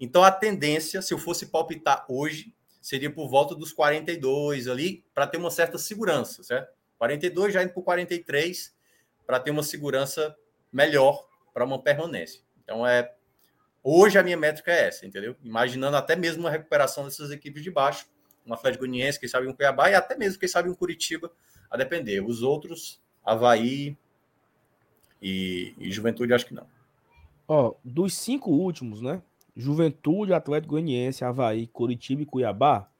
Então 0.00 0.24
a 0.24 0.32
tendência, 0.32 1.02
se 1.02 1.12
eu 1.12 1.18
fosse 1.18 1.46
palpitar 1.46 2.06
hoje, 2.08 2.54
seria 2.80 3.12
por 3.12 3.28
volta 3.28 3.54
dos 3.54 3.70
42 3.72 4.66
ali, 4.66 5.04
para 5.14 5.26
ter 5.26 5.36
uma 5.36 5.50
certa 5.50 5.76
segurança, 5.76 6.42
certo? 6.42 6.72
42 6.98 7.52
já 7.52 7.62
indo 7.62 7.74
para 7.74 7.82
43, 7.82 8.74
para 9.26 9.38
ter 9.38 9.50
uma 9.50 9.62
segurança 9.62 10.34
melhor 10.72 11.28
para 11.52 11.64
uma 11.64 11.82
permanência. 11.82 12.42
Então 12.62 12.86
é 12.86 13.14
hoje 13.82 14.18
a 14.18 14.22
minha 14.22 14.36
métrica 14.36 14.72
é 14.72 14.88
essa, 14.88 15.06
entendeu? 15.06 15.36
Imaginando 15.42 15.96
até 15.96 16.16
mesmo 16.16 16.44
uma 16.44 16.50
recuperação 16.50 17.04
dessas 17.04 17.30
equipes 17.30 17.62
de 17.62 17.70
baixo, 17.70 18.06
um 18.46 18.54
Atlético 18.54 18.84
Goianiense, 18.84 19.20
quem 19.20 19.28
sabe 19.28 19.46
um 19.46 19.52
Cuiabá 19.52 19.90
e 19.90 19.94
até 19.94 20.16
mesmo 20.16 20.40
quem 20.40 20.48
sabe 20.48 20.70
um 20.70 20.74
Curitiba, 20.74 21.30
a 21.70 21.76
depender. 21.76 22.20
Os 22.20 22.42
outros, 22.42 23.00
Havaí 23.24 23.96
e, 25.20 25.74
e 25.78 25.92
Juventude, 25.92 26.32
acho 26.32 26.46
que 26.46 26.54
não. 26.54 26.66
Ó, 27.46 27.74
dos 27.84 28.14
cinco 28.14 28.50
últimos, 28.50 29.02
né? 29.02 29.22
Juventude, 29.60 30.32
Atlético 30.32 30.72
Goianiense, 30.74 31.24
Havaí, 31.24 31.66
Curitiba 31.66 32.22
e 32.22 32.26
Cuiabá, 32.26 32.90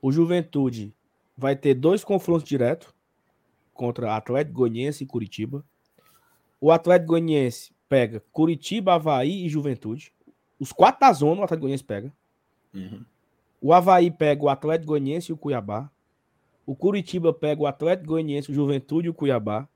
o 0.00 0.10
Juventude 0.10 0.94
vai 1.36 1.56
ter 1.56 1.74
dois 1.74 2.04
confrontos 2.04 2.44
diretos 2.44 2.88
contra 3.74 4.16
Atlético 4.16 4.58
Goianiense 4.58 5.04
e 5.04 5.06
Curitiba. 5.06 5.64
O 6.60 6.70
Atlético 6.70 7.08
Goianiense 7.08 7.72
pega 7.88 8.22
Curitiba, 8.32 8.94
Havaí 8.94 9.44
e 9.44 9.48
Juventude. 9.48 10.12
Os 10.58 10.72
quatro 10.72 11.00
da 11.00 11.12
zona 11.12 11.40
o 11.40 11.44
Atlético 11.44 11.62
Goianiense 11.62 11.84
pega. 11.84 12.12
Uhum. 12.74 13.04
O 13.60 13.74
Havaí 13.74 14.10
pega 14.10 14.42
o 14.42 14.48
Atlético 14.48 14.88
Goianiense 14.88 15.30
e 15.30 15.34
o 15.34 15.36
Cuiabá. 15.36 15.90
O 16.64 16.74
Curitiba 16.74 17.32
pega 17.32 17.62
o 17.62 17.66
Atlético 17.66 18.10
Goianiense, 18.10 18.50
o 18.50 18.54
Juventude 18.54 19.08
e 19.08 19.10
o 19.10 19.14
Cuiabá 19.14 19.68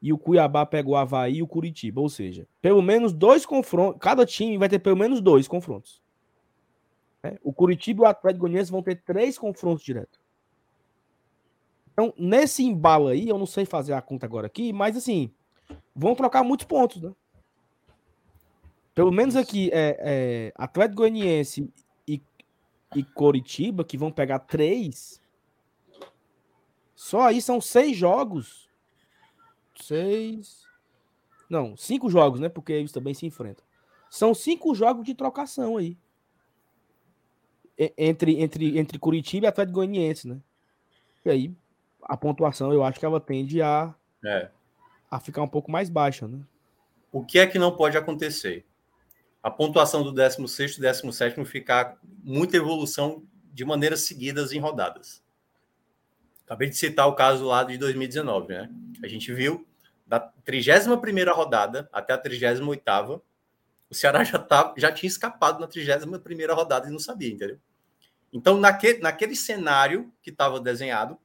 e 0.00 0.12
o 0.12 0.18
Cuiabá 0.18 0.64
pega 0.64 0.88
o 0.88 0.96
Havaí 0.96 1.36
e 1.36 1.42
o 1.42 1.46
Curitiba. 1.46 2.00
Ou 2.00 2.08
seja, 2.08 2.46
pelo 2.60 2.80
menos 2.80 3.12
dois 3.12 3.44
confrontos. 3.44 4.00
Cada 4.00 4.24
time 4.24 4.56
vai 4.56 4.68
ter 4.68 4.78
pelo 4.78 4.96
menos 4.96 5.20
dois 5.20 5.48
confrontos. 5.48 6.00
É, 7.22 7.38
o 7.42 7.52
Curitiba 7.52 8.04
e 8.04 8.06
o 8.06 8.08
Atlético 8.08 8.42
Goianiense 8.42 8.70
vão 8.70 8.82
ter 8.82 9.02
três 9.02 9.36
confrontos 9.36 9.84
diretos. 9.84 10.20
Então, 11.92 12.14
nesse 12.16 12.62
embalo 12.62 13.08
aí, 13.08 13.28
eu 13.28 13.36
não 13.36 13.46
sei 13.46 13.64
fazer 13.64 13.92
a 13.92 14.00
conta 14.00 14.24
agora 14.24 14.46
aqui, 14.46 14.72
mas 14.72 14.96
assim, 14.96 15.32
vão 15.94 16.14
trocar 16.14 16.44
muitos 16.44 16.64
pontos, 16.64 17.02
né? 17.02 17.12
Pelo 18.94 19.10
menos 19.10 19.34
aqui, 19.34 19.68
é, 19.72 19.96
é 20.00 20.52
Atlético 20.54 20.98
Goianiense 20.98 21.72
e, 22.06 22.22
e 22.94 23.02
Coritiba, 23.02 23.84
que 23.84 23.98
vão 23.98 24.12
pegar 24.12 24.40
três. 24.40 25.20
Só 26.94 27.22
aí 27.22 27.42
são 27.42 27.60
seis 27.60 27.96
jogos 27.96 28.67
seis. 29.84 30.64
Não, 31.48 31.76
cinco 31.76 32.10
jogos, 32.10 32.40
né? 32.40 32.48
Porque 32.48 32.72
eles 32.72 32.92
também 32.92 33.14
se 33.14 33.26
enfrentam. 33.26 33.64
São 34.10 34.34
cinco 34.34 34.74
jogos 34.74 35.04
de 35.04 35.14
trocação 35.14 35.76
aí. 35.76 35.96
Entre, 37.96 38.42
entre, 38.42 38.78
entre 38.78 38.98
Curitiba 38.98 39.46
e 39.46 39.48
Atlético 39.48 39.76
Goianiense, 39.76 40.26
né? 40.26 40.40
E 41.24 41.30
aí, 41.30 41.54
a 42.02 42.16
pontuação 42.16 42.72
eu 42.72 42.82
acho 42.82 42.98
que 42.98 43.06
ela 43.06 43.20
tende 43.20 43.62
a, 43.62 43.94
é. 44.24 44.50
a 45.10 45.20
ficar 45.20 45.42
um 45.42 45.48
pouco 45.48 45.70
mais 45.70 45.88
baixa, 45.88 46.26
né? 46.26 46.40
O 47.12 47.24
que 47.24 47.38
é 47.38 47.46
que 47.46 47.58
não 47.58 47.76
pode 47.76 47.96
acontecer? 47.96 48.66
A 49.42 49.50
pontuação 49.50 50.02
do 50.02 50.12
16 50.12 50.76
e 50.76 50.80
17 50.80 51.44
ficar 51.44 51.96
muita 52.24 52.56
evolução 52.56 53.22
de 53.52 53.64
maneiras 53.64 54.00
seguidas 54.00 54.52
em 54.52 54.58
rodadas. 54.58 55.22
Acabei 56.44 56.68
de 56.68 56.76
citar 56.76 57.06
o 57.06 57.14
caso 57.14 57.44
lá 57.44 57.62
de 57.62 57.76
2019, 57.78 58.48
né? 58.48 58.70
A 59.02 59.06
gente 59.06 59.32
viu 59.32 59.67
da 60.08 60.18
31 60.18 60.96
rodada 61.34 61.88
até 61.92 62.14
a 62.14 62.18
38 62.18 63.22
o 63.90 63.94
Ceará 63.94 64.24
já, 64.24 64.38
tá, 64.38 64.74
já 64.76 64.90
tinha 64.90 65.08
escapado 65.08 65.60
na 65.60 65.68
31 65.68 66.54
rodada 66.54 66.88
e 66.88 66.90
não 66.90 66.98
sabia, 66.98 67.32
entendeu? 67.32 67.58
Então, 68.32 68.58
naquele, 68.58 69.00
naquele 69.00 69.36
cenário 69.36 70.12
que 70.22 70.30
estava 70.30 70.60
desenhado, 70.60 71.18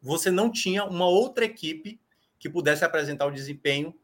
você 0.00 0.30
não 0.30 0.50
tinha 0.50 0.84
uma 0.84 1.06
outra 1.06 1.44
equipe 1.44 2.00
que 2.38 2.48
pudesse 2.48 2.84
apresentar 2.84 3.26
o 3.26 3.30
desempenho 3.30 3.94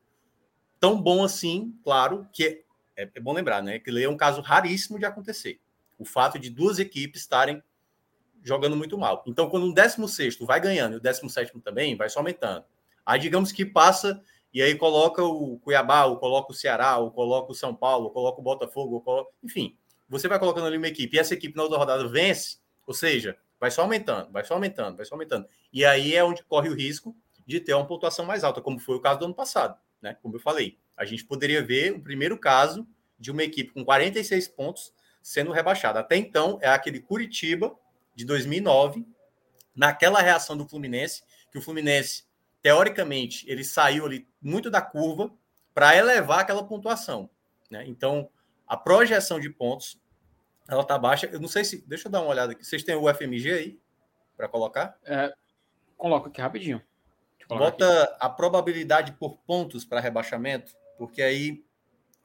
tão 0.78 1.00
bom 1.00 1.24
assim, 1.24 1.74
claro, 1.82 2.28
que 2.32 2.64
é, 2.96 3.08
é 3.14 3.20
bom 3.20 3.32
lembrar, 3.32 3.62
né? 3.62 3.78
Que 3.78 4.02
é 4.02 4.08
um 4.08 4.16
caso 4.16 4.40
raríssimo 4.40 4.98
de 4.98 5.06
acontecer. 5.06 5.60
O 5.98 6.04
fato 6.04 6.38
de 6.38 6.50
duas 6.50 6.78
equipes 6.78 7.22
estarem 7.22 7.62
jogando 8.42 8.76
muito 8.76 8.96
mal. 8.96 9.24
Então, 9.26 9.48
quando 9.48 9.66
um 9.66 9.72
16 9.72 10.38
vai 10.40 10.60
ganhando 10.60 10.94
e 10.94 10.96
o 10.96 11.00
17 11.00 11.58
também, 11.60 11.96
vai 11.96 12.08
só 12.08 12.20
aumentando. 12.20 12.64
Aí, 13.08 13.18
digamos 13.18 13.50
que 13.50 13.64
passa 13.64 14.22
e 14.52 14.60
aí 14.60 14.74
coloca 14.74 15.24
o 15.24 15.58
Cuiabá, 15.60 16.04
ou 16.04 16.18
coloca 16.18 16.52
o 16.52 16.54
Ceará, 16.54 16.98
ou 16.98 17.10
coloca 17.10 17.50
o 17.50 17.54
São 17.54 17.74
Paulo, 17.74 18.04
ou 18.04 18.10
coloca 18.10 18.38
o 18.38 18.42
Botafogo, 18.42 19.00
coloca... 19.00 19.30
enfim, 19.42 19.74
você 20.06 20.28
vai 20.28 20.38
colocando 20.38 20.66
ali 20.66 20.76
uma 20.76 20.88
equipe 20.88 21.16
e 21.16 21.18
essa 21.18 21.32
equipe 21.32 21.56
na 21.56 21.62
outra 21.62 21.78
rodada 21.78 22.06
vence, 22.06 22.58
ou 22.86 22.92
seja, 22.92 23.38
vai 23.58 23.70
só 23.70 23.80
aumentando, 23.80 24.30
vai 24.30 24.44
só 24.44 24.52
aumentando, 24.52 24.98
vai 24.98 25.06
só 25.06 25.14
aumentando. 25.14 25.48
E 25.72 25.86
aí 25.86 26.14
é 26.14 26.22
onde 26.22 26.44
corre 26.44 26.68
o 26.68 26.74
risco 26.74 27.16
de 27.46 27.60
ter 27.60 27.72
uma 27.72 27.86
pontuação 27.86 28.26
mais 28.26 28.44
alta, 28.44 28.60
como 28.60 28.78
foi 28.78 28.96
o 28.96 29.00
caso 29.00 29.20
do 29.20 29.24
ano 29.24 29.34
passado, 29.34 29.78
né? 30.02 30.14
Como 30.22 30.36
eu 30.36 30.40
falei, 30.40 30.76
a 30.94 31.06
gente 31.06 31.24
poderia 31.24 31.64
ver 31.64 31.94
o 31.94 32.02
primeiro 32.02 32.36
caso 32.36 32.86
de 33.18 33.30
uma 33.30 33.42
equipe 33.42 33.72
com 33.72 33.82
46 33.82 34.48
pontos 34.48 34.92
sendo 35.22 35.50
rebaixada. 35.50 35.98
Até 36.00 36.16
então, 36.16 36.58
é 36.60 36.68
aquele 36.68 37.00
Curitiba 37.00 37.74
de 38.14 38.26
2009, 38.26 39.06
naquela 39.74 40.20
reação 40.20 40.58
do 40.58 40.68
Fluminense, 40.68 41.22
que 41.50 41.56
o 41.56 41.62
Fluminense, 41.62 42.27
teoricamente, 42.68 43.48
ele 43.48 43.64
saiu 43.64 44.04
ali 44.04 44.28
muito 44.42 44.70
da 44.70 44.82
curva 44.82 45.32
para 45.72 45.96
elevar 45.96 46.40
aquela 46.40 46.62
pontuação. 46.62 47.30
Né? 47.70 47.82
Então, 47.86 48.28
a 48.66 48.76
projeção 48.76 49.40
de 49.40 49.48
pontos 49.48 49.98
Ela 50.68 50.84
tá 50.84 50.98
baixa. 50.98 51.24
Eu 51.32 51.40
não 51.40 51.48
sei 51.48 51.64
se. 51.64 51.82
Deixa 51.86 52.08
eu 52.08 52.12
dar 52.12 52.20
uma 52.20 52.28
olhada 52.28 52.52
aqui. 52.52 52.62
Vocês 52.62 52.82
têm 52.82 52.94
o 52.94 53.08
FMG 53.14 53.52
aí 53.52 53.80
para 54.36 54.48
colocar? 54.48 54.98
É, 55.02 55.32
coloca 55.96 56.28
aqui 56.28 56.42
rapidinho. 56.42 56.82
Bota 57.48 58.02
aqui. 58.02 58.16
a 58.20 58.28
probabilidade 58.28 59.12
por 59.12 59.38
pontos 59.38 59.86
para 59.86 59.98
rebaixamento, 59.98 60.74
porque 60.98 61.22
aí 61.22 61.64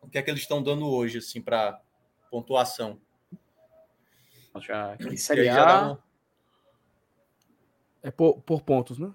o 0.01 0.09
que 0.09 0.17
é 0.17 0.21
que 0.21 0.29
eles 0.29 0.41
estão 0.41 0.61
dando 0.61 0.89
hoje, 0.89 1.19
assim, 1.19 1.41
para 1.41 1.79
pontuação? 2.29 2.99
Já, 4.59 4.91
aqui, 4.91 5.15
série 5.15 5.47
A... 5.47 5.97
É 8.01 8.11
por, 8.11 8.41
por 8.41 8.61
pontos, 8.61 8.99
né? 8.99 9.09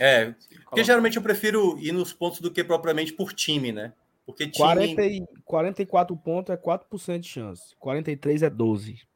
É, 0.00 0.34
porque 0.64 0.82
geralmente 0.82 1.18
eu 1.18 1.22
prefiro 1.22 1.78
ir 1.78 1.92
nos 1.92 2.10
pontos 2.10 2.40
do 2.40 2.50
que 2.50 2.64
propriamente 2.64 3.12
por 3.12 3.34
time, 3.34 3.70
né? 3.70 3.92
Porque 4.24 4.48
time... 4.48 4.94
40 4.94 5.02
e, 5.02 5.26
44 5.44 6.16
pontos 6.16 6.54
é 6.54 6.56
4% 6.56 7.18
de 7.18 7.28
chance, 7.28 7.76
43 7.76 8.42
é 8.42 8.48
12. 8.48 9.06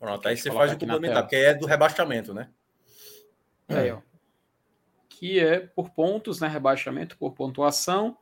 Pronto, 0.00 0.26
aí 0.26 0.38
você 0.38 0.50
faz 0.50 0.72
o 0.72 0.78
complementar, 0.78 1.22
porque 1.22 1.36
é 1.36 1.54
do 1.54 1.66
rebaixamento, 1.66 2.32
né? 2.32 2.48
É, 3.68 3.92
ó. 3.92 4.00
Que 5.08 5.38
é 5.38 5.60
por 5.60 5.90
pontos, 5.90 6.40
né? 6.40 6.48
Rebaixamento 6.48 7.18
por 7.18 7.34
pontuação. 7.34 8.16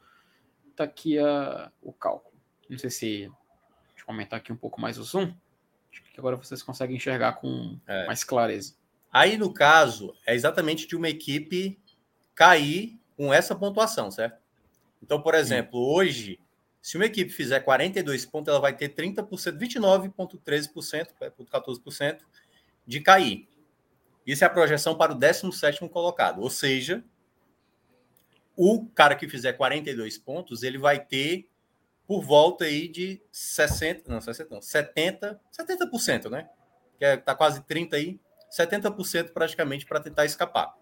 Tá 0.74 0.84
aqui 0.84 1.18
a, 1.18 1.70
o 1.80 1.92
cálculo. 1.92 2.36
Não 2.68 2.78
sei 2.78 2.90
se. 2.90 3.06
Deixa 3.08 3.30
eu 3.98 4.08
aumentar 4.08 4.38
aqui 4.38 4.52
um 4.52 4.56
pouco 4.56 4.80
mais 4.80 4.98
o 4.98 5.04
zoom. 5.04 5.32
Acho 5.92 6.02
que 6.02 6.18
agora 6.18 6.36
vocês 6.36 6.62
conseguem 6.62 6.96
enxergar 6.96 7.34
com 7.34 7.78
é. 7.86 8.06
mais 8.06 8.24
clareza. 8.24 8.74
Aí, 9.16 9.38
no 9.38 9.50
caso, 9.50 10.14
é 10.26 10.34
exatamente 10.34 10.86
de 10.86 10.94
uma 10.94 11.08
equipe 11.08 11.80
cair 12.34 13.00
com 13.16 13.32
essa 13.32 13.54
pontuação, 13.54 14.10
certo? 14.10 14.38
Então, 15.02 15.22
por 15.22 15.34
exemplo, 15.34 15.82
Sim. 15.82 15.90
hoje, 15.90 16.40
se 16.82 16.98
uma 16.98 17.06
equipe 17.06 17.32
fizer 17.32 17.60
42 17.60 18.26
pontos, 18.26 18.50
ela 18.50 18.60
vai 18.60 18.76
ter 18.76 18.90
30%, 18.90 19.26
29,13%, 19.56 21.14
14% 21.50 22.18
de 22.86 23.00
cair. 23.00 23.48
Isso 24.26 24.44
é 24.44 24.46
a 24.48 24.50
projeção 24.50 24.94
para 24.94 25.12
o 25.12 25.14
17 25.14 25.88
colocado. 25.88 26.42
Ou 26.42 26.50
seja, 26.50 27.02
o 28.54 28.84
cara 28.84 29.14
que 29.14 29.26
fizer 29.26 29.54
42 29.54 30.18
pontos, 30.18 30.62
ele 30.62 30.76
vai 30.76 31.02
ter 31.02 31.48
por 32.06 32.20
volta 32.20 32.66
aí 32.66 32.86
de 32.86 33.22
60, 33.32 34.12
não, 34.12 34.20
60 34.20 34.54
não, 34.54 34.60
70, 34.60 35.40
70%, 35.58 36.28
né? 36.28 36.50
Que 36.98 37.04
é, 37.06 37.16
tá 37.16 37.34
quase 37.34 37.62
30 37.64 37.96
aí 37.96 38.20
70% 38.50 39.32
praticamente 39.32 39.86
para 39.86 40.00
tentar 40.00 40.24
escapar. 40.24 40.74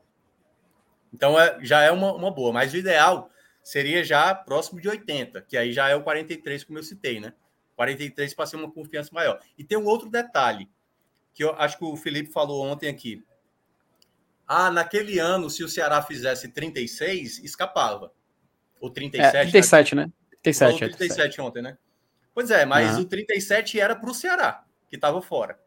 Então 1.12 1.38
é, 1.38 1.58
já 1.62 1.82
é 1.82 1.90
uma, 1.90 2.12
uma 2.12 2.30
boa, 2.30 2.52
mas 2.52 2.72
o 2.72 2.76
ideal 2.76 3.30
seria 3.62 4.04
já 4.04 4.34
próximo 4.34 4.80
de 4.80 4.88
80, 4.88 5.42
que 5.42 5.56
aí 5.56 5.72
já 5.72 5.88
é 5.88 5.94
o 5.94 6.02
43, 6.02 6.64
como 6.64 6.78
eu 6.78 6.82
citei, 6.82 7.20
né? 7.20 7.32
43 7.76 8.34
para 8.34 8.46
ser 8.46 8.56
uma 8.56 8.70
confiança 8.70 9.10
maior. 9.12 9.40
E 9.56 9.64
tem 9.64 9.78
um 9.78 9.86
outro 9.86 10.08
detalhe, 10.10 10.68
que 11.32 11.42
eu 11.42 11.54
acho 11.54 11.78
que 11.78 11.84
o 11.84 11.96
Felipe 11.96 12.32
falou 12.32 12.64
ontem 12.64 12.88
aqui. 12.88 13.24
Ah, 14.46 14.70
naquele 14.70 15.18
ano, 15.18 15.48
se 15.48 15.64
o 15.64 15.68
Ceará 15.68 16.02
fizesse 16.02 16.48
36, 16.48 17.38
escapava. 17.38 18.12
Ou 18.80 18.90
37. 18.90 19.36
É, 19.36 19.40
37, 19.42 19.94
né? 19.94 20.12
37, 20.42 20.78
37, 20.78 20.98
37 20.98 21.40
ontem, 21.40 21.62
né? 21.62 21.78
Pois 22.34 22.50
é, 22.50 22.66
mas 22.66 22.96
uhum. 22.96 23.02
o 23.02 23.04
37 23.06 23.80
era 23.80 23.96
para 23.96 24.10
o 24.10 24.14
Ceará, 24.14 24.64
que 24.88 24.96
estava 24.96 25.22
fora. 25.22 25.58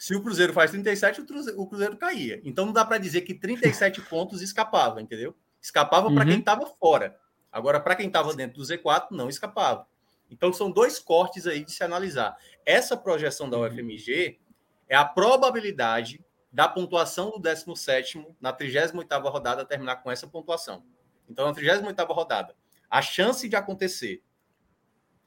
Se 0.00 0.14
o 0.14 0.22
Cruzeiro 0.22 0.54
faz 0.54 0.70
37, 0.70 1.20
o 1.20 1.26
Cruzeiro, 1.26 1.60
o 1.60 1.66
Cruzeiro 1.66 1.94
caía. 1.94 2.40
Então 2.42 2.64
não 2.64 2.72
dá 2.72 2.86
para 2.86 2.96
dizer 2.96 3.20
que 3.20 3.34
37 3.34 4.00
pontos 4.08 4.40
escapava, 4.40 4.98
entendeu? 5.02 5.36
Escapava 5.60 6.08
uhum. 6.08 6.14
para 6.14 6.24
quem 6.24 6.38
estava 6.38 6.64
fora. 6.64 7.20
Agora, 7.52 7.78
para 7.78 7.94
quem 7.94 8.06
estava 8.06 8.32
dentro 8.32 8.56
do 8.56 8.64
Z4, 8.64 9.08
não 9.10 9.28
escapava. 9.28 9.86
Então 10.30 10.54
são 10.54 10.70
dois 10.70 10.98
cortes 10.98 11.46
aí 11.46 11.62
de 11.62 11.70
se 11.70 11.84
analisar. 11.84 12.34
Essa 12.64 12.96
projeção 12.96 13.50
da 13.50 13.58
uhum. 13.58 13.66
UFMG 13.66 14.40
é 14.88 14.96
a 14.96 15.04
probabilidade 15.04 16.24
da 16.50 16.66
pontuação 16.66 17.32
do 17.32 17.38
17 17.38 18.26
na 18.40 18.54
38ª 18.54 19.30
rodada 19.30 19.66
terminar 19.66 19.96
com 19.96 20.10
essa 20.10 20.26
pontuação. 20.26 20.82
Então, 21.28 21.46
na 21.46 21.52
38ª 21.52 22.06
rodada, 22.08 22.56
a 22.88 23.02
chance 23.02 23.46
de 23.46 23.54
acontecer 23.54 24.22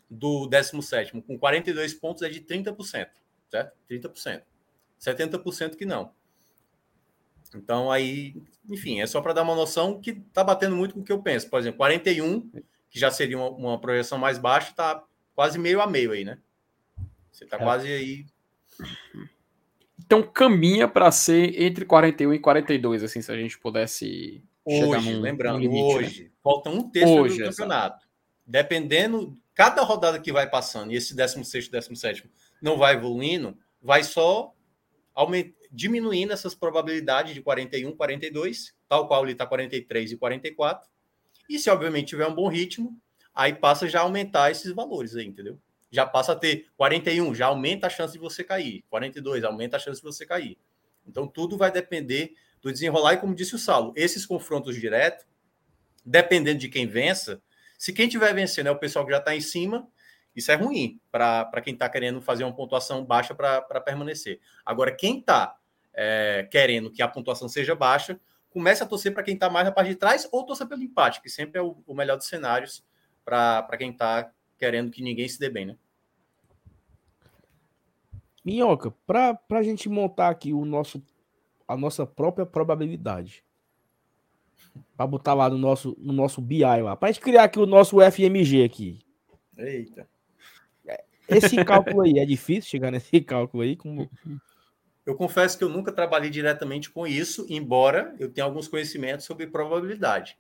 do 0.10 0.48
17 0.48 1.22
com 1.22 1.38
42 1.38 1.94
pontos 1.94 2.24
é 2.24 2.30
de 2.30 2.42
30%, 2.42 3.08
certo? 3.52 3.78
30%. 3.88 4.42
70% 5.04 5.76
que 5.76 5.86
não. 5.86 6.12
Então, 7.56 7.92
aí, 7.92 8.36
enfim, 8.70 9.02
é 9.02 9.08
só 9.08 9.22
para 9.22 9.34
dar 9.34 9.44
uma 9.44 9.56
noção 9.56 10.00
que 10.00 10.12
está 10.12 10.44
batendo 10.44 10.76
muito 10.76 10.96
com 10.96 11.02
o 11.02 11.04
que 11.04 11.12
eu 11.12 11.22
penso. 11.22 11.50
Por 11.50 11.60
exemplo, 11.60 11.78
41, 11.78 12.50
que 12.90 13.00
já 13.00 13.12
seria 13.12 13.38
uma, 13.38 13.50
uma 13.50 13.82
projeção 13.82 14.18
mais 14.18 14.38
baixa, 14.38 14.72
está 14.72 15.04
quase 15.36 15.60
meio 15.60 15.82
a 15.82 15.88
meio 15.88 16.12
aí, 16.12 16.24
né? 16.24 16.40
Você 17.32 17.44
está 17.44 17.58
é. 17.58 17.60
quase 17.60 17.88
aí. 17.92 18.26
Então, 20.00 20.24
caminha 20.24 20.88
para 20.88 21.12
ser 21.12 21.62
entre 21.62 21.86
41 21.86 22.34
e 22.34 22.40
42, 22.40 23.04
assim, 23.04 23.22
se 23.22 23.32
a 23.32 23.36
gente 23.36 23.58
pudesse. 23.60 24.44
Hoje, 24.66 25.12
num, 25.12 25.20
lembrando, 25.20 25.56
num 25.56 25.62
limite, 25.62 25.82
né? 25.82 25.96
hoje, 25.96 26.24
né? 26.24 26.30
falta 26.42 26.70
um 26.70 26.90
terço 26.90 27.14
hoje, 27.14 27.38
do 27.38 27.50
campeonato. 27.50 28.08
Dependendo, 28.46 29.38
cada 29.54 29.82
rodada 29.82 30.20
que 30.20 30.32
vai 30.32 30.50
passando, 30.50 30.92
e 30.92 30.96
esse 30.96 31.14
16, 31.16 31.68
17 31.68 32.30
não 32.62 32.78
vai 32.78 32.96
evoluindo, 32.96 33.58
vai 33.82 34.04
só. 34.04 34.54
Diminuindo 35.72 36.34
essas 36.34 36.56
probabilidades 36.56 37.34
de 37.34 37.42
41, 37.42 37.96
42, 37.96 38.76
tal 38.88 39.08
qual 39.08 39.24
ele 39.24 39.34
está 39.34 39.46
43 39.46 40.12
e 40.12 40.18
44. 40.18 40.90
E 41.50 41.60
se 41.60 41.70
obviamente 41.70 42.10
tiver 42.10 42.28
um 42.28 42.34
bom 42.34 42.48
ritmo, 42.48 42.98
aí 43.34 43.54
passa 43.54 43.88
já 43.88 44.00
a 44.00 44.04
aumentar 44.04 44.52
esses 44.52 44.72
valores 44.72 45.16
aí, 45.16 45.26
entendeu? 45.26 45.60
Já 45.92 46.06
passa 46.06 46.32
a 46.32 46.36
ter 46.36 46.68
41, 46.76 47.36
já 47.36 47.48
aumenta 47.48 47.88
a 47.88 47.90
chance 47.90 48.14
de 48.14 48.20
você 48.20 48.44
cair. 48.44 48.84
42, 48.90 49.44
aumenta 49.44 49.78
a 49.78 49.80
chance 49.80 50.00
de 50.00 50.08
você 50.08 50.26
cair. 50.26 50.58
Então 51.06 51.28
tudo 51.28 51.58
vai 51.58 51.72
depender 51.72 52.34
do 52.62 52.72
desenrolar 52.72 53.14
e 53.14 53.18
como 53.18 53.36
disse 53.36 53.56
o 53.56 53.60
Saulo, 53.60 53.94
esses 53.96 54.26
confrontos 54.26 54.76
diretos, 54.80 55.26
dependendo 56.06 56.60
de 56.60 56.70
quem 56.70 56.88
vença, 56.88 57.42
se 57.78 57.92
quem 57.92 58.08
tiver 58.08 58.34
vencendo 58.34 58.68
é 58.68 58.72
o 58.72 58.80
pessoal 58.80 59.06
que 59.06 59.12
já 59.12 59.18
está 59.18 59.36
em 59.36 59.42
cima, 59.42 59.88
isso 60.36 60.52
é 60.52 60.56
ruim 60.56 61.00
para 61.12 61.62
quem 61.62 61.74
está 61.74 61.88
querendo 61.88 62.22
fazer 62.22 62.44
uma 62.44 62.56
pontuação 62.56 63.06
baixa 63.06 63.36
para 63.36 63.82
permanecer. 63.82 64.40
Agora, 64.66 64.92
quem 64.92 65.20
está 65.20 65.56
é, 65.94 66.48
querendo 66.52 66.92
que 66.92 67.02
a 67.02 67.08
pontuação 67.08 67.48
seja 67.48 67.76
baixa, 67.76 68.20
comece 68.50 68.84
a 68.84 68.86
torcer 68.86 69.14
para 69.14 69.24
quem 69.24 69.36
está 69.36 69.50
mais 69.50 69.66
na 69.66 69.72
parte 69.72 69.90
de 69.90 69.96
trás 69.96 70.28
ou 70.32 70.46
torcer 70.46 70.68
pelo 70.68 70.82
empate, 70.82 71.22
que 71.22 71.30
sempre 71.30 71.60
é 71.60 71.62
o, 71.62 71.78
o 71.86 71.94
melhor 71.94 72.18
dos 72.18 72.28
cenários 72.28 72.84
para 73.24 73.78
quem 73.78 73.92
está 73.92 74.32
querendo 74.58 74.92
que 74.92 75.02
ninguém 75.02 75.28
se 75.28 75.40
dê 75.40 75.50
bem, 75.50 75.66
né? 75.66 75.78
Minhoca, 78.44 78.92
para 79.08 79.40
a 79.52 79.64
gente 79.64 79.88
montar 79.88 80.30
aqui 80.30 80.54
o 80.54 80.66
nosso, 80.66 81.02
a 81.68 81.78
nossa 81.78 82.06
própria 82.06 82.46
probabilidade, 82.46 83.44
para 84.98 85.08
botar 85.08 85.34
lá 85.34 85.50
no 85.50 85.58
nosso, 85.58 85.96
no 85.98 86.12
nosso 86.12 86.42
BI 86.42 86.64
lá, 86.64 86.96
para 86.96 87.10
a 87.10 87.12
gente 87.12 87.22
criar 87.22 87.46
aqui 87.46 87.58
o 87.58 87.66
nosso 87.66 87.98
FMG 88.02 88.64
aqui. 88.64 89.00
Eita. 89.58 90.08
Esse 91.28 91.64
cálculo 91.64 92.02
aí, 92.02 92.20
é 92.20 92.26
difícil 92.26 92.70
chegar 92.70 92.92
nesse 92.92 93.20
cálculo 93.22 93.64
aí? 93.64 93.76
Como... 93.76 94.10
Eu 95.06 95.16
confesso 95.16 95.58
que 95.58 95.64
eu 95.64 95.70
nunca 95.70 95.92
trabalhei 95.92 96.30
diretamente 96.30 96.90
com 96.90 97.06
isso, 97.06 97.46
embora 97.50 98.16
eu 98.20 98.32
tenha 98.32 98.46
alguns 98.46 98.68
conhecimentos 98.68 99.26
sobre 99.26 99.48
probabilidade. 99.48 100.38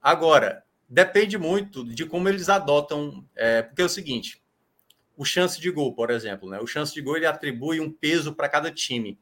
Agora, 0.00 0.64
depende 0.88 1.36
muito 1.36 1.84
de 1.84 2.06
como 2.06 2.28
eles 2.28 2.48
adotam, 2.48 3.24
é, 3.36 3.62
porque 3.62 3.82
é 3.82 3.84
o 3.84 3.88
seguinte, 3.88 4.42
o 5.16 5.24
chance 5.24 5.60
de 5.60 5.70
gol, 5.70 5.94
por 5.94 6.10
exemplo, 6.10 6.48
né? 6.48 6.58
O 6.60 6.66
chance 6.66 6.94
de 6.94 7.02
gol 7.02 7.16
ele 7.16 7.26
atribui 7.26 7.78
um 7.78 7.92
peso 7.92 8.34
para 8.34 8.48
cada 8.48 8.70
time. 8.70 9.18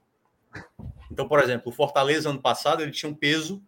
Então, 1.11 1.27
por 1.27 1.41
exemplo, 1.41 1.73
o 1.73 1.75
Fortaleza 1.75 2.31
ano 2.31 2.41
passado 2.41 2.83
ele 2.83 2.93
tinha 2.93 3.11
um 3.11 3.15
peso 3.15 3.61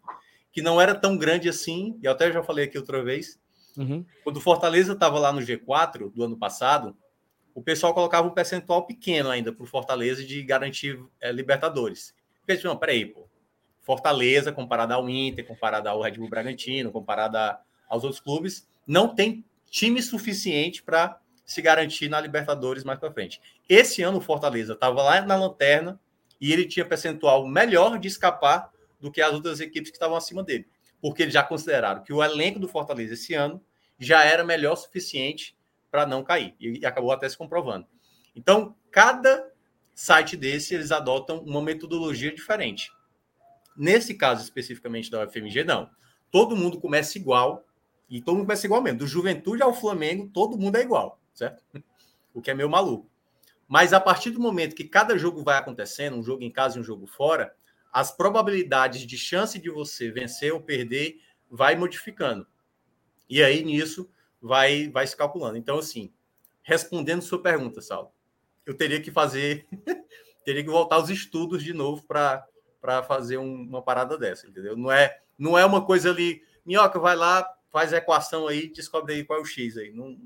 que 0.53 0.63
não 0.63 0.81
era 0.81 0.95
tão 0.95 1.17
grande 1.17 1.49
assim, 1.49 1.99
e 2.01 2.07
eu 2.07 2.13
até 2.13 2.31
já 2.31 2.43
falei 2.43 2.67
aqui 2.67 2.79
outra 2.79 3.03
vez. 3.03 3.41
Uhum. 3.77 4.05
Quando 4.23 4.37
o 4.37 4.41
Fortaleza 4.41 4.93
estava 4.93 5.19
lá 5.19 5.33
no 5.33 5.41
G4 5.41 6.13
do 6.13 6.23
ano 6.23 6.37
passado, 6.37 6.97
o 7.55 7.63
pessoal 7.63 7.95
colocava 7.95 8.27
um 8.27 8.33
percentual 8.33 8.87
pequeno 8.87 9.31
ainda 9.31 9.53
para 9.53 9.65
o 9.65 9.67
Fortaleza 9.67 10.25
de 10.25 10.43
garantir 10.43 10.99
é, 11.21 11.33
Libertadores. 11.33 12.15
Porque, 12.47 12.67
não, 12.67 12.77
peraí, 12.77 13.07
pô. 13.07 13.29
Fortaleza, 13.83 14.53
comparado 14.53 14.93
ao 14.95 15.09
Inter, 15.09 15.47
comparado 15.47 15.89
ao 15.89 16.01
Red 16.01 16.13
Bull 16.13 16.29
Bragantino, 16.29 16.93
comparado 16.93 17.37
aos 17.89 18.05
outros 18.05 18.21
clubes, 18.21 18.69
não 18.87 19.15
tem 19.15 19.45
time 19.71 20.03
suficiente 20.03 20.83
para 20.83 21.19
se 21.45 21.61
garantir 21.61 22.09
na 22.09 22.21
Libertadores 22.21 22.85
mais 22.85 22.99
para 22.99 23.13
frente. 23.13 23.41
Esse 23.69 24.03
ano 24.03 24.19
o 24.19 24.21
Fortaleza 24.21 24.75
estava 24.75 25.03
lá 25.03 25.21
na 25.23 25.35
lanterna 25.35 25.99
e 26.41 26.53
ele 26.53 26.65
tinha 26.65 26.85
percentual 26.85 27.47
melhor 27.47 27.99
de 27.99 28.07
escapar 28.07 28.71
do 29.01 29.11
que 29.11 29.21
as 29.21 29.33
outras 29.33 29.61
equipes 29.61 29.91
que 29.91 29.97
estavam 29.97 30.17
acima 30.17 30.43
dele, 30.43 30.69
porque 31.01 31.23
eles 31.23 31.35
já 31.35 31.43
consideraram 31.43 32.05
que 32.05 32.13
o 32.13 32.23
elenco 32.23 32.59
do 32.61 32.69
Fortaleza 32.69 33.15
esse 33.15 33.35
ano 33.35 33.61
já 33.99 34.25
era 34.25 34.45
melhor 34.45 34.77
suficiente 34.77 35.57
para 35.91 36.07
não 36.07 36.23
cair. 36.23 36.55
E 36.61 36.85
acabou 36.87 37.13
até 37.13 37.29
se 37.29 37.37
comprovando. 37.37 37.87
Então, 38.35 38.75
cada 38.91 39.51
site 39.95 40.37
desse, 40.37 40.75
eles 40.75 40.93
adotam 40.93 41.41
uma 41.41 41.61
metodologia 41.61 42.35
diferente. 42.35 42.91
Nesse 43.77 44.15
caso 44.15 44.43
especificamente 44.43 45.11
da 45.11 45.25
UFMG, 45.25 45.65
não. 45.65 45.91
Todo 46.31 46.57
mundo 46.57 46.81
começa 46.81 47.19
igual, 47.19 47.67
e 48.09 48.21
todo 48.21 48.37
mundo 48.37 48.47
começa 48.47 48.67
igual 48.67 48.83
mesmo. 48.83 48.99
Do 48.99 49.07
Juventude 49.07 49.63
ao 49.63 49.75
Flamengo, 49.75 50.31
todo 50.33 50.59
mundo 50.59 50.77
é 50.77 50.83
igual, 50.83 51.21
certo? 51.33 51.63
o 52.35 52.41
que 52.41 52.51
é 52.51 52.55
meio 52.55 52.69
maluco. 52.69 53.11
Mas 53.69 53.93
a 53.93 54.01
partir 54.01 54.31
do 54.31 54.41
momento 54.41 54.75
que 54.75 54.85
cada 54.85 55.17
jogo 55.17 55.45
vai 55.45 55.57
acontecendo, 55.57 56.17
um 56.17 56.23
jogo 56.23 56.43
em 56.43 56.51
casa 56.51 56.77
e 56.77 56.81
um 56.81 56.85
jogo 56.85 57.07
fora, 57.07 57.55
as 57.93 58.11
probabilidades 58.11 59.03
de 59.07 59.17
chance 59.17 59.59
de 59.59 59.71
você 59.71 60.11
vencer 60.11 60.53
ou 60.53 60.61
perder 60.61 61.21
vai 61.49 61.77
modificando. 61.77 62.47
E 63.29 63.43
aí 63.43 63.63
nisso 63.65 64.11
vai 64.41 64.89
vai 64.89 65.07
se 65.07 65.17
calculando. 65.17 65.57
Então 65.57 65.79
assim, 65.79 66.13
respondendo 66.63 67.23
sua 67.23 67.43
pergunta, 67.43 67.81
Saulo, 67.81 68.11
eu 68.67 68.77
teria 68.77 69.01
que 69.01 69.11
fazer 69.11 69.67
teria 70.45 70.63
que 70.63 70.71
voltar 70.71 70.97
aos 70.97 71.11
estudos 71.11 71.63
de 71.63 71.73
novo 71.73 72.05
para 72.07 72.47
para 72.81 73.03
fazer 73.03 73.37
um, 73.37 73.63
uma 73.63 73.83
parada 73.83 74.17
dessa, 74.17 74.47
entendeu? 74.47 74.77
Não 74.77 74.91
é 74.91 75.21
não 75.39 75.57
é 75.59 75.65
uma 75.65 75.85
coisa 75.85 76.11
ali, 76.11 76.43
minhoca 76.65 76.99
vai 76.99 77.17
lá, 77.17 77.47
faz 77.71 77.93
a 77.93 77.99
equação 77.99 78.47
aí, 78.47 78.69
descobre 78.69 79.15
aí 79.15 79.25
qual 79.25 79.39
é 79.39 79.43
o 79.43 79.45
x 79.45 79.77
aí. 79.77 79.93
Não, 79.93 80.19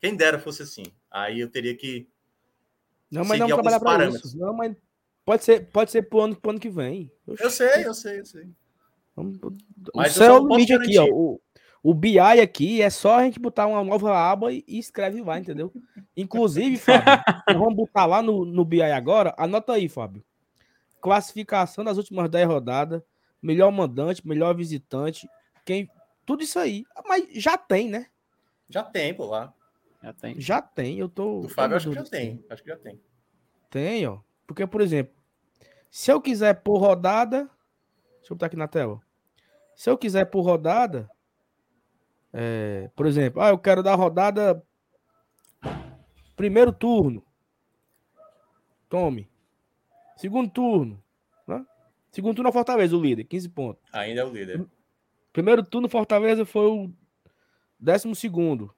quem 0.00 0.16
dera 0.16 0.38
fosse 0.38 0.62
assim. 0.62 0.84
Aí 1.10 1.40
eu 1.40 1.48
teria 1.48 1.74
que 1.74 2.06
Não, 3.10 3.24
mas 3.24 3.38
não 3.38 3.46
trabalhar 3.46 3.80
para 3.80 4.08
isso. 4.08 4.38
Não, 4.38 4.52
mas 4.52 4.76
Pode 5.28 5.44
ser, 5.44 5.66
pode 5.70 5.90
ser 5.90 6.08
pro 6.08 6.20
ano, 6.20 6.34
pro 6.34 6.52
ano 6.52 6.58
que 6.58 6.70
vem. 6.70 7.12
Oxi. 7.26 7.44
Eu 7.44 7.50
sei, 7.50 7.86
eu 7.86 7.92
sei, 7.92 8.20
eu 8.20 8.24
sei. 8.24 8.48
Vamos, 9.14 9.38
Mas 9.94 10.16
o 10.16 10.18
céu 10.20 10.36
é 10.36 10.40
o 10.40 10.48
limite 10.48 10.72
aqui, 10.72 10.98
ó. 10.98 11.04
O, 11.04 11.38
o 11.88 11.94
BI 11.94 12.18
aqui 12.20 12.82
é 12.82 12.90
só 12.90 13.16
a 13.18 13.22
gente 13.22 13.40
botar 13.40 13.66
uma 13.66 13.82
nova 13.82 14.14
aba 14.14 14.52
e, 14.52 14.62
e 14.68 14.78
escreve 14.78 15.22
lá, 15.22 15.38
entendeu? 15.38 15.72
Inclusive, 16.14 16.76
Fábio, 16.76 17.24
vamos 17.46 17.74
botar 17.74 18.04
lá 18.04 18.20
no, 18.20 18.44
no 18.44 18.62
BI 18.62 18.82
agora. 18.82 19.34
Anota 19.38 19.72
aí, 19.72 19.88
Fábio. 19.88 20.22
Classificação 21.00 21.82
das 21.82 21.96
últimas 21.96 22.28
10 22.28 22.46
rodadas. 22.46 23.00
Melhor 23.40 23.72
mandante, 23.72 24.28
melhor 24.28 24.54
visitante. 24.54 25.26
Quem, 25.64 25.88
tudo 26.26 26.42
isso 26.42 26.58
aí. 26.58 26.84
Mas 27.06 27.26
já 27.32 27.56
tem, 27.56 27.88
né? 27.88 28.08
Já 28.68 28.82
tem, 28.82 29.14
pô, 29.14 29.24
lá. 29.24 29.54
Já 30.02 30.12
tem. 30.12 30.38
Já 30.38 30.60
tem, 30.60 30.98
eu 30.98 31.08
tô. 31.08 31.40
Do 31.40 31.48
Fábio, 31.48 31.78
acho 31.78 31.88
que 31.88 31.94
já 31.94 32.04
tem. 32.04 32.44
Acho 32.50 32.62
que 32.62 32.68
já 32.68 32.76
tem. 32.76 33.00
Tem, 33.70 34.06
ó. 34.06 34.18
Porque, 34.46 34.66
por 34.66 34.82
exemplo, 34.82 35.14
se 35.90 36.12
eu 36.12 36.20
quiser 36.20 36.52
por 36.52 36.76
rodada. 36.76 37.48
Deixa 38.18 38.34
eu 38.34 38.36
botar 38.36 38.44
aqui 38.44 38.56
na 38.56 38.68
tela. 38.68 39.00
Se 39.74 39.88
eu 39.88 39.96
quiser 39.96 40.26
por 40.26 40.42
rodada. 40.42 41.08
É, 42.32 42.90
por 42.94 43.06
exemplo, 43.06 43.42
ah, 43.42 43.50
eu 43.50 43.58
quero 43.58 43.82
dar 43.82 43.94
rodada. 43.94 44.62
Primeiro 46.36 46.72
turno. 46.72 47.24
Tome. 48.88 49.28
Segundo 50.16 50.50
turno. 50.50 51.02
Né? 51.46 51.64
Segundo 52.10 52.36
turno 52.36 52.50
é 52.50 52.52
Fortaleza, 52.52 52.96
o 52.96 53.00
líder, 53.00 53.24
15 53.24 53.48
pontos. 53.48 53.82
Ainda 53.92 54.20
é 54.20 54.24
o 54.24 54.32
líder. 54.32 54.66
Primeiro 55.32 55.62
turno, 55.62 55.88
Fortaleza 55.88 56.44
foi 56.44 56.66
o 56.66 56.92
décimo 57.78 58.14
segundo. 58.14 58.74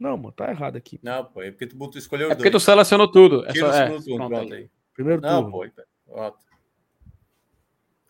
Não, 0.00 0.16
mano, 0.16 0.32
tá 0.32 0.50
errado 0.50 0.76
aqui. 0.76 1.00
Não, 1.02 1.24
pô, 1.24 1.42
é 1.42 1.50
porque 1.50 1.66
tu 1.66 1.98
escolheu 1.98 2.30
É 2.30 2.34
porque 2.34 2.50
tu 2.50 2.60
selecionou 2.60 3.10
tudo. 3.10 3.44
É 3.46 3.54
só, 3.54 3.68
o 3.68 3.72
segundo 3.72 3.96
é, 3.96 4.04
turno, 4.04 4.28
pronto 4.28 4.54
aí. 4.54 4.70
Primeiro 4.94 5.22
Não, 5.22 5.50
turno. 5.50 5.72
pô, 5.74 5.82
pronto. 6.06 6.38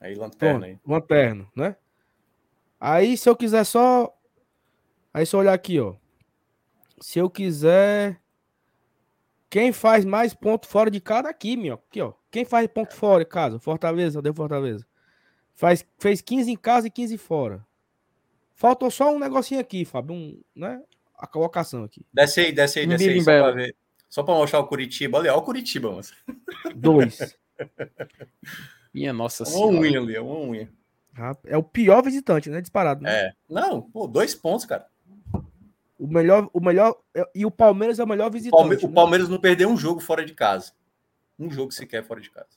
Aí, 0.01 0.15
lanterna 0.15 0.67
aí. 0.67 0.79
Lanterna, 0.87 1.47
né? 1.57 1.77
Aí, 2.79 3.17
se 3.17 3.29
eu 3.29 3.37
quiser 3.37 3.65
só. 3.65 4.15
Aí, 5.19 5.27
se 5.27 5.35
eu 5.35 5.41
olhar 5.41 5.53
aqui, 5.53 5.81
ó. 5.81 5.97
Se 7.01 7.19
eu 7.19 7.29
quiser. 7.29 8.21
Quem 9.51 9.73
faz 9.73 10.05
mais 10.05 10.33
ponto 10.33 10.69
fora 10.69 10.89
de 10.89 11.01
cada 11.01 11.29
aqui, 11.29 11.57
meu. 11.57 11.75
Aqui, 11.75 12.01
ó. 12.01 12.13
Quem 12.31 12.45
faz 12.45 12.69
ponto 12.69 12.95
fora 12.95 13.25
em 13.25 13.27
casa? 13.27 13.59
Fortaleza, 13.59 14.23
deu 14.23 14.33
Fortaleza. 14.33 14.87
Faz, 15.57 15.85
fez 15.99 16.21
15 16.21 16.53
em 16.53 16.57
casa 16.57 16.87
e 16.87 16.91
15 16.91 17.19
fora. 17.19 17.67
Faltou 18.55 18.93
só 18.93 19.13
um 19.13 19.19
negocinho 19.19 19.61
aqui, 19.61 19.85
Fábio. 19.85 20.15
Um, 20.15 20.41
né? 20.55 20.81
A 21.17 21.27
colocação 21.27 21.83
aqui. 21.83 22.07
Desce 22.13 22.39
aí, 22.39 22.53
desce 22.53 22.79
aí, 22.79 22.87
desce 22.87 23.09
aí. 23.09 23.21
Só 23.21 23.43
pra 23.43 23.51
ver. 23.51 23.77
Só 24.09 24.23
para 24.23 24.35
mostrar 24.35 24.61
o 24.61 24.69
Curitiba. 24.69 25.19
Olha, 25.19 25.33
olha 25.33 25.41
o 25.41 25.45
Curitiba, 25.45 25.91
mas. 25.91 26.13
Dois. 26.77 27.37
Minha 28.95 29.13
nossa 29.13 29.45
senhora. 29.45 29.67
Uma 29.67 29.81
unha 29.81 29.99
ali, 29.99 30.17
uma 30.17 30.39
unha. 30.39 30.73
É 31.45 31.57
o 31.57 31.63
pior 31.65 32.05
visitante, 32.05 32.49
né? 32.49 32.61
Disparado. 32.61 33.03
Né? 33.03 33.11
É. 33.11 33.33
Não, 33.49 33.83
pô, 33.83 34.07
dois 34.07 34.33
pontos, 34.33 34.65
cara. 34.65 34.87
O 35.99 36.07
melhor, 36.07 36.49
o 36.53 36.61
melhor. 36.61 36.97
E 37.35 37.45
o 37.45 37.51
Palmeiras 37.51 37.99
é 37.99 38.05
o 38.05 38.09
melhor 38.09 38.31
visitante. 38.31 38.61
Palme 38.61 38.77
né? 38.77 38.83
O 38.83 38.93
Palmeiras 38.93 39.29
não 39.29 39.41
perdeu 39.41 39.69
um 39.69 39.77
jogo 39.77 40.01
fora 40.01 40.25
de 40.25 40.33
casa. 40.33 40.73
Um 41.39 41.51
jogo 41.51 41.73
sequer 41.73 42.05
fora 42.05 42.21
de 42.21 42.31
casa. 42.31 42.57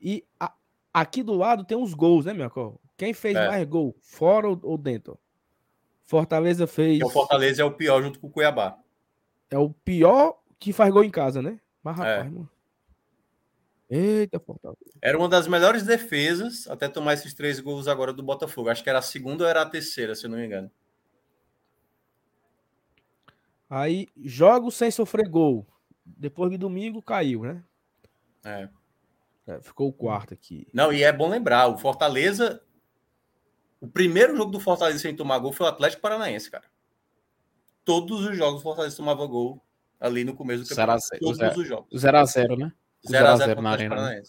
E 0.00 0.24
a, 0.38 0.52
aqui 0.94 1.22
do 1.22 1.34
lado 1.34 1.64
tem 1.64 1.76
os 1.76 1.94
gols, 1.94 2.24
né, 2.24 2.32
meu? 2.32 2.80
Quem 2.96 3.12
fez 3.12 3.36
é. 3.36 3.48
mais 3.48 3.66
gol? 3.66 3.96
Fora 4.00 4.48
ou, 4.48 4.58
ou 4.62 4.78
dentro? 4.78 5.18
Fortaleza 6.04 6.66
fez. 6.66 7.00
E 7.00 7.04
o 7.04 7.08
Fortaleza 7.08 7.62
é 7.62 7.64
o 7.64 7.72
pior 7.72 8.00
junto 8.02 8.20
com 8.20 8.28
o 8.28 8.30
Cuiabá. 8.30 8.78
É 9.50 9.58
o 9.58 9.70
pior 9.70 10.38
que 10.58 10.72
faz 10.72 10.92
gol 10.92 11.02
em 11.02 11.10
casa, 11.10 11.42
né? 11.42 11.58
Mas, 11.82 11.96
rapaz, 11.96 12.26
é. 12.26 12.30
mano. 12.30 12.50
Eita, 13.88 14.38
Fortaleza. 14.38 14.80
Era 15.02 15.18
uma 15.18 15.28
das 15.28 15.46
melhores 15.46 15.84
defesas 15.84 16.66
até 16.68 16.88
tomar 16.88 17.14
esses 17.14 17.34
três 17.34 17.60
gols 17.60 17.88
agora 17.88 18.12
do 18.12 18.22
Botafogo. 18.22 18.68
Acho 18.68 18.82
que 18.82 18.90
era 18.90 19.00
a 19.00 19.02
segunda 19.02 19.44
ou 19.44 19.50
era 19.50 19.62
a 19.62 19.66
terceira, 19.66 20.14
se 20.14 20.26
eu 20.26 20.30
não 20.30 20.38
me 20.38 20.46
engano. 20.46 20.70
Aí, 23.68 24.08
jogos 24.16 24.74
sem 24.74 24.90
sofrer 24.90 25.28
gol. 25.28 25.66
Depois 26.04 26.50
de 26.50 26.56
domingo 26.56 27.02
caiu, 27.02 27.42
né? 27.42 27.62
É. 28.44 28.68
é. 29.46 29.60
Ficou 29.60 29.88
o 29.88 29.92
quarto 29.92 30.32
aqui. 30.32 30.68
Não, 30.72 30.92
e 30.92 31.02
é 31.02 31.12
bom 31.12 31.28
lembrar, 31.28 31.66
o 31.68 31.76
Fortaleza. 31.76 32.62
O 33.80 33.88
primeiro 33.88 34.36
jogo 34.36 34.50
do 34.50 34.60
Fortaleza 34.60 35.00
sem 35.00 35.14
tomar 35.14 35.38
gol 35.38 35.52
foi 35.52 35.66
o 35.66 35.68
Atlético 35.68 36.02
Paranaense, 36.02 36.50
cara. 36.50 36.64
Todos 37.84 38.24
os 38.24 38.36
jogos 38.36 38.60
o 38.60 38.62
Fortaleza 38.62 38.96
tomava 38.96 39.26
gol 39.26 39.60
ali 40.00 40.24
no 40.24 40.34
começo 40.34 40.62
do 40.62 40.68
campeonato. 40.68 41.02
0 41.02 41.20
todos 41.20 41.36
zero, 41.38 41.60
os 41.60 41.68
jogos. 41.68 42.02
0x0, 42.02 42.58
né? 42.58 42.72
0x0 43.06 43.60
na 43.60 43.70
Arena. 43.70 44.10
Né? 44.10 44.22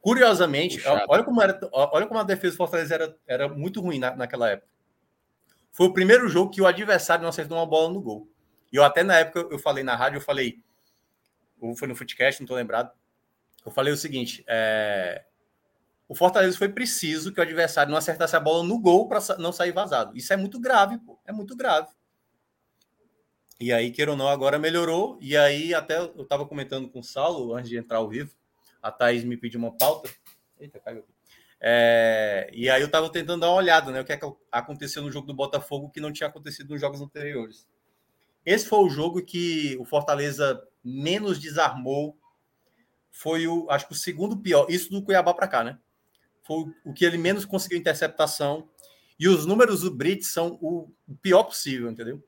Curiosamente, 0.00 0.80
olha 1.08 1.24
como, 1.24 1.42
era, 1.42 1.58
olha 1.72 2.06
como 2.06 2.20
a 2.20 2.24
defesa 2.24 2.54
do 2.54 2.56
Fortaleza 2.56 2.94
era, 2.94 3.16
era 3.26 3.48
muito 3.48 3.80
ruim 3.80 3.98
na, 3.98 4.14
naquela 4.14 4.48
época. 4.48 4.70
Foi 5.78 5.86
o 5.86 5.92
primeiro 5.92 6.28
jogo 6.28 6.50
que 6.50 6.60
o 6.60 6.66
adversário 6.66 7.22
não 7.22 7.28
acertou 7.28 7.56
uma 7.56 7.64
bola 7.64 7.88
no 7.92 8.00
gol. 8.00 8.28
E 8.72 8.74
eu 8.74 8.82
até 8.82 9.04
na 9.04 9.16
época, 9.16 9.46
eu 9.48 9.60
falei 9.60 9.84
na 9.84 9.94
rádio, 9.94 10.16
eu 10.16 10.20
falei, 10.20 10.60
ou 11.60 11.76
foi 11.76 11.86
no 11.86 11.94
Footcast, 11.94 12.40
não 12.40 12.46
estou 12.46 12.56
lembrado, 12.56 12.90
eu 13.64 13.70
falei 13.70 13.92
o 13.92 13.96
seguinte, 13.96 14.44
é, 14.48 15.24
o 16.08 16.16
Fortaleza 16.16 16.58
foi 16.58 16.68
preciso 16.68 17.32
que 17.32 17.38
o 17.38 17.42
adversário 17.44 17.92
não 17.92 17.96
acertasse 17.96 18.34
a 18.34 18.40
bola 18.40 18.64
no 18.64 18.76
gol 18.80 19.06
para 19.06 19.20
não 19.38 19.52
sair 19.52 19.70
vazado. 19.70 20.16
Isso 20.16 20.32
é 20.32 20.36
muito 20.36 20.58
grave, 20.58 20.98
pô. 20.98 21.16
É 21.24 21.30
muito 21.30 21.54
grave. 21.54 21.86
E 23.60 23.72
aí, 23.72 23.92
queira 23.92 24.10
ou 24.10 24.16
não, 24.16 24.26
agora 24.26 24.58
melhorou. 24.58 25.16
E 25.20 25.36
aí, 25.36 25.72
até 25.72 25.98
eu 25.98 26.22
estava 26.22 26.44
comentando 26.44 26.88
com 26.88 26.98
o 26.98 27.04
Saulo, 27.04 27.54
antes 27.54 27.70
de 27.70 27.78
entrar 27.78 27.98
ao 27.98 28.08
vivo, 28.08 28.34
a 28.82 28.90
Thaís 28.90 29.22
me 29.22 29.36
pediu 29.36 29.60
uma 29.60 29.70
pauta. 29.70 30.10
Eita, 30.58 30.80
caiu. 30.80 31.04
É, 31.60 32.48
e 32.52 32.70
aí 32.70 32.80
eu 32.80 32.86
estava 32.86 33.10
tentando 33.10 33.40
dar 33.40 33.48
uma 33.48 33.56
olhada, 33.56 33.90
né? 33.90 34.00
O 34.00 34.04
que, 34.04 34.12
é 34.12 34.16
que 34.16 34.26
aconteceu 34.52 35.02
no 35.02 35.10
jogo 35.10 35.26
do 35.26 35.34
Botafogo 35.34 35.90
que 35.90 36.00
não 36.00 36.12
tinha 36.12 36.28
acontecido 36.28 36.70
nos 36.70 36.80
jogos 36.80 37.00
anteriores. 37.00 37.66
Esse 38.46 38.66
foi 38.66 38.78
o 38.78 38.88
jogo 38.88 39.22
que 39.22 39.76
o 39.78 39.84
Fortaleza 39.84 40.62
menos 40.82 41.38
desarmou. 41.38 42.16
Foi 43.10 43.46
o, 43.46 43.68
acho 43.70 43.86
que 43.86 43.92
o 43.92 43.96
segundo 43.96 44.38
pior. 44.38 44.66
Isso 44.68 44.90
do 44.90 45.02
Cuiabá 45.02 45.34
para 45.34 45.48
cá, 45.48 45.64
né? 45.64 45.78
Foi 46.44 46.72
o 46.84 46.94
que 46.94 47.04
ele 47.04 47.18
menos 47.18 47.44
conseguiu 47.44 47.78
interceptação. 47.78 48.68
E 49.18 49.28
os 49.28 49.44
números 49.44 49.80
do 49.80 49.90
Brits 49.90 50.28
são 50.28 50.58
o 50.62 50.90
pior 51.20 51.42
possível, 51.42 51.90
entendeu? 51.90 52.22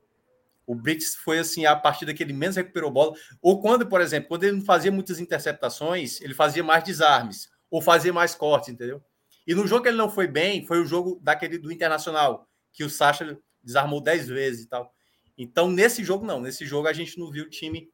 O 0.67 0.75
Brits 0.75 1.15
foi 1.15 1.39
assim 1.39 1.65
a 1.65 1.75
partida 1.75 2.13
que 2.13 2.23
ele 2.23 2.33
menos 2.33 2.57
recuperou 2.57 2.91
bola. 2.91 3.15
Ou 3.41 3.61
quando, 3.61 3.87
por 3.87 4.01
exemplo, 4.01 4.29
quando 4.29 4.45
ele 4.45 4.57
não 4.57 4.65
fazia 4.65 4.91
muitas 4.91 5.21
interceptações, 5.21 6.21
ele 6.21 6.35
fazia 6.35 6.65
mais 6.65 6.83
desarmes 6.83 7.49
ou 7.71 7.81
fazia 7.81 8.13
mais 8.13 8.35
cortes, 8.35 8.69
entendeu? 8.69 9.03
E 9.51 9.55
no 9.55 9.67
jogo 9.67 9.83
que 9.83 9.89
ele 9.89 9.97
não 9.97 10.09
foi 10.09 10.29
bem, 10.29 10.65
foi 10.65 10.81
o 10.81 10.87
jogo 10.87 11.19
daquele 11.21 11.59
do 11.59 11.73
Internacional, 11.73 12.49
que 12.73 12.85
o 12.85 12.89
Sacha 12.89 13.37
desarmou 13.61 14.01
10 14.01 14.29
vezes 14.29 14.65
e 14.65 14.69
tal. 14.69 14.95
Então, 15.37 15.69
nesse 15.69 16.05
jogo, 16.05 16.25
não. 16.25 16.41
Nesse 16.41 16.65
jogo, 16.65 16.87
a 16.87 16.93
gente 16.93 17.19
não 17.19 17.33
viu 17.33 17.47
o 17.47 17.51
time 17.51 17.91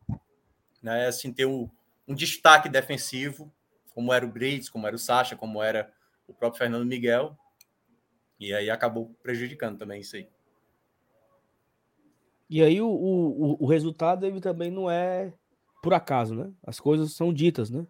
né, 0.82 1.06
assim, 1.06 1.32
ter 1.32 1.46
um, 1.46 1.66
um 2.06 2.14
destaque 2.14 2.68
defensivo, 2.68 3.50
como 3.94 4.12
era 4.12 4.26
o 4.26 4.30
Brits, 4.30 4.68
como 4.68 4.86
era 4.86 4.94
o 4.94 4.98
Sacha, 4.98 5.34
como 5.34 5.62
era 5.62 5.90
o 6.28 6.34
próprio 6.34 6.58
Fernando 6.58 6.84
Miguel. 6.84 7.34
E 8.38 8.52
aí 8.52 8.68
acabou 8.68 9.16
prejudicando 9.22 9.78
também 9.78 10.02
isso 10.02 10.14
aí. 10.14 10.28
E 12.50 12.62
aí 12.62 12.82
o, 12.82 12.86
o, 12.86 13.64
o 13.64 13.66
resultado 13.66 14.26
ele 14.26 14.42
também 14.42 14.70
não 14.70 14.90
é 14.90 15.32
por 15.82 15.94
acaso, 15.94 16.34
né? 16.34 16.52
As 16.62 16.78
coisas 16.78 17.14
são 17.14 17.32
ditas, 17.32 17.70
né? 17.70 17.86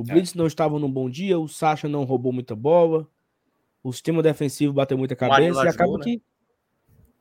O 0.00 0.02
é. 0.02 0.14
Blitz 0.14 0.34
é. 0.34 0.38
não 0.38 0.46
estava 0.46 0.78
num 0.78 0.90
bom 0.90 1.10
dia, 1.10 1.38
o 1.38 1.46
Sacha 1.46 1.86
não 1.86 2.04
roubou 2.04 2.32
muita 2.32 2.56
bola, 2.56 3.06
o 3.82 3.92
sistema 3.92 4.22
defensivo 4.22 4.72
bateu 4.72 4.96
muita 4.96 5.14
cabeça 5.14 5.62
e 5.62 5.68
acaba 5.68 5.98
né? 5.98 6.04
que. 6.04 6.22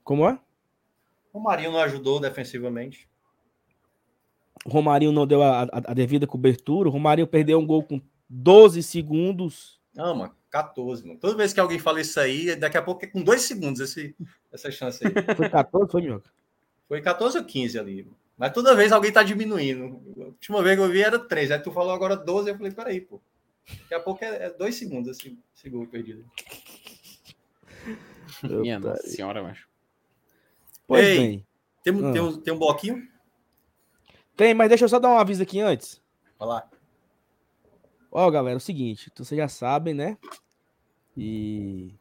Como 0.01 0.27
é? 0.27 0.39
O 1.33 1.39
Marinho 1.41 1.73
não 1.73 1.79
ajudou 1.79 2.21
defensivamente. 2.21 3.07
O 4.65 4.69
Romarinho 4.69 5.11
não 5.11 5.27
deu 5.27 5.43
a, 5.43 5.63
a, 5.63 5.67
a, 5.71 5.93
devida 5.93 6.25
cobertura. 6.25 6.89
O 6.89 6.91
Romarinho 6.91 7.27
perdeu 7.27 7.59
um 7.59 7.65
gol 7.65 7.83
com 7.83 8.01
12 8.29 8.81
segundos. 8.81 9.79
Não, 9.93 10.15
mano, 10.15 10.33
14, 10.49 11.05
mano. 11.05 11.19
Toda 11.19 11.35
vez 11.35 11.53
que 11.53 11.59
alguém 11.59 11.79
fala 11.79 12.01
isso 12.01 12.19
aí, 12.19 12.55
daqui 12.55 12.77
a 12.77 12.81
pouco 12.81 13.05
é 13.05 13.07
com 13.07 13.21
dois 13.21 13.41
segundos 13.41 13.79
esse, 13.81 14.15
essa 14.51 14.71
chance 14.71 15.05
aí. 15.05 15.13
Foi 15.35 15.49
14, 15.49 15.91
foi, 15.91 16.01
Minhoca? 16.01 16.29
Foi 16.87 17.01
14 17.01 17.37
ou 17.37 17.43
15 17.43 17.77
ali. 17.77 18.07
Mas 18.39 18.53
toda 18.53 18.73
vez 18.73 18.93
alguém 18.93 19.11
tá 19.11 19.21
diminuindo. 19.21 20.01
A 20.17 20.25
última 20.27 20.63
vez 20.63 20.77
que 20.77 20.81
eu 20.81 20.89
vi 20.89 21.01
era 21.01 21.19
3. 21.19 21.51
Aí 21.51 21.59
tu 21.59 21.73
falou 21.73 21.91
agora 21.91 22.15
12, 22.15 22.49
eu 22.49 22.57
falei, 22.57 22.71
peraí, 22.71 23.01
pô. 23.01 23.21
Daqui 23.67 23.93
a 23.93 23.99
pouco 23.99 24.23
é, 24.23 24.45
é 24.45 24.49
dois 24.49 24.75
segundos 24.75 25.17
esse, 25.17 25.37
esse 25.53 25.69
gol 25.69 25.85
perdido. 25.85 26.25
Minha 28.41 28.79
nossa 28.79 29.05
senhora, 29.05 29.43
macho. 29.43 29.67
Pois 30.87 31.05
Ei, 31.05 31.17
bem. 31.17 31.47
Tem, 31.83 31.93
ah. 31.93 32.13
tem, 32.13 32.21
um, 32.21 32.41
tem 32.41 32.53
um 32.53 32.57
bloquinho? 32.57 33.05
Tem, 34.37 34.53
mas 34.53 34.69
deixa 34.69 34.85
eu 34.85 34.89
só 34.89 34.99
dar 34.99 35.09
um 35.09 35.19
aviso 35.19 35.43
aqui 35.43 35.59
antes. 35.59 36.01
Vai 36.39 36.47
lá. 36.47 36.69
Ó, 38.09 38.31
galera, 38.31 38.55
é 38.55 38.57
o 38.57 38.61
seguinte, 38.61 39.11
vocês 39.15 39.37
já 39.37 39.49
sabem, 39.49 39.93
né? 39.93 40.17
E 41.15 41.93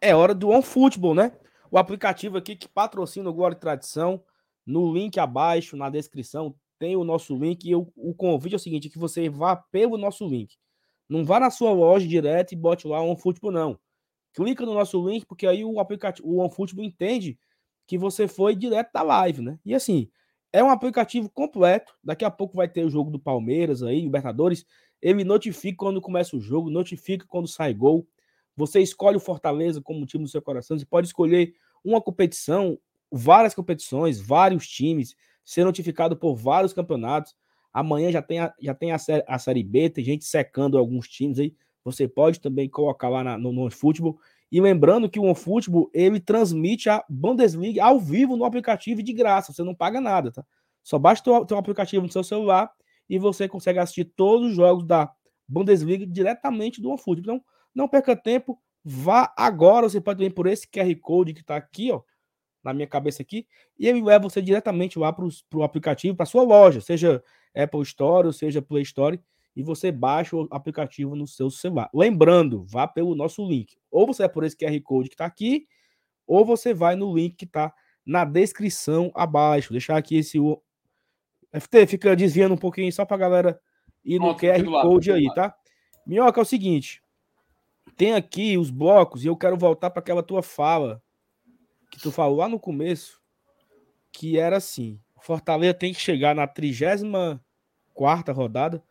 é 0.00 0.14
hora 0.16 0.34
do 0.34 0.48
OneFootball, 0.48 1.14
né? 1.14 1.32
O 1.70 1.78
aplicativo 1.78 2.36
aqui 2.36 2.56
que 2.56 2.68
patrocina 2.68 3.30
o 3.30 3.32
Glória 3.32 3.54
e 3.54 3.60
Tradição. 3.60 4.20
No 4.66 4.92
link 4.92 5.18
abaixo, 5.18 5.76
na 5.76 5.88
descrição, 5.88 6.54
tem 6.78 6.96
o 6.96 7.04
nosso 7.04 7.36
link. 7.36 7.68
E 7.68 7.74
o, 7.74 7.86
convite 8.16 8.54
é 8.54 8.56
o 8.56 8.60
seguinte: 8.60 8.90
que 8.90 8.98
você 8.98 9.28
vá 9.28 9.56
pelo 9.56 9.96
nosso 9.96 10.26
link. 10.26 10.56
Não 11.08 11.24
vá 11.24 11.38
na 11.38 11.50
sua 11.50 11.72
loja 11.72 12.06
direto 12.06 12.52
e 12.52 12.56
bote 12.56 12.88
lá 12.88 13.00
OneFootball, 13.00 13.52
não. 13.52 13.78
Clica 14.34 14.66
no 14.66 14.74
nosso 14.74 15.08
link, 15.08 15.24
porque 15.24 15.46
aí 15.46 15.64
o 15.64 15.78
aplicativo, 15.78 16.28
o 16.28 16.38
OneFootball 16.38 16.84
entende 16.84 17.38
que 17.86 17.96
você 17.96 18.26
foi 18.26 18.56
direto 18.56 18.90
da 18.92 19.02
live, 19.02 19.40
né? 19.40 19.58
E 19.64 19.74
assim, 19.74 20.10
é 20.52 20.62
um 20.62 20.70
aplicativo 20.70 21.30
completo. 21.30 21.94
Daqui 22.02 22.24
a 22.24 22.30
pouco 22.30 22.56
vai 22.56 22.68
ter 22.68 22.84
o 22.84 22.90
jogo 22.90 23.10
do 23.10 23.18
Palmeiras 23.18 23.82
aí, 23.82 24.00
Libertadores. 24.00 24.66
Ele 25.00 25.22
notifica 25.22 25.76
quando 25.78 26.00
começa 26.00 26.36
o 26.36 26.40
jogo, 26.40 26.70
notifica 26.70 27.24
quando 27.28 27.46
sai 27.46 27.72
gol. 27.72 28.06
Você 28.56 28.80
escolhe 28.80 29.16
o 29.16 29.20
Fortaleza 29.20 29.80
como 29.80 30.06
time 30.06 30.24
do 30.24 30.30
seu 30.30 30.42
coração. 30.42 30.78
Você 30.78 30.86
pode 30.86 31.06
escolher 31.06 31.54
uma 31.84 32.00
competição, 32.00 32.78
várias 33.16 33.54
competições, 33.54 34.20
vários 34.20 34.68
times, 34.68 35.14
ser 35.44 35.64
notificado 35.64 36.16
por 36.16 36.34
vários 36.34 36.72
campeonatos. 36.72 37.34
Amanhã 37.72 38.10
já 38.10 38.22
tem 38.22 38.40
a, 38.40 38.52
já 38.60 38.74
tem 38.74 38.92
a, 38.92 38.98
série, 38.98 39.24
a 39.26 39.38
Série 39.38 39.62
B, 39.62 39.90
tem 39.90 40.04
gente 40.04 40.24
secando 40.24 40.78
alguns 40.78 41.08
times 41.08 41.38
aí. 41.38 41.54
Você 41.84 42.08
pode 42.08 42.40
também 42.40 42.68
colocar 42.68 43.08
lá 43.08 43.22
na, 43.22 43.38
no, 43.38 43.52
no 43.52 43.70
futebol. 43.70 44.18
E 44.50 44.60
lembrando 44.60 45.08
que 45.08 45.18
o 45.18 45.24
OneFootball, 45.24 45.90
ele 45.92 46.20
transmite 46.20 46.88
a 46.88 47.04
Bundesliga 47.08 47.84
ao 47.84 47.98
vivo 47.98 48.36
no 48.36 48.44
aplicativo 48.44 49.02
de 49.02 49.12
graça, 49.12 49.52
você 49.52 49.62
não 49.62 49.74
paga 49.74 50.00
nada, 50.00 50.30
tá? 50.30 50.44
Só 50.82 50.98
basta 50.98 51.44
ter 51.46 51.54
um 51.54 51.58
aplicativo 51.58 52.06
no 52.06 52.12
seu 52.12 52.22
celular 52.22 52.70
e 53.08 53.18
você 53.18 53.48
consegue 53.48 53.80
assistir 53.80 54.04
todos 54.04 54.50
os 54.50 54.54
jogos 54.54 54.86
da 54.86 55.10
Bundesliga 55.48 56.06
diretamente 56.06 56.80
do 56.80 56.90
OneFootball. 56.90 57.36
Então, 57.36 57.44
não 57.74 57.88
perca 57.88 58.16
tempo, 58.16 58.58
vá 58.84 59.32
agora. 59.36 59.88
Você 59.88 60.00
pode 60.00 60.22
ir 60.24 60.30
por 60.30 60.46
esse 60.46 60.66
QR 60.68 60.94
Code 61.00 61.34
que 61.34 61.40
está 61.40 61.56
aqui, 61.56 61.90
ó, 61.90 62.02
na 62.66 62.74
minha 62.74 62.86
cabeça 62.86 63.22
aqui, 63.22 63.46
e 63.78 63.86
ele 63.86 64.02
leva 64.02 64.24
você 64.24 64.42
diretamente 64.42 64.98
lá 64.98 65.12
para 65.12 65.24
o 65.24 65.62
aplicativo, 65.62 66.16
para 66.16 66.26
sua 66.26 66.42
loja, 66.42 66.80
seja 66.80 67.22
Apple 67.54 67.82
Store 67.82 68.26
ou 68.26 68.32
seja 68.32 68.60
Play 68.60 68.82
Store, 68.82 69.20
e 69.54 69.62
você 69.62 69.90
baixa 69.90 70.36
o 70.36 70.46
aplicativo 70.50 71.16
no 71.16 71.26
seu 71.26 71.50
celular. 71.50 71.88
Lembrando, 71.94 72.64
vá 72.66 72.86
pelo 72.86 73.14
nosso 73.14 73.46
link. 73.48 73.76
Ou 73.90 74.06
você 74.06 74.24
é 74.24 74.28
por 74.28 74.44
esse 74.44 74.56
QR 74.56 74.78
Code 74.82 75.08
que 75.08 75.14
está 75.14 75.24
aqui, 75.24 75.66
ou 76.26 76.44
você 76.44 76.74
vai 76.74 76.94
no 76.94 77.14
link 77.16 77.36
que 77.36 77.46
está 77.46 77.72
na 78.04 78.24
descrição 78.24 79.10
abaixo. 79.14 79.70
Vou 79.70 79.74
deixar 79.74 79.96
aqui 79.96 80.16
esse. 80.16 80.38
FT, 81.58 81.86
fica 81.86 82.14
desviando 82.14 82.54
um 82.54 82.58
pouquinho 82.58 82.92
só 82.92 83.06
para 83.06 83.16
a 83.16 83.20
galera 83.20 83.60
ir 84.04 84.18
no 84.18 84.36
QR 84.36 84.62
Code 84.82 85.10
aí, 85.10 85.26
tá? 85.34 85.54
Minhoca, 86.06 86.40
é 86.40 86.42
o 86.42 86.44
seguinte 86.44 87.00
tem 87.96 88.14
aqui 88.14 88.58
os 88.58 88.70
blocos 88.70 89.24
e 89.24 89.26
eu 89.26 89.36
quero 89.36 89.56
voltar 89.56 89.90
para 89.90 90.00
aquela 90.00 90.22
tua 90.22 90.42
fala 90.42 91.02
que 91.96 92.02
tu 92.02 92.12
falou 92.12 92.36
lá 92.36 92.48
no 92.48 92.60
começo, 92.60 93.22
que 94.12 94.38
era 94.38 94.58
assim: 94.58 95.00
o 95.14 95.20
Fortaleza 95.20 95.72
tem 95.72 95.94
que 95.94 96.00
chegar 96.00 96.34
na 96.34 96.46
34 96.46 98.34
rodada. 98.34 98.82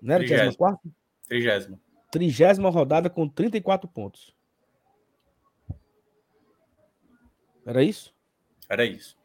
Não 0.00 0.14
era 0.14 0.24
34? 0.24 0.80
30. 1.28 1.80
30 2.10 2.70
rodada 2.70 3.10
com 3.10 3.28
34 3.28 3.88
pontos. 3.88 4.32
Era 7.66 7.82
isso? 7.82 8.14
Era 8.68 8.84
isso. 8.84 9.16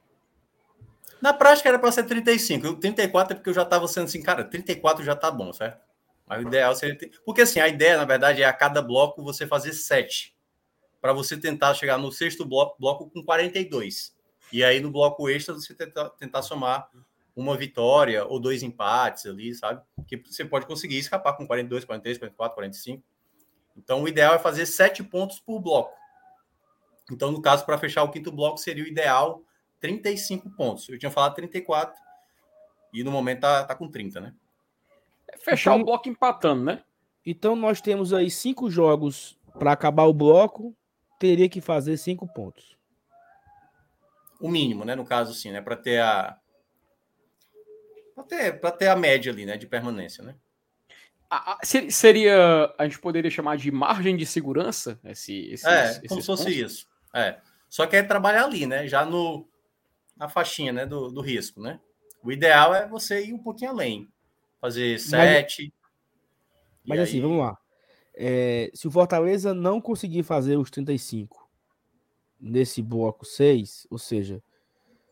Na 1.21 1.33
prática 1.33 1.69
era 1.69 1.77
para 1.77 1.91
ser 1.91 2.03
35. 2.05 2.69
O 2.69 2.75
34 2.77 3.33
é 3.33 3.35
porque 3.35 3.49
eu 3.49 3.53
já 3.53 3.63
estava 3.63 3.87
sendo 3.87 4.05
assim, 4.05 4.23
cara, 4.23 4.43
34 4.43 5.03
já 5.03 5.15
tá 5.15 5.29
bom, 5.29 5.53
certo? 5.53 5.85
Mas 6.25 6.43
o 6.43 6.47
ideal 6.47 6.73
seria. 6.75 6.97
Porque 7.23 7.41
assim, 7.41 7.59
a 7.59 7.67
ideia, 7.67 7.97
na 7.97 8.05
verdade, 8.05 8.41
é 8.41 8.45
a 8.45 8.53
cada 8.53 8.81
bloco 8.81 9.21
você 9.21 9.45
fazer 9.45 9.73
sete. 9.73 10.33
Para 11.01 11.13
você 11.13 11.37
tentar 11.37 11.73
chegar 11.73 11.97
no 11.97 12.11
sexto 12.11 12.45
bloco, 12.45 12.75
bloco 12.79 13.09
com 13.09 13.23
42. 13.23 14.15
E 14.51 14.63
aí 14.63 14.79
no 14.79 14.91
bloco 14.91 15.29
extra 15.29 15.53
você 15.53 15.73
tentar, 15.73 16.09
tentar 16.11 16.41
somar 16.41 16.89
uma 17.35 17.55
vitória 17.55 18.25
ou 18.25 18.39
dois 18.39 18.63
empates 18.63 19.25
ali, 19.25 19.53
sabe? 19.53 19.81
Que 20.07 20.17
você 20.17 20.43
pode 20.43 20.65
conseguir 20.65 20.97
escapar 20.97 21.33
com 21.33 21.47
42, 21.47 21.85
43, 21.85 22.17
44, 22.17 22.55
45. 22.55 23.03
Então 23.77 24.03
o 24.03 24.07
ideal 24.07 24.35
é 24.35 24.39
fazer 24.39 24.65
sete 24.65 25.03
pontos 25.03 25.39
por 25.39 25.59
bloco. 25.59 25.97
Então, 27.11 27.31
no 27.31 27.41
caso, 27.41 27.65
para 27.65 27.77
fechar 27.77 28.03
o 28.03 28.11
quinto 28.11 28.31
bloco, 28.31 28.57
seria 28.57 28.83
o 28.83 28.87
ideal 28.87 29.41
35 29.79 30.49
pontos. 30.51 30.87
Eu 30.89 30.99
tinha 30.99 31.09
falado 31.09 31.35
34 31.35 31.95
e 32.93 33.03
no 33.03 33.11
momento 33.11 33.41
tá, 33.41 33.63
tá 33.63 33.75
com 33.75 33.89
30, 33.89 34.19
né? 34.19 34.33
É 35.27 35.37
fechar 35.37 35.71
então, 35.71 35.81
o 35.81 35.85
bloco 35.85 36.09
empatando, 36.09 36.63
né? 36.63 36.83
Então 37.25 37.55
nós 37.55 37.81
temos 37.81 38.13
aí 38.13 38.29
cinco 38.29 38.69
jogos 38.69 39.37
para 39.57 39.71
acabar 39.71 40.03
o 40.03 40.13
bloco, 40.13 40.75
teria 41.19 41.49
que 41.49 41.61
fazer 41.61 41.97
cinco 41.97 42.27
pontos. 42.27 42.77
O 44.39 44.49
mínimo, 44.49 44.85
né? 44.85 44.95
No 44.95 45.05
caso, 45.05 45.33
sim, 45.33 45.51
né? 45.51 45.61
Para 45.61 45.75
ter 45.75 46.01
a 46.01 46.39
para 48.15 48.23
ter, 48.23 48.59
ter 48.77 48.87
a 48.87 48.95
média 48.95 49.31
ali, 49.31 49.45
né? 49.45 49.57
De 49.57 49.67
permanência, 49.67 50.23
né? 50.23 50.35
seria 51.91 52.73
a 52.75 52.85
gente 52.85 52.97
poderia 52.97 53.29
chamar 53.29 53.55
de 53.55 53.69
margem 53.69 54.17
de 54.17 54.25
segurança 54.25 54.99
esse, 55.03 55.51
esse 55.51 55.69
é 55.69 56.01
como 56.07 56.21
se 56.21 56.25
fosse 56.25 56.45
pontos? 56.45 56.59
isso 56.59 56.87
é 57.13 57.39
só 57.69 57.85
que 57.85 57.95
é 57.95 58.01
trabalhar 58.01 58.45
ali 58.45 58.65
né 58.65 58.87
já 58.87 59.05
no 59.05 59.47
na 60.17 60.27
faixinha 60.27 60.73
né 60.73 60.87
do, 60.87 61.11
do 61.11 61.21
risco 61.21 61.61
né 61.61 61.79
o 62.23 62.31
ideal 62.31 62.73
é 62.73 62.87
você 62.87 63.23
ir 63.23 63.31
um 63.31 63.37
pouquinho 63.37 63.69
além 63.69 64.11
fazer 64.59 64.99
sete. 64.99 65.73
Mas, 66.85 66.99
mas 66.99 66.99
assim, 67.07 67.17
aí... 67.17 67.21
vamos 67.21 67.39
lá. 67.39 67.57
É, 68.21 68.69
se 68.73 68.85
o 68.85 68.91
Fortaleza 68.91 69.53
não 69.53 69.79
conseguir 69.79 70.23
fazer 70.23 70.57
os 70.57 70.69
35 70.69 71.49
nesse 72.37 72.81
bloco 72.81 73.25
6, 73.25 73.87
ou 73.89 73.97
seja, 73.97 74.43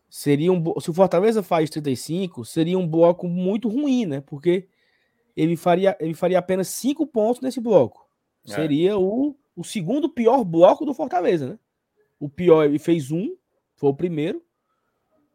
seria 0.09 0.51
um 0.51 0.61
se 0.81 0.89
o 0.89 0.93
Fortaleza 0.93 1.41
faz 1.41 1.69
35, 1.69 2.43
seria 2.43 2.77
um 2.77 2.85
bloco 2.85 3.25
muito 3.25 3.69
ruim, 3.69 4.05
né? 4.05 4.19
Porque 4.19 4.67
ele 5.37 5.55
faria, 5.55 5.95
ele 6.01 6.13
faria 6.13 6.37
apenas 6.37 6.67
5 6.67 7.07
pontos 7.07 7.41
nesse 7.41 7.61
bloco. 7.61 8.09
É. 8.45 8.55
Seria 8.55 8.97
o, 8.97 9.33
o 9.55 9.63
segundo 9.63 10.09
pior 10.09 10.43
bloco 10.43 10.85
do 10.85 10.93
Fortaleza, 10.93 11.51
né? 11.51 11.59
O 12.19 12.27
pior 12.27 12.65
ele 12.65 12.77
fez 12.77 13.09
um, 13.09 13.37
foi 13.77 13.89
o 13.89 13.95
primeiro. 13.95 14.43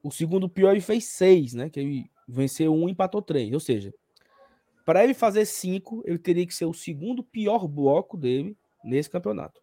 O 0.03 0.11
segundo 0.11 0.47
pior 0.47 0.73
ele 0.73 0.83
fez 0.83 1.07
seis, 1.07 1.55
né? 1.55 1.71
Que 1.71 1.81
ele 1.81 2.11
venceu 2.29 2.75
um 2.75 2.87
e 2.87 2.93
empatou 2.93 3.23
três. 3.23 3.51
Ou 3.55 3.61
seja, 3.61 3.95
para 4.85 5.05
ele 5.05 5.15
fazer 5.15 5.45
cinco, 5.47 6.03
ele 6.07 6.19
teria 6.19 6.47
que 6.47 6.55
ser 6.55 6.65
o 6.65 6.75
segundo 6.75 7.23
pior 7.23 7.67
bloco 7.67 8.17
dele 8.17 8.57
nesse 8.85 9.09
campeonato. 9.11 9.61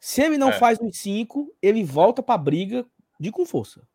Se 0.00 0.22
ele 0.22 0.38
não 0.38 0.50
é. 0.50 0.52
faz 0.52 0.78
os 0.80 0.98
cinco, 0.98 1.54
ele 1.60 1.82
volta 1.82 2.22
para 2.22 2.34
a 2.34 2.38
briga 2.38 2.86
de 3.18 3.30
com 3.30 3.46
força. 3.46 3.86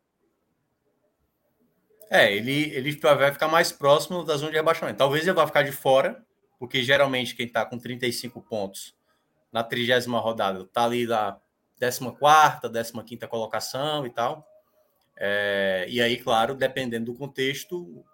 É, 2.10 2.34
ele, 2.34 2.70
ele 2.74 2.92
vai 3.00 3.32
ficar 3.32 3.48
mais 3.48 3.72
próximo 3.72 4.22
da 4.22 4.36
zona 4.36 4.50
de 4.50 4.56
rebaixamento. 4.56 4.98
Talvez 4.98 5.24
ele 5.24 5.32
vá 5.32 5.46
ficar 5.46 5.62
de 5.62 5.72
fora, 5.72 6.22
porque 6.58 6.82
geralmente 6.82 7.34
quem 7.34 7.46
está 7.46 7.64
com 7.64 7.78
35 7.78 8.42
pontos 8.42 8.94
na 9.50 9.64
trigésima 9.64 10.18
rodada 10.18 10.60
está 10.60 10.84
ali 10.84 11.06
na 11.06 11.38
14, 11.78 12.92
15 12.92 13.26
colocação 13.28 14.06
e 14.06 14.10
tal. 14.10 14.46
É, 15.16 15.86
e 15.88 16.00
aí, 16.00 16.18
claro, 16.18 16.54
dependendo 16.54 17.12
do 17.12 17.18
contexto, 17.18 18.04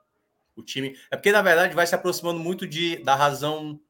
o 0.60 0.64
time. 0.64 0.96
É 1.10 1.16
porque, 1.16 1.32
na 1.32 1.42
verdade, 1.42 1.74
vai 1.74 1.86
se 1.86 1.94
aproximando 1.94 2.38
muito 2.40 2.66
de, 2.66 2.96
da 3.02 3.14
razão 3.14 3.80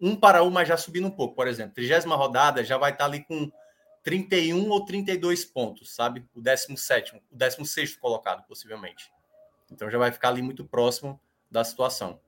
um 0.00 0.14
para 0.14 0.42
um, 0.42 0.50
mas 0.50 0.68
já 0.68 0.76
subindo 0.76 1.08
um 1.08 1.10
pouco. 1.10 1.34
Por 1.34 1.48
exemplo, 1.48 1.74
trigésima 1.74 2.16
rodada 2.16 2.64
já 2.64 2.78
vai 2.78 2.92
estar 2.92 3.04
ali 3.04 3.24
com 3.24 3.50
31 4.02 4.68
ou 4.68 4.84
32 4.84 5.44
pontos, 5.44 5.94
sabe? 5.94 6.24
O 6.34 6.40
17, 6.40 7.16
o 7.30 7.36
16 7.36 7.96
colocado, 7.96 8.46
possivelmente. 8.46 9.10
Então 9.70 9.90
já 9.90 9.98
vai 9.98 10.12
ficar 10.12 10.28
ali 10.28 10.42
muito 10.42 10.64
próximo 10.64 11.20
da 11.50 11.64
situação. 11.64 12.20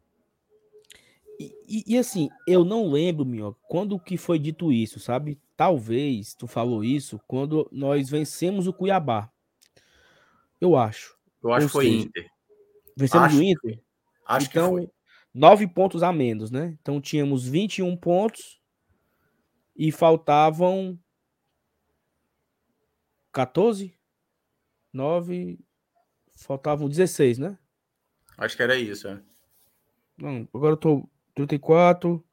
E, 1.39 1.55
e, 1.67 1.95
e 1.95 1.99
assim, 1.99 2.29
eu 2.47 2.65
não 2.65 2.91
lembro, 2.91 3.25
meu, 3.25 3.57
quando 3.67 3.99
que 3.99 4.19
foi 4.19 4.39
dito 4.39 4.71
isso, 4.71 5.01
sabe? 5.01 5.41
Talvez 5.57 6.35
tu 6.35 6.47
falou 6.47 6.85
isso 6.85 7.19
quando 7.27 7.67
nós 7.73 8.11
vencemos 8.11 8.67
o 8.67 8.73
Cuiabá. 8.73 9.31
Eu 10.61 10.77
acho. 10.77 11.17
Eu 11.43 11.53
acho 11.53 11.67
que 11.67 11.73
foi 11.73 11.89
Inter. 11.89 12.31
Vencemos 13.01 13.29
acho, 13.29 13.39
o 13.39 13.43
Inter? 13.43 13.83
Acho 14.27 14.47
então, 14.49 14.75
que 14.75 14.83
foi. 14.83 14.91
Nove 15.33 15.67
pontos 15.67 16.03
a 16.03 16.13
menos, 16.13 16.51
né? 16.51 16.77
Então 16.81 17.01
tínhamos 17.01 17.47
21 17.47 17.97
pontos 17.97 18.61
e 19.77 19.91
faltavam 19.91 20.99
14? 23.33 23.97
9. 24.93 25.59
Faltavam 26.35 26.89
16, 26.89 27.39
né? 27.39 27.59
Acho 28.37 28.57
que 28.57 28.63
era 28.63 28.77
isso, 28.77 29.09
é. 29.09 29.23
Não, 30.17 30.49
agora 30.53 30.73
eu 30.73 30.77
tô 30.77 31.09
34. 31.35 32.25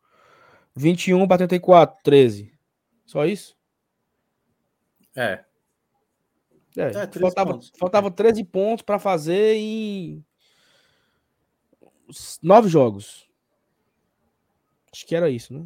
21 0.76 1.28
para 1.28 1.38
34, 1.38 1.98
13. 2.04 2.54
Só 3.06 3.26
isso? 3.26 3.58
É. 5.16 5.44
É, 6.76 6.90
é 6.90 7.08
faltava, 7.20 7.54
pontos. 7.54 7.72
faltava 7.78 8.12
13 8.12 8.44
pontos 8.44 8.84
para 8.84 9.00
fazer 9.00 9.56
em 9.56 10.24
nove 12.42 12.70
jogos. 12.70 13.28
Acho 14.92 15.06
que 15.06 15.16
era 15.16 15.30
isso, 15.30 15.54
né? 15.54 15.66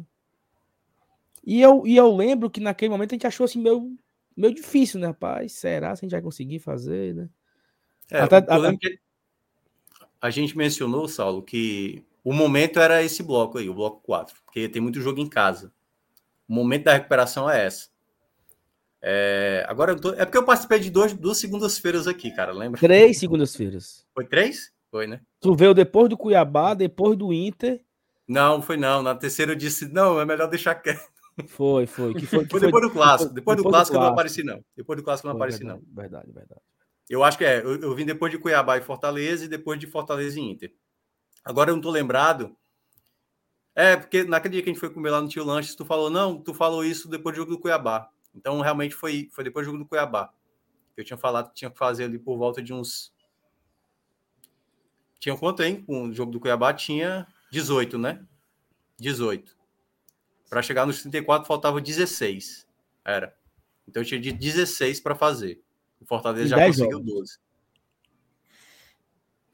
E 1.44 1.60
eu, 1.60 1.86
e 1.86 1.96
eu 1.96 2.14
lembro 2.14 2.50
que 2.50 2.60
naquele 2.60 2.90
momento 2.90 3.12
a 3.12 3.14
gente 3.16 3.26
achou 3.26 3.44
assim 3.44 3.60
meio, 3.60 3.96
meio 4.36 4.54
difícil, 4.54 5.00
né, 5.00 5.08
rapaz? 5.08 5.52
Será 5.52 5.88
que 5.88 5.92
a 5.92 5.96
gente 5.96 6.10
vai 6.12 6.22
conseguir 6.22 6.58
fazer, 6.58 7.14
né? 7.14 7.28
É, 8.10 8.20
até, 8.20 8.36
até... 8.36 8.98
A 10.20 10.30
gente 10.30 10.56
mencionou, 10.56 11.08
Saulo, 11.08 11.42
que 11.42 12.04
o 12.22 12.32
momento 12.32 12.78
era 12.78 13.02
esse 13.02 13.22
bloco 13.22 13.58
aí, 13.58 13.68
o 13.68 13.74
bloco 13.74 14.00
4, 14.02 14.36
porque 14.44 14.68
tem 14.68 14.80
muito 14.80 15.00
jogo 15.00 15.20
em 15.20 15.28
casa. 15.28 15.72
O 16.48 16.54
momento 16.54 16.84
da 16.84 16.92
recuperação 16.92 17.50
é 17.50 17.66
essa. 17.66 17.90
É, 19.00 19.64
agora, 19.68 19.96
tô, 19.96 20.12
é 20.12 20.24
porque 20.24 20.38
eu 20.38 20.44
participei 20.44 20.78
de 20.78 20.88
dois, 20.88 21.12
duas 21.12 21.38
segundas-feiras 21.38 22.06
aqui, 22.06 22.30
cara, 22.30 22.52
lembra? 22.52 22.78
Três 22.78 23.18
segundas-feiras. 23.18 24.06
Foi 24.14 24.24
três? 24.24 24.71
Foi, 24.92 25.06
né? 25.06 25.22
Tu 25.40 25.54
veio 25.56 25.72
depois 25.72 26.10
do 26.10 26.18
Cuiabá, 26.18 26.74
depois 26.74 27.16
do 27.16 27.32
Inter. 27.32 27.82
Não, 28.28 28.60
foi 28.60 28.76
não. 28.76 29.02
Na 29.02 29.14
terceira 29.14 29.52
eu 29.52 29.56
disse, 29.56 29.88
não, 29.88 30.20
é 30.20 30.24
melhor 30.24 30.48
deixar 30.48 30.74
quieto. 30.74 31.10
Foi, 31.48 31.86
foi. 31.86 32.12
Que 32.12 32.26
foi, 32.26 32.44
que 32.44 32.50
foi 32.50 32.60
depois 32.60 32.84
do 32.84 32.90
clássico. 32.90 33.32
Depois, 33.32 33.56
depois 33.56 33.56
do 33.56 33.64
clássico, 33.64 33.96
eu 33.96 34.00
não 34.02 34.08
apareci, 34.08 34.44
não. 34.44 34.62
Depois 34.76 34.98
do 34.98 35.02
clássico 35.02 35.26
eu 35.26 35.30
não 35.30 35.36
apareci, 35.36 35.60
verdade, 35.60 35.82
não. 35.82 35.94
Verdade, 35.94 36.30
verdade. 36.30 36.60
Eu 37.08 37.24
acho 37.24 37.38
que 37.38 37.44
é. 37.44 37.60
Eu, 37.60 37.80
eu, 37.80 37.94
vim 37.94 38.04
depois 38.04 38.30
de 38.30 38.38
Cuiabá 38.38 38.76
e 38.76 38.82
Fortaleza 38.82 39.46
e 39.46 39.48
depois 39.48 39.80
de 39.80 39.86
Fortaleza 39.86 40.38
e 40.38 40.42
Inter. 40.42 40.74
Agora 41.42 41.70
eu 41.70 41.74
não 41.74 41.82
tô 41.82 41.90
lembrado. 41.90 42.54
É, 43.74 43.96
porque 43.96 44.24
naquele 44.24 44.52
dia 44.52 44.62
que 44.62 44.68
a 44.68 44.72
gente 44.74 44.80
foi 44.80 44.90
comer 44.90 45.08
lá 45.08 45.22
no 45.22 45.28
Tio 45.28 45.42
Lanches, 45.42 45.74
tu 45.74 45.86
falou, 45.86 46.10
não, 46.10 46.38
tu 46.38 46.52
falou 46.52 46.84
isso 46.84 47.08
depois 47.08 47.34
do 47.34 47.38
jogo 47.38 47.52
do 47.52 47.58
Cuiabá. 47.58 48.10
Então, 48.34 48.60
realmente 48.60 48.94
foi, 48.94 49.30
foi 49.32 49.42
depois 49.42 49.66
do 49.66 49.72
jogo 49.72 49.82
do 49.82 49.88
Cuiabá. 49.88 50.30
Eu 50.94 51.02
tinha 51.02 51.16
falado 51.16 51.48
que 51.48 51.54
tinha 51.54 51.70
que 51.70 51.78
fazer 51.78 52.04
ali 52.04 52.18
por 52.18 52.36
volta 52.36 52.62
de 52.62 52.74
uns. 52.74 53.10
Tinha 55.22 55.36
quanto, 55.36 55.62
hein? 55.62 55.80
Com 55.80 56.08
o 56.08 56.12
jogo 56.12 56.32
do 56.32 56.40
Cuiabá 56.40 56.74
tinha 56.74 57.28
18, 57.52 57.96
né? 57.96 58.26
18. 58.98 59.56
Para 60.50 60.60
chegar 60.62 60.84
nos 60.84 61.00
34 61.00 61.46
faltava 61.46 61.80
16. 61.80 62.66
Era. 63.04 63.32
Então 63.86 64.02
eu 64.02 64.06
tinha 64.06 64.20
de 64.20 64.32
16 64.32 64.98
para 64.98 65.14
fazer. 65.14 65.62
O 66.00 66.04
Fortaleza 66.04 66.48
já 66.48 66.66
conseguiu 66.66 66.98
jogos. 66.98 67.14
12. 67.14 67.38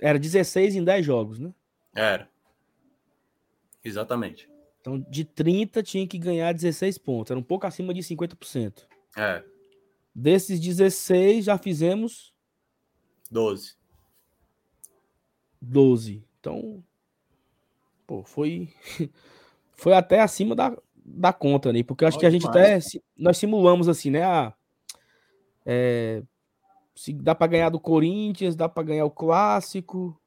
Era 0.00 0.18
16 0.18 0.74
em 0.74 0.82
10 0.82 1.04
jogos, 1.04 1.38
né? 1.38 1.52
Era. 1.94 2.30
Exatamente. 3.84 4.48
Então, 4.80 4.98
de 4.98 5.22
30 5.22 5.82
tinha 5.82 6.08
que 6.08 6.16
ganhar 6.16 6.50
16 6.54 6.96
pontos. 6.96 7.30
Era 7.30 7.38
um 7.38 7.42
pouco 7.42 7.66
acima 7.66 7.92
de 7.92 8.00
50%. 8.00 8.86
É. 9.18 9.44
Desses 10.14 10.58
16, 10.58 11.44
já 11.44 11.58
fizemos 11.58 12.32
12. 13.30 13.77
12. 15.60 16.24
Então, 16.40 16.82
pô, 18.06 18.22
foi 18.24 18.68
foi 19.72 19.92
até 19.92 20.20
acima 20.20 20.54
da, 20.54 20.76
da 20.96 21.32
conta 21.32 21.68
ali, 21.68 21.84
porque 21.84 22.04
eu 22.04 22.08
acho 22.08 22.18
que 22.18 22.26
a 22.26 22.30
gente 22.30 22.48
demais. 22.48 22.86
até 22.86 23.04
nós 23.16 23.38
simulamos 23.38 23.88
assim, 23.88 24.10
né? 24.10 24.24
Ah, 24.24 24.52
é, 25.64 26.22
se 26.94 27.12
dá 27.12 27.34
para 27.34 27.46
ganhar 27.46 27.68
do 27.70 27.80
Corinthians, 27.80 28.56
dá 28.56 28.68
para 28.68 28.82
ganhar 28.82 29.04
o 29.04 29.10
clássico, 29.10 30.18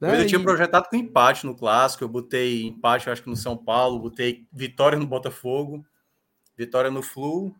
né? 0.00 0.20
Eu 0.20 0.26
tinha 0.26 0.42
projetado 0.42 0.88
com 0.88 0.96
empate 0.96 1.46
no 1.46 1.54
clássico, 1.54 2.04
eu 2.04 2.08
botei 2.08 2.64
empate, 2.66 3.06
eu 3.06 3.12
acho 3.12 3.22
que 3.22 3.30
no 3.30 3.36
São 3.36 3.56
Paulo, 3.56 3.98
botei 3.98 4.46
vitória 4.52 4.98
no 4.98 5.06
Botafogo, 5.06 5.84
vitória 6.56 6.90
no 6.90 7.02
Flu. 7.02 7.54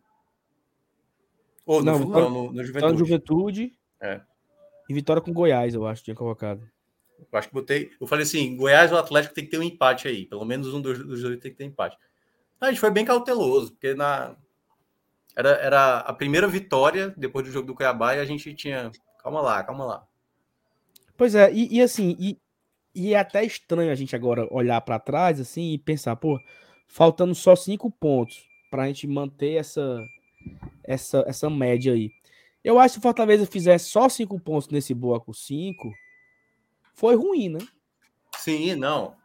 Ou 1.65 1.79
no, 1.79 1.85
não, 1.85 1.97
Flu, 1.97 2.05
vitória, 2.05 2.29
não, 2.29 2.43
no, 2.43 2.51
no 2.53 2.63
Juventude. 2.63 2.99
Juventude. 2.99 3.79
É. 3.99 4.21
E 4.87 4.93
vitória 4.93 5.21
com 5.21 5.33
Goiás, 5.33 5.73
eu 5.73 5.87
acho, 5.87 6.03
tinha 6.03 6.15
colocado. 6.15 6.61
Eu 7.19 7.39
acho 7.39 7.47
que 7.47 7.53
botei. 7.53 7.91
Eu 7.99 8.07
falei 8.07 8.23
assim: 8.23 8.55
Goiás 8.55 8.91
ou 8.91 8.97
Atlético 8.97 9.33
tem 9.33 9.45
que 9.45 9.51
ter 9.51 9.59
um 9.59 9.63
empate 9.63 10.07
aí. 10.07 10.25
Pelo 10.25 10.45
menos 10.45 10.73
um 10.73 10.81
dos, 10.81 10.97
dos 10.99 11.21
dois 11.21 11.39
tem 11.39 11.51
que 11.51 11.57
ter 11.57 11.65
empate. 11.65 11.97
A 12.59 12.67
gente 12.67 12.79
foi 12.79 12.91
bem 12.91 13.05
cauteloso, 13.05 13.71
porque 13.71 13.93
na. 13.93 14.35
Era, 15.35 15.49
era 15.49 15.97
a 15.99 16.13
primeira 16.13 16.47
vitória 16.47 17.13
depois 17.17 17.45
do 17.45 17.51
jogo 17.51 17.67
do 17.67 17.75
Cuiabá 17.75 18.15
e 18.15 18.19
a 18.19 18.25
gente 18.25 18.53
tinha. 18.53 18.91
Calma 19.21 19.41
lá, 19.41 19.63
calma 19.63 19.85
lá. 19.85 20.07
Pois 21.17 21.35
é, 21.35 21.51
e, 21.51 21.77
e 21.77 21.81
assim, 21.81 22.15
e, 22.19 22.37
e, 22.93 23.13
é 23.13 23.19
até 23.19 23.43
estranho 23.43 23.91
a 23.91 23.95
gente 23.95 24.15
agora 24.15 24.47
olhar 24.51 24.79
para 24.81 24.99
trás 24.99 25.39
assim 25.39 25.73
e 25.73 25.77
pensar, 25.77 26.15
pô, 26.15 26.39
faltando 26.87 27.33
só 27.33 27.55
cinco 27.55 27.89
pontos 27.89 28.45
para 28.69 28.83
a 28.83 28.87
gente 28.87 29.07
manter 29.07 29.53
essa, 29.53 29.99
essa, 30.83 31.23
essa 31.27 31.49
média 31.49 31.93
aí. 31.93 32.11
Eu 32.63 32.79
acho 32.79 32.95
que 32.95 32.99
o 32.99 33.01
Fortaleza 33.01 33.45
fizer 33.45 33.77
só 33.77 34.09
cinco 34.09 34.39
pontos 34.39 34.69
nesse 34.69 34.93
bloco 34.93 35.33
5, 35.33 35.91
foi 36.95 37.15
ruim, 37.15 37.49
né? 37.49 37.59
Sim, 38.37 38.75
não. 38.75 39.15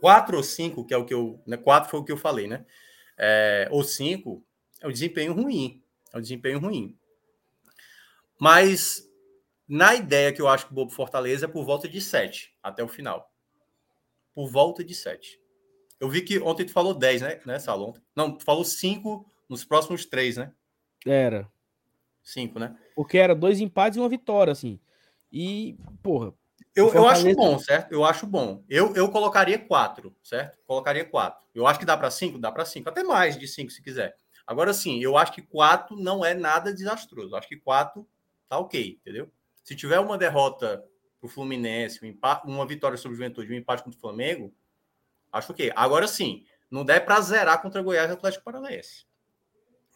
Quatro 0.00 0.36
ou 0.36 0.42
cinco, 0.42 0.84
que 0.84 0.92
é 0.92 0.96
o 0.96 1.04
que 1.04 1.14
eu. 1.14 1.40
Né, 1.46 1.56
quatro 1.56 1.90
foi 1.90 2.00
o 2.00 2.04
que 2.04 2.12
eu 2.12 2.16
falei, 2.16 2.46
né? 2.46 2.66
É, 3.16 3.68
ou 3.70 3.84
cinco 3.84 4.44
é 4.80 4.86
o 4.86 4.92
desempenho 4.92 5.32
ruim. 5.32 5.82
É 6.12 6.18
o 6.18 6.20
desempenho 6.20 6.58
ruim. 6.58 6.98
Mas 8.38 9.08
na 9.68 9.94
ideia 9.94 10.32
que 10.32 10.40
eu 10.40 10.48
acho 10.48 10.66
que 10.66 10.72
o 10.72 10.74
Bobo 10.74 10.90
Fortaleza 10.90 11.46
é 11.46 11.48
por 11.48 11.64
volta 11.64 11.88
de 11.88 12.00
7 12.00 12.54
até 12.62 12.82
o 12.82 12.88
final. 12.88 13.32
Por 14.34 14.50
volta 14.50 14.84
de 14.84 14.94
7. 14.94 15.40
Eu 15.98 16.08
vi 16.08 16.20
que 16.20 16.38
ontem 16.38 16.66
tu 16.66 16.72
falou 16.72 16.94
10, 16.94 17.22
né, 17.22 17.40
né 17.46 17.58
Salom? 17.58 17.94
Não, 18.14 18.36
tu 18.36 18.44
falou 18.44 18.64
5 18.64 19.26
nos 19.48 19.64
próximos 19.64 20.04
3, 20.04 20.36
né? 20.36 20.52
Era. 21.06 21.50
5, 22.22 22.58
né? 22.58 22.76
Porque 22.94 23.16
era 23.16 23.34
dois 23.34 23.60
empates 23.60 23.96
e 23.96 24.00
uma 24.00 24.08
vitória, 24.08 24.52
assim. 24.52 24.78
E, 25.32 25.76
porra. 26.02 26.34
Eu, 26.76 26.92
eu 26.92 27.08
acho 27.08 27.34
bom, 27.34 27.58
certo? 27.58 27.90
Eu 27.90 28.04
acho 28.04 28.26
bom. 28.26 28.62
Eu, 28.68 28.94
eu 28.94 29.08
colocaria 29.10 29.58
4, 29.58 30.14
certo? 30.22 30.58
Colocaria 30.66 31.06
4. 31.06 31.42
Eu 31.54 31.66
acho 31.66 31.78
que 31.78 31.86
dá 31.86 31.96
para 31.96 32.10
5? 32.10 32.38
Dá 32.38 32.52
para 32.52 32.66
5. 32.66 32.86
Até 32.86 33.02
mais 33.02 33.38
de 33.38 33.48
5 33.48 33.70
se 33.70 33.82
quiser. 33.82 34.14
Agora 34.46 34.74
sim, 34.74 35.02
eu 35.02 35.16
acho 35.16 35.32
que 35.32 35.40
4 35.40 35.96
não 35.96 36.22
é 36.22 36.34
nada 36.34 36.74
desastroso. 36.74 37.30
Eu 37.32 37.38
acho 37.38 37.48
que 37.48 37.56
4 37.56 38.06
tá 38.46 38.58
ok, 38.58 38.98
entendeu? 39.00 39.32
Se 39.64 39.74
tiver 39.74 39.98
uma 39.98 40.18
derrota 40.18 40.84
para 41.18 41.26
o 41.26 41.30
Fluminense, 41.30 42.04
um 42.04 42.08
empate, 42.08 42.46
uma 42.46 42.66
vitória 42.66 42.98
sobre 42.98 43.14
o 43.14 43.16
Juventude, 43.16 43.50
um 43.50 43.56
empate 43.56 43.82
contra 43.82 43.96
o 43.96 44.00
Flamengo, 44.00 44.54
acho 45.32 45.54
que. 45.54 45.72
Agora 45.74 46.06
sim, 46.06 46.44
não 46.70 46.84
dá 46.84 47.00
para 47.00 47.18
zerar 47.22 47.62
contra 47.62 47.80
o 47.80 47.84
Goiás 47.84 48.10
e 48.10 48.12
Atlético 48.12 48.44
Paranaense. 48.44 49.06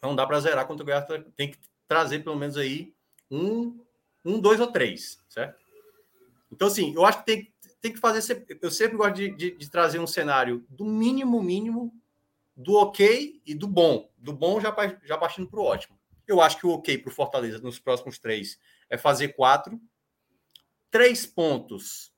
Não 0.01 0.15
dá 0.15 0.25
para 0.25 0.39
zerar 0.39 0.65
contra 0.65 0.83
o 0.83 0.85
Goiás. 0.85 1.05
Tem 1.37 1.51
que 1.51 1.59
trazer 1.87 2.23
pelo 2.23 2.35
menos 2.35 2.57
aí 2.57 2.91
um, 3.29 3.79
um, 4.25 4.39
dois 4.39 4.59
ou 4.59 4.67
três, 4.67 5.23
certo? 5.29 5.60
Então, 6.51 6.67
assim, 6.67 6.93
eu 6.93 7.05
acho 7.05 7.19
que 7.19 7.25
tem, 7.25 7.53
tem 7.79 7.93
que 7.93 7.99
fazer. 7.99 8.45
Eu 8.61 8.69
sempre 8.69 8.97
gosto 8.97 9.15
de, 9.15 9.31
de, 9.31 9.51
de 9.51 9.69
trazer 9.69 9.99
um 9.99 10.07
cenário 10.07 10.65
do 10.69 10.85
mínimo, 10.85 11.41
mínimo, 11.41 11.93
do 12.55 12.75
ok 12.75 13.41
e 13.45 13.55
do 13.55 13.67
bom. 13.67 14.11
Do 14.17 14.33
bom 14.33 14.59
já, 14.59 14.73
já 15.03 15.17
partindo 15.17 15.49
para 15.49 15.59
o 15.59 15.63
ótimo. 15.63 15.99
Eu 16.27 16.41
acho 16.41 16.57
que 16.57 16.65
o 16.65 16.71
ok 16.71 16.97
para 16.97 17.09
o 17.09 17.13
Fortaleza 17.13 17.59
nos 17.59 17.79
próximos 17.79 18.19
três 18.19 18.59
é 18.89 18.97
fazer 18.97 19.29
quatro. 19.29 19.81
Três 20.89 21.25
pontos. 21.25 22.13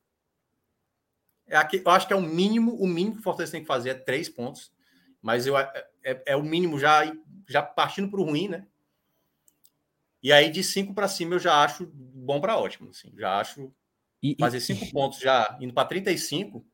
É 1.47 1.55
aqui, 1.55 1.81
eu 1.85 1.91
acho 1.91 2.07
que 2.07 2.13
é 2.13 2.15
o 2.15 2.21
mínimo, 2.21 2.75
o 2.75 2.87
mínimo 2.87 3.15
que 3.15 3.21
o 3.21 3.23
Fortaleza 3.23 3.51
tem 3.51 3.61
que 3.61 3.67
fazer 3.67 3.89
é 3.89 3.93
três 3.93 4.27
pontos. 4.27 4.73
Mas 5.21 5.45
eu, 5.45 5.57
é, 5.57 5.87
é, 6.03 6.23
é 6.27 6.35
o 6.35 6.43
mínimo 6.43 6.77
já, 6.77 7.01
já 7.47 7.61
partindo 7.61 8.09
para 8.09 8.19
o 8.19 8.25
ruim, 8.25 8.49
né? 8.49 8.67
E 10.21 10.31
aí 10.31 10.49
de 10.49 10.63
cinco 10.63 10.93
para 10.93 11.07
cima 11.07 11.35
eu 11.35 11.39
já 11.39 11.63
acho 11.63 11.85
bom 11.85 12.41
para 12.41 12.57
ótimo. 12.57 12.89
Assim, 12.89 13.13
já 13.17 13.39
acho 13.39 13.73
e, 14.23 14.35
fazer 14.39 14.61
cinco 14.61 14.85
e, 14.85 14.91
pontos 14.91 15.19
já 15.19 15.57
indo 15.59 15.73
para 15.73 15.87
35. 15.87 16.65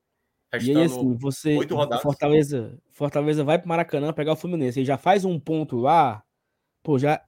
E 0.62 0.78
aí, 0.78 0.84
assim, 0.84 1.16
você. 1.16 1.58
Fortaleza, 2.02 2.80
Fortaleza 2.92 3.44
vai 3.44 3.58
para 3.58 3.68
Maracanã 3.68 4.14
pegar 4.14 4.34
o 4.34 4.36
Fluminense. 4.36 4.80
Ele 4.80 4.86
já 4.86 4.98
faz 4.98 5.26
um 5.26 5.40
ponto 5.40 5.78
lá. 5.78 6.24
Pô, 6.84 6.98
já, 6.98 7.22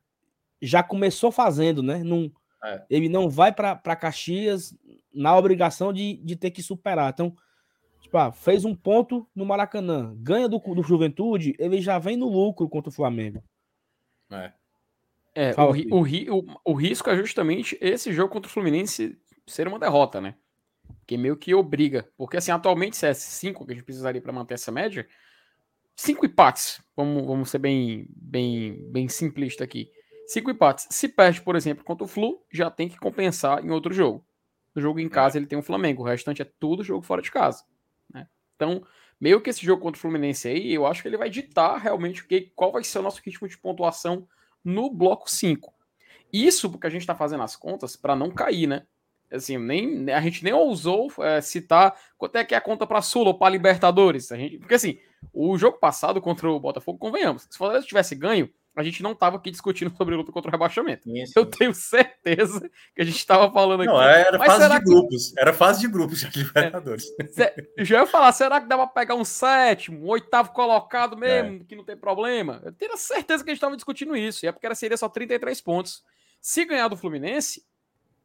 já 0.62 0.82
começou 0.82 1.32
fazendo, 1.32 1.84
né? 1.84 2.04
Não, 2.04 2.32
é. 2.64 2.84
Ele 2.90 3.10
não 3.10 3.30
vai 3.30 3.52
para 3.52 3.96
Caxias 3.96 4.76
na 5.14 5.36
obrigação 5.36 5.92
de, 5.92 6.18
de 6.18 6.36
ter 6.36 6.52
que 6.52 6.64
superar. 6.64 7.12
Então, 7.12 7.36
tipo, 8.02 8.18
ah, 8.18 8.32
fez 8.32 8.64
um 8.64 8.76
ponto 8.76 9.28
no 9.36 9.46
Maracanã, 9.46 10.16
ganha 10.18 10.48
do, 10.48 10.60
do 10.60 10.84
Juventude, 10.84 11.56
ele 11.60 11.82
já 11.82 12.00
vem 12.00 12.16
no 12.16 12.30
lucro 12.30 12.70
contra 12.70 12.90
o 12.90 12.94
Flamengo. 12.94 13.44
É. 14.32 14.54
É, 15.34 15.54
o, 15.58 15.98
o, 15.98 16.40
o, 16.40 16.60
o, 16.66 16.74
risco 16.74 17.10
é 17.10 17.16
justamente 17.16 17.78
esse 17.80 18.12
jogo 18.12 18.34
contra 18.34 18.50
o 18.50 18.52
Fluminense 18.52 19.18
ser 19.52 19.68
uma 19.68 19.80
derrota, 19.80 20.20
né? 20.20 20.36
Que 21.06 21.18
meio 21.18 21.38
que 21.38 21.54
obriga. 21.54 22.10
Porque, 22.18 22.38
assim, 22.38 22.52
atualmente, 22.52 22.98
se 22.98 23.06
é 23.06 23.14
5 23.14 23.66
que 23.66 23.72
a 23.72 23.76
gente 23.76 23.86
precisaria 23.86 24.22
para 24.22 24.34
manter 24.34 24.56
essa 24.56 24.72
média, 24.72 25.08
cinco 25.96 26.26
empates, 26.26 26.82
vamos, 26.96 27.26
vamos 27.26 27.50
ser 27.50 27.60
bem, 27.60 28.08
bem, 28.10 28.90
bem 28.92 29.08
simplista 29.08 29.64
aqui 29.64 29.92
Cinco 30.32 30.50
empates. 30.50 30.88
Se 30.90 31.10
perde, 31.10 31.42
por 31.42 31.58
exemplo, 31.58 31.84
contra 31.84 32.06
o 32.06 32.08
Flu, 32.08 32.42
já 32.50 32.72
tem 32.72 32.88
que 32.88 32.98
compensar 32.98 33.66
em 33.66 33.70
outro 33.70 33.94
jogo. 33.94 34.26
No 34.74 34.82
jogo 34.82 34.98
em 34.98 35.10
casa 35.10 35.38
ele 35.38 35.46
tem 35.46 35.60
o 35.60 35.62
Flamengo, 35.62 36.04
o 36.04 36.06
restante 36.06 36.42
é 36.42 36.50
tudo 36.58 36.86
jogo 36.86 37.06
fora 37.06 37.22
de 37.22 37.30
casa. 37.30 37.66
Né? 38.10 38.26
Então, 38.56 38.82
meio 39.20 39.42
que 39.42 39.50
esse 39.50 39.66
jogo 39.66 39.82
contra 39.82 39.98
o 39.98 40.02
Fluminense 40.02 40.48
aí, 40.48 40.74
eu 40.74 40.88
acho 40.88 41.02
que 41.02 41.10
ele 41.10 41.18
vai 41.18 41.30
ditar 41.30 41.78
realmente 41.78 42.26
que, 42.26 42.50
qual 42.56 42.72
vai 42.72 42.82
ser 42.82 43.00
o 43.00 43.02
nosso 43.02 43.22
ritmo 43.22 43.46
de 43.46 43.58
pontuação 43.58 44.26
no 44.64 44.90
bloco 44.90 45.30
5. 45.30 45.74
Isso 46.32 46.72
porque 46.72 46.88
a 46.88 46.90
gente 46.90 47.02
está 47.02 47.14
fazendo 47.14 47.44
as 47.44 47.58
contas 47.58 47.98
para 47.98 48.16
não 48.16 48.32
cair, 48.32 48.68
né? 48.68 48.88
Assim, 49.32 49.58
nem, 49.58 50.12
a 50.12 50.22
gente 50.22 50.44
nem 50.44 50.54
ousou 50.54 51.12
é, 51.20 51.40
citar 51.42 51.96
quanto 52.18 52.36
é 52.36 52.44
que 52.44 52.54
é 52.54 52.58
a 52.58 52.62
conta 52.62 52.86
para 52.86 53.02
Sula 53.02 53.30
ou 53.30 53.38
para 53.38 53.52
Libertadores. 53.52 54.32
A 54.32 54.38
gente, 54.38 54.58
porque 54.58 54.76
assim, 54.76 54.98
o 55.34 55.58
jogo 55.58 55.78
passado 55.78 56.22
contra 56.22 56.50
o 56.50 56.60
Botafogo, 56.60 57.00
convenhamos, 57.00 57.44
se 57.44 57.56
o 57.56 57.58
Fortaleza 57.58 57.88
tivesse 57.88 58.16
ganho, 58.16 58.50
a 58.76 58.84
gente 58.84 59.04
não 59.04 59.12
estava 59.12 59.36
aqui 59.36 59.52
discutindo 59.52 59.96
sobre 59.96 60.16
luta 60.16 60.32
contra 60.32 60.50
o 60.50 60.52
rebaixamento. 60.52 61.10
Isso. 61.10 61.34
Eu 61.36 61.46
tenho 61.46 61.74
certeza 61.74 62.62
que 62.96 63.02
a 63.02 63.06
gente 63.06 63.18
estava 63.18 63.52
falando 63.52 63.84
não, 63.84 63.98
aqui. 63.98 64.28
Era 64.28 64.40
fase 64.40 64.70
de 64.70 64.80
que... 64.80 64.86
grupos. 64.86 65.38
Era 65.38 65.54
fase 65.54 65.82
de 65.82 65.88
grupos 65.88 66.20
de 66.20 66.40
Libertadores. 66.40 67.06
É, 67.38 67.84
já 67.84 68.00
ia 68.00 68.08
falar, 68.08 68.32
será 68.32 68.62
que 68.62 68.68
dá 68.68 68.78
para 68.78 68.88
pegar 68.88 69.16
um 69.16 69.26
sétimo, 69.26 70.06
um 70.06 70.10
oitavo 70.10 70.52
colocado 70.52 71.18
mesmo, 71.18 71.62
é. 71.62 71.66
que 71.66 71.76
não 71.76 71.84
tem 71.84 71.98
problema? 71.98 72.62
Eu 72.64 72.72
tenho 72.72 72.96
certeza 72.98 73.44
que 73.44 73.50
a 73.50 73.54
gente 73.54 73.58
estava 73.60 73.76
discutindo 73.76 74.16
isso. 74.16 74.46
E 74.46 74.48
é 74.48 74.52
porque 74.52 74.74
seria 74.74 74.98
só 74.98 75.10
33 75.10 75.60
pontos. 75.60 76.02
Se 76.40 76.64
ganhar 76.66 76.88
do 76.88 76.98
Fluminense, 76.98 77.64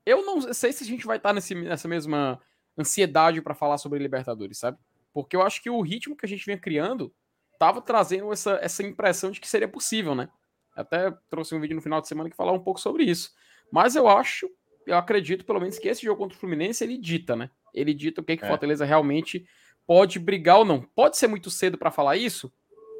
eu 0.06 0.24
não 0.24 0.40
sei 0.54 0.72
se 0.72 0.84
a 0.84 0.86
gente 0.86 1.04
vai 1.04 1.16
estar 1.16 1.32
nesse, 1.32 1.54
nessa 1.54 1.88
mesma 1.88 2.40
ansiedade 2.78 3.42
para 3.42 3.54
falar 3.54 3.76
sobre 3.76 3.98
Libertadores, 3.98 4.58
sabe? 4.58 4.78
Porque 5.12 5.34
eu 5.34 5.42
acho 5.42 5.60
que 5.60 5.68
o 5.68 5.80
ritmo 5.80 6.16
que 6.16 6.24
a 6.24 6.28
gente 6.28 6.46
vinha 6.46 6.58
criando 6.58 7.12
tava 7.58 7.82
trazendo 7.82 8.32
essa, 8.32 8.58
essa 8.62 8.82
impressão 8.82 9.30
de 9.30 9.40
que 9.40 9.48
seria 9.48 9.66
possível, 9.66 10.14
né? 10.14 10.28
Até 10.74 11.10
trouxe 11.28 11.54
um 11.54 11.60
vídeo 11.60 11.74
no 11.74 11.82
final 11.82 12.00
de 12.00 12.06
semana 12.06 12.30
que 12.30 12.36
falava 12.36 12.56
um 12.56 12.62
pouco 12.62 12.78
sobre 12.78 13.04
isso. 13.04 13.32
Mas 13.72 13.96
eu 13.96 14.06
acho, 14.06 14.48
eu 14.86 14.96
acredito 14.96 15.44
pelo 15.44 15.58
menos 15.58 15.78
que 15.78 15.88
esse 15.88 16.02
jogo 16.02 16.18
contra 16.18 16.36
o 16.36 16.40
Fluminense 16.40 16.84
ele 16.84 16.98
dita, 16.98 17.34
né? 17.34 17.50
Ele 17.74 17.92
dita 17.92 18.20
o 18.20 18.24
que, 18.24 18.36
que 18.36 18.44
o 18.44 18.46
é. 18.46 18.48
Fortaleza 18.48 18.84
realmente 18.84 19.46
pode 19.86 20.18
brigar 20.18 20.58
ou 20.58 20.64
não. 20.64 20.82
Pode 20.82 21.16
ser 21.16 21.26
muito 21.26 21.50
cedo 21.50 21.78
para 21.78 21.90
falar 21.90 22.16
isso? 22.16 22.52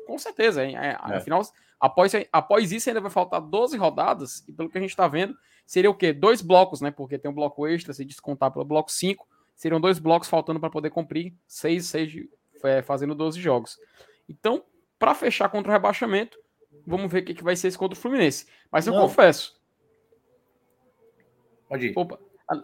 Com 0.07 0.19
certeza, 0.19 0.65
hein? 0.65 0.77
É, 0.77 0.91
é. 0.93 0.97
Afinal, 0.99 1.43
após, 1.81 2.13
após 2.33 2.73
isso 2.73 2.89
ainda 2.89 3.01
vai 3.01 3.11
faltar 3.11 3.41
12 3.41 3.77
rodadas, 3.77 4.45
e 4.49 4.53
pelo 4.53 4.69
que 4.69 4.79
a 4.79 4.81
gente 4.81 4.91
está 4.91 5.07
vendo, 5.07 5.37
seria 5.67 5.91
o 5.91 5.95
quê? 5.95 6.13
Dois 6.13 6.41
blocos, 6.41 6.81
né? 6.81 6.91
Porque 6.91 7.19
tem 7.19 7.31
um 7.31 7.35
bloco 7.35 7.67
extra, 7.67 7.93
se 7.93 8.05
descontar 8.05 8.51
pelo 8.51 8.65
bloco 8.65 8.91
5, 8.91 9.27
seriam 9.55 9.81
dois 9.81 9.99
blocos 9.99 10.29
faltando 10.29 10.61
para 10.61 10.71
poder 10.71 10.91
cumprir 10.91 11.35
seis, 11.47 11.87
seis 11.87 12.13
é, 12.63 12.83
fazendo 12.83 13.15
12 13.15 13.41
jogos. 13.41 13.79
Então, 14.29 14.63
para 14.99 15.15
fechar 15.15 15.49
contra 15.49 15.71
o 15.71 15.73
rebaixamento, 15.73 16.39
vamos 16.87 17.11
ver 17.11 17.23
o 17.23 17.25
que, 17.25 17.35
que 17.35 17.45
vai 17.45 17.57
ser 17.57 17.69
esse 17.69 17.79
contra 17.79 17.97
o 17.97 18.01
Fluminense. 18.01 18.47
Mas 18.71 18.87
eu 18.87 18.93
não. 18.93 19.03
confesso. 19.03 19.61
Pode 21.69 21.89
ir. 21.89 21.93
Opa. 21.97 22.19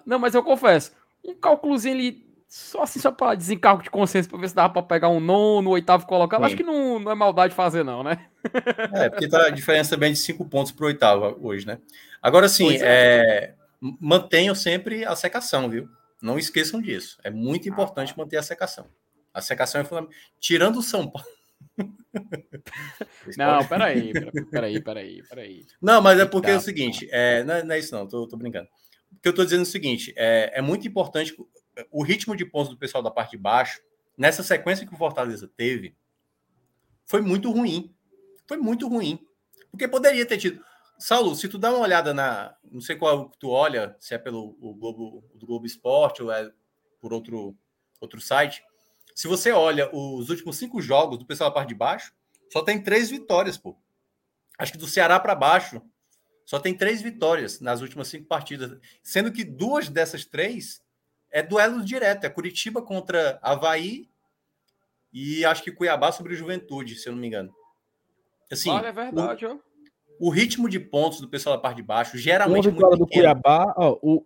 Não, 0.07 0.19
mas 0.19 0.35
eu 0.35 0.43
confesso. 0.43 0.93
Um 1.25 1.35
cálculozinho 1.35 1.95
ali, 1.95 2.27
só 2.49 2.83
assim, 2.83 3.01
só 3.01 3.11
para 3.11 3.35
desencargo 3.35 3.83
de 3.83 3.91
consciência, 3.91 4.31
para 4.31 4.41
ver 4.41 4.49
se 4.49 4.55
dava 4.55 4.73
para 4.73 4.83
pegar 4.83 5.09
um 5.09 5.21
nono, 5.21 5.71
oitavo 5.71 6.07
colocado. 6.07 6.45
Acho 6.45 6.57
que 6.57 6.63
não, 6.63 6.99
não 6.99 7.11
é 7.11 7.15
maldade 7.15 7.55
fazer, 7.55 7.85
não, 7.85 8.03
né? 8.03 8.29
É, 8.95 9.09
porque 9.09 9.29
tá 9.29 9.47
a 9.47 9.51
diferença 9.51 9.91
também 9.91 10.13
de 10.13 10.19
cinco 10.19 10.45
pontos 10.45 10.73
para 10.73 10.85
o 10.85 10.87
oitavo 10.87 11.39
hoje, 11.41 11.67
né? 11.67 11.79
Agora 12.21 12.49
sim, 12.49 12.77
é. 12.77 12.81
é, 12.83 13.55
mantenham 14.01 14.55
sempre 14.55 15.05
a 15.05 15.15
secação, 15.15 15.69
viu? 15.69 15.89
Não 16.21 16.39
esqueçam 16.39 16.81
disso. 16.81 17.19
É 17.25 17.31
muito 17.31 17.69
importante 17.69 18.13
ah, 18.13 18.17
manter 18.19 18.37
a 18.37 18.43
secação. 18.43 18.87
A 19.35 19.41
secação 19.41 19.81
é 19.81 19.85
fundamental. 19.85 20.15
Tirando 20.39 20.79
o 20.79 20.83
São 20.83 21.11
Paulo. 21.11 21.29
não, 23.37 23.65
peraí, 23.67 24.13
peraí, 24.51 24.81
peraí, 24.81 25.23
peraí. 25.29 25.67
Não, 25.81 26.01
mas 26.01 26.19
é 26.21 26.27
porque 26.27 26.51
é 26.51 26.57
o 26.57 26.61
seguinte, 26.61 27.09
é, 27.11 27.43
não, 27.45 27.55
é, 27.55 27.63
não 27.63 27.75
é 27.75 27.79
isso 27.79 27.95
não, 27.95 28.07
tô, 28.07 28.27
tô 28.27 28.37
brincando. 28.37 28.69
O 29.13 29.21
que 29.21 29.29
eu 29.29 29.35
tô 29.35 29.45
dizendo 29.45 29.61
é 29.61 29.63
o 29.63 29.67
seguinte, 29.67 30.13
é, 30.17 30.53
é 30.55 30.63
muito 30.63 30.87
importante 30.87 31.35
o 31.91 32.03
ritmo 32.03 32.37
de 32.37 32.45
pontos 32.45 32.71
do 32.71 32.79
pessoal 32.79 33.03
da 33.03 33.11
parte 33.11 33.33
de 33.33 33.39
baixo, 33.39 33.81
nessa 34.17 34.43
sequência 34.43 34.87
que 34.87 34.95
o 34.95 34.99
Fortaleza 34.99 35.51
teve, 35.57 35.97
foi 37.07 37.21
muito 37.21 37.51
ruim. 37.51 37.95
Foi 38.53 38.59
muito 38.59 38.87
ruim. 38.87 39.19
Porque 39.71 39.89
poderia 39.89 40.27
ter 40.27 40.37
tido. 40.37 40.63
Saulo, 40.99 41.35
se 41.35 41.49
tu 41.49 41.57
dá 41.57 41.71
uma 41.71 41.79
olhada 41.79 42.13
na. 42.13 42.55
Não 42.71 42.83
sei 42.83 42.97
qual 42.97 43.31
tu 43.41 43.49
olha, 43.49 43.97
se 43.99 44.13
é 44.13 44.19
pelo 44.19 44.59
o 44.61 44.75
Globo, 44.75 45.25
do 45.35 45.47
Globo 45.47 45.65
Esporte 45.65 46.23
ou 46.23 46.31
é 46.31 46.53
por 47.01 47.15
outro, 47.15 47.57
outro 47.99 48.21
site. 48.21 48.63
Se 49.15 49.27
você 49.27 49.51
olha 49.53 49.89
os 49.91 50.29
últimos 50.29 50.59
cinco 50.59 50.83
jogos 50.83 51.17
do 51.19 51.25
pessoal 51.25 51.49
da 51.49 51.55
parte 51.55 51.71
de 51.71 51.75
baixo, 51.75 52.13
só 52.53 52.61
tem 52.61 52.83
três 52.83 53.09
vitórias, 53.09 53.57
pô. 53.57 53.75
Acho 54.59 54.73
que 54.73 54.79
do 54.79 54.87
Ceará 54.87 55.19
para 55.19 55.35
baixo, 55.35 55.81
só 56.45 56.59
tem 56.59 56.77
três 56.77 57.01
vitórias 57.01 57.59
nas 57.59 57.81
últimas 57.81 58.09
cinco 58.09 58.27
partidas. 58.27 58.79
Sendo 59.03 59.33
que 59.33 59.45
duas 59.45 59.89
dessas 59.89 60.27
três 60.27 60.83
é 61.31 61.43
duelo 61.43 61.83
direto. 61.83 62.25
É 62.25 62.29
Curitiba 62.29 62.83
contra 62.83 63.39
Havaí 63.41 64.11
e 65.11 65.43
acho 65.43 65.63
que 65.63 65.73
Cuiabá 65.73 66.13
sobre 66.13 66.35
Juventude, 66.35 66.97
se 66.97 67.09
eu 67.09 67.15
não 67.15 67.19
me 67.19 67.29
engano. 67.29 67.62
Assim, 68.53 68.71
Olha, 68.71 68.89
é 68.89 68.93
verdade, 68.93 69.47
ó 69.47 69.57
o 70.23 70.31
ritmo 70.31 70.69
de 70.69 70.79
pontos 70.79 71.21
do 71.21 71.29
pessoal 71.29 71.57
da 71.57 71.61
parte 71.61 71.79
de 71.79 71.83
baixo 71.83 72.17
geralmente 72.17 72.69
uma 72.69 72.75
vitória 72.75 72.97
do 72.97 73.09
Cuiabá, 73.09 73.75
ó, 73.77 73.99
o, 74.01 74.25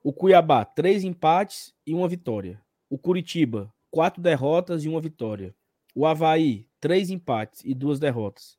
o 0.00 0.12
Cuiabá, 0.12 0.64
três 0.64 1.02
empates 1.02 1.74
e 1.84 1.92
uma 1.92 2.06
vitória. 2.06 2.62
O 2.88 2.96
Curitiba, 2.96 3.72
quatro 3.90 4.22
derrotas 4.22 4.84
e 4.84 4.88
uma 4.88 5.00
vitória. 5.00 5.52
O 5.92 6.06
Havaí, 6.06 6.68
três 6.80 7.10
empates 7.10 7.62
e 7.64 7.74
duas 7.74 7.98
derrotas. 7.98 8.56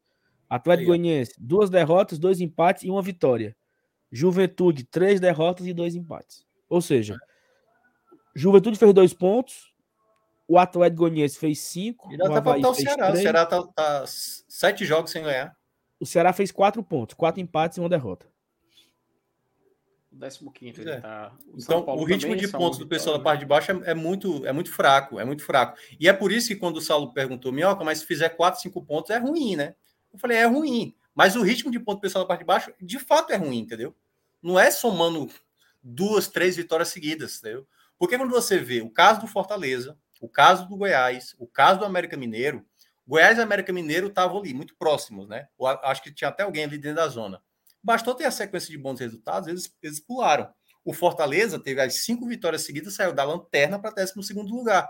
Atlético 0.50 0.88
Goianiense, 0.88 1.34
duas 1.40 1.70
derrotas, 1.70 2.20
dois 2.20 2.42
empates 2.42 2.84
e 2.84 2.90
uma 2.90 3.02
vitória. 3.02 3.56
Juventude, 4.12 4.84
três 4.84 5.22
derrotas 5.22 5.66
e 5.68 5.74
dois 5.74 5.96
empates. 5.96 6.46
Ou 6.68 6.82
seja, 6.82 7.18
Juventude 8.36 8.78
fez 8.78 8.94
dois 8.94 9.14
pontos, 9.14 9.74
o 10.48 10.58
Atlético 10.58 11.00
Goianiense 11.00 11.38
fez 11.38 11.60
cinco. 11.60 12.12
E 12.12 12.18
dá 12.18 12.30
o 12.30 12.36
Havaí 12.36 12.64
o 12.64 12.74
Ceará. 12.74 13.08
Três. 13.08 13.20
O 13.20 13.22
Ceará 13.22 13.46
tá, 13.46 13.64
tá 13.76 14.04
sete 14.08 14.86
jogos 14.86 15.12
sem 15.12 15.24
ganhar. 15.24 15.56
O 16.00 16.06
Ceará 16.06 16.34
fez 16.34 16.52
quatro 16.52 16.84
pontos, 16.84 17.16
quatro 17.16 17.42
empates 17.42 17.78
e 17.78 17.80
uma 17.80 17.90
derrota. 17.90 18.28
O 20.42 20.52
15 20.52 20.82
ele 20.82 20.92
é. 20.92 21.02
tá. 21.02 21.36
O 21.48 21.58
então, 21.60 21.86
o 21.88 22.06
ritmo 22.06 22.36
de 22.36 22.48
pontos 22.48 22.80
do 22.80 22.88
pessoal 22.88 23.18
da 23.18 23.24
parte 23.24 23.42
de 23.42 23.46
baixo 23.46 23.72
é, 23.72 23.92
é, 23.92 23.94
muito, 23.94 24.46
é 24.46 24.54
muito 24.54 24.72
fraco, 24.72 25.20
é 25.20 25.26
muito 25.26 25.44
fraco. 25.44 25.78
E 26.00 26.08
é 26.08 26.14
por 26.14 26.32
isso 26.32 26.48
que 26.48 26.56
quando 26.56 26.78
o 26.78 26.82
Saulo 26.82 27.12
perguntou, 27.12 27.52
Minhoca, 27.52 27.84
mas 27.84 28.00
se 28.00 28.06
fizer 28.06 28.30
quatro, 28.30 28.62
cinco 28.62 28.82
pontos 28.82 29.12
é 29.12 29.18
ruim, 29.18 29.58
né? 29.58 29.76
Eu 30.14 30.18
falei, 30.18 30.38
é 30.38 30.46
ruim. 30.46 30.96
Mas 31.14 31.36
o 31.36 31.42
ritmo 31.42 31.70
de 31.70 31.80
ponto 31.80 31.98
do 31.98 32.02
pessoal 32.02 32.24
da 32.24 32.28
parte 32.30 32.40
de 32.40 32.46
baixo, 32.46 32.74
de 32.82 32.98
fato, 32.98 33.34
é 33.34 33.36
ruim, 33.36 33.60
entendeu? 33.60 33.94
Não 34.42 34.58
é 34.58 34.72
somando 34.72 35.30
duas, 35.84 36.30
três 36.30 36.56
vitórias 36.56 36.90
seguidas, 36.90 37.40
entendeu? 37.40 37.68
Porque 37.98 38.18
quando 38.18 38.32
você 38.32 38.58
vê 38.58 38.82
o 38.82 38.90
caso 38.90 39.22
do 39.22 39.28
Fortaleza, 39.28 39.98
o 40.22 40.30
caso 40.30 40.68
do 40.68 40.78
Goiás, 40.78 41.36
o 41.38 41.48
caso 41.48 41.80
do 41.80 41.86
América 41.86 42.18
Mineiro, 42.18 42.66
Goiás 43.08 43.38
e 43.38 43.42
América 43.42 43.72
Mineiro 43.72 44.08
estavam 44.08 44.40
ali, 44.40 44.54
muito 44.54 44.76
próximos, 44.76 45.28
né? 45.28 45.48
acho 45.84 46.02
que 46.02 46.14
tinha 46.14 46.30
até 46.30 46.44
alguém 46.44 46.64
ali 46.64 46.78
dentro 46.78 46.98
da 46.98 47.08
zona. 47.08 47.42
Bastou 47.84 48.16
ter 48.16 48.26
a 48.26 48.32
sequência 48.32 48.72
de 48.72 48.78
bons 48.78 49.00
resultados, 49.00 49.48
eles, 49.48 49.76
eles 49.82 50.00
pularam. 50.00 50.52
O 50.84 50.92
Fortaleza 50.92 51.60
teve 51.60 51.82
as 51.82 51.96
cinco 51.96 52.28
vitórias 52.28 52.64
seguidas, 52.64 52.96
saiu 52.96 53.14
da 53.14 53.24
lanterna 53.24 53.80
para 53.80 53.92
12 53.92 54.24
segundo 54.24 54.54
lugar. 54.54 54.90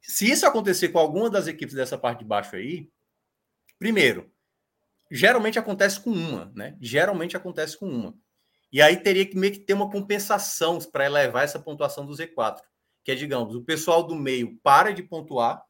Se 0.00 0.30
isso 0.30 0.46
acontecer 0.46 0.88
com 0.88 0.98
alguma 0.98 1.28
das 1.28 1.46
equipes 1.46 1.74
dessa 1.74 1.98
parte 1.98 2.20
de 2.20 2.24
baixo 2.24 2.56
aí, 2.56 2.88
primeiro, 3.78 4.32
geralmente 5.10 5.58
acontece 5.58 6.00
com 6.00 6.10
uma, 6.10 6.50
né? 6.54 6.76
Geralmente 6.80 7.36
acontece 7.36 7.76
com 7.76 7.86
uma. 7.86 8.14
E 8.72 8.80
aí 8.80 8.96
teria 8.96 9.26
que 9.26 9.36
meio 9.36 9.52
que 9.52 9.60
ter 9.60 9.74
uma 9.74 9.90
compensação 9.90 10.78
para 10.78 11.06
elevar 11.06 11.44
essa 11.44 11.58
pontuação 11.58 12.06
do 12.06 12.12
Z4. 12.12 12.60
Que 13.04 13.12
é, 13.12 13.14
digamos, 13.14 13.54
o 13.54 13.62
pessoal 13.62 14.02
do 14.02 14.14
meio 14.14 14.58
para 14.62 14.92
de 14.92 15.02
pontuar, 15.02 15.64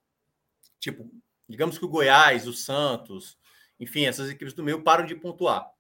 tipo, 0.79 1.11
digamos 1.49 1.79
que 1.79 1.85
o 1.85 1.89
Goiás, 1.89 2.47
o 2.47 2.53
Santos, 2.53 3.39
enfim, 3.79 4.05
essas 4.05 4.29
equipes 4.29 4.53
do 4.53 4.63
meio 4.63 4.83
param 4.83 5.07
de 5.07 5.15
pontuar. 5.15 5.71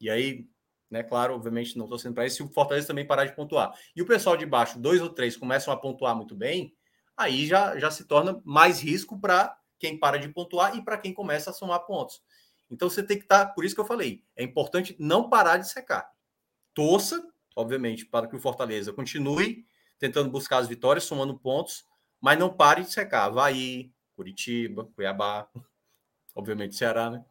E 0.00 0.08
aí, 0.08 0.46
né, 0.90 1.02
claro, 1.02 1.34
obviamente 1.34 1.76
não 1.76 1.84
estou 1.84 1.98
sendo 1.98 2.14
para 2.14 2.26
isso, 2.26 2.36
se 2.36 2.42
o 2.42 2.48
Fortaleza 2.48 2.86
também 2.86 3.06
parar 3.06 3.24
de 3.24 3.34
pontuar. 3.34 3.72
E 3.94 4.00
o 4.00 4.06
pessoal 4.06 4.36
de 4.36 4.46
baixo, 4.46 4.78
dois 4.78 5.00
ou 5.00 5.10
três, 5.10 5.36
começam 5.36 5.72
a 5.72 5.76
pontuar 5.76 6.16
muito 6.16 6.34
bem, 6.34 6.74
aí 7.16 7.46
já, 7.46 7.78
já 7.78 7.90
se 7.90 8.04
torna 8.04 8.40
mais 8.44 8.80
risco 8.80 9.20
para 9.20 9.56
quem 9.78 9.98
para 9.98 10.18
de 10.18 10.28
pontuar 10.28 10.76
e 10.76 10.82
para 10.82 10.98
quem 10.98 11.12
começa 11.12 11.50
a 11.50 11.52
somar 11.52 11.80
pontos. 11.80 12.22
Então 12.70 12.88
você 12.88 13.02
tem 13.02 13.16
que 13.16 13.24
estar, 13.24 13.46
tá, 13.46 13.52
por 13.52 13.64
isso 13.64 13.74
que 13.74 13.80
eu 13.80 13.86
falei, 13.86 14.24
é 14.36 14.44
importante 14.44 14.94
não 14.98 15.28
parar 15.28 15.56
de 15.56 15.68
secar. 15.68 16.08
Torça, 16.72 17.20
obviamente, 17.56 18.06
para 18.06 18.28
que 18.28 18.36
o 18.36 18.40
Fortaleza 18.40 18.92
continue 18.92 19.66
tentando 20.00 20.30
buscar 20.30 20.58
as 20.58 20.66
vitórias, 20.66 21.04
somando 21.04 21.38
pontos, 21.38 21.84
mas 22.20 22.38
não 22.38 22.52
pare 22.52 22.82
de 22.82 22.90
secar. 22.90 23.26
Havaí, 23.26 23.92
Curitiba, 24.16 24.90
Cuiabá, 24.96 25.48
obviamente 26.34 26.74
Ceará, 26.74 27.10
né? 27.10 27.24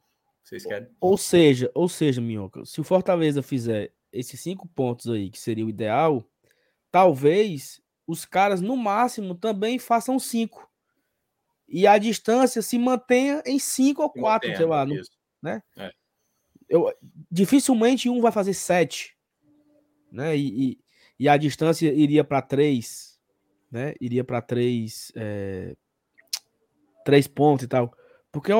Vocês 0.43 0.63
querem? 0.65 0.87
Ou 1.01 1.17
seja, 1.17 1.69
ou 1.73 1.89
seja, 1.89 2.21
Minhoca, 2.21 2.63
se 2.65 2.79
o 2.79 2.83
Fortaleza 2.83 3.43
fizer 3.43 3.91
esses 4.11 4.39
cinco 4.39 4.67
pontos 4.67 5.09
aí, 5.09 5.29
que 5.29 5.39
seria 5.39 5.65
o 5.65 5.69
ideal, 5.69 6.23
talvez 6.91 7.81
os 8.07 8.25
caras 8.25 8.61
no 8.61 8.77
máximo 8.77 9.35
também 9.35 9.77
façam 9.77 10.17
cinco. 10.17 10.67
E 11.67 11.85
a 11.85 11.97
distância 11.97 12.61
se 12.61 12.79
mantenha 12.79 13.43
em 13.45 13.59
cinco 13.59 14.01
ou 14.01 14.09
quatro, 14.09 14.55
sei 14.55 14.65
lá, 14.65 14.85
no, 14.85 14.95
né? 15.41 15.61
É. 15.77 15.91
eu, 16.67 16.91
dificilmente 17.31 18.09
um 18.09 18.21
vai 18.21 18.31
fazer 18.31 18.55
sete, 18.55 19.15
né? 20.11 20.35
E, 20.35 20.71
e, 20.71 20.79
e 21.19 21.27
a 21.27 21.35
distância 21.35 21.91
iria 21.91 22.23
para 22.23 22.41
três, 22.41 23.19
né? 23.69 23.93
Iria 23.99 24.23
para 24.23 24.41
três, 24.41 25.11
é, 25.15 25.75
três 27.03 27.27
pontos 27.27 27.65
e 27.65 27.67
tal. 27.67 27.93
Porque 28.31 28.53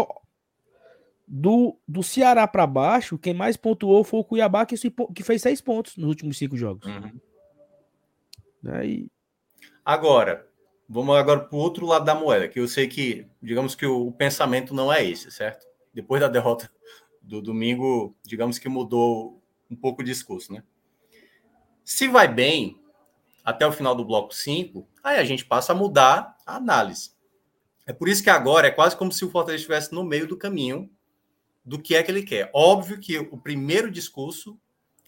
do, 1.25 1.79
do 1.87 2.03
Ceará 2.03 2.47
para 2.47 2.67
baixo, 2.67 3.17
quem 3.17 3.33
mais 3.33 3.55
pontuou 3.55 4.03
foi 4.03 4.19
o 4.19 4.23
Cuiabá, 4.23 4.65
que, 4.65 4.75
que 5.15 5.23
fez 5.23 5.41
seis 5.41 5.61
pontos 5.61 5.95
nos 5.95 6.09
últimos 6.09 6.37
cinco 6.37 6.57
jogos. 6.57 6.85
Uhum. 6.85 7.19
Aí... 8.73 9.07
Agora, 9.85 10.47
vamos 10.87 11.15
agora 11.15 11.39
para 11.41 11.55
o 11.55 11.61
outro 11.61 11.85
lado 11.85 12.03
da 12.03 12.13
moeda, 12.13 12.47
que 12.47 12.59
eu 12.59 12.67
sei 12.67 12.87
que, 12.87 13.25
digamos 13.41 13.73
que 13.73 13.85
o, 13.85 14.07
o 14.07 14.11
pensamento 14.11 14.73
não 14.73 14.91
é 14.91 15.05
esse, 15.05 15.31
certo? 15.31 15.65
Depois 15.93 16.19
da 16.19 16.27
derrota 16.27 16.69
do 17.21 17.41
domingo, 17.41 18.15
digamos 18.25 18.59
que 18.59 18.67
mudou 18.67 19.41
um 19.69 19.75
pouco 19.75 20.01
o 20.01 20.05
discurso, 20.05 20.51
né? 20.51 20.63
Se 21.89 22.07
vai 22.07 22.27
bem 22.27 22.79
até 23.43 23.65
o 23.65 23.71
final 23.71 23.95
do 23.95 24.05
bloco 24.05 24.31
5, 24.31 24.87
aí 25.03 25.17
a 25.17 25.23
gente 25.23 25.43
passa 25.43 25.71
a 25.71 25.75
mudar 25.75 26.37
a 26.45 26.57
análise. 26.57 27.15
É 27.83 27.91
por 27.91 28.07
isso 28.07 28.21
que 28.21 28.29
agora 28.29 28.67
é 28.67 28.71
quase 28.71 28.95
como 28.95 29.11
se 29.11 29.25
o 29.25 29.29
Fortaleza 29.31 29.61
estivesse 29.61 29.91
no 29.91 30.03
meio 30.03 30.27
do 30.27 30.37
caminho 30.37 30.87
do 31.65 31.81
que 31.81 31.95
é 31.95 32.03
que 32.03 32.11
ele 32.11 32.21
quer. 32.21 32.51
Óbvio 32.53 32.99
que 32.99 33.17
o 33.17 33.35
primeiro 33.39 33.89
discurso 33.89 34.55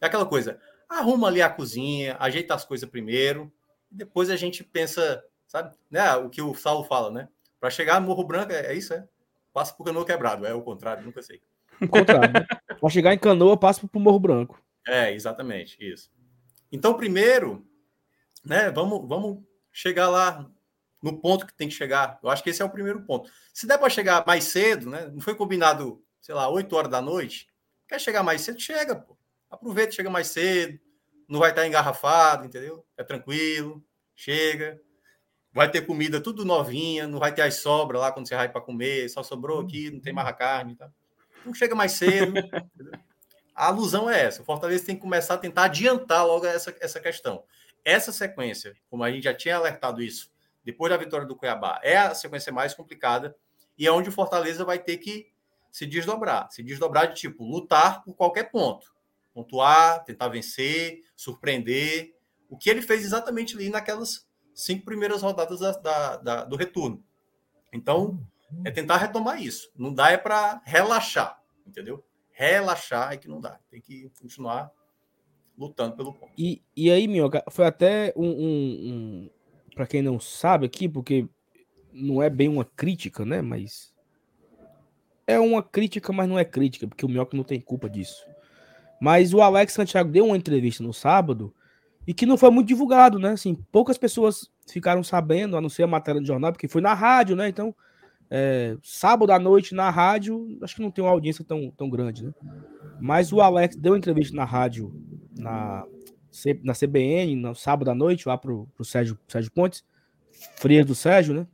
é 0.02 0.08
aquela 0.08 0.26
coisa: 0.26 0.60
arruma 0.90 1.28
ali 1.28 1.40
a 1.40 1.52
cozinha, 1.52 2.18
ajeita 2.20 2.56
as 2.56 2.66
coisas 2.66 2.90
primeiro, 2.90 3.54
e 3.92 3.96
depois 3.96 4.32
a 4.32 4.36
gente 4.36 4.64
pensa, 4.64 5.24
sabe? 5.46 5.78
Né? 5.88 6.16
O 6.16 6.32
que 6.32 6.42
o 6.42 6.56
Saulo 6.56 6.84
fala, 6.84 7.12
né? 7.12 7.30
Para 7.60 7.70
chegar 7.70 8.02
no 8.02 8.08
Morro 8.08 8.24
Branco, 8.24 8.54
é, 8.54 8.74
isso, 8.74 8.92
é? 8.92 9.08
Passa 9.54 9.72
por 9.72 9.84
canoa 9.84 10.04
quebrado, 10.04 10.48
é 10.48 10.54
o 10.56 10.64
contrário, 10.64 11.06
nunca 11.06 11.22
sei. 11.22 11.42
O 11.80 11.88
contrário. 11.88 12.34
Né? 12.34 12.44
Para 12.82 12.90
chegar 12.90 13.14
em 13.14 13.20
canoa, 13.20 13.56
passa 13.56 13.88
por 13.88 14.00
Morro 14.00 14.20
Branco. 14.20 14.60
É, 14.88 15.14
exatamente, 15.14 15.78
isso. 15.80 16.10
Então, 16.72 16.94
primeiro, 16.94 17.68
né, 18.46 18.72
vamos, 18.72 19.08
vamos 19.08 19.44
chegar 19.72 20.10
lá 20.10 20.50
no 21.02 21.20
ponto 21.20 21.46
que 21.46 21.54
tem 21.54 21.68
que 21.68 21.74
chegar. 21.74 22.20
Eu 22.22 22.30
acho 22.30 22.44
que 22.44 22.50
esse 22.50 22.62
é 22.62 22.66
o 22.66 22.70
primeiro 22.70 23.02
ponto. 23.04 23.30
Se 23.54 23.68
der 23.68 23.78
para 23.78 23.90
chegar 23.90 24.26
mais 24.26 24.46
cedo, 24.46 24.90
né? 24.90 25.10
Não 25.12 25.20
foi 25.20 25.36
combinado 25.36 26.04
sei 26.22 26.36
lá, 26.36 26.48
8 26.48 26.74
horas 26.76 26.92
da 26.92 27.02
noite, 27.02 27.50
quer 27.88 28.00
chegar 28.00 28.24
mais 28.24 28.42
cedo, 28.42 28.60
chega, 28.60 28.96
pô. 28.96 29.18
Aproveita, 29.50 29.92
chega 29.92 30.10
mais 30.10 30.28
cedo, 30.28 30.80
não 31.28 31.40
vai 31.40 31.50
estar 31.50 31.68
engarrafado, 31.68 32.46
entendeu? 32.46 32.86
É 32.96 33.04
tranquilo, 33.04 33.84
chega. 34.16 34.80
Vai 35.52 35.70
ter 35.70 35.86
comida 35.86 36.22
tudo 36.22 36.46
novinha, 36.46 37.06
não 37.06 37.20
vai 37.20 37.34
ter 37.34 37.42
as 37.42 37.56
sobras 37.56 38.00
lá 38.00 38.12
quando 38.12 38.28
você 38.28 38.36
vai 38.36 38.48
para 38.48 38.62
comer, 38.62 39.10
só 39.10 39.22
sobrou 39.22 39.60
aqui, 39.60 39.92
não 39.92 40.00
tem 40.00 40.14
mais 40.14 40.28
a 40.28 40.32
carne, 40.32 40.76
tá? 40.76 40.90
Então 41.42 41.54
chega 41.54 41.76
mais 41.76 41.94
cedo. 41.94 42.34
a 43.56 43.68
alusão 43.68 44.10
é 44.10 44.26
essa. 44.26 44.42
O 44.42 44.46
Fortaleza 44.46 44.86
tem 44.86 44.96
que 44.96 45.02
começar 45.02 45.36
a 45.36 45.38
tentar 45.38 45.66
adiantar 45.66 46.26
logo 46.26 46.46
essa, 46.46 46.76
essa 46.80 47.00
questão. 47.00 47.44
Essa 47.84 48.12
sequência, 48.12 48.76
como 48.90 49.04
a 49.04 49.12
gente 49.12 49.24
já 49.24 49.34
tinha 49.34 49.56
alertado 49.56 50.02
isso, 50.02 50.32
depois 50.64 50.92
da 50.92 50.98
vitória 50.98 51.26
do 51.26 51.36
Cuiabá, 51.36 51.80
é 51.84 51.98
a 51.98 52.14
sequência 52.14 52.52
mais 52.52 52.74
complicada 52.74 53.36
e 53.78 53.88
é 53.88 53.92
onde 53.92 54.10
o 54.10 54.12
Fortaleza 54.12 54.64
vai 54.64 54.78
ter 54.78 54.98
que 54.98 55.32
se 55.72 55.86
desdobrar. 55.86 56.52
Se 56.52 56.62
desdobrar 56.62 57.08
de 57.08 57.16
tipo, 57.16 57.44
lutar 57.44 58.04
por 58.04 58.14
qualquer 58.14 58.52
ponto. 58.52 58.94
Pontuar, 59.34 60.04
tentar 60.04 60.28
vencer, 60.28 61.02
surpreender. 61.16 62.14
O 62.50 62.58
que 62.58 62.70
ele 62.70 62.82
fez 62.82 63.04
exatamente 63.04 63.56
ali 63.56 63.70
naquelas 63.70 64.28
cinco 64.54 64.86
primeiras 64.86 65.22
rodadas 65.22 65.60
da, 65.60 65.72
da, 65.72 66.18
da, 66.18 66.44
do 66.44 66.56
retorno. 66.56 67.04
Então, 67.72 68.20
é 68.66 68.72
tentar 68.72 68.98
retomar 68.98 69.42
isso. 69.42 69.72
Não 69.76 69.94
dá 69.94 70.12
é 70.12 70.18
para 70.18 70.62
relaxar, 70.66 71.42
entendeu? 71.66 72.04
Relaxar 72.42 73.14
é 73.14 73.18
que 73.18 73.28
não 73.28 73.40
dá. 73.40 73.60
Tem 73.70 73.80
que 73.80 74.10
continuar 74.20 74.72
lutando 75.56 75.96
pelo 75.96 76.12
ponto. 76.12 76.32
E, 76.36 76.64
e 76.76 76.90
aí, 76.90 77.08
Minhoca, 77.08 77.44
foi 77.52 77.68
até 77.68 78.12
um, 78.16 78.26
um, 78.26 78.90
um 78.90 79.30
para 79.76 79.86
quem 79.86 80.02
não 80.02 80.20
sabe 80.20 80.66
aqui, 80.66 80.90
porque 80.90 81.28
não 81.94 82.20
é 82.20 82.32
bem 82.32 82.50
uma 82.50 82.66
crítica, 82.66 83.24
né? 83.24 83.44
Mas 83.44 83.94
é 85.28 85.40
uma 85.40 85.62
crítica, 85.62 86.12
mas 86.12 86.28
não 86.28 86.40
é 86.40 86.44
crítica, 86.44 86.88
porque 86.88 87.06
o 87.06 87.10
Minhoca 87.10 87.38
não 87.38 87.44
tem 87.44 87.62
culpa 87.62 87.88
disso. 87.88 88.26
Mas 89.00 89.36
o 89.36 89.42
Alex 89.42 89.74
Santiago 89.74 90.12
deu 90.12 90.26
uma 90.26 90.38
entrevista 90.38 90.82
no 90.82 90.96
sábado 90.96 91.54
e 92.08 92.14
que 92.14 92.26
não 92.26 92.40
foi 92.40 92.50
muito 92.50 92.70
divulgado, 92.70 93.20
né? 93.20 93.34
Assim, 93.34 93.54
poucas 93.72 94.00
pessoas 94.00 94.50
ficaram 94.68 95.04
sabendo, 95.04 95.56
a 95.56 95.62
não 95.62 95.70
ser 95.70 95.84
a 95.84 95.88
matéria 95.88 96.20
do 96.20 96.26
jornal, 96.26 96.52
porque 96.52 96.68
foi 96.68 96.82
na 96.82 96.96
rádio, 96.96 97.36
né? 97.36 97.48
Então, 97.48 97.76
é, 98.34 98.78
sábado 98.82 99.34
à 99.34 99.38
noite 99.38 99.76
na 99.76 99.90
rádio, 99.90 100.58
acho 100.62 100.78
que 100.78 100.82
não 100.82 100.90
tem 100.90 101.04
uma 101.04 101.12
audiência 101.12 101.44
tão, 101.44 101.70
tão 101.72 101.90
grande, 101.90 102.26
né? 102.26 102.34
Mas 102.98 103.34
o 103.34 103.42
Alex 103.42 103.76
deu 103.76 103.92
uma 103.92 103.98
entrevista 103.98 104.34
na 104.34 104.46
rádio, 104.46 104.96
na, 105.38 105.86
na 106.64 106.74
CBN, 106.74 107.36
no 107.36 107.54
sábado 107.54 107.92
à 107.92 107.96
noite, 107.96 108.30
lá 108.30 108.38
pro, 108.38 108.68
pro 108.74 108.86
Sérgio, 108.86 109.20
Sérgio 109.28 109.52
Pontes, 109.52 109.84
Frias 110.56 110.86
do 110.86 110.96
Sérgio, 110.96 111.34
né? 111.34 111.48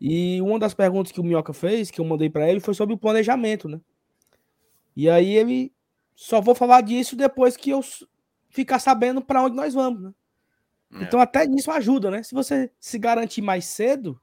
E 0.00 0.40
uma 0.42 0.60
das 0.60 0.74
perguntas 0.74 1.10
que 1.10 1.20
o 1.20 1.24
Minhoca 1.24 1.52
fez, 1.52 1.90
que 1.90 2.00
eu 2.00 2.04
mandei 2.04 2.30
para 2.30 2.48
ele, 2.48 2.60
foi 2.60 2.74
sobre 2.74 2.94
o 2.94 2.98
planejamento, 2.98 3.68
né? 3.68 3.80
E 4.94 5.10
aí 5.10 5.34
ele 5.34 5.72
só 6.14 6.40
vou 6.40 6.54
falar 6.54 6.82
disso 6.82 7.16
depois 7.16 7.56
que 7.56 7.70
eu 7.70 7.80
ficar 8.48 8.78
sabendo 8.78 9.20
para 9.20 9.42
onde 9.42 9.56
nós 9.56 9.74
vamos, 9.74 10.02
né? 10.02 10.12
É. 10.92 11.02
Então 11.02 11.18
até 11.18 11.44
nisso 11.46 11.72
ajuda, 11.72 12.12
né? 12.12 12.22
Se 12.22 12.32
você 12.32 12.70
se 12.78 12.96
garantir 12.96 13.42
mais 13.42 13.64
cedo, 13.64 14.20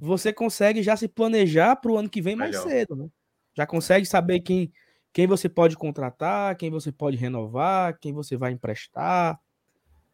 você 0.00 0.32
consegue 0.32 0.82
já 0.82 0.96
se 0.96 1.08
planejar 1.08 1.76
para 1.76 1.90
o 1.90 1.96
ano 1.96 2.08
que 2.08 2.22
vem 2.22 2.36
mais 2.36 2.56
cedo, 2.58 2.96
né? 2.96 3.08
Já 3.56 3.66
consegue 3.66 4.06
saber 4.06 4.40
quem 4.40 4.72
quem 5.12 5.28
você 5.28 5.48
pode 5.48 5.76
contratar, 5.76 6.56
quem 6.56 6.70
você 6.70 6.90
pode 6.90 7.16
renovar, 7.16 7.96
quem 8.00 8.12
você 8.12 8.36
vai 8.36 8.50
emprestar. 8.50 9.38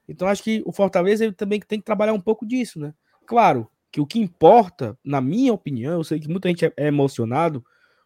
Então 0.07 0.29
acho 0.29 0.43
que 0.43 0.63
o 0.67 0.73
Fortaleza 0.73 1.25
ele 1.25 1.33
também 1.33 1.59
tem 1.59 1.79
que 1.79 1.87
trabalhar 1.87 2.13
um 2.13 2.21
pouco 2.21 2.47
disso, 2.47 2.79
né? 2.79 2.93
Claro, 3.27 3.67
que 3.91 4.01
o 4.01 4.07
que 4.07 4.19
importa, 4.19 4.99
na 5.03 5.21
minha 5.21 5.55
opinião, 5.55 5.95
eu 5.95 6.05
sei 6.05 6.21
que 6.21 6.29
muita 6.29 6.49
gente 6.49 6.67
é, 6.67 6.73
é 6.77 6.87
emocionado, 6.89 7.65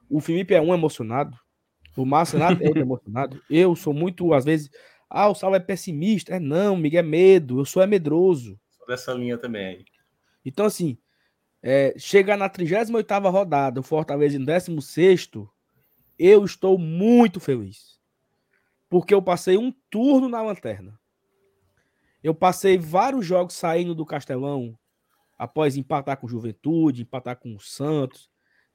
o 0.08 0.20
Felipe 0.20 0.54
é 0.54 0.60
um 0.60 0.72
emocionado, 0.72 1.36
o 1.96 2.06
Márcio 2.06 2.38
é 2.40 2.48
emocionado, 2.78 3.42
eu 3.50 3.74
sou 3.74 3.92
muito, 3.92 4.32
às 4.32 4.44
vezes, 4.44 4.70
ah, 5.10 5.28
o 5.28 5.34
Saulo 5.34 5.56
é 5.56 5.60
pessimista, 5.60 6.36
é 6.36 6.40
não, 6.40 6.76
Miguel 6.76 7.00
é 7.00 7.02
medo, 7.02 7.58
eu 7.58 7.64
sou 7.64 7.82
é 7.82 7.86
medroso. 7.86 8.58
Dessa 8.86 9.12
linha 9.12 9.36
também. 9.36 9.84
Então, 10.44 10.66
assim, 10.66 10.98
é, 11.66 11.94
chegar 11.96 12.36
na 12.36 12.50
38ª 12.50 13.30
rodada, 13.30 13.80
o 13.80 13.82
Fortaleza 13.82 14.36
em 14.36 14.44
16 14.44 15.30
eu 16.18 16.44
estou 16.44 16.78
muito 16.78 17.40
feliz. 17.40 17.98
Porque 18.86 19.14
eu 19.14 19.22
passei 19.22 19.56
um 19.56 19.72
turno 19.90 20.28
na 20.28 20.42
lanterna. 20.42 21.00
Eu 22.22 22.34
passei 22.34 22.76
vários 22.76 23.24
jogos 23.24 23.54
saindo 23.54 23.94
do 23.94 24.04
Castelão 24.04 24.78
após 25.38 25.74
empatar 25.78 26.18
com 26.18 26.28
Juventude, 26.28 27.00
empatar 27.00 27.36
com 27.36 27.54
o 27.54 27.60
Santos, 27.60 28.30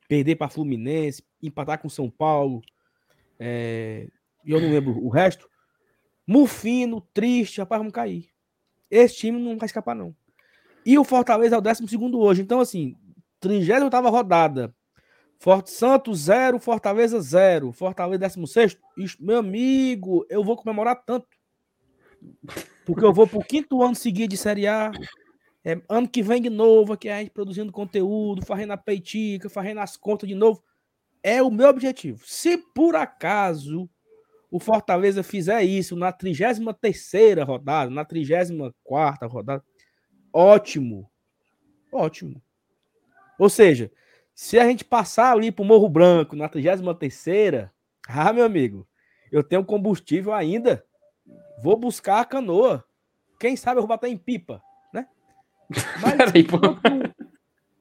perder 0.08 0.36
para 0.36 0.50
Fluminense, 0.50 1.24
empatar 1.44 1.80
com 1.80 1.88
São 1.90 2.10
Paulo, 2.10 2.60
é, 3.40 4.08
eu 4.44 4.60
não 4.60 4.72
lembro 4.72 4.98
o 4.98 5.10
resto. 5.10 5.48
Mufino, 6.26 7.02
triste, 7.14 7.60
rapaz, 7.60 7.80
vamos 7.80 7.94
cair. 7.94 8.30
Esse 8.90 9.18
time 9.18 9.40
não 9.40 9.60
vai 9.60 9.68
escapar, 9.68 9.96
não. 9.96 10.16
E 10.86 10.98
o 10.98 11.04
Fortaleza 11.04 11.56
é 11.56 11.58
o 11.58 11.62
12 11.62 11.84
hoje. 12.16 12.42
Então, 12.42 12.60
assim, 12.60 12.96
38 13.40 14.10
rodada. 14.10 14.74
Forte 15.38 15.72
Santos 15.72 16.20
0, 16.22 16.60
Fortaleza 16.60 17.20
0. 17.20 17.72
Fortaleza 17.72 18.20
16. 18.20 18.78
Meu 19.20 19.38
amigo, 19.38 20.26
eu 20.30 20.44
vou 20.44 20.58
comemorar 20.58 21.02
tanto. 21.06 21.28
Porque 22.86 23.06
eu 23.06 23.14
vou 23.14 23.26
pro 23.26 23.40
quinto 23.40 23.82
ano 23.82 23.96
seguido 23.96 24.32
de 24.32 24.38
Série 24.38 24.68
A. 24.68 24.92
É, 25.64 25.82
ano 25.88 26.08
que 26.08 26.22
vem 26.22 26.42
de 26.42 26.50
novo, 26.50 26.94
aqui 26.94 27.10
a 27.10 27.20
gente 27.20 27.32
produzindo 27.32 27.72
conteúdo, 27.72 28.46
fazendo 28.46 28.72
a 28.72 28.78
peitica, 28.78 29.50
fazendo 29.50 29.80
as 29.80 29.96
contas 29.96 30.28
de 30.28 30.36
novo. 30.36 30.62
É 31.22 31.42
o 31.42 31.52
meu 31.52 31.70
objetivo. 31.70 32.22
Se 32.26 32.58
por 32.58 32.96
acaso 32.96 33.90
o 34.52 34.60
Fortaleza 34.60 35.22
fizer 35.22 35.64
isso 35.64 35.96
na 35.96 36.12
33 36.12 37.46
rodada, 37.46 37.92
na 37.92 38.04
34 38.04 39.30
rodada, 39.30 39.64
ótimo. 40.34 41.10
Ótimo. 41.92 42.42
Ou 43.38 43.50
seja, 43.50 43.92
se 44.34 44.60
a 44.60 44.66
gente 44.66 44.84
passar 44.84 45.32
ali 45.32 45.52
pro 45.52 45.66
Morro 45.66 45.90
Branco 45.90 46.36
na 46.36 46.48
33 46.48 47.70
ah, 48.08 48.34
meu 48.34 48.46
amigo, 48.46 48.88
eu 49.32 49.44
tenho 49.44 49.64
combustível 49.64 50.34
ainda. 50.34 50.86
Vou 51.62 51.78
buscar 51.78 52.22
a 52.22 52.26
canoa. 52.26 52.84
Quem 53.40 53.56
sabe 53.56 53.78
eu 53.78 53.82
vou 53.82 53.88
botar 53.88 54.10
em 54.10 54.18
pipa. 54.18 54.62
Mas, 56.02 56.16
Peraí, 56.18 56.44
pô. 56.44 56.58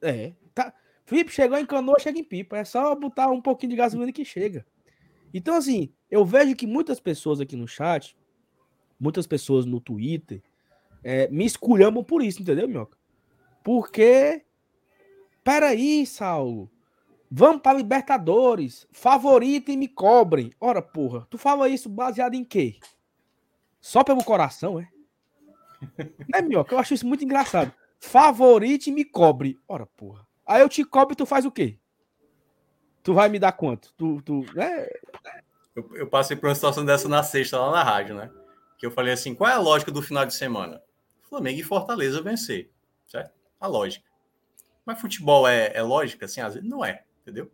É. 0.03 0.33
Tá. 0.55 0.73
Felipe 1.05 1.33
chegou 1.33 1.57
em 1.59 1.65
canoa, 1.67 1.99
chega 1.99 2.19
em 2.19 2.25
pipa. 2.25 2.59
É 2.59 2.65
só 2.65 2.95
botar 2.95 3.29
um 3.29 3.41
pouquinho 3.41 3.71
de 3.71 3.77
gasolina 3.77 4.13
que 4.13 4.25
chega. 4.25 4.67
Então, 5.33 5.55
assim, 5.57 5.93
eu 6.11 6.25
vejo 6.25 6.55
que 6.55 6.67
muitas 6.67 7.01
pessoas 7.01 7.41
aqui 7.41 7.57
no 7.57 7.67
chat, 7.67 8.17
muitas 9.01 9.27
pessoas 9.27 9.65
no 9.65 9.81
Twitter, 9.81 10.43
é, 11.11 11.27
me 11.29 11.47
esculhambam 11.47 12.05
por 12.05 12.23
isso, 12.23 12.43
entendeu, 12.43 12.69
Minhoca? 12.69 12.99
Porque. 13.65 14.45
Peraí, 15.43 16.05
Saulo. 16.05 16.71
Vamos 17.31 17.63
para 17.63 17.79
Libertadores. 17.79 18.87
Favorito 18.93 19.71
e 19.71 19.77
me 19.79 19.89
cobrem. 19.89 20.53
Ora, 20.61 20.83
porra, 20.83 21.27
tu 21.31 21.39
fala 21.39 21.67
isso 21.67 21.89
baseado 21.89 22.35
em 22.35 22.45
quê? 22.45 22.79
Só 23.81 24.05
pelo 24.05 24.23
coração, 24.23 24.79
é? 24.79 24.87
É, 26.35 26.43
Minhoca, 26.43 26.75
eu 26.75 26.79
acho 26.79 26.93
isso 26.93 27.07
muito 27.07 27.25
engraçado. 27.25 27.73
Favorite 27.99 28.91
e 28.91 28.93
me 28.93 29.03
cobre. 29.03 29.59
Ora, 29.67 29.87
porra. 29.87 30.27
Aí 30.45 30.61
eu 30.61 30.69
te 30.69 30.85
cobro 30.85 31.15
e 31.15 31.17
tu 31.17 31.25
faz 31.25 31.47
o 31.47 31.51
quê? 31.51 31.79
Tu 33.03 33.15
vai 33.15 33.31
me 33.31 33.39
dar 33.39 33.53
quanto? 33.53 33.95
Tu, 33.97 34.21
tu, 34.21 34.45
né? 34.55 34.87
eu, 35.75 35.89
eu 35.95 36.07
passei 36.07 36.37
por 36.37 36.51
uma 36.51 36.55
situação 36.55 36.85
dessa 36.85 37.09
na 37.09 37.23
sexta, 37.23 37.59
lá 37.59 37.71
na 37.71 37.83
rádio, 37.83 38.15
né? 38.15 38.31
Que 38.77 38.85
eu 38.85 38.91
falei 38.91 39.15
assim: 39.15 39.35
qual 39.35 39.49
é 39.49 39.55
a 39.55 39.59
lógica 39.59 39.91
do 39.91 40.03
final 40.03 40.27
de 40.27 40.35
semana? 40.35 40.83
Flamengo 41.29 41.61
e 41.61 41.65
Fortaleza 41.65 42.23
vencer. 42.23 42.71
Certo? 43.07 43.33
A 43.61 43.67
lógica. 43.67 44.09
Mas 44.85 45.01
futebol 45.01 45.47
é, 45.47 45.73
é 45.75 45.83
lógica, 45.83 46.27
assim, 46.27 46.41
às 46.41 46.55
vezes 46.55 46.69
não 46.69 46.85
é, 46.85 47.05
entendeu? 47.23 47.51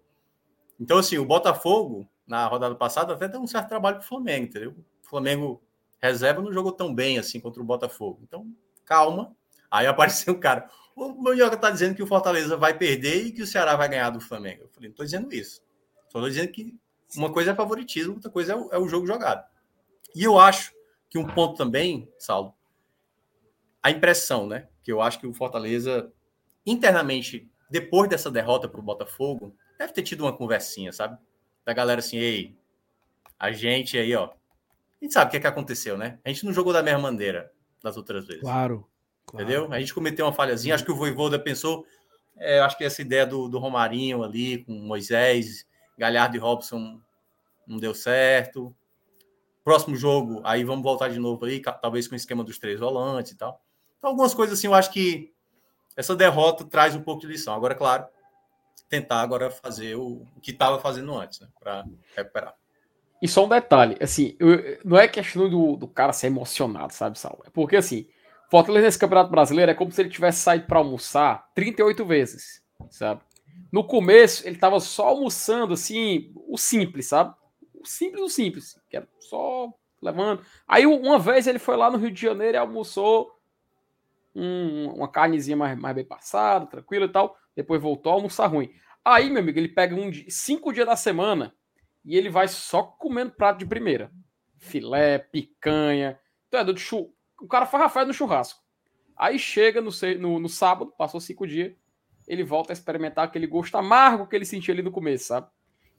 Então, 0.78 0.98
assim, 0.98 1.18
o 1.18 1.24
Botafogo, 1.24 2.08
na 2.26 2.46
rodada 2.46 2.74
passada, 2.74 3.14
até 3.14 3.28
deu 3.28 3.40
um 3.40 3.46
certo 3.46 3.68
trabalho 3.68 3.98
pro 3.98 4.06
Flamengo, 4.06 4.46
entendeu? 4.46 4.70
O 4.70 5.08
Flamengo 5.08 5.62
reserva 6.00 6.42
não 6.42 6.52
jogou 6.52 6.72
tão 6.72 6.94
bem 6.94 7.18
assim 7.18 7.40
contra 7.40 7.62
o 7.62 7.64
Botafogo. 7.64 8.20
Então, 8.22 8.46
calma. 8.84 9.34
Aí 9.70 9.86
apareceu 9.86 10.34
o 10.34 10.38
cara. 10.38 10.68
O 10.94 11.08
Manioca 11.08 11.56
tá 11.56 11.70
dizendo 11.70 11.94
que 11.94 12.02
o 12.02 12.06
Fortaleza 12.06 12.56
vai 12.56 12.76
perder 12.76 13.26
e 13.26 13.32
que 13.32 13.42
o 13.42 13.46
Ceará 13.46 13.74
vai 13.74 13.88
ganhar 13.88 14.10
do 14.10 14.20
Flamengo. 14.20 14.62
Eu 14.64 14.68
falei, 14.68 14.88
não 14.90 14.94
tô 14.94 15.04
dizendo 15.04 15.32
isso. 15.34 15.62
Só 16.08 16.20
tô 16.20 16.28
dizendo 16.28 16.52
que 16.52 16.78
uma 17.16 17.32
coisa 17.32 17.50
é 17.50 17.54
favoritismo, 17.54 18.14
outra 18.14 18.30
coisa 18.30 18.52
é 18.52 18.56
o, 18.56 18.72
é 18.72 18.78
o 18.78 18.88
jogo 18.88 19.06
jogado. 19.06 19.44
E 20.14 20.22
eu 20.22 20.38
acho 20.38 20.72
que 21.10 21.18
um 21.18 21.26
ponto 21.26 21.56
também, 21.56 22.08
Saulo, 22.18 22.54
a 23.84 23.90
impressão, 23.90 24.46
né? 24.46 24.66
Que 24.82 24.90
eu 24.90 25.02
acho 25.02 25.20
que 25.20 25.26
o 25.26 25.34
Fortaleza, 25.34 26.10
internamente, 26.64 27.46
depois 27.70 28.08
dessa 28.08 28.30
derrota 28.30 28.66
para 28.66 28.80
o 28.80 28.82
Botafogo, 28.82 29.54
deve 29.78 29.92
ter 29.92 30.02
tido 30.02 30.22
uma 30.22 30.34
conversinha, 30.34 30.90
sabe? 30.90 31.18
Da 31.66 31.74
galera 31.74 31.98
assim, 31.98 32.16
ei, 32.16 32.56
a 33.38 33.52
gente 33.52 33.98
aí, 33.98 34.14
ó. 34.16 34.30
A 34.30 35.04
gente 35.04 35.12
sabe 35.12 35.28
o 35.28 35.30
que, 35.30 35.36
é 35.36 35.40
que 35.40 35.46
aconteceu, 35.46 35.98
né? 35.98 36.18
A 36.24 36.30
gente 36.30 36.46
não 36.46 36.52
jogou 36.54 36.72
da 36.72 36.82
mesma 36.82 36.98
maneira 36.98 37.52
das 37.82 37.98
outras 37.98 38.26
vezes. 38.26 38.40
Claro. 38.40 38.88
claro. 39.26 39.44
Entendeu? 39.44 39.70
A 39.70 39.78
gente 39.78 39.92
cometeu 39.92 40.24
uma 40.24 40.32
falhazinha. 40.32 40.74
Acho 40.74 40.84
que 40.86 40.92
o 40.92 40.96
Voivoda 40.96 41.38
pensou. 41.38 41.84
É, 42.38 42.60
acho 42.60 42.78
que 42.78 42.84
essa 42.84 43.02
ideia 43.02 43.26
do, 43.26 43.48
do 43.48 43.58
Romarinho 43.58 44.24
ali, 44.24 44.64
com 44.64 44.72
Moisés, 44.72 45.66
Galhardo 45.98 46.36
e 46.36 46.40
Robson 46.40 46.98
não 47.66 47.76
deu 47.76 47.94
certo. 47.94 48.74
Próximo 49.62 49.94
jogo, 49.94 50.40
aí 50.42 50.64
vamos 50.64 50.82
voltar 50.82 51.08
de 51.08 51.18
novo 51.18 51.44
aí, 51.44 51.60
talvez 51.60 52.08
com 52.08 52.14
o 52.14 52.16
esquema 52.16 52.42
dos 52.42 52.58
três 52.58 52.80
volantes 52.80 53.32
e 53.32 53.36
tal. 53.36 53.62
Então, 54.04 54.10
algumas 54.10 54.34
coisas 54.34 54.58
assim, 54.58 54.66
eu 54.66 54.74
acho 54.74 54.92
que 54.92 55.32
essa 55.96 56.14
derrota 56.14 56.62
traz 56.62 56.94
um 56.94 57.00
pouco 57.00 57.22
de 57.22 57.26
lição. 57.26 57.54
Agora, 57.54 57.74
claro, 57.74 58.04
tentar 58.86 59.22
agora 59.22 59.50
fazer 59.50 59.94
o, 59.94 60.26
que 60.42 60.50
estava 60.50 60.78
fazendo 60.78 61.16
antes, 61.16 61.40
né, 61.40 61.48
para 61.58 61.86
recuperar. 62.14 62.54
E 63.22 63.26
só 63.26 63.46
um 63.46 63.48
detalhe, 63.48 63.96
assim, 64.02 64.36
eu, 64.38 64.78
não 64.84 64.98
é 64.98 65.08
questão 65.08 65.48
do, 65.48 65.74
do 65.76 65.88
cara 65.88 66.12
ser 66.12 66.26
emocionado, 66.26 66.92
sabe, 66.92 67.18
Sal? 67.18 67.42
É 67.46 67.48
porque, 67.48 67.76
assim, 67.76 68.06
Fortaleza 68.50 68.84
nesse 68.84 68.98
Campeonato 68.98 69.30
Brasileiro 69.30 69.72
é 69.72 69.74
como 69.74 69.90
se 69.90 70.02
ele 70.02 70.10
tivesse 70.10 70.40
saído 70.40 70.66
para 70.66 70.80
almoçar 70.80 71.50
38 71.54 72.04
vezes, 72.04 72.62
sabe? 72.90 73.22
No 73.72 73.84
começo, 73.84 74.46
ele 74.46 74.58
tava 74.58 74.80
só 74.80 75.08
almoçando, 75.08 75.72
assim, 75.72 76.30
o 76.46 76.58
simples, 76.58 77.06
sabe? 77.06 77.34
O 77.72 77.86
simples, 77.86 78.20
o 78.22 78.28
simples, 78.28 78.78
que 78.90 78.98
era 78.98 79.08
só 79.18 79.72
levando. 80.02 80.42
Aí, 80.68 80.84
uma 80.84 81.18
vez, 81.18 81.46
ele 81.46 81.58
foi 81.58 81.74
lá 81.74 81.90
no 81.90 81.96
Rio 81.96 82.10
de 82.10 82.20
Janeiro 82.20 82.54
e 82.54 82.58
almoçou 82.58 83.32
um, 84.34 84.92
uma 84.94 85.08
carnezinha 85.08 85.56
mais, 85.56 85.78
mais 85.78 85.94
bem 85.94 86.04
passada, 86.04 86.66
tranquila 86.66 87.06
e 87.06 87.12
tal. 87.12 87.36
Depois 87.54 87.80
voltou 87.80 88.12
a 88.12 88.16
almoçar 88.16 88.46
ruim. 88.46 88.72
Aí, 89.04 89.30
meu 89.30 89.42
amigo, 89.42 89.58
ele 89.58 89.68
pega 89.68 89.94
um 89.94 90.10
cinco 90.28 90.72
dias 90.72 90.86
da 90.86 90.96
semana 90.96 91.54
e 92.04 92.16
ele 92.16 92.28
vai 92.28 92.48
só 92.48 92.82
comendo 92.82 93.32
prato 93.32 93.58
de 93.58 93.66
primeira. 93.66 94.10
Filé, 94.58 95.18
picanha. 95.18 96.18
Então 96.48 96.60
é 96.60 96.64
do 96.64 96.76
chu... 96.76 97.12
O 97.40 97.46
cara 97.46 97.66
faz 97.66 97.82
Rafael 97.82 98.06
no 98.06 98.14
churrasco. 98.14 98.60
Aí 99.16 99.38
chega 99.38 99.80
no, 99.80 99.90
no, 100.18 100.40
no, 100.40 100.48
sábado, 100.48 100.92
passou 100.96 101.20
cinco 101.20 101.46
dias, 101.46 101.72
ele 102.26 102.42
volta 102.42 102.72
a 102.72 102.74
experimentar 102.74 103.24
aquele 103.24 103.46
gosto 103.46 103.76
amargo 103.76 104.26
que 104.26 104.34
ele 104.34 104.44
sentia 104.44 104.74
ali 104.74 104.82
no 104.82 104.90
começo, 104.90 105.26
sabe? 105.26 105.46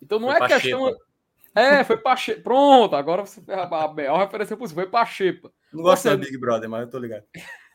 Então 0.01 0.19
não 0.19 0.29
foi 0.35 0.45
é 0.45 0.59
questão. 0.59 0.95
É, 1.55 1.83
foi 1.85 1.97
pra 1.97 2.17
xepa. 2.17 2.41
Pronto, 2.41 2.95
agora 2.95 3.25
você 3.25 3.41
a, 3.49 4.11
a 4.11 4.17
referência 4.17 4.57
possível, 4.57 4.83
foi 4.83 4.91
pra 4.91 5.05
xepa. 5.05 5.51
Não 5.71 5.83
gosto 5.83 6.03
você... 6.03 6.09
da 6.09 6.17
Big 6.17 6.37
Brother, 6.37 6.69
mas 6.69 6.81
eu 6.81 6.89
tô 6.89 6.99
ligado. 6.99 7.23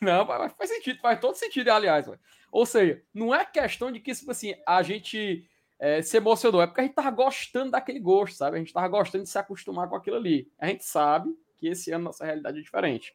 Não, 0.00 0.26
faz 0.26 0.70
sentido, 0.70 1.00
faz 1.00 1.20
todo 1.20 1.34
sentido, 1.34 1.68
aliás. 1.70 2.06
Ou 2.50 2.66
seja, 2.66 3.02
não 3.14 3.34
é 3.34 3.44
questão 3.44 3.92
de 3.92 4.00
que, 4.00 4.14
tipo 4.14 4.30
assim, 4.30 4.54
a 4.66 4.82
gente 4.82 5.48
é, 5.78 6.02
se 6.02 6.16
emocionou, 6.16 6.60
é 6.60 6.66
porque 6.66 6.80
a 6.80 6.84
gente 6.84 6.94
tava 6.94 7.10
gostando 7.10 7.70
daquele 7.70 8.00
gosto, 8.00 8.36
sabe? 8.36 8.56
A 8.56 8.58
gente 8.58 8.72
tava 8.72 8.88
gostando 8.88 9.24
de 9.24 9.30
se 9.30 9.38
acostumar 9.38 9.88
com 9.88 9.96
aquilo 9.96 10.16
ali. 10.16 10.50
A 10.58 10.66
gente 10.66 10.84
sabe 10.84 11.30
que 11.56 11.68
esse 11.68 11.90
ano 11.92 12.04
nossa 12.04 12.24
realidade 12.24 12.58
é 12.58 12.62
diferente. 12.62 13.14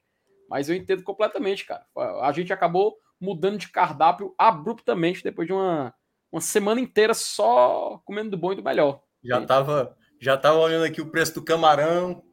Mas 0.50 0.70
eu 0.70 0.76
entendo 0.76 1.04
completamente, 1.04 1.66
cara. 1.66 1.86
A 2.22 2.32
gente 2.32 2.54
acabou 2.54 2.98
mudando 3.20 3.58
de 3.58 3.70
cardápio 3.70 4.34
abruptamente 4.38 5.24
depois 5.24 5.48
de 5.48 5.54
uma, 5.54 5.94
uma 6.32 6.42
semana 6.42 6.80
inteira 6.80 7.14
só 7.14 8.02
comendo 8.06 8.32
do 8.32 8.38
bom 8.38 8.54
e 8.54 8.56
do 8.56 8.64
melhor. 8.64 9.02
Já 9.24 9.44
tava, 9.46 9.98
já 10.20 10.38
tava 10.38 10.58
olhando 10.58 10.86
aqui 10.86 11.02
o 11.02 11.10
preço 11.10 11.36
do 11.36 11.44
camarão. 11.44 12.24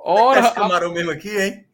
Ora, 0.00 0.40
esse 0.40 0.54
camarão 0.54 0.90
a... 0.90 0.94
mesmo 0.94 1.10
aqui, 1.10 1.36
hein? 1.36 1.67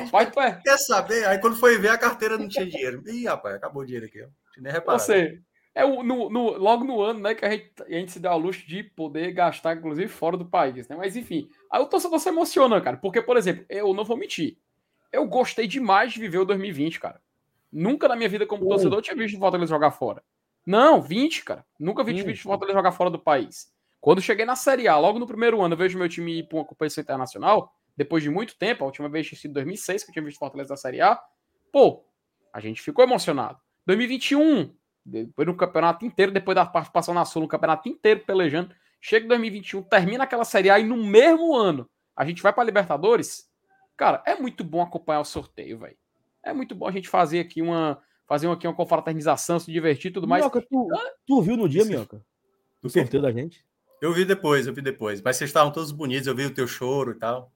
Rapaz, 0.00 0.30
tu 0.30 0.40
é... 0.40 0.60
Quer 0.62 0.78
saber? 0.78 1.26
Aí 1.26 1.38
quando 1.38 1.56
foi 1.56 1.78
ver, 1.78 1.88
a 1.88 1.98
carteira 1.98 2.38
não 2.38 2.48
tinha 2.48 2.66
dinheiro. 2.66 3.02
Ih, 3.06 3.26
rapaz, 3.26 3.54
acabou 3.56 3.82
o 3.82 3.86
dinheiro 3.86 4.06
aqui. 4.06 4.22
Ó. 4.22 4.28
Nem 4.58 4.72
reparado. 4.72 5.02
Você, 5.02 5.40
é 5.74 5.84
o, 5.84 6.02
no, 6.02 6.28
no, 6.28 6.50
logo 6.58 6.84
no 6.84 7.00
ano, 7.00 7.20
né, 7.20 7.34
que 7.34 7.44
a 7.44 7.50
gente, 7.50 7.70
a 7.80 7.90
gente 7.90 8.12
se 8.12 8.20
deu 8.20 8.30
ao 8.30 8.38
luxo 8.38 8.66
de 8.66 8.82
poder 8.82 9.32
gastar, 9.32 9.74
inclusive, 9.74 10.08
fora 10.08 10.36
do 10.36 10.44
país, 10.44 10.86
né? 10.86 10.96
Mas 10.96 11.16
enfim, 11.16 11.48
aí 11.70 11.80
o 11.80 11.86
torcedor 11.86 12.18
se 12.18 12.28
emociona, 12.28 12.80
cara. 12.80 12.98
Porque, 12.98 13.22
por 13.22 13.36
exemplo, 13.36 13.64
eu 13.68 13.94
não 13.94 14.04
vou 14.04 14.16
mentir. 14.16 14.58
Eu 15.10 15.26
gostei 15.26 15.66
demais 15.66 16.12
de 16.12 16.20
viver 16.20 16.38
o 16.38 16.44
2020, 16.44 17.00
cara. 17.00 17.20
Nunca 17.72 18.06
na 18.06 18.16
minha 18.16 18.28
vida, 18.28 18.46
como 18.46 18.68
torcedor, 18.68 18.98
eu 18.98 19.02
tinha 19.02 19.16
visto 19.16 19.36
o 19.36 19.40
Fortaleza 19.40 19.70
jogar 19.70 19.90
fora. 19.92 20.22
Não, 20.66 21.00
20, 21.00 21.42
cara. 21.42 21.64
Nunca 21.78 22.04
vi 22.04 22.22
visto 22.22 22.42
o 22.42 22.48
Fortaleza 22.48 22.78
jogar 22.78 22.92
fora 22.92 23.08
do 23.08 23.18
país. 23.18 23.72
Quando 23.98 24.20
cheguei 24.20 24.44
na 24.44 24.56
Série 24.56 24.88
A, 24.88 24.98
logo 24.98 25.18
no 25.18 25.26
primeiro 25.26 25.62
ano, 25.62 25.74
eu 25.74 25.78
vejo 25.78 25.98
meu 25.98 26.08
time 26.08 26.40
ir 26.40 26.48
para 26.48 26.58
uma 26.58 26.64
competição 26.64 27.00
internacional, 27.00 27.72
depois 27.96 28.22
de 28.22 28.30
muito 28.30 28.56
tempo, 28.56 28.84
a 28.84 28.86
última 28.86 29.08
vez 29.08 29.26
tinha 29.26 29.38
sido 29.38 29.54
2006 29.54 30.04
que 30.04 30.10
eu 30.10 30.12
tinha 30.12 30.24
visto 30.24 30.36
o 30.36 30.40
Fortaleza 30.40 30.70
na 30.70 30.76
Série 30.76 31.00
A. 31.00 31.20
Pô, 31.70 32.04
a 32.52 32.60
gente 32.60 32.80
ficou 32.80 33.04
emocionado. 33.04 33.58
2021, 33.86 34.74
depois 35.04 35.46
do 35.46 35.54
campeonato 35.54 36.04
inteiro, 36.04 36.32
depois 36.32 36.54
da 36.54 36.64
participação 36.64 37.14
na 37.14 37.24
Sul, 37.24 37.42
no 37.42 37.48
campeonato 37.48 37.88
inteiro 37.88 38.20
pelejando, 38.24 38.74
chega 39.00 39.24
em 39.24 39.28
2021, 39.28 39.82
termina 39.82 40.24
aquela 40.24 40.44
Série 40.44 40.70
A 40.70 40.78
e 40.78 40.84
no 40.84 40.96
mesmo 40.96 41.54
ano 41.54 41.88
a 42.16 42.24
gente 42.24 42.42
vai 42.42 42.52
para 42.52 42.64
Libertadores. 42.64 43.50
Cara, 43.96 44.22
é 44.26 44.34
muito 44.34 44.62
bom 44.62 44.82
acompanhar 44.82 45.20
o 45.20 45.24
sorteio, 45.24 45.78
velho. 45.78 45.96
É 46.42 46.52
muito 46.52 46.74
bom 46.74 46.86
a 46.86 46.92
gente 46.92 47.08
fazer 47.08 47.40
aqui 47.40 47.62
uma 47.62 48.02
fazer 48.26 48.48
aqui 48.48 48.66
uma 48.66 48.74
confraternização, 48.74 49.60
se 49.60 49.70
divertir 49.70 50.10
e 50.10 50.14
tudo 50.14 50.26
mais. 50.26 50.42
Minhoca, 50.42 50.62
tu, 50.62 50.88
tu 51.26 51.42
viu 51.42 51.56
no 51.56 51.68
dia, 51.68 51.84
Minhoca? 51.84 52.24
Do 52.80 52.88
sorteio 52.88 53.22
da 53.22 53.30
gente? 53.30 53.64
Eu 54.00 54.12
vi 54.12 54.24
depois, 54.24 54.66
eu 54.66 54.72
vi 54.72 54.80
depois. 54.80 55.20
Mas 55.20 55.36
vocês 55.36 55.50
estavam 55.50 55.70
todos 55.70 55.92
bonitos, 55.92 56.26
eu 56.26 56.34
vi 56.34 56.46
o 56.46 56.54
teu 56.54 56.66
choro 56.66 57.12
e 57.12 57.14
tal. 57.14 57.51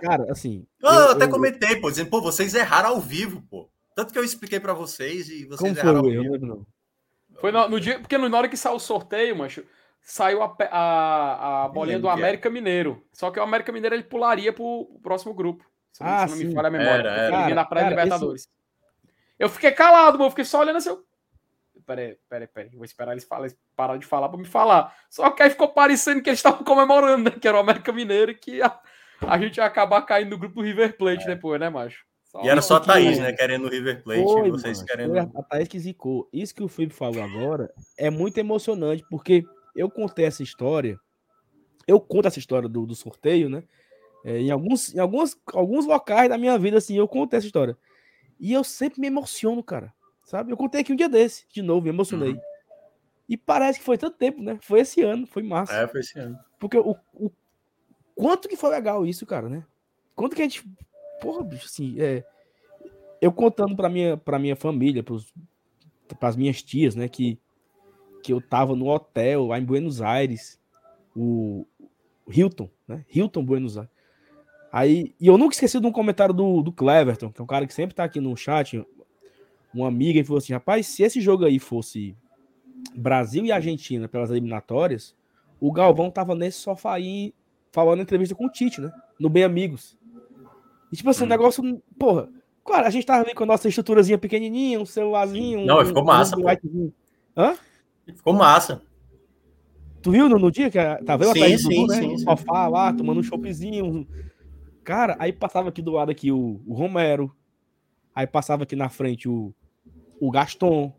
Cara, 0.00 0.30
assim. 0.30 0.66
eu, 0.82 0.90
eu, 0.90 1.10
até 1.10 1.24
eu, 1.24 1.30
comentei, 1.30 1.76
pô, 1.80 1.90
dizendo, 1.90 2.10
pô, 2.10 2.20
vocês 2.20 2.54
erraram 2.54 2.90
ao 2.90 3.00
vivo, 3.00 3.42
pô. 3.50 3.68
Tanto 3.94 4.12
que 4.12 4.18
eu 4.18 4.24
expliquei 4.24 4.60
para 4.60 4.74
vocês 4.74 5.28
e 5.28 5.46
vocês 5.46 5.58
Como 5.58 5.78
erraram 5.78 6.00
foi, 6.00 6.16
ao 6.16 6.22
vivo. 6.22 6.46
Não. 6.46 6.66
Foi 7.40 7.52
no, 7.52 7.68
no, 7.68 7.80
dia, 7.80 7.98
porque 7.98 8.16
na 8.16 8.38
hora 8.38 8.48
que 8.48 8.56
saiu 8.56 8.76
o 8.76 8.80
sorteio, 8.80 9.36
macho, 9.36 9.64
saiu 10.00 10.42
a, 10.42 10.56
a, 10.70 11.64
a 11.64 11.68
bolinha 11.68 11.98
do 11.98 12.08
América 12.08 12.48
Mineiro. 12.48 13.04
Só 13.12 13.30
que 13.30 13.40
o 13.40 13.42
América 13.42 13.72
Mineiro 13.72 13.94
ele 13.94 14.04
pularia 14.04 14.52
pro, 14.52 14.98
próximo 15.02 15.34
grupo. 15.34 15.64
Se, 15.92 16.02
ah, 16.02 16.26
se 16.28 16.32
não 16.32 16.38
sim. 16.38 16.44
me 16.46 16.54
falha 16.54 16.68
a 16.68 16.70
memória. 16.70 17.08
Era, 17.08 17.20
era. 17.22 17.44
Ele 17.46 17.54
na 17.54 17.64
pré-Libertadores. 17.64 18.42
Esse... 18.42 18.50
Eu 19.38 19.48
fiquei 19.48 19.72
calado, 19.72 20.18
mano. 20.18 20.26
Eu 20.26 20.30
fiquei 20.30 20.44
só 20.44 20.60
olhando 20.60 20.76
assim. 20.76 20.90
Eu... 20.90 21.04
Peraí, 21.86 22.18
peraí, 22.28 22.48
peraí. 22.48 22.70
Vou 22.74 22.84
esperar 22.84 23.12
eles, 23.12 23.24
falar, 23.24 23.42
eles 23.42 23.58
parar 23.74 23.96
de 23.96 24.06
falar 24.06 24.28
pra 24.28 24.38
me 24.38 24.44
falar. 24.44 24.94
Só 25.08 25.30
que 25.30 25.42
aí 25.42 25.50
ficou 25.50 25.68
parecendo 25.68 26.22
que 26.22 26.28
eles 26.28 26.38
estavam 26.38 26.64
comemorando, 26.64 27.30
né? 27.30 27.36
Que 27.38 27.48
era 27.48 27.56
o 27.56 27.60
América 27.60 27.92
Mineiro 27.92 28.32
e 28.32 28.34
que 28.34 28.62
a, 28.62 28.78
a 29.20 29.38
gente 29.38 29.56
ia 29.56 29.64
acabar 29.64 30.02
caindo 30.02 30.30
no 30.30 30.38
grupo 30.38 30.56
do 30.56 30.62
River 30.62 30.96
Plate 30.96 31.24
é. 31.24 31.34
depois, 31.34 31.60
né, 31.60 31.68
macho? 31.68 32.04
Só 32.24 32.42
e 32.42 32.48
era 32.48 32.60
só 32.60 32.76
a 32.76 32.80
Thaís, 32.80 33.18
né? 33.18 33.32
Querendo 33.32 33.66
o 33.66 33.70
River 33.70 34.02
Plate. 34.02 34.22
Foi, 34.22 34.50
vocês 34.50 34.78
mano, 34.78 34.88
querendo. 34.88 35.38
a 35.38 35.42
Thaís 35.42 35.68
que 35.68 35.78
zicou. 35.78 36.28
Isso 36.32 36.54
que 36.54 36.62
o 36.62 36.68
Felipe 36.68 36.94
falou 36.94 37.22
agora 37.22 37.72
é 37.96 38.10
muito 38.10 38.38
emocionante, 38.38 39.04
porque 39.08 39.44
eu 39.74 39.90
contei 39.90 40.24
essa 40.24 40.42
história. 40.42 40.98
Eu 41.86 42.00
conto 42.00 42.26
essa 42.26 42.38
história 42.38 42.68
do, 42.68 42.84
do 42.84 42.94
sorteio, 42.94 43.48
né? 43.48 43.62
É, 44.24 44.38
em 44.40 44.50
alguns, 44.50 44.92
em 44.92 44.98
alguns, 44.98 45.36
alguns 45.54 45.86
locais 45.86 46.28
da 46.28 46.36
minha 46.36 46.58
vida, 46.58 46.78
assim, 46.78 46.96
eu 46.96 47.06
contei 47.06 47.38
essa 47.38 47.46
história. 47.46 47.78
E 48.40 48.52
eu 48.52 48.64
sempre 48.64 49.00
me 49.00 49.06
emociono, 49.06 49.62
cara. 49.62 49.94
Sabe? 50.24 50.50
Eu 50.50 50.56
contei 50.56 50.80
aqui 50.80 50.92
um 50.92 50.96
dia 50.96 51.08
desse, 51.08 51.46
de 51.48 51.62
novo, 51.62 51.82
me 51.82 51.90
emocionei. 51.90 52.32
Uhum. 52.32 52.40
E 53.28 53.36
parece 53.36 53.78
que 53.78 53.84
foi 53.84 53.96
tanto 53.96 54.16
tempo, 54.16 54.42
né? 54.42 54.58
Foi 54.60 54.80
esse 54.80 55.00
ano, 55.02 55.26
foi 55.26 55.44
massa. 55.44 55.72
É, 55.72 55.86
foi 55.86 56.00
esse 56.00 56.18
ano. 56.18 56.36
Porque 56.58 56.76
o, 56.76 56.96
o 57.14 57.30
quanto 58.16 58.48
que 58.48 58.56
foi 58.56 58.70
legal 58.70 59.06
isso, 59.06 59.24
cara, 59.26 59.48
né? 59.48 59.64
Quanto 60.16 60.34
que 60.34 60.42
a 60.42 60.44
gente. 60.44 60.64
Porra, 61.20 61.44
bicho, 61.44 61.66
assim, 61.66 62.00
é. 62.00 62.24
Eu 63.20 63.32
contando 63.32 63.76
pra 63.76 63.88
minha, 63.88 64.16
pra 64.16 64.38
minha 64.38 64.56
família, 64.56 65.02
pros, 65.02 65.32
pras 66.18 66.34
minhas 66.34 66.62
tias, 66.62 66.96
né? 66.96 67.08
Que, 67.08 67.38
que 68.22 68.32
eu 68.32 68.40
tava 68.40 68.74
no 68.74 68.88
hotel 68.88 69.46
lá 69.46 69.58
em 69.58 69.64
Buenos 69.64 70.00
Aires, 70.02 70.58
o 71.14 71.66
Hilton, 72.28 72.68
né? 72.88 73.04
Hilton 73.14 73.44
Buenos 73.44 73.76
Aires. 73.76 73.92
Aí, 74.72 75.14
e 75.20 75.26
eu 75.26 75.38
nunca 75.38 75.54
esqueci 75.54 75.80
de 75.80 75.86
um 75.86 75.92
comentário 75.92 76.34
do, 76.34 76.62
do 76.62 76.72
Cleverton, 76.72 77.30
que 77.30 77.40
é 77.40 77.44
um 77.44 77.46
cara 77.46 77.66
que 77.66 77.72
sempre 77.72 77.94
tá 77.94 78.04
aqui 78.04 78.20
no 78.20 78.36
chat, 78.36 78.84
uma 79.72 79.88
amiga, 79.88 80.18
e 80.18 80.24
falou 80.24 80.38
assim: 80.38 80.52
rapaz, 80.52 80.86
se 80.86 81.02
esse 81.02 81.20
jogo 81.20 81.44
aí 81.44 81.58
fosse 81.58 82.16
Brasil 82.94 83.44
e 83.44 83.52
Argentina 83.52 84.08
pelas 84.08 84.30
eliminatórias, 84.30 85.14
o 85.60 85.72
Galvão 85.72 86.10
tava 86.10 86.34
nesse 86.34 86.58
sofá 86.58 86.94
aí 86.94 87.32
falando 87.76 88.00
entrevista 88.00 88.34
com 88.34 88.46
o 88.46 88.50
Tite, 88.50 88.80
né? 88.80 88.90
No 89.20 89.28
Bem 89.28 89.44
Amigos. 89.44 89.98
E 90.90 90.96
tipo 90.96 91.10
assim, 91.10 91.24
hum. 91.24 91.26
um 91.26 91.28
negócio, 91.28 91.82
porra, 91.98 92.26
claro, 92.64 92.86
a 92.86 92.90
gente 92.90 93.04
tava 93.04 93.22
ali 93.22 93.34
com 93.34 93.42
a 93.42 93.46
nossa 93.46 93.68
estruturazinha 93.68 94.16
pequenininha, 94.16 94.80
um 94.80 94.86
celularzinho. 94.86 95.66
Não, 95.66 95.82
um, 95.82 95.84
ficou 95.84 96.02
massa, 96.02 96.34
um 96.38 96.92
Hã? 97.36 97.54
Ficou 98.06 98.32
massa. 98.32 98.80
Tu 100.00 100.10
viu 100.10 100.26
no, 100.26 100.38
no 100.38 100.50
dia 100.50 100.70
que 100.70 100.78
tá 101.04 101.18
vendo 101.18 101.34
sim, 101.34 101.58
sim, 101.58 101.80
Dudu, 101.82 101.92
né? 101.92 102.00
sim, 102.00 102.18
sofá 102.18 102.66
lá, 102.66 102.94
tomando 102.94 103.20
um 103.20 103.22
choppzinho. 103.22 104.08
Cara, 104.82 105.14
aí 105.18 105.30
passava 105.30 105.68
aqui 105.68 105.82
do 105.82 105.92
lado 105.92 106.10
aqui 106.10 106.32
o, 106.32 106.62
o 106.66 106.72
Romero. 106.72 107.30
Aí 108.14 108.26
passava 108.26 108.62
aqui 108.62 108.74
na 108.74 108.88
frente 108.88 109.28
o, 109.28 109.52
o 110.18 110.30
Gaston. 110.30 110.94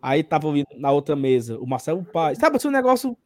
Aí 0.00 0.22
tava 0.22 0.48
na 0.78 0.90
outra 0.92 1.14
mesa 1.14 1.58
o 1.58 1.66
Marcelo 1.66 2.02
Paz. 2.04 2.38
Sabe 2.38 2.56
assim, 2.56 2.68
um 2.68 2.70
negócio 2.70 3.18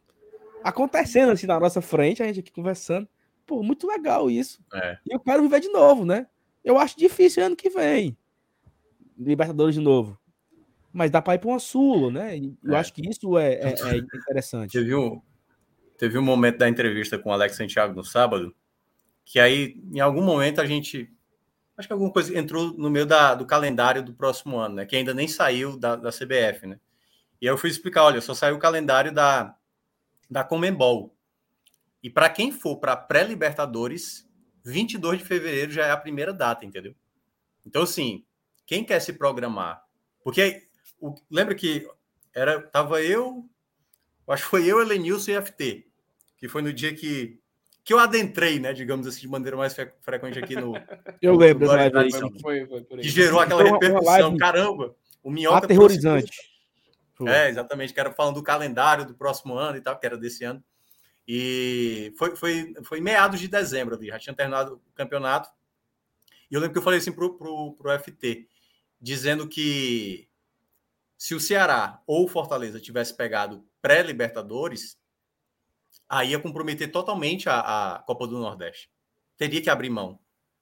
acontecendo 0.62 1.32
assim 1.32 1.47
na 1.47 1.59
nossa 1.59 1.81
frente, 1.81 2.23
a 2.23 2.27
gente 2.27 2.41
aqui 2.41 2.53
conversando. 2.53 3.09
Pô, 3.47 3.62
muito 3.62 3.87
legal 3.87 4.31
isso. 4.31 4.62
É. 4.73 4.99
E 5.07 5.15
eu 5.15 5.20
quero 5.20 5.43
viver 5.43 5.61
de 5.61 5.69
novo, 5.69 6.05
né? 6.05 6.27
Eu 6.65 6.78
acho 6.78 6.99
difícil 6.99 7.45
ano 7.45 7.57
que 7.57 7.70
vem. 7.70 8.16
Libertadores 9.19 9.74
de 9.74 9.81
novo. 9.81 10.19
Mas 10.93 11.11
dá 11.11 11.23
para 11.23 11.35
ir 11.35 11.39
para 11.39 11.49
uma 11.49 11.59
Sula, 11.59 12.11
né? 12.11 12.37
Eu 12.62 12.74
é. 12.74 12.78
acho 12.78 12.93
que 12.93 13.09
isso 13.09 13.39
é, 13.39 13.55
é, 13.55 13.74
é 13.74 13.97
interessante. 13.97 14.73
Teve 14.73 14.95
um, 14.95 15.20
teve 15.99 16.19
um 16.19 16.23
momento 16.23 16.59
da 16.59 16.69
entrevista 16.69 17.19
com 17.19 17.31
o 17.31 17.32
Alex 17.32 17.57
Santiago 17.57 17.95
no 17.95 18.05
sábado, 18.05 18.55
que 19.24 19.39
aí, 19.39 19.81
em 19.93 20.01
algum 20.01 20.23
momento, 20.23 20.61
a 20.61 20.66
gente 20.66 21.12
acho 21.77 21.89
que 21.89 21.93
alguma 21.93 22.12
coisa 22.12 22.37
entrou 22.39 22.74
no 22.77 22.91
meio 22.91 23.07
da, 23.07 23.35
do 23.35 23.47
calendário 23.47 24.03
do 24.03 24.12
próximo 24.12 24.59
ano, 24.59 24.77
né? 24.77 24.87
Que 24.87 24.97
ainda 24.97 25.15
nem 25.15 25.27
saiu 25.27 25.78
da, 25.78 25.97
da 25.97 26.11
CBF, 26.11 26.66
né? 26.66 26.78
E 27.41 27.49
aí 27.49 27.53
eu 27.53 27.59
fui 27.59 27.70
explicar, 27.70 28.05
olha, 28.05 28.20
só 28.20 28.35
saiu 28.35 28.57
o 28.57 28.59
calendário 28.59 29.12
da, 29.12 29.57
da 30.31 30.44
Comembol. 30.44 31.15
E 32.02 32.09
para 32.09 32.31
quem 32.31 32.52
for 32.52 32.77
para 32.77 32.97
pré-Libertadores, 32.97 34.28
22 34.65 35.19
de 35.19 35.24
fevereiro 35.24 35.73
já 35.73 35.86
é 35.86 35.90
a 35.90 35.97
primeira 35.97 36.32
data, 36.32 36.65
entendeu? 36.65 36.94
Então, 37.66 37.82
assim, 37.82 38.24
quem 38.65 38.85
quer 38.85 39.01
se 39.01 39.12
programar? 39.12 39.82
Porque 40.23 40.69
o, 41.01 41.15
lembra 41.31 41.55
que 41.55 41.86
era 42.35 42.61
tava 42.62 43.02
eu, 43.02 43.44
acho 44.28 44.44
que 44.44 44.51
foi 44.51 44.66
eu, 44.66 44.81
Elenilson 44.81 45.32
e 45.32 45.43
FT, 45.43 45.86
que 46.39 46.48
foi 46.48 46.62
no 46.62 46.73
dia 46.73 46.94
que 46.94 47.39
que 47.82 47.94
eu 47.94 47.98
adentrei, 47.98 48.61
né, 48.61 48.73
digamos 48.73 49.07
assim, 49.07 49.23
de 49.23 49.28
maneira 49.28 49.57
mais 49.57 49.74
frequente 50.02 50.39
aqui 50.39 50.55
no. 50.55 50.74
Eu 51.20 51.35
lembro 51.35 51.66
dessa 51.66 51.90
live 51.90 52.40
foi, 52.40 52.66
foi, 52.66 52.82
Que 52.82 53.09
gerou 53.09 53.40
aquela 53.40 53.62
então, 53.62 53.73
repercussão. 53.73 54.36
Caramba, 54.36 54.94
o 55.23 55.31
Minhoca. 55.31 55.65
Aterrorizante. 55.65 56.31
É, 57.28 57.48
exatamente, 57.48 57.92
que 57.92 58.01
era 58.01 58.12
falando 58.12 58.36
do 58.36 58.42
calendário 58.42 59.06
do 59.06 59.14
próximo 59.14 59.55
ano 59.55 59.76
e 59.76 59.80
tal, 59.80 59.98
que 59.98 60.06
era 60.06 60.16
desse 60.16 60.44
ano. 60.44 60.62
E 61.26 62.12
foi, 62.18 62.34
foi, 62.34 62.74
foi 62.82 63.01
meados 63.01 63.38
de 63.38 63.48
dezembro 63.48 63.94
ali, 63.94 64.09
já 64.09 64.18
tinha 64.18 64.34
terminado 64.34 64.82
o 64.90 64.92
campeonato. 64.94 65.48
E 66.51 66.55
eu 66.55 66.60
lembro 66.60 66.72
que 66.72 66.78
eu 66.78 66.82
falei 66.82 66.98
assim 66.98 67.12
pro, 67.12 67.36
pro, 67.36 67.74
pro 67.74 67.98
FT, 67.98 68.48
dizendo 69.01 69.48
que 69.48 70.28
se 71.16 71.34
o 71.34 71.40
Ceará 71.40 72.02
ou 72.06 72.24
o 72.24 72.28
Fortaleza 72.28 72.80
tivesse 72.80 73.14
pegado 73.14 73.64
pré-Libertadores, 73.80 74.98
aí 76.09 76.30
ia 76.30 76.40
comprometer 76.40 76.90
totalmente 76.90 77.48
a, 77.48 77.60
a, 77.94 77.98
Copa 78.01 78.26
do 78.26 78.38
Nordeste. 78.38 78.90
Teria 79.36 79.62
que 79.62 79.70
abrir 79.70 79.90
mão. 79.90 80.18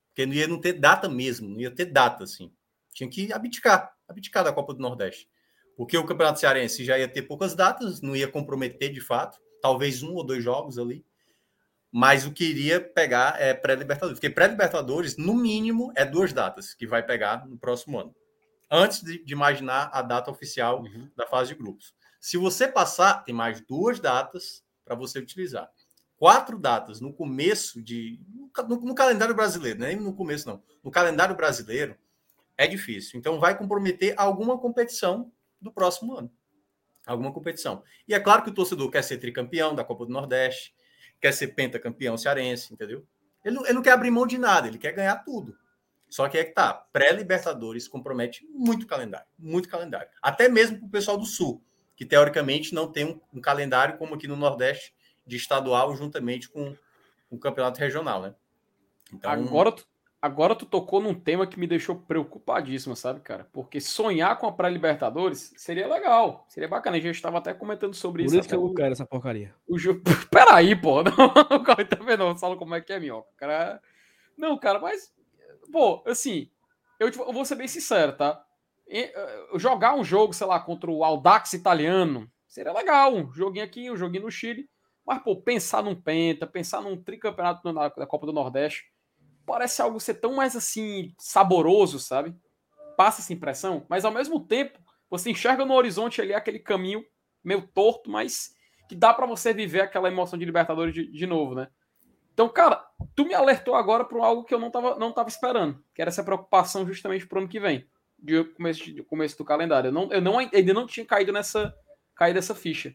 Porque 0.08 0.26
não 0.26 0.34
ia 0.34 0.48
não 0.48 0.60
ter 0.60 0.74
data 0.74 1.08
mesmo, 1.08 1.48
não 1.48 1.60
ia 1.60 1.70
ter 1.70 1.86
data, 1.86 2.24
assim. 2.24 2.52
Tinha 2.92 3.08
que 3.08 3.32
abdicar, 3.32 3.94
abdicar 4.06 4.44
da 4.44 4.52
Copa 4.52 4.74
do 4.74 4.80
Nordeste. 4.80 5.30
Porque 5.78 5.96
o 5.96 6.04
Campeonato 6.04 6.40
Cearense 6.40 6.84
já 6.84 6.98
ia 6.98 7.06
ter 7.06 7.22
poucas 7.22 7.54
datas, 7.54 8.02
não 8.02 8.16
ia 8.16 8.26
comprometer 8.26 8.92
de 8.92 9.00
fato, 9.00 9.38
talvez 9.62 10.02
um 10.02 10.12
ou 10.12 10.24
dois 10.24 10.42
jogos 10.42 10.76
ali. 10.76 11.06
Mas 11.92 12.26
o 12.26 12.32
que 12.32 12.42
iria 12.42 12.80
pegar 12.80 13.40
é 13.40 13.54
pré-Libertadores. 13.54 14.18
Porque 14.18 14.28
pré-Libertadores, 14.28 15.16
no 15.16 15.34
mínimo, 15.34 15.92
é 15.94 16.04
duas 16.04 16.32
datas 16.32 16.74
que 16.74 16.84
vai 16.84 17.00
pegar 17.06 17.46
no 17.46 17.56
próximo 17.56 17.96
ano. 17.96 18.12
Antes 18.68 19.04
de, 19.04 19.24
de 19.24 19.32
imaginar 19.32 19.88
a 19.92 20.02
data 20.02 20.32
oficial 20.32 20.82
uhum. 20.82 21.08
da 21.16 21.28
fase 21.28 21.50
de 21.50 21.60
grupos. 21.60 21.94
Se 22.20 22.36
você 22.36 22.66
passar, 22.66 23.22
tem 23.22 23.32
mais 23.32 23.60
duas 23.60 24.00
datas 24.00 24.64
para 24.84 24.96
você 24.96 25.20
utilizar. 25.20 25.70
Quatro 26.16 26.58
datas 26.58 27.00
no 27.00 27.12
começo 27.12 27.80
de. 27.80 28.20
No, 28.68 28.80
no, 28.80 28.94
calendário 28.96 29.32
brasileiro, 29.32 29.78
nem 29.78 29.94
no 29.94 30.12
começo, 30.12 30.48
não. 30.48 30.60
No 30.82 30.90
calendário 30.90 31.36
brasileiro 31.36 31.96
é 32.56 32.66
difícil. 32.66 33.16
Então 33.16 33.38
vai 33.38 33.56
comprometer 33.56 34.14
alguma 34.16 34.58
competição 34.58 35.30
do 35.60 35.72
próximo 35.72 36.16
ano. 36.16 36.30
Alguma 37.06 37.32
competição. 37.32 37.82
E 38.06 38.14
é 38.14 38.20
claro 38.20 38.42
que 38.42 38.50
o 38.50 38.54
torcedor 38.54 38.90
quer 38.90 39.02
ser 39.02 39.18
tricampeão 39.18 39.74
da 39.74 39.84
Copa 39.84 40.04
do 40.04 40.12
Nordeste, 40.12 40.74
quer 41.20 41.32
ser 41.32 41.48
pentacampeão 41.48 42.16
cearense, 42.16 42.72
entendeu? 42.72 43.06
Ele 43.44 43.56
não, 43.56 43.64
ele 43.64 43.74
não 43.74 43.82
quer 43.82 43.92
abrir 43.92 44.10
mão 44.10 44.26
de 44.26 44.36
nada, 44.36 44.68
ele 44.68 44.78
quer 44.78 44.92
ganhar 44.92 45.16
tudo. 45.24 45.56
Só 46.08 46.28
que 46.28 46.38
é 46.38 46.44
que 46.44 46.52
tá, 46.52 46.72
pré-Libertadores 46.72 47.86
compromete 47.86 48.46
muito 48.50 48.86
calendário, 48.86 49.26
muito 49.38 49.68
calendário. 49.68 50.08
Até 50.22 50.48
mesmo 50.48 50.78
para 50.78 50.86
o 50.86 50.90
pessoal 50.90 51.16
do 51.16 51.26
Sul 51.26 51.62
que 51.98 52.06
teoricamente 52.06 52.72
não 52.72 52.86
tem 52.86 53.04
um, 53.04 53.20
um, 53.34 53.40
calendário 53.40 53.98
como 53.98 54.14
aqui 54.14 54.28
no 54.28 54.36
Nordeste 54.36 54.94
de 55.26 55.34
estadual 55.34 55.96
juntamente 55.96 56.48
com 56.48 56.76
o 57.28 57.36
campeonato 57.36 57.80
regional, 57.80 58.22
né? 58.22 58.34
Então, 59.12 59.28
agora, 59.32 59.72
tu, 59.72 59.84
agora 60.20 60.54
tu 60.54 60.66
tocou 60.66 61.00
num 61.00 61.14
tema 61.14 61.46
que 61.46 61.58
me 61.58 61.66
deixou 61.66 61.96
preocupadíssimo, 61.96 62.96
sabe, 62.96 63.20
cara? 63.20 63.48
Porque 63.52 63.80
sonhar 63.80 64.36
com 64.38 64.46
a 64.46 64.52
pré-Libertadores 64.52 65.52
seria 65.56 65.86
legal, 65.86 66.44
seria 66.48 66.68
bacana. 66.68 66.96
A 66.96 67.00
gente 67.00 67.14
estava 67.14 67.38
até 67.38 67.54
comentando 67.54 67.94
sobre 67.94 68.24
Por 68.24 68.26
isso. 68.26 68.36
Por 68.36 68.40
isso 68.40 68.48
que 68.48 68.54
eu 68.54 68.74
quero 68.74 68.92
essa 68.92 69.06
porcaria. 69.06 69.54
O. 69.66 69.76
Peraí, 70.30 70.74
pô. 70.74 71.02
Não, 71.04 71.58
o 71.58 71.62
cara 71.62 71.84
tá 71.84 72.02
vendo? 72.04 72.36
Fala 72.36 72.56
como 72.56 72.74
é 72.74 72.80
que 72.80 72.92
é, 72.92 73.00
minhoca. 73.00 73.28
Cara... 73.36 73.80
Não, 74.36 74.58
cara, 74.58 74.78
mas. 74.78 75.12
Pô, 75.70 76.02
assim, 76.06 76.50
eu, 76.98 77.08
eu 77.08 77.32
vou 77.32 77.44
ser 77.44 77.54
bem 77.54 77.68
sincero, 77.68 78.16
tá? 78.16 78.42
Eh, 78.88 79.12
jogar 79.56 79.94
um 79.94 80.02
jogo, 80.02 80.32
sei 80.32 80.46
lá, 80.46 80.58
contra 80.58 80.90
o 80.90 81.04
Audax 81.04 81.52
italiano, 81.52 82.30
seria 82.46 82.72
legal. 82.72 83.14
Um 83.14 83.32
joguinho 83.32 83.64
aqui, 83.64 83.90
um 83.90 83.96
joguinho 83.96 84.24
no 84.24 84.30
Chile. 84.30 84.68
Mas, 85.06 85.22
pô, 85.22 85.36
pensar 85.36 85.82
num 85.82 85.94
Penta, 85.94 86.46
pensar 86.46 86.80
num 86.80 87.02
tricampeonato 87.02 87.72
na, 87.72 87.88
da 87.88 88.06
Copa 88.06 88.26
do 88.26 88.32
Nordeste, 88.32 88.84
parece 89.48 89.82
algo 89.82 89.98
ser 89.98 90.14
tão 90.14 90.34
mais 90.34 90.54
assim, 90.54 91.12
saboroso, 91.18 91.98
sabe? 91.98 92.36
Passa 92.96 93.20
essa 93.20 93.32
impressão, 93.32 93.86
mas 93.88 94.04
ao 94.04 94.12
mesmo 94.12 94.38
tempo, 94.40 94.78
você 95.10 95.30
enxerga 95.30 95.64
no 95.64 95.74
horizonte 95.74 96.20
ali 96.20 96.34
aquele 96.34 96.58
caminho 96.58 97.04
meio 97.42 97.66
torto, 97.66 98.10
mas 98.10 98.52
que 98.88 98.94
dá 98.94 99.12
para 99.12 99.26
você 99.26 99.52
viver 99.52 99.80
aquela 99.80 100.08
emoção 100.08 100.38
de 100.38 100.44
Libertadores 100.44 100.94
de, 100.94 101.10
de 101.10 101.26
novo, 101.26 101.54
né? 101.54 101.68
Então, 102.32 102.48
cara, 102.48 102.84
tu 103.16 103.24
me 103.24 103.34
alertou 103.34 103.74
agora 103.74 104.04
para 104.04 104.24
algo 104.24 104.44
que 104.44 104.54
eu 104.54 104.60
não 104.60 104.70
tava, 104.70 104.96
não 104.96 105.12
tava 105.12 105.28
esperando, 105.28 105.82
que 105.92 106.00
era 106.00 106.08
essa 106.08 106.22
preocupação 106.22 106.86
justamente 106.86 107.26
pro 107.26 107.40
ano 107.40 107.48
que 107.48 107.58
vem 107.58 107.88
de 108.18 108.44
começo, 108.44 108.92
de 108.92 109.02
começo 109.02 109.38
do 109.38 109.44
calendário. 109.44 109.88
Eu, 109.88 109.92
não, 109.92 110.12
eu 110.12 110.20
não, 110.20 110.38
ainda 110.38 110.74
não 110.74 110.86
tinha 110.86 111.06
caído 111.06 111.32
nessa, 111.32 111.74
caído 112.14 112.38
essa 112.38 112.54
ficha. 112.54 112.94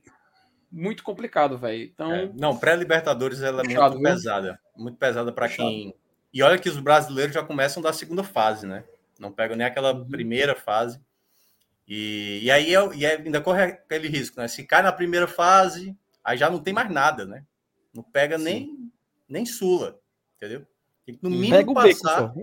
Muito 0.71 1.03
complicado, 1.03 1.57
velho. 1.57 1.83
Então, 1.83 2.11
é, 2.11 2.31
não, 2.33 2.57
pré-Libertadores 2.57 3.41
ela 3.41 3.61
é 3.61 3.67
muito 3.67 4.01
pesada. 4.01 4.59
Muito 4.75 4.97
pesada 4.97 5.31
para 5.31 5.47
quem. 5.47 5.95
E 6.33 6.41
olha 6.41 6.57
que 6.57 6.69
os 6.69 6.79
brasileiros 6.79 7.33
já 7.33 7.43
começam 7.43 7.81
da 7.81 7.93
segunda 7.93 8.23
fase, 8.23 8.65
né? 8.65 8.83
Não 9.19 9.31
pegam 9.31 9.55
nem 9.55 9.67
aquela 9.67 9.93
uhum. 9.93 10.07
primeira 10.07 10.55
fase. 10.55 10.99
E, 11.87 12.39
e 12.43 12.51
aí 12.51 12.73
é, 12.73 12.95
e 12.95 13.05
ainda 13.05 13.41
corre 13.41 13.63
aquele 13.63 14.07
risco, 14.07 14.39
né? 14.39 14.47
Se 14.47 14.63
cai 14.63 14.81
na 14.81 14.91
primeira 14.91 15.27
fase, 15.27 15.95
aí 16.23 16.37
já 16.37 16.49
não 16.49 16.59
tem 16.59 16.73
mais 16.73 16.89
nada, 16.89 17.25
né? 17.25 17.45
Não 17.93 18.01
pega 18.01 18.37
nem, 18.37 18.91
nem 19.29 19.45
Sula, 19.45 19.99
entendeu? 20.35 20.65
Tem 21.05 21.15
que 21.15 21.23
no 21.23 21.29
mínimo 21.29 21.73
passar. 21.73 22.33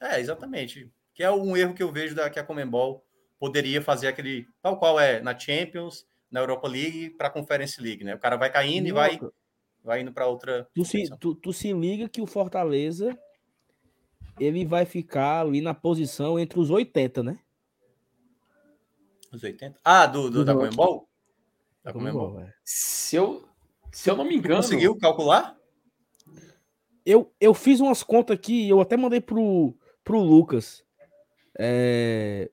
é, 0.00 0.18
exatamente 0.18 0.90
que 1.20 1.24
é 1.24 1.30
um 1.30 1.54
erro 1.54 1.74
que 1.74 1.82
eu 1.82 1.92
vejo 1.92 2.14
da, 2.14 2.30
que 2.30 2.38
a 2.38 2.42
Comembol 2.42 3.04
poderia 3.38 3.82
fazer 3.82 4.08
aquele, 4.08 4.48
tal 4.62 4.78
qual 4.78 4.98
é 4.98 5.20
na 5.20 5.38
Champions, 5.38 6.06
na 6.30 6.40
Europa 6.40 6.66
League, 6.66 7.10
para 7.10 7.28
a 7.28 7.30
Conference 7.30 7.78
League, 7.78 8.02
né? 8.02 8.14
O 8.14 8.18
cara 8.18 8.36
vai 8.36 8.50
caindo 8.50 8.86
e 8.86 8.92
vai, 8.92 9.20
vai 9.84 10.00
indo 10.00 10.12
para 10.12 10.26
outra. 10.26 10.68
Tu 10.74 10.84
se, 10.84 11.10
tu, 11.18 11.34
tu 11.34 11.52
se 11.52 11.72
liga 11.72 12.08
que 12.08 12.20
o 12.20 12.26
Fortaleza 12.26 13.18
ele 14.38 14.64
vai 14.64 14.84
ficar 14.84 15.40
ali 15.40 15.60
na 15.60 15.74
posição 15.74 16.38
entre 16.38 16.58
os 16.58 16.70
80, 16.70 17.22
né? 17.22 17.38
Os 19.32 19.42
80? 19.42 19.78
Ah, 19.84 20.06
do, 20.06 20.30
do 20.30 20.44
da 20.44 20.54
Comembol? 20.54 21.08
Da 21.84 21.92
Comembol. 21.92 22.40
É. 22.40 22.52
Se 22.64 23.16
eu, 23.16 23.46
se 23.92 24.10
eu 24.10 24.16
não 24.16 24.24
me 24.24 24.36
engano. 24.36 24.56
Conseguiu 24.56 24.96
calcular? 24.96 25.56
Eu, 27.04 27.32
eu 27.40 27.54
fiz 27.54 27.80
umas 27.80 28.02
contas 28.02 28.36
aqui, 28.36 28.68
eu 28.68 28.80
até 28.80 28.96
mandei 28.96 29.20
pro, 29.20 29.76
pro 30.02 30.20
Lucas. 30.20 30.84
É... 31.58 32.50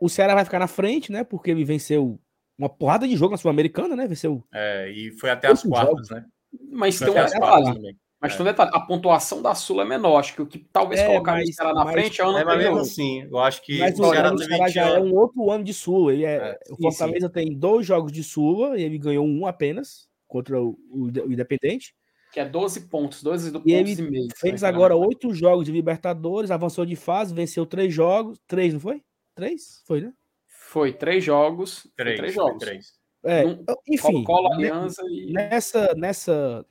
O 0.00 0.08
Ceará 0.08 0.34
vai 0.34 0.44
ficar 0.44 0.58
na 0.58 0.68
frente, 0.68 1.10
né? 1.10 1.24
Porque 1.24 1.50
ele 1.50 1.64
venceu 1.64 2.20
uma 2.56 2.68
porrada 2.68 3.06
de 3.06 3.16
jogo 3.16 3.32
na 3.32 3.38
Sul-Americana, 3.38 3.94
né? 3.94 4.06
Venceu. 4.06 4.44
É, 4.52 4.90
e 4.90 5.12
foi 5.12 5.30
até 5.30 5.48
as 5.48 5.62
quartas, 5.62 6.10
né? 6.10 6.24
Mas 6.70 6.98
tem 6.98 7.08
um 7.08 7.14
detalhe. 7.14 7.96
Mas 8.20 8.32
é. 8.32 8.36
tem 8.36 8.42
um 8.42 8.48
detalhe, 8.48 8.70
a 8.74 8.80
pontuação 8.80 9.40
da 9.40 9.54
Sul 9.54 9.80
é 9.80 9.84
menor. 9.84 10.18
Acho 10.18 10.34
que 10.34 10.42
o 10.42 10.46
que 10.46 10.58
talvez 10.58 11.00
é, 11.00 11.06
colocar 11.06 11.40
o 11.40 11.52
Ceará 11.52 11.72
na 11.72 11.84
mas, 11.84 11.92
frente 11.92 12.20
é 12.20 12.24
o 12.24 12.28
ano 12.28 12.38
é, 12.38 12.44
mas 12.44 12.58
mesmo 12.58 12.78
assim, 12.78 13.22
eu 13.22 13.38
acho 13.38 13.62
que 13.62 13.78
mas 13.78 13.98
o, 13.98 14.10
Ceará, 14.10 14.34
o 14.34 14.38
Ceará 14.38 14.68
já 14.68 14.88
é 14.88 15.00
um 15.00 15.14
outro 15.14 15.50
ano 15.50 15.62
de 15.62 15.72
Sula. 15.72 16.12
Ele 16.12 16.24
é, 16.24 16.36
é, 16.36 16.58
o 16.70 16.76
Fortaleza 16.76 17.28
sim. 17.28 17.32
tem 17.32 17.54
dois 17.56 17.86
jogos 17.86 18.10
de 18.10 18.24
Sula 18.24 18.78
e 18.78 18.82
ele 18.82 18.98
ganhou 18.98 19.24
um 19.24 19.46
apenas 19.46 20.08
contra 20.26 20.60
o, 20.60 20.78
o, 20.90 21.04
o 21.04 21.32
Independente. 21.32 21.94
Que 22.32 22.40
é 22.40 22.44
12 22.44 22.88
pontos, 22.88 23.22
12 23.22 23.50
do 23.50 23.62
e 23.64 23.72
ele 23.72 23.92
e 23.92 24.02
meio, 24.02 24.28
fez 24.36 24.62
agora 24.62 24.94
oito 24.94 25.32
jogos 25.32 25.64
de 25.64 25.72
Libertadores, 25.72 26.50
avançou 26.50 26.84
de 26.84 26.94
fase, 26.94 27.32
venceu 27.32 27.64
três 27.64 27.94
jogos. 27.94 28.38
Três, 28.46 28.74
não 28.74 28.80
foi? 28.80 29.02
Três? 29.34 29.82
Foi, 29.86 30.02
né? 30.02 30.12
Foi 30.46 30.92
três 30.92 31.24
jogos. 31.24 31.86
Três, 31.96 32.18
três 32.18 32.34
jogos. 32.34 32.58
Três. 32.58 32.97
É, 33.24 33.42
enfim. 33.86 34.24
Colo, 34.24 34.52
Aliança 34.52 35.02
e... 35.08 35.32
Nessa, 35.32 35.94
nessa. 35.96 36.64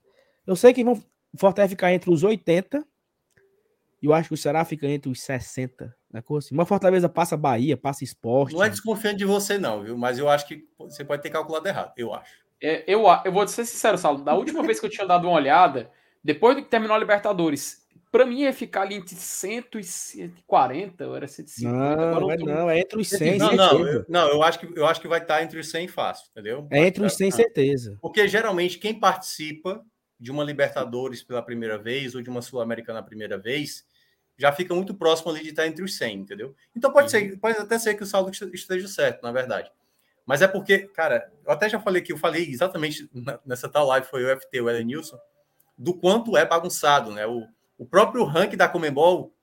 Eu 0.46 0.56
sei 0.56 0.74
que 0.74 0.84
vão, 0.84 0.94
o 0.94 1.38
Fortaleza 1.38 1.72
ficar 1.72 1.94
entre 1.94 2.10
os 2.10 2.24
80 2.24 2.86
e 4.02 4.06
eu 4.06 4.14
acho 4.14 4.30
que 4.30 4.36
o 4.36 4.38
Ceará 4.38 4.64
fica 4.64 4.88
entre 4.88 5.10
os 5.10 5.22
60. 5.22 5.94
Né? 6.12 6.24
Assim. 6.38 6.54
Uma 6.54 6.66
Fortaleza 6.66 7.10
passa 7.10 7.36
Bahia, 7.36 7.76
passa 7.76 8.04
esporte. 8.04 8.54
Não 8.54 8.64
é 8.64 8.70
desconfiando 8.70 9.18
de 9.18 9.26
você, 9.26 9.58
não, 9.58 9.84
viu? 9.84 9.98
Mas 9.98 10.20
eu 10.20 10.30
acho 10.30 10.48
que 10.48 10.68
você 10.78 11.04
pode 11.04 11.22
ter 11.22 11.30
calculado 11.30 11.68
errado. 11.68 11.94
Eu 11.98 12.14
acho. 12.14 12.32
É, 12.62 12.84
eu, 12.88 13.04
eu 13.26 13.32
vou 13.32 13.48
ser 13.48 13.66
sincero, 13.66 13.98
Saulo. 13.98 14.24
Da 14.24 14.36
última 14.36 14.64
vez 14.64 14.80
que 14.80 14.86
eu 14.86 14.90
tinha 14.90 15.06
dado 15.06 15.28
uma 15.28 15.36
olhada, 15.36 15.92
depois 16.24 16.56
do 16.56 16.64
que 16.64 16.70
terminou 16.70 16.96
a 16.96 17.00
Libertadores, 17.00 17.88
para 18.12 18.26
mim 18.26 18.42
ia 18.42 18.54
ficar 18.54 18.84
ali 18.84 18.96
entre 18.96 19.16
100 19.16 19.66
e 19.76 19.84
140, 19.84 21.08
ou 21.08 21.16
era 21.16 21.28
150. 21.28 21.72
Não, 21.72 22.20
não, 22.20 22.32
é, 22.32 22.38
não, 22.38 22.70
é 22.70 22.80
entre 22.80 23.00
os 23.00 23.10
100 23.10 23.38
não, 23.38 23.54
não, 23.54 23.88
eu, 23.88 24.06
não, 24.08 24.30
eu 24.30 24.44
acho 24.44 24.60
que 24.60 24.80
eu 24.80 24.86
acho 24.86 25.02
que 25.02 25.08
vai 25.08 25.20
estar 25.20 25.44
entre 25.44 25.60
os 25.60 25.70
100 25.70 25.88
fácil, 25.88 26.28
entendeu? 26.32 26.68
É 26.72 26.86
entre 26.86 27.06
os 27.06 27.14
100 27.14 27.32
certeza. 27.32 27.98
Porque 28.02 28.28
geralmente 28.28 28.80
quem 28.80 28.98
participa 28.98 29.84
de 30.20 30.32
uma 30.32 30.44
Libertadores 30.44 31.22
pela 31.24 31.42
primeira 31.42 31.78
vez 31.78 32.16
ou 32.16 32.22
de 32.22 32.30
uma 32.30 32.42
Sul-Americana 32.42 33.00
a 33.00 33.04
primeira 33.04 33.38
vez, 33.38 33.86
já 34.38 34.52
fica 34.52 34.74
muito 34.74 34.94
próximo 34.94 35.32
ali 35.32 35.44
de 35.44 35.50
estar 35.50 35.68
entre 35.68 35.84
os 35.84 35.98
100, 35.98 36.16
entendeu? 36.16 36.56
Então 36.76 36.92
pode 36.92 37.12
ser, 37.12 37.32
uhum. 37.32 37.38
pode 37.38 37.58
até 37.58 37.78
ser 37.78 37.96
que 37.96 38.04
o 38.04 38.06
saldo 38.06 38.32
esteja 38.54 38.88
certo, 38.88 39.22
na 39.22 39.32
verdade. 39.32 39.72
Mas 40.26 40.42
é 40.42 40.48
porque, 40.48 40.80
cara, 40.90 41.32
eu 41.46 41.52
até 41.52 41.70
já 41.70 41.80
falei 41.80 42.02
que 42.02 42.12
eu 42.12 42.18
falei 42.18 42.50
exatamente 42.50 43.10
nessa 43.46 43.70
tal 43.70 43.88
live, 43.88 44.08
foi 44.08 44.26
o 44.26 44.40
FT, 44.40 44.60
o 44.60 44.70
Elenilson, 44.70 45.18
do 45.78 45.94
quanto 45.94 46.36
é 46.36 46.46
bagunçado, 46.46 47.12
né? 47.12 47.26
O, 47.28 47.48
o 47.78 47.86
próprio 47.86 48.24
ranking 48.24 48.58
da 48.58 48.68
Comembol, 48.68 49.34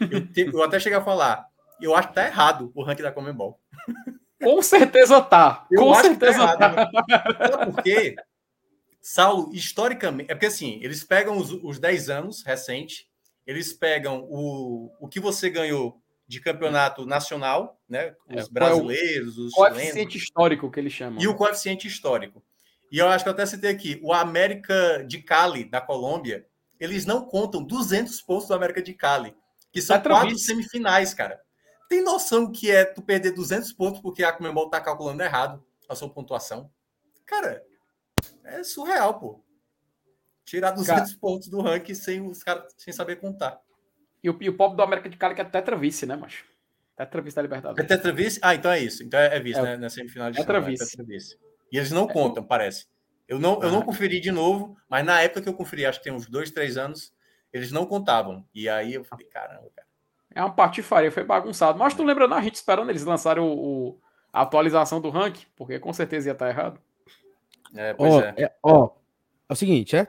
eu, 0.00 0.52
eu 0.52 0.62
até 0.62 0.80
cheguei 0.80 0.98
a 0.98 1.04
falar, 1.04 1.46
eu 1.80 1.94
acho 1.94 2.08
que 2.08 2.14
tá 2.14 2.26
errado 2.26 2.72
o 2.74 2.82
ranking 2.82 3.02
da 3.02 3.12
Comembol. 3.12 3.60
Com 4.42 4.62
certeza 4.62 5.20
tá. 5.20 5.66
Eu 5.70 5.82
Com 5.82 5.94
certeza 5.94 6.56
tá. 6.56 6.72
Errado, 6.72 6.90
tá. 6.92 7.48
Sabe 7.48 7.72
por 7.72 7.82
quê? 7.82 8.16
Saulo, 9.00 9.54
historicamente, 9.54 10.30
é 10.30 10.34
porque 10.34 10.46
assim, 10.46 10.78
eles 10.82 11.02
pegam 11.02 11.38
os, 11.38 11.52
os 11.52 11.78
10 11.78 12.10
anos 12.10 12.42
recente, 12.42 13.08
eles 13.46 13.72
pegam 13.72 14.26
o, 14.28 14.92
o 15.00 15.08
que 15.08 15.18
você 15.18 15.48
ganhou 15.48 16.00
de 16.26 16.40
campeonato 16.40 17.06
nacional, 17.06 17.80
né? 17.88 18.14
Os 18.28 18.46
é, 18.46 18.50
brasileiros, 18.50 19.38
os 19.38 19.54
coeficiente 19.54 19.92
chilenos, 19.92 20.14
histórico 20.14 20.70
que 20.70 20.78
eles 20.78 20.92
chamam. 20.92 21.20
E 21.20 21.26
o 21.26 21.34
coeficiente 21.34 21.88
histórico. 21.88 22.44
E 22.90 22.98
eu 22.98 23.08
acho 23.08 23.24
que 23.24 23.28
eu 23.28 23.32
até 23.32 23.44
citei 23.44 23.70
aqui, 23.70 24.00
o 24.02 24.12
América 24.12 25.04
de 25.06 25.22
Cali, 25.22 25.64
da 25.64 25.80
Colômbia, 25.80 26.46
eles 26.80 27.04
não 27.04 27.24
contam 27.24 27.62
200 27.62 28.20
pontos 28.22 28.48
do 28.48 28.54
América 28.54 28.80
de 28.80 28.94
Cali, 28.94 29.36
que 29.72 29.82
são 29.82 29.96
é 29.96 30.00
quatro 30.00 30.38
semifinais, 30.38 31.12
cara. 31.12 31.40
Tem 31.88 32.02
noção 32.02 32.50
que 32.50 32.70
é 32.70 32.84
tu 32.84 33.02
perder 33.02 33.32
200 33.32 33.72
pontos 33.72 34.00
porque 34.00 34.22
a 34.22 34.32
Comembol 34.32 34.68
tá 34.68 34.80
calculando 34.80 35.22
errado 35.22 35.64
a 35.88 35.94
sua 35.94 36.08
pontuação? 36.08 36.70
Cara, 37.24 37.64
é 38.44 38.62
surreal, 38.62 39.18
pô. 39.18 39.42
Tirar 40.44 40.70
200 40.70 40.94
cara, 40.94 41.18
pontos 41.20 41.48
do 41.48 41.60
ranking 41.60 41.94
sem 41.94 42.26
os 42.26 42.42
caras 42.42 42.72
sem 42.76 42.92
saber 42.92 43.16
contar. 43.16 43.60
E 44.22 44.30
o, 44.30 44.36
e 44.40 44.48
o 44.48 44.56
pobre 44.56 44.76
do 44.76 44.82
América 44.82 45.08
de 45.08 45.16
Cali 45.16 45.34
que 45.34 45.40
é 45.40 45.44
tetravice, 45.44 46.06
né, 46.06 46.16
macho? 46.16 46.44
Tetravice 46.96 47.36
da 47.36 47.42
Libertadores. 47.42 47.84
É 47.84 47.96
tetravice? 47.96 48.40
Ah, 48.42 48.54
então 48.54 48.70
é 48.70 48.80
isso. 48.80 49.02
Então 49.02 49.20
é, 49.20 49.36
é 49.36 49.40
vice, 49.40 49.58
é, 49.58 49.62
né? 49.62 49.76
Na 49.76 49.88
semifinal 49.88 50.30
de 50.30 50.38
tetravice. 50.38 50.82
É 50.82 50.86
tetravice. 50.86 51.38
E 51.70 51.76
eles 51.76 51.90
não 51.90 52.04
é, 52.04 52.12
contam, 52.12 52.42
parece. 52.42 52.86
Eu 53.26 53.38
não, 53.38 53.62
eu 53.62 53.70
não 53.70 53.82
conferi 53.82 54.20
de 54.20 54.30
novo, 54.30 54.76
mas 54.88 55.04
na 55.04 55.20
época 55.20 55.42
que 55.42 55.48
eu 55.48 55.54
conferi, 55.54 55.84
acho 55.84 55.98
que 55.98 56.04
tem 56.04 56.12
uns 56.12 56.26
dois, 56.26 56.50
três 56.50 56.76
anos, 56.76 57.12
eles 57.52 57.70
não 57.70 57.86
contavam. 57.86 58.44
E 58.54 58.68
aí 58.68 58.94
eu 58.94 59.04
falei, 59.04 59.26
caramba, 59.26 59.70
cara. 59.74 59.88
É 60.34 60.40
uma 60.40 60.54
patifaria, 60.54 61.10
foi 61.10 61.24
bagunçado. 61.24 61.78
Mas 61.78 61.94
tu 61.94 62.02
lembra, 62.02 62.26
na 62.26 62.40
gente 62.40 62.54
esperando 62.54 62.90
eles 62.90 63.04
lançarem 63.04 63.42
o, 63.42 63.48
o, 63.48 64.00
a 64.32 64.42
atualização 64.42 65.00
do 65.00 65.10
ranking? 65.10 65.46
Porque 65.56 65.78
com 65.78 65.92
certeza 65.92 66.28
ia 66.28 66.32
estar 66.32 66.48
errado. 66.48 66.80
É, 67.74 67.92
pois 67.94 68.14
ó, 68.14 68.20
é. 68.20 68.34
é. 68.38 68.54
Ó, 68.62 68.90
é 69.48 69.52
o 69.52 69.56
seguinte, 69.56 69.96
é? 69.96 70.06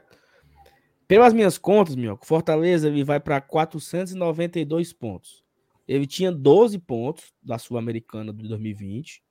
Pelas 1.08 1.34
minhas 1.34 1.58
contas, 1.58 1.96
meu, 1.96 2.20
Fortaleza 2.22 2.88
ele 2.88 3.04
vai 3.04 3.20
para 3.20 3.42
492 3.42 4.94
pontos. 4.94 5.44
Ele 5.88 6.06
tinha 6.06 6.32
12 6.32 6.78
pontos 6.78 7.34
da 7.42 7.58
Sul-Americana 7.58 8.32
de 8.32 8.48
2020. 8.48 9.24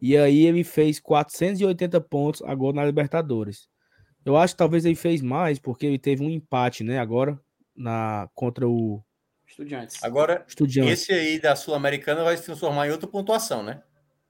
E 0.00 0.16
aí 0.16 0.46
ele 0.46 0.62
fez 0.64 1.00
480 1.00 2.00
pontos 2.02 2.42
agora 2.42 2.76
na 2.76 2.84
Libertadores. 2.84 3.68
Eu 4.24 4.36
acho 4.36 4.54
que 4.54 4.58
talvez 4.58 4.84
ele 4.84 4.94
fez 4.94 5.22
mais, 5.22 5.58
porque 5.58 5.86
ele 5.86 5.98
teve 5.98 6.22
um 6.22 6.30
empate, 6.30 6.84
né? 6.84 6.98
Agora, 6.98 7.38
na 7.74 8.28
contra 8.34 8.68
o. 8.68 9.02
Estudiantes. 9.46 10.02
Agora, 10.02 10.44
Estudiantes. 10.46 11.02
esse 11.02 11.12
aí 11.12 11.40
da 11.40 11.56
Sul-Americana 11.56 12.22
vai 12.22 12.36
se 12.36 12.44
transformar 12.44 12.86
em 12.86 12.90
outra 12.90 13.08
pontuação, 13.08 13.62
né? 13.62 13.82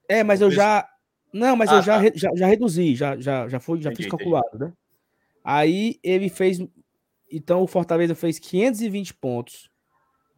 É, 0.07 0.23
mas 0.23 0.41
eu 0.41 0.49
já. 0.49 0.87
Não, 1.33 1.55
mas 1.55 1.69
ah, 1.69 1.75
eu 1.75 1.81
já, 1.83 2.01
tá. 2.01 2.11
já, 2.15 2.29
já, 2.33 2.47
reduzi, 2.47 2.95
já, 2.95 3.19
já, 3.19 3.47
já, 3.47 3.59
foi, 3.59 3.79
já 3.81 3.91
entendi, 3.91 4.03
fiz 4.03 4.11
calculado, 4.11 4.47
entendi. 4.47 4.65
né? 4.65 4.73
Aí 5.43 5.99
ele 6.01 6.29
fez. 6.29 6.59
Então 7.31 7.61
o 7.61 7.67
Fortaleza 7.67 8.15
fez 8.15 8.39
520 8.39 9.13
pontos. 9.15 9.69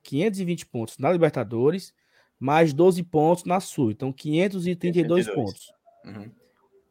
520 0.03 0.65
pontos 0.65 0.97
na 0.97 1.11
Libertadores, 1.11 1.93
mais 2.41 2.73
12 2.73 3.03
pontos 3.03 3.45
na 3.45 3.59
Sul. 3.59 3.91
Então 3.91 4.11
532 4.11 5.29
pontos. 5.29 5.71
Uhum. 6.03 6.31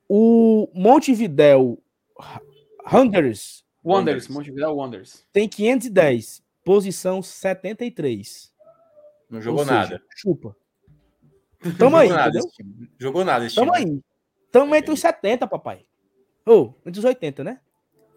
O 0.09 0.71
Montevideo 0.73 1.83
Wanderers. 2.91 3.65
Wanderers, 3.85 4.29
Montevideo 4.29 4.77
Wanderers. 4.77 5.27
Tem 5.33 5.49
510, 5.49 6.43
posição 6.65 7.21
73. 7.21 8.55
Não 9.29 9.41
jogou 9.41 9.65
seja, 9.65 9.75
nada. 9.75 10.03
Chupa. 10.17 10.57
Tamo 11.79 11.97
aí, 11.97 12.09
nada? 12.09 12.39
Jogou 12.97 13.25
nada 13.25 13.45
esse 13.47 13.57
Tamo 13.57 13.73
time. 13.73 13.91
aí. 13.91 14.01
Tamo 14.53 14.75
entre 14.75 14.93
os 14.93 15.01
70, 15.01 15.49
papai. 15.49 15.85
Ou, 16.47 16.77
oh, 16.85 16.89
entre 16.89 17.01
os 17.01 17.05
80, 17.05 17.43
né? 17.45 17.61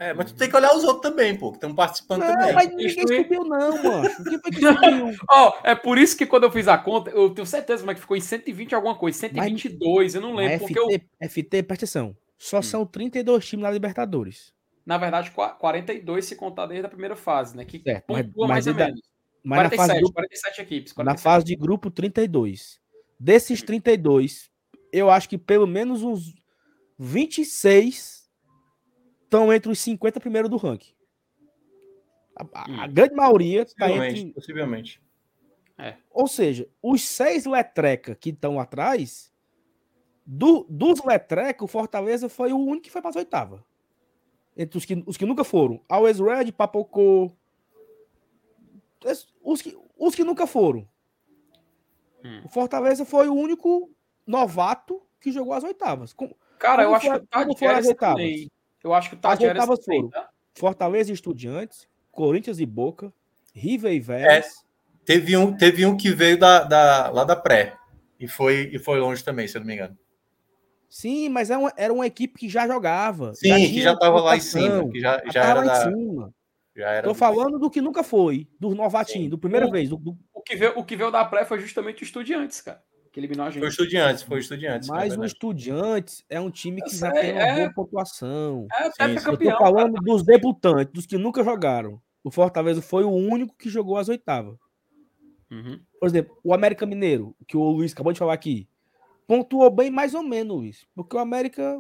É, 0.04 0.14
mas 0.14 0.34
tu 0.34 0.38
tem 0.38 0.50
que 0.50 0.56
olhar 0.58 0.76
os 0.76 0.84
outros 0.84 1.02
também, 1.02 1.34
pô, 1.34 1.50
que 1.50 1.56
estão 1.56 1.74
participando 1.74 2.24
não, 2.24 2.28
também. 2.28 2.54
Mas 2.54 2.70
ninguém 2.70 2.90
subiu, 2.90 3.46
não, 3.46 3.82
mano. 3.82 4.10
Subiu? 4.10 4.42
oh, 5.32 5.54
é 5.64 5.74
por 5.74 5.98
isso 5.98 6.18
que 6.18 6.26
quando 6.26 6.44
eu 6.44 6.52
fiz 6.52 6.68
a 6.68 6.78
conta, 6.78 7.10
eu 7.12 7.30
tenho 7.30 7.48
certeza 7.48 7.86
mas 7.86 7.96
que 7.96 8.02
ficou 8.02 8.18
em 8.18 8.22
120 8.22 8.76
alguma 8.76 8.96
coisa, 8.96 9.18
122, 9.20 9.80
mas, 10.04 10.16
eu 10.16 10.22
não 10.22 10.36
lembro. 10.36 10.68
FT, 10.68 10.74
porque 10.74 10.80
eu... 11.22 11.30
FT, 11.30 11.64
presta 11.64 11.86
atenção. 11.86 12.18
Só 12.38 12.60
hum. 12.60 12.64
são 12.64 12.86
32 12.86 13.48
times 13.48 13.64
na 13.64 13.72
Libertadores. 13.72 14.54
Na 14.86 14.98
verdade, 14.98 15.32
42 15.32 16.26
se 16.26 16.36
contar 16.36 16.66
desde 16.66 16.86
a 16.86 16.90
primeira 16.90 17.16
fase, 17.16 17.56
né? 17.56 17.64
Que 17.64 17.80
certo, 17.80 18.04
mas, 18.10 18.28
mais 18.36 18.68
ou 18.68 18.76
menos. 18.76 19.00
Mas 19.42 19.70
47, 19.70 19.88
na 19.88 19.94
fase 19.94 20.14
47 20.14 20.62
equipes. 20.62 20.92
47. 20.92 21.06
Na 21.06 21.32
fase 21.32 21.46
de 21.46 21.56
grupo, 21.56 21.90
32. 21.90 22.78
Desses 23.18 23.62
32, 23.62 24.50
eu 24.92 25.10
acho 25.10 25.30
que 25.30 25.38
pelo 25.38 25.66
menos 25.66 26.04
uns 26.04 26.34
26 27.00 28.13
estão 29.34 29.52
entre 29.52 29.72
os 29.72 29.80
50 29.80 30.20
primeiros 30.20 30.50
do 30.50 30.58
ranking. 30.58 30.94
A, 32.36 32.44
a 32.54 32.86
hum. 32.86 32.94
grande 32.94 33.16
maioria 33.16 33.64
está 33.64 33.90
entre. 33.90 34.32
Possivelmente. 34.32 35.02
É. 35.78 35.96
Ou 36.12 36.28
seja, 36.28 36.70
os 36.82 37.02
seis 37.02 37.46
letreca 37.46 38.14
que 38.14 38.30
estão 38.30 38.60
atrás, 38.60 39.34
do, 40.24 40.66
dos 40.70 41.04
letreca, 41.04 41.66
o 41.66 41.68
Fortaleza 41.68 42.30
foi 42.30 42.54
o 42.54 42.58
único 42.58 42.84
que 42.84 42.92
foi 42.92 43.02
para 43.02 43.10
as 43.10 43.16
oitavas. 43.16 43.60
Entre 44.56 44.78
os 44.78 44.86
que, 44.86 45.04
os 45.08 45.18
que 45.18 45.26
nunca 45.26 45.44
foram. 45.44 45.82
Always 45.90 46.20
Red, 46.20 46.52
Papocô. 46.52 47.32
Os 49.44 49.62
que, 49.62 49.78
os 49.98 50.14
que 50.14 50.24
nunca 50.24 50.46
foram. 50.46 50.88
Hum. 52.24 52.42
O 52.46 52.50
Fortaleza 52.50 53.04
foi 53.04 53.28
o 53.28 53.34
único 53.34 53.92
novato 54.26 55.02
que 55.20 55.32
jogou 55.32 55.54
as 55.54 55.64
oitavas. 55.64 56.14
Como, 56.14 56.38
Cara, 56.60 56.84
como 56.84 56.96
eu 56.96 57.02
foi, 57.02 57.10
acho 57.10 57.20
que 57.20 57.28
tá 57.28 57.44
como 57.44 57.58
foram 57.58 57.76
as 57.76 57.88
oitavas? 57.88 58.16
Também. 58.16 58.52
Eu 58.84 58.94
acho 58.94 59.10
que 59.10 59.16
o 59.16 59.20
Tati 59.20 59.46
As 59.46 59.50
oitavas 59.50 59.86
foram 59.86 60.10
tá? 60.10 60.30
Fortaleza 60.56 61.12
e 61.12 61.14
Estudiantes, 61.14 61.88
Corinthians 62.12 62.60
e 62.60 62.66
Boca, 62.66 63.14
River 63.54 63.94
e 63.94 64.00
Vélez. 64.00 64.46
É, 64.46 64.50
teve, 65.06 65.38
um, 65.38 65.56
teve 65.56 65.86
um 65.86 65.96
que 65.96 66.12
veio 66.12 66.38
da, 66.38 66.64
da, 66.64 67.10
lá 67.10 67.24
da 67.24 67.36
pré 67.36 67.76
e 68.20 68.28
foi, 68.28 68.70
e 68.74 68.80
foi 68.80 69.00
longe 69.00 69.24
também, 69.24 69.48
se 69.48 69.58
eu 69.58 69.62
não 69.62 69.68
me 69.68 69.74
engano. 69.74 69.98
Sim, 70.90 71.30
mas 71.30 71.50
era 71.50 71.60
é 71.60 71.64
uma, 71.64 71.74
era 71.76 71.94
uma 71.94 72.06
equipe 72.06 72.38
que 72.38 72.48
já 72.48 72.68
jogava. 72.68 73.34
Sim, 73.34 73.50
já 73.50 73.56
que 73.58 73.82
já 73.82 73.94
estava 73.94 74.22
lá 74.22 74.38
em 74.38 74.42
cima. 74.42 74.88
Que 74.90 75.00
já, 75.00 75.18
já, 75.26 75.32
já 75.32 75.44
era 75.44 75.62
lá 75.62 75.66
da... 75.66 75.90
em 75.90 75.96
cima. 75.96 76.34
Já 76.76 76.90
era 76.90 77.08
Tô 77.08 77.14
falando 77.14 77.60
do 77.60 77.70
que 77.70 77.82
nunca 77.82 78.04
foi, 78.04 78.48
do 78.60 78.76
novatinho, 78.76 79.30
do 79.30 79.38
primeira 79.38 79.68
o, 79.68 79.72
vez. 79.72 79.90
Do, 79.90 79.98
do... 79.98 80.18
O, 80.34 80.42
que 80.42 80.56
veio, 80.56 80.78
o 80.78 80.84
que 80.84 80.96
veio 80.96 81.12
da 81.12 81.26
pré 81.26 81.46
foi 81.46 81.60
justamente 81.60 82.04
o 82.04 82.06
Estudiantes, 82.06 82.62
cara. 82.62 82.82
Que 83.14 83.20
eliminou 83.20 83.46
a 83.46 83.52
gente. 83.52 83.62
Foi 83.62 83.70
estudiantes, 83.70 84.24
foi 84.24 84.40
estudiantes. 84.40 84.90
Mas 84.90 85.16
o 85.16 85.24
Estudiantes 85.24 86.26
é 86.28 86.42
um 86.42 86.50
time 86.50 86.82
que 86.82 86.96
já 86.96 87.12
tem 87.12 87.32
uma 87.32 87.42
é. 87.42 87.56
boa 87.56 87.74
pontuação. 87.74 88.68
É, 88.74 88.86
Sim, 88.86 88.92
é 88.98 89.08
sim. 89.08 89.14
Eu 89.14 89.16
tô 89.16 89.32
campeão. 89.32 89.58
falando 89.60 89.94
dos 90.02 90.24
debutantes, 90.24 90.92
dos 90.92 91.06
que 91.06 91.16
nunca 91.16 91.44
jogaram. 91.44 92.02
O 92.24 92.32
Fortaleza 92.32 92.82
foi 92.82 93.04
o 93.04 93.12
único 93.12 93.56
que 93.56 93.70
jogou 93.70 93.98
as 93.98 94.10
oitavas. 94.10 94.58
Uhum. 95.52 95.80
Por 96.00 96.10
exemplo, 96.10 96.36
o 96.44 96.54
América 96.56 96.88
Mineiro, 96.88 97.36
que 97.48 97.56
o 97.56 97.70
Luiz 97.70 97.94
acabou 97.94 98.12
de 98.12 98.18
falar 98.18 98.34
aqui, 98.34 98.68
pontuou 99.28 99.70
bem 99.70 99.92
mais 99.92 100.16
ou 100.16 100.24
menos, 100.24 100.58
Luiz. 100.58 100.88
Porque 100.96 101.16
o 101.16 101.20
América 101.20 101.80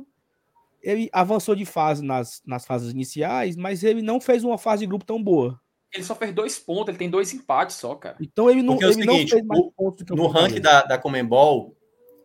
ele 0.83 1.09
avançou 1.11 1.55
de 1.55 1.65
fase 1.65 2.05
nas, 2.05 2.43
nas 2.45 2.63
fases 2.63 2.91
iniciais, 2.91 3.55
mas 3.55 3.83
ele 3.83 4.03
não 4.03 4.21
fez 4.21 4.43
uma 4.43 4.57
fase 4.57 4.81
de 4.81 4.87
grupo 4.87 5.05
tão 5.05 5.21
boa. 5.21 5.59
Ele 5.93 6.03
só 6.03 6.15
fez 6.15 6.33
dois 6.33 6.57
pontos, 6.57 6.89
ele 6.89 6.97
tem 6.97 7.09
dois 7.09 7.31
empates 7.33 7.75
só, 7.75 7.93
cara. 7.95 8.17
Então 8.19 8.49
ele 8.49 8.63
não, 8.63 8.73
Porque 8.73 8.85
é 8.85 8.87
o 8.87 8.91
ele 8.91 9.05
não 9.05 9.13
seguinte, 9.13 9.31
fez 9.31 9.45
mais 9.45 9.61
o- 9.61 9.71
pontos 9.71 9.99
do 9.99 10.05
que 10.05 10.13
o 10.13 10.15
No 10.15 10.27
ranking 10.27 10.59
da, 10.61 10.81
da 10.83 10.97
Comembol, 10.97 11.75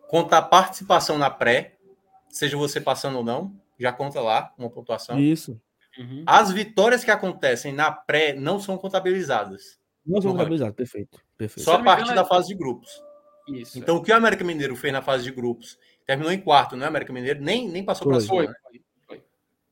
conta 0.07 0.37
a 0.37 0.41
participação 0.41 1.17
na 1.17 1.29
pré, 1.29 1.77
seja 2.29 2.57
você 2.57 2.81
passando 2.81 3.17
ou 3.19 3.23
não, 3.23 3.53
já 3.79 3.91
conta 3.93 4.19
lá 4.19 4.51
uma 4.57 4.69
pontuação. 4.69 5.19
Isso. 5.19 5.59
Uhum. 5.97 6.23
As 6.25 6.51
vitórias 6.51 7.03
que 7.03 7.11
acontecem 7.11 7.71
na 7.73 7.91
pré 7.91 8.33
não 8.33 8.59
são 8.59 8.77
contabilizadas. 8.77 9.79
Não 10.05 10.21
são 10.21 10.31
contabilizados, 10.31 10.75
perfeito. 10.75 11.19
perfeito. 11.37 11.63
Só 11.65 11.75
a 11.75 11.77
não 11.77 11.85
partir 11.85 12.15
da 12.15 12.21
é- 12.21 12.25
fase 12.25 12.47
de 12.47 12.55
grupos. 12.55 13.03
Isso. 13.47 13.77
Então, 13.77 13.97
o 13.97 14.03
que 14.03 14.11
o 14.11 14.15
América 14.15 14.43
Mineiro 14.43 14.75
fez 14.75 14.93
na 14.93 15.01
fase 15.01 15.23
de 15.23 15.31
grupos, 15.31 15.77
terminou 16.05 16.31
em 16.31 16.39
quarto, 16.39 16.75
não 16.75 16.85
é? 16.85 16.87
América 16.87 17.11
Mineiro 17.13 17.41
nem, 17.41 17.67
nem 17.67 17.83
passou 17.83 18.07
para 18.07 18.17
a 18.17 18.19
né? 18.19 18.27
foi. 18.27 19.23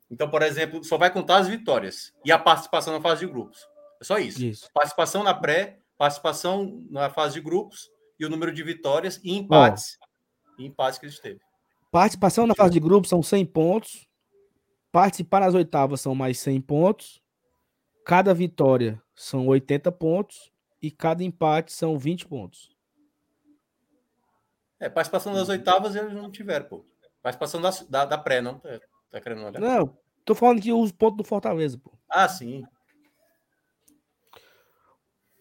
Então, 0.10 0.30
por 0.30 0.41
exemplo, 0.41 0.84
só 0.84 0.98
vai 0.98 1.11
contar 1.11 1.38
as 1.38 1.48
vitórias 1.48 2.14
e 2.24 2.32
a 2.32 2.38
participação 2.40 2.94
na 2.94 3.02
fase 3.02 3.26
de 3.26 3.32
grupos. 3.32 3.68
É 3.99 4.03
só 4.03 4.18
isso. 4.18 4.44
Isso. 4.44 4.69
Participação 4.74 5.24
na 5.24 5.34
pré, 5.34 5.80
participação 5.98 6.86
na 6.90 7.10
fase 7.10 7.36
de 7.36 7.41
grupos 7.41 7.90
e 8.19 8.26
o 8.26 8.30
número 8.30 8.53
de 8.53 8.64
vitórias 8.64 9.19
e 9.24 9.36
empates. 9.36 9.98
E 10.57 10.65
empates 10.65 10.99
que 10.99 11.06
ele 11.06 11.15
teve. 11.15 11.40
Participação 11.91 12.45
na 12.45 12.56
fase 12.56 12.74
de 12.74 12.80
grupo 12.80 13.07
são 13.07 13.24
100 13.24 13.45
pontos. 13.45 14.07
Participar 14.91 15.41
nas 15.41 15.53
oitavas 15.53 16.02
são 16.02 16.14
mais 16.14 16.40
100 16.40 16.61
pontos. 16.61 17.22
Cada 18.06 18.34
vitória 18.34 19.02
são 19.15 19.48
80 19.48 19.91
pontos. 19.91 20.52
E 20.82 20.91
cada 20.91 21.24
empate 21.24 21.74
são 21.74 21.98
20 21.98 22.28
pontos. 22.28 22.76
É, 24.80 24.88
participação 24.88 25.34
das 25.34 25.49
oitavas 25.49 25.95
eles 25.95 26.14
não 26.14 26.32
tiveram, 26.32 26.68
pô. 26.68 26.86
Participação 27.22 27.60
da, 27.60 27.72
da, 27.90 28.06
da 28.06 28.18
pré, 28.18 28.41
não? 28.41 28.60
Tá, 28.60 28.80
tá 29.11 29.22
querendo 29.22 29.44
olhar? 29.44 29.60
Não, 29.60 29.98
tô 30.24 30.36
falando 30.36 30.61
que 30.61 30.72
os 30.72 30.91
pontos 30.91 31.18
do 31.18 31.24
Fortaleza, 31.24 31.80
pô. 31.80 31.91
Ah, 32.10 32.30
sim. 32.30 32.64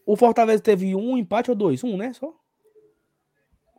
O 0.06 0.16
Fortaleza 0.16 0.62
teve 0.62 0.94
um 0.94 1.18
empate 1.18 1.50
ou 1.50 1.56
dois? 1.56 1.82
Um, 1.84 1.96
né? 1.96 2.12
Só? 2.14 2.32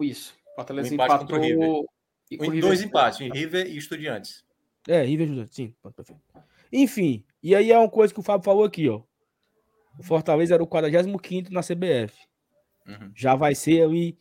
Isso. 0.02 0.36
Fortaleza 0.56 0.90
Um 0.90 0.94
empate 0.94 1.20
contra 1.20 1.40
o 1.40 1.46
empatou. 1.46 1.90
e 2.30 2.38
com 2.38 2.44
River- 2.46 2.62
dois 2.62 2.82
empates, 2.84 3.22
em 3.22 3.30
River 3.32 3.66
e 3.68 3.78
Estudiantes. 3.78 4.46
É, 4.88 5.02
River 5.04 5.28
Júnior, 5.28 5.48
sim. 5.50 5.74
pronto, 5.82 5.96
perfeito. 5.96 6.22
Enfim, 6.72 7.24
e 7.42 7.56
aí 7.56 7.72
é 7.72 7.78
uma 7.78 7.90
coisa 7.90 8.14
que 8.14 8.20
o 8.20 8.24
Fábio 8.24 8.44
falou 8.46 8.64
aqui, 8.64 8.88
ó. 8.90 9.02
O 9.98 10.04
Fortaleza 10.04 10.54
era 10.54 10.64
o 10.64 10.68
45 10.68 11.52
na 11.52 11.62
CBF. 11.62 12.16
Uhum. 12.86 13.12
Já 13.16 13.36
vai 13.36 13.56
ser 13.56 13.82
ali 13.84 14.18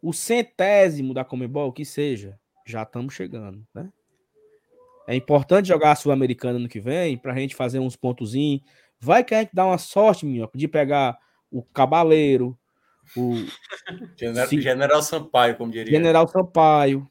o 0.00 0.12
centésimo 0.12 1.12
da 1.14 1.24
Comebol, 1.24 1.72
que 1.72 1.84
seja. 1.84 2.38
Já 2.66 2.82
estamos 2.82 3.14
chegando, 3.14 3.66
né? 3.74 3.92
É 5.06 5.14
importante 5.16 5.68
jogar 5.68 5.92
a 5.92 5.96
Sul-Americana 5.96 6.58
no 6.58 6.68
que 6.68 6.80
vem 6.80 7.18
pra 7.18 7.34
gente 7.34 7.54
fazer 7.54 7.78
uns 7.80 7.96
pontozinhos. 7.96 8.62
Vai 9.00 9.24
que 9.24 9.34
a 9.34 9.40
gente 9.40 9.50
dá 9.52 9.66
uma 9.66 9.78
sorte, 9.78 10.24
minhoca, 10.24 10.56
de 10.56 10.68
pegar 10.68 11.18
o 11.52 11.62
Cabaleiro, 11.62 12.58
o 13.16 13.34
General. 14.16 14.48
General 14.48 15.02
Sampaio, 15.02 15.56
como 15.56 15.70
diria. 15.70 15.92
General 15.92 16.26
Sampaio, 16.26 17.08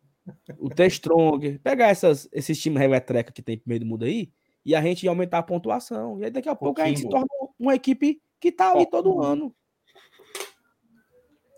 o 0.58 0.70
T-Stronger, 0.70 1.60
pegar 1.62 1.90
essas, 1.90 2.28
esses 2.34 2.60
times 2.62 2.80
revetreca 2.80 3.32
que 3.32 3.42
tem 3.42 3.58
pro 3.58 3.70
meio 3.70 3.80
do 3.82 3.86
mundo 3.86 4.06
aí 4.06 4.32
e 4.66 4.76
a 4.76 4.82
gente 4.82 5.08
aumentar 5.08 5.40
a 5.40 5.44
pontuação. 5.44 6.20
E 6.20 6.26
aí 6.26 6.32
daqui 6.32 6.50
a 6.50 6.56
pouco 6.56 6.82
a 6.82 6.86
gente 6.86 6.98
se 7.02 7.04
Pouquinho. 7.10 7.28
torna 7.28 7.52
uma 7.60 7.76
equipe 7.76 8.22
que 8.40 8.52
tá 8.52 8.72
ali 8.72 8.90
todo 8.90 9.12
Pouquinho. 9.12 9.32
ano. 9.32 9.56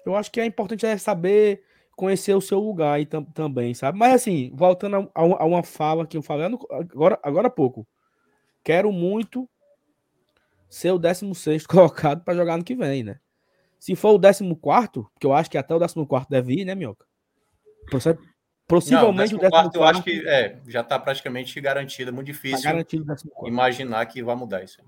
Eu 0.05 0.15
acho 0.15 0.31
que 0.31 0.39
é 0.41 0.45
importante 0.45 0.85
é 0.85 0.97
saber 0.97 1.63
conhecer 1.95 2.33
o 2.33 2.41
seu 2.41 2.59
lugar 2.59 2.93
aí 2.95 3.05
tam- 3.05 3.23
também, 3.23 3.73
sabe? 3.73 3.97
Mas 3.97 4.13
assim, 4.13 4.51
voltando 4.53 5.09
a, 5.13 5.21
a 5.21 5.45
uma- 5.45 5.63
fala 5.63 6.05
que 6.05 6.17
eu 6.17 6.21
falei 6.21 6.45
agora, 6.69 7.19
agora 7.23 7.47
há 7.47 7.51
pouco. 7.51 7.87
Quero 8.63 8.91
muito 8.91 9.47
ser 10.73 10.91
o 10.91 10.97
16 10.97 11.67
colocado 11.67 12.23
para 12.23 12.35
jogar 12.35 12.57
no 12.57 12.63
que 12.63 12.75
vem, 12.75 13.03
né? 13.03 13.19
Se 13.79 13.95
for 13.95 14.13
o 14.13 14.19
14, 14.19 14.43
porque 15.13 15.25
eu 15.25 15.33
acho 15.33 15.49
que 15.51 15.57
até 15.57 15.75
o 15.75 15.79
14 15.79 16.27
deve 16.29 16.53
ir, 16.53 16.65
né, 16.65 16.73
Minhoca? 16.73 17.05
Possi- 17.91 18.09
Não, 18.09 18.17
Possivelmente 18.65 19.35
o 19.35 19.39
14 19.39 19.51
quarto 19.51 19.75
eu 19.75 19.83
acho 19.83 20.03
que 20.03 20.27
é, 20.27 20.61
já 20.67 20.81
está 20.81 20.97
praticamente 20.97 21.59
garantido. 21.59 22.09
É 22.09 22.13
muito 22.13 22.27
tá 22.27 22.31
difícil 22.31 22.63
14. 22.63 23.29
imaginar 23.45 24.05
que 24.05 24.23
vai 24.23 24.35
mudar 24.35 24.63
isso. 24.63 24.81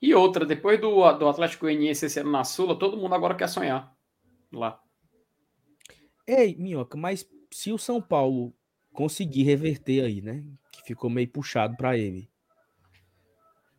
E 0.00 0.14
outra, 0.14 0.46
depois 0.46 0.80
do, 0.80 1.12
do 1.14 1.28
Atlético 1.28 1.66
Goianiense 1.66 2.06
esse 2.06 2.20
ano 2.20 2.30
na 2.30 2.44
Sula, 2.44 2.78
todo 2.78 2.96
mundo 2.96 3.14
agora 3.14 3.34
quer 3.34 3.48
sonhar. 3.48 3.92
Lá. 4.52 4.80
Ei, 6.26 6.54
Minhoca, 6.56 6.96
mas 6.96 7.28
se 7.50 7.72
o 7.72 7.78
São 7.78 8.00
Paulo 8.00 8.54
conseguir 8.92 9.42
reverter 9.42 10.04
aí, 10.04 10.22
né? 10.22 10.44
Que 10.72 10.82
ficou 10.84 11.10
meio 11.10 11.28
puxado 11.28 11.76
para 11.76 11.98
ele. 11.98 12.30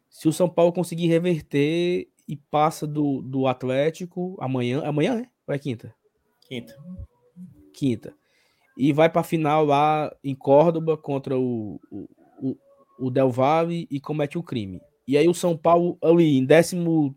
Se 0.10 0.28
o 0.28 0.34
São 0.34 0.50
Paulo 0.50 0.74
conseguir 0.74 1.08
reverter 1.08 2.10
e 2.28 2.36
passa 2.36 2.86
do, 2.86 3.22
do 3.22 3.48
Atlético 3.48 4.38
amanhã, 4.40 4.84
amanhã, 4.84 5.22
é? 5.22 5.30
Ou 5.48 5.54
é 5.54 5.60
quinta? 5.60 5.96
Quinta. 6.42 6.76
Quinta. 7.74 8.16
E 8.78 8.94
vai 8.94 9.10
para 9.10 9.24
final 9.24 9.66
lá 9.66 10.16
em 10.24 10.36
Córdoba 10.36 10.98
contra 10.98 11.38
o, 11.38 11.80
o, 11.92 12.58
o, 13.00 13.10
Del 13.10 13.30
Valle 13.30 13.88
e 13.90 14.00
comete 14.00 14.38
o 14.38 14.44
crime. 14.44 14.82
E 15.08 15.18
aí 15.18 15.28
o 15.28 15.34
São 15.34 15.58
Paulo 15.58 15.98
ali 16.04 16.38
em 16.38 16.46
décimo. 16.46 17.16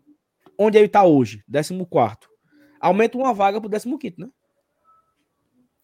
Onde 0.57 0.77
ele 0.77 0.89
tá 0.89 1.03
hoje? 1.03 1.43
Décimo 1.47 1.85
quarto. 1.85 2.29
Aumenta 2.79 3.17
uma 3.17 3.33
vaga 3.33 3.59
pro 3.59 3.69
décimo 3.69 3.97
quinto, 3.97 4.21
né? 4.21 4.29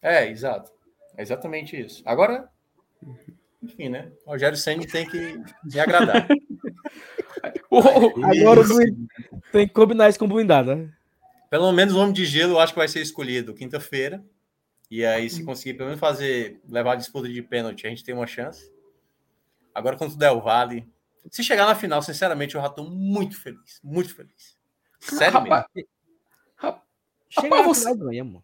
É, 0.02 0.28
exato. 0.28 0.70
É 1.16 1.22
exatamente 1.22 1.78
isso. 1.80 2.02
Agora, 2.04 2.48
enfim, 3.62 3.88
né? 3.88 4.12
O 4.26 4.30
Rogério 4.30 4.56
Senni 4.56 4.86
tem 4.86 5.08
que 5.08 5.38
me 5.64 5.80
agradar. 5.80 6.26
O- 7.70 7.78
Agora 7.78 8.60
o 8.60 8.78
tem 9.52 9.66
que 9.66 9.72
combinar 9.74 10.08
isso 10.08 10.18
com 10.18 10.24
o 10.24 10.28
blindado, 10.28 10.74
né? 10.74 10.90
Pelo 11.48 11.70
menos 11.72 11.94
o 11.94 11.98
Homem 11.98 12.12
de 12.12 12.24
Gelo 12.24 12.54
eu 12.54 12.58
acho 12.60 12.72
que 12.72 12.78
vai 12.78 12.88
ser 12.88 13.00
escolhido 13.00 13.54
quinta-feira. 13.54 14.22
E 14.90 15.04
aí, 15.04 15.30
se 15.30 15.44
conseguir 15.44 15.74
pelo 15.74 15.86
menos 15.88 16.00
fazer, 16.00 16.60
levar 16.68 16.92
a 16.92 16.96
disputa 16.96 17.28
de 17.28 17.40
pênalti, 17.42 17.86
a 17.86 17.90
gente 17.90 18.02
tem 18.04 18.14
uma 18.14 18.26
chance. 18.26 18.72
Agora, 19.74 19.96
contra 19.96 20.14
o 20.16 20.18
Del 20.18 20.40
Valle. 20.40 20.86
Se 21.30 21.44
chegar 21.44 21.66
na 21.66 21.74
final, 21.76 22.02
sinceramente, 22.02 22.54
eu 22.56 22.60
já 22.60 22.66
estou 22.66 22.88
muito 22.90 23.40
feliz. 23.40 23.78
Muito 23.84 24.14
feliz. 24.14 24.56
Sério 24.98 25.40
mesmo. 25.42 25.54
Rapaz, 26.56 26.82
Chega 27.28 27.48
Rapaz, 27.56 27.62
na 27.62 27.68
você- 27.68 27.92
final. 28.12 28.42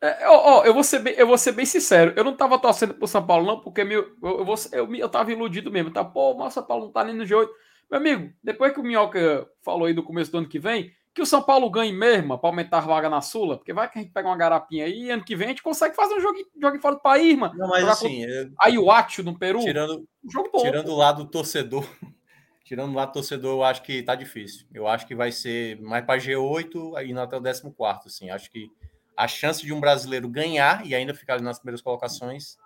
É, 0.00 0.28
ó, 0.28 0.58
ó, 0.60 0.64
eu, 0.64 0.74
vou 0.74 0.82
ser 0.84 0.98
bem, 0.98 1.14
eu 1.14 1.26
vou 1.26 1.38
ser 1.38 1.52
bem 1.52 1.64
sincero. 1.64 2.12
Eu 2.16 2.24
não 2.24 2.36
tava 2.36 2.58
torcendo 2.58 2.92
pro 2.94 3.06
São 3.06 3.24
Paulo, 3.24 3.46
não, 3.46 3.60
porque 3.60 3.84
meu, 3.84 4.14
eu, 4.22 4.38
eu, 4.40 4.44
vou, 4.44 4.54
eu, 4.72 4.94
eu 4.96 5.08
tava 5.08 5.32
iludido 5.32 5.70
mesmo. 5.70 5.90
Tá, 5.92 6.04
pô, 6.04 6.34
mas 6.34 6.48
o 6.48 6.54
São 6.54 6.62
Paulo 6.64 6.86
não 6.86 6.92
tá 6.92 7.04
nem 7.04 7.14
no 7.14 7.24
G8. 7.24 7.48
Meu 7.90 7.98
amigo, 8.00 8.32
depois 8.42 8.72
que 8.72 8.80
o 8.80 8.82
Minhoca 8.82 9.46
falou 9.62 9.86
aí 9.86 9.94
do 9.94 10.02
começo 10.02 10.30
do 10.32 10.38
ano 10.38 10.48
que 10.48 10.58
vem, 10.58 10.92
que 11.14 11.22
o 11.22 11.26
São 11.26 11.40
Paulo 11.42 11.70
ganhe 11.70 11.92
mesmo 11.92 12.36
pra 12.38 12.48
aumentar 12.48 12.78
a 12.78 12.80
vaga 12.80 13.08
na 13.08 13.20
Sula, 13.20 13.56
porque 13.56 13.72
vai 13.72 13.88
que 13.88 13.98
a 13.98 14.02
gente 14.02 14.12
pega 14.12 14.28
uma 14.28 14.36
garapinha 14.36 14.84
aí 14.84 15.04
e 15.04 15.10
ano 15.10 15.24
que 15.24 15.36
vem 15.36 15.46
a 15.46 15.50
gente 15.50 15.62
consegue 15.62 15.94
fazer 15.94 16.14
um 16.14 16.20
jogo, 16.20 16.36
jogo 16.60 16.80
fora 16.80 16.96
do 16.96 17.00
país, 17.00 17.38
mano. 17.38 17.54
Não, 17.56 17.68
mas 17.68 17.86
assim, 17.88 18.24
eu- 18.24 18.48
contra 18.48 18.56
Ayahuasca 18.64 19.22
no 19.22 19.38
Peru, 19.38 19.60
tirando, 19.60 20.08
um 20.24 20.30
jogo 20.30 20.50
bom. 20.52 20.60
tirando 20.62 20.88
o 20.88 20.96
lado 20.96 21.24
do 21.24 21.30
torcedor, 21.30 21.86
tirando 22.64 22.90
o 22.90 22.94
lado 22.94 23.10
do 23.10 23.14
torcedor, 23.14 23.52
eu 23.52 23.62
acho 23.62 23.82
que 23.82 24.02
tá 24.02 24.16
difícil. 24.16 24.66
Eu 24.74 24.88
acho 24.88 25.06
que 25.06 25.14
vai 25.14 25.30
ser 25.30 25.80
mais 25.80 26.04
para 26.04 26.18
G8 26.18 26.96
aí 26.96 27.16
até 27.16 27.36
o 27.36 27.42
14, 27.42 28.08
assim. 28.08 28.30
Acho 28.30 28.50
que 28.50 28.68
a 29.16 29.28
chance 29.28 29.64
de 29.64 29.72
um 29.72 29.78
brasileiro 29.78 30.28
ganhar 30.28 30.84
e 30.84 30.94
ainda 30.96 31.14
ficar 31.14 31.34
ali 31.34 31.44
nas 31.44 31.60
primeiras 31.60 31.80
colocações, 31.80 32.56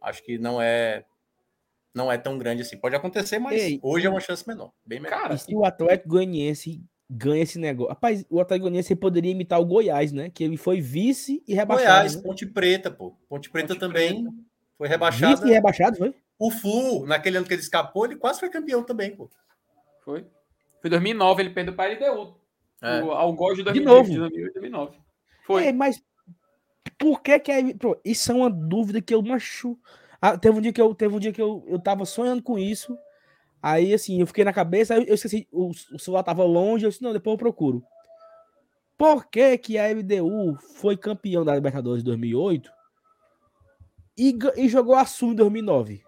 acho 0.00 0.22
que 0.24 0.38
não 0.38 0.62
é 0.62 1.04
não 1.94 2.10
é 2.10 2.16
tão 2.18 2.38
grande 2.38 2.62
assim. 2.62 2.76
Pode 2.76 2.94
acontecer, 2.94 3.38
mas 3.38 3.60
Ei, 3.60 3.80
hoje 3.82 4.06
é 4.06 4.10
uma 4.10 4.20
chance 4.20 4.46
menor, 4.46 4.72
bem 4.84 5.00
menor. 5.00 5.16
Cara, 5.18 5.34
E 5.34 5.38
se 5.38 5.54
o 5.54 5.64
Atlético 5.64 6.08
Goianiense 6.10 6.82
ganha 7.08 7.42
esse 7.42 7.58
negócio? 7.58 7.90
Rapaz, 7.90 8.24
o 8.30 8.40
Atlético 8.40 8.64
Goianiense 8.64 8.94
poderia 8.96 9.32
imitar 9.32 9.60
o 9.60 9.64
Goiás, 9.66 10.12
né? 10.12 10.30
Que 10.30 10.44
ele 10.44 10.56
foi 10.56 10.80
vice 10.80 11.42
e 11.46 11.54
rebaixado. 11.54 11.88
Goiás, 11.90 12.16
né? 12.16 12.22
Ponte 12.22 12.46
Preta, 12.46 12.90
pô. 12.90 13.16
Ponte 13.28 13.50
Preta 13.50 13.68
Ponte 13.74 13.80
também 13.80 14.24
foi 14.78 14.88
Vice 14.88 14.92
rebaixada. 14.94 15.48
e 15.48 15.50
rebaixado, 15.52 15.96
foi? 15.96 16.14
O 16.38 16.50
Flu, 16.50 17.04
naquele 17.06 17.36
ano 17.36 17.46
que 17.46 17.52
ele 17.52 17.60
escapou, 17.60 18.06
ele 18.06 18.16
quase 18.16 18.40
foi 18.40 18.48
campeão 18.48 18.82
também, 18.82 19.14
pô. 19.14 19.28
foi. 20.04 20.24
Foi 20.80 20.88
2009, 20.88 21.42
ele 21.42 21.50
perdeu 21.50 21.74
para 21.74 21.92
LDU. 21.92 22.34
É. 22.80 23.02
O 23.02 23.10
Algoz 23.10 23.58
de 23.58 23.62
De 23.64 23.80
2008, 23.80 23.84
novo. 23.94 24.10
de 24.10 24.18
2008, 24.18 24.52
2009. 24.54 24.98
Foi. 25.44 25.66
É, 25.66 25.72
mas 25.72 26.02
por 26.98 27.20
que 27.20 27.38
que 27.38 27.52
é... 27.52 27.74
Pô, 27.74 28.00
isso 28.02 28.32
é 28.32 28.34
uma 28.34 28.48
dúvida 28.50 29.02
que 29.02 29.12
eu 29.14 29.20
macho... 29.20 29.76
Ah, 30.20 30.36
teve 30.36 30.58
um 30.58 30.60
dia 30.60 30.72
que 30.72 30.80
eu 30.80 30.94
teve 30.94 31.14
um 31.14 31.18
dia 31.18 31.32
que 31.32 31.40
eu, 31.40 31.64
eu 31.66 31.78
tava 31.78 32.04
sonhando 32.04 32.42
com 32.42 32.58
isso. 32.58 32.96
Aí 33.62 33.92
assim, 33.94 34.20
eu 34.20 34.26
fiquei 34.26 34.44
na 34.44 34.52
cabeça, 34.52 34.94
eu 34.96 35.14
esqueci, 35.14 35.46
o, 35.52 35.70
o 35.92 35.98
celular 35.98 36.22
tava 36.22 36.44
longe, 36.44 36.84
eu 36.84 36.90
disse, 36.90 37.02
não, 37.02 37.12
depois 37.12 37.34
eu 37.34 37.38
procuro. 37.38 37.82
Por 38.96 39.26
que, 39.26 39.56
que 39.58 39.78
a 39.78 39.86
LDU 39.88 40.58
foi 40.76 40.96
campeão 40.96 41.44
da 41.44 41.54
Libertadores 41.54 42.02
em 42.02 42.06
2008 42.06 42.70
e, 44.16 44.38
e 44.56 44.68
jogou 44.68 44.94
a 44.94 45.06
Sul 45.06 45.32
em 45.32 45.36
2009? 45.36 46.02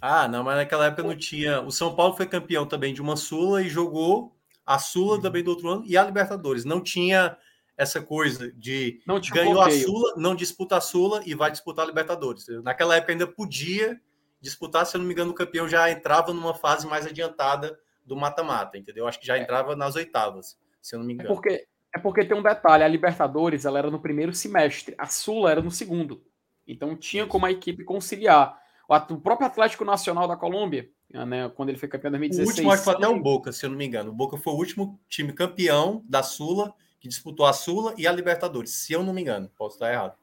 Ah, 0.00 0.26
não, 0.26 0.42
mas 0.42 0.56
naquela 0.56 0.86
época 0.86 1.02
não 1.02 1.16
tinha. 1.16 1.60
O 1.60 1.70
São 1.70 1.94
Paulo 1.94 2.16
foi 2.16 2.26
campeão 2.26 2.66
também 2.66 2.94
de 2.94 3.02
uma 3.02 3.16
Sula 3.16 3.62
e 3.62 3.68
jogou 3.68 4.34
a 4.66 4.78
Sula 4.78 5.16
uhum. 5.16 5.20
também 5.20 5.44
do 5.44 5.50
outro 5.50 5.68
ano 5.68 5.84
e 5.86 5.96
a 5.96 6.04
Libertadores. 6.04 6.64
Não 6.64 6.80
tinha 6.80 7.36
essa 7.80 8.02
coisa 8.02 8.52
de 8.52 9.00
não 9.06 9.18
ganhou 9.18 9.58
a 9.58 9.70
Sula, 9.70 10.14
não 10.18 10.34
disputa 10.34 10.76
a 10.76 10.82
Sula 10.82 11.22
e 11.24 11.34
vai 11.34 11.50
disputar 11.50 11.86
a 11.86 11.88
Libertadores. 11.88 12.46
Naquela 12.62 12.94
época 12.94 13.12
ainda 13.12 13.26
podia 13.26 13.98
disputar, 14.38 14.84
se 14.84 14.94
eu 14.94 14.98
não 14.98 15.06
me 15.06 15.14
engano, 15.14 15.30
o 15.30 15.34
campeão 15.34 15.66
já 15.66 15.90
entrava 15.90 16.34
numa 16.34 16.52
fase 16.52 16.86
mais 16.86 17.06
adiantada 17.06 17.78
do 18.04 18.14
mata-mata, 18.14 18.76
entendeu? 18.76 19.08
Acho 19.08 19.18
que 19.18 19.26
já 19.26 19.38
é. 19.38 19.40
entrava 19.40 19.74
nas 19.74 19.96
oitavas, 19.96 20.58
se 20.82 20.94
eu 20.94 20.98
não 20.98 21.06
me 21.06 21.12
é 21.12 21.14
engano. 21.14 21.30
É 21.30 21.32
porque, 21.32 21.66
é 21.94 21.98
porque 21.98 22.24
tem 22.26 22.36
um 22.36 22.42
detalhe, 22.42 22.84
a 22.84 22.88
Libertadores 22.88 23.64
ela 23.64 23.78
era 23.78 23.90
no 23.90 23.98
primeiro 23.98 24.34
semestre, 24.34 24.94
a 24.98 25.06
Sula 25.06 25.50
era 25.50 25.62
no 25.62 25.70
segundo. 25.70 26.22
Então 26.68 26.94
tinha 26.94 27.26
como 27.26 27.46
a 27.46 27.50
equipe 27.50 27.82
conciliar. 27.82 28.60
O 29.08 29.16
próprio 29.16 29.46
Atlético 29.46 29.86
Nacional 29.86 30.28
da 30.28 30.36
Colômbia, 30.36 30.90
né, 31.10 31.48
quando 31.54 31.70
ele 31.70 31.78
foi 31.78 31.88
campeão 31.88 32.10
em 32.10 32.28
2016. 32.28 32.46
O 32.46 32.50
último 32.50 32.72
acho 32.72 32.82
que 32.82 32.84
foi 32.84 32.94
até 32.94 33.08
o 33.08 33.22
Boca, 33.22 33.52
se 33.52 33.64
eu 33.64 33.70
não 33.70 33.78
me 33.78 33.86
engano. 33.86 34.10
O 34.10 34.14
Boca 34.14 34.36
foi 34.36 34.52
o 34.52 34.56
último 34.56 35.00
time 35.08 35.32
campeão 35.32 36.04
da 36.06 36.22
Sula, 36.22 36.74
que 37.00 37.08
disputou 37.08 37.46
a 37.46 37.52
Sula 37.52 37.94
e 37.96 38.06
a 38.06 38.12
Libertadores, 38.12 38.70
se 38.70 38.92
eu 38.92 39.02
não 39.02 39.14
me 39.14 39.22
engano. 39.22 39.50
Posso 39.56 39.76
estar 39.76 39.90
errado. 39.90 40.14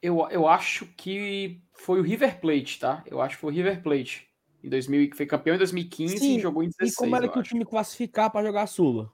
Eu, 0.00 0.28
eu 0.30 0.46
acho 0.46 0.86
que 0.96 1.60
foi 1.72 1.98
o 1.98 2.02
River 2.02 2.38
Plate, 2.40 2.78
tá? 2.78 3.02
Eu 3.06 3.20
acho 3.20 3.34
que 3.34 3.40
foi 3.40 3.50
o 3.50 3.54
River 3.54 3.82
Plate. 3.82 4.28
Em 4.62 4.68
2000, 4.68 5.10
que 5.10 5.16
foi 5.16 5.26
campeão 5.26 5.54
em 5.54 5.58
2015 5.58 6.18
Sim, 6.18 6.36
e 6.36 6.40
jogou 6.40 6.62
em 6.62 6.68
16. 6.68 6.92
E 6.92 6.96
como 6.96 7.16
era 7.16 7.26
que 7.26 7.38
acho. 7.38 7.40
o 7.40 7.42
time 7.42 7.64
classificar 7.64 8.30
para 8.30 8.46
jogar 8.46 8.62
a 8.62 8.66
Sula? 8.66 9.10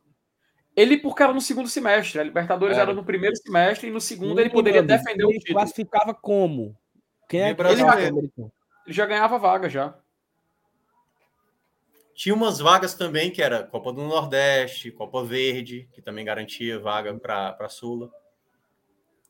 Ele, 0.77 0.97
porque 0.97 1.23
era 1.23 1.33
no 1.33 1.41
segundo 1.41 1.69
semestre. 1.69 2.19
A 2.19 2.25
Libertadores 2.25 2.77
era, 2.77 2.91
era 2.91 2.95
no 2.95 3.05
primeiro 3.05 3.37
semestre 3.37 3.89
e 3.89 3.93
no 3.93 4.01
segundo 4.01 4.41
ele 4.41 4.51
poderia 4.51 4.83
defender 4.83 5.25
o 5.25 5.29
título. 5.29 5.47
Ele 5.47 5.55
classificava 5.55 6.13
como? 6.13 6.77
Quem 7.29 7.41
é 7.41 7.51
ele, 7.51 7.57
ele 7.59 8.51
já 8.89 9.07
ganhava 9.07 9.39
vaga 9.39 9.69
já. 9.69 9.95
Tinha 12.15 12.35
umas 12.35 12.61
vagas 12.61 12.95
também 12.95 13.31
que 13.31 13.43
era 13.43 13.65
Copa 13.65 13.93
do 13.93 14.03
Nordeste, 14.03 14.91
Copa 14.91 15.25
Verde, 15.25 15.89
que 15.93 16.01
também 16.01 16.25
garantia 16.25 16.79
vaga 16.79 17.13
para 17.15 17.57
a 17.59 17.69
Sula. 17.69 18.11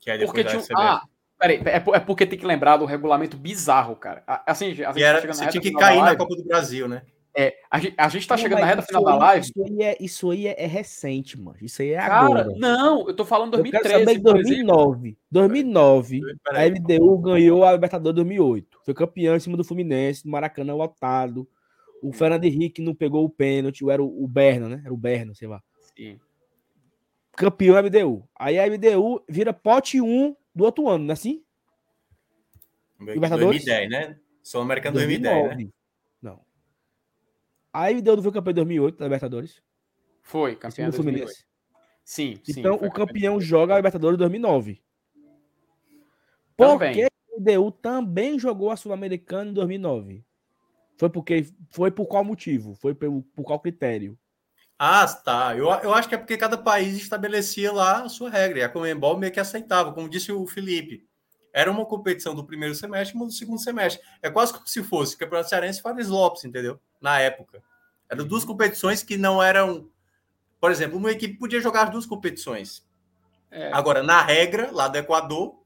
Que 0.01 0.11
aí 0.11 0.19
depois 0.19 0.47
tinha, 0.47 0.63
ah, 0.77 1.03
peraí, 1.39 1.63
é, 1.65 1.77
é 1.77 2.01
porque 2.01 2.27
tem 2.27 2.39
que 2.39 2.47
lembrar 2.47 2.77
do 2.77 2.85
regulamento 2.85 3.39
bizarro, 3.39 3.97
cara. 3.97 4.23
Assim, 4.47 4.67
a 4.67 4.93
gente 4.93 5.03
era, 5.03 5.27
você 5.27 5.47
tinha 5.49 5.63
que 5.63 5.73
cair 5.73 6.03
na 6.03 6.15
Copa 6.15 6.37
do 6.37 6.45
Brasil, 6.45 6.87
né? 6.87 7.03
É, 7.37 7.53
a 7.69 7.81
gente, 7.81 7.95
a 7.99 8.09
gente 8.09 8.29
tá 8.29 8.37
chegando 8.37 8.61
na 8.61 8.67
reta 8.67 8.83
final 8.83 9.03
da 9.03 9.17
live. 9.17 9.45
Isso 9.45 9.65
aí, 9.65 9.83
é, 9.83 9.97
isso 9.99 10.31
aí 10.31 10.47
é, 10.47 10.55
é, 10.57 10.67
recente, 10.67 11.41
mano. 11.41 11.59
Isso 11.61 11.83
aí 11.83 11.91
é 11.91 11.97
Cara, 11.97 12.15
agora. 12.15 12.49
Não, 12.57 13.09
eu 13.09 13.15
tô 13.15 13.25
falando 13.25 13.51
2013. 13.53 13.93
Eu 13.93 14.07
quero 14.07 14.11
saber 14.11 14.23
2009. 14.23 15.19
2009, 15.33 16.21
a 16.49 16.65
LDU 16.65 17.19
ganhou 17.19 17.65
a 17.65 17.73
Libertadores 17.73 18.15
2008. 18.15 18.79
Foi 18.85 18.95
campeão 18.95 19.35
em 19.35 19.41
cima 19.41 19.57
do 19.57 19.65
Fluminense, 19.65 20.25
no 20.25 20.31
Maracanã 20.31 20.75
lotado. 20.75 21.49
O 22.05 22.13
Fernando 22.13 22.45
Henrique 22.45 22.83
não 22.83 22.95
pegou 22.95 23.25
o 23.25 23.31
pênalti, 23.31 23.89
era 23.89 24.03
o, 24.03 24.25
o 24.25 24.29
Berna, 24.29 24.69
né? 24.69 24.83
Era 24.85 24.93
o 24.93 24.97
Berna, 24.97 25.35
sei 25.35 25.49
lá. 25.49 25.63
Sim. 25.97 26.21
Campeão 27.33 27.77
LDU. 27.81 28.29
Aí 28.39 28.59
a 28.59 28.67
LDU 28.67 29.25
vira 29.29 29.53
pote 29.53 30.01
1 30.01 30.37
do 30.55 30.65
outro 30.65 30.89
ano, 30.89 31.05
não 31.05 31.11
é 31.11 31.15
assim? 31.15 31.43
Libertadores? 33.01 33.65
2010, 33.65 33.91
né? 33.91 34.21
Sul-Americano 34.43 34.95
2010, 34.95 35.57
né? 35.57 35.71
A 37.73 37.89
LDU 37.89 38.17
não 38.17 38.23
foi 38.23 38.33
campeão 38.33 38.53
em 38.53 38.55
2008 38.55 38.99
da 38.99 39.05
Libertadores? 39.07 39.63
Foi, 40.23 40.55
campeão 40.55 40.91
do 40.91 40.97
Fluminense. 40.97 41.45
Sim, 42.05 42.39
Então 42.47 42.79
sim, 42.79 42.87
o 42.87 42.91
campeão 42.93 43.41
joga 43.41 43.75
a 43.75 43.77
Libertadores 43.77 44.17
2009. 44.17 44.81
Por 46.57 46.79
que 46.79 47.03
a 47.03 47.09
LDU 47.37 47.73
também 47.73 48.39
jogou 48.39 48.71
a 48.71 48.77
Sul-Americana 48.77 49.51
em 49.51 49.55
2009? 49.55 50.25
Foi 50.97 51.11
porque 51.11 51.47
foi 51.71 51.91
por 51.91 52.07
qual 52.07 52.25
motivo? 52.25 52.75
Foi 52.75 52.95
por, 52.95 53.23
por 53.35 53.45
qual 53.45 53.61
critério? 53.61 54.19
Ah, 54.79 55.07
tá. 55.07 55.57
Eu, 55.57 55.67
eu 55.67 55.95
acho 55.95 56.09
que 56.09 56.15
é 56.15 56.19
porque 56.19 56.37
cada 56.37 56.59
país 56.59 56.97
estabelecia 56.97 57.73
lá 57.73 58.03
a 58.03 58.09
sua 58.09 58.31
regra. 58.31 58.59
E 58.59 58.63
a 58.63 58.69
Comembol 58.69 59.17
meio 59.17 59.33
que 59.33 59.41
aceitava, 59.41 59.93
como 59.93 60.09
disse 60.09 60.33
o 60.33 60.47
Felipe. 60.47 61.07
Era 61.53 61.71
uma 61.71 61.87
competição 61.87 62.35
do 62.35 62.45
primeiro 62.45 62.75
semestre 62.75 63.15
e 63.15 63.17
uma 63.17 63.27
do 63.27 63.33
segundo 63.33 63.61
semestre. 63.61 64.05
É 64.21 64.29
quase 64.29 64.53
como 64.53 64.67
se 64.67 64.83
fosse 64.83 65.17
Campeonato 65.17 65.49
Cearense 65.49 65.79
e 65.79 65.83
Fares 65.83 66.09
Lopes, 66.09 66.45
entendeu? 66.45 66.81
Na 67.01 67.21
época. 67.21 67.63
Eram 68.11 68.27
duas 68.27 68.45
competições 68.45 69.03
que 69.03 69.17
não 69.17 69.43
eram. 69.43 69.89
Por 70.61 70.71
exemplo, 70.71 70.99
uma 70.99 71.13
equipe 71.13 71.39
podia 71.39 71.61
jogar 71.61 71.85
as 71.85 71.91
duas 71.91 72.07
competições. 72.07 72.85
É. 73.51 73.71
Agora, 73.73 74.03
na 74.03 74.21
regra, 74.21 74.71
lá 74.73 74.89
do 74.89 74.99
Equador, 74.99 75.63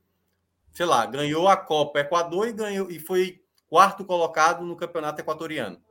sei 0.72 0.84
lá, 0.84 1.06
ganhou 1.06 1.48
a 1.48 1.56
Copa 1.56 2.00
Equador 2.00 2.48
e 2.48 2.52
ganhou 2.52 2.90
e 2.90 2.98
foi 2.98 3.42
quarto 3.68 4.04
colocado 4.04 4.64
no 4.64 4.76
campeonato 4.76 5.20
equatoriano. 5.20 5.82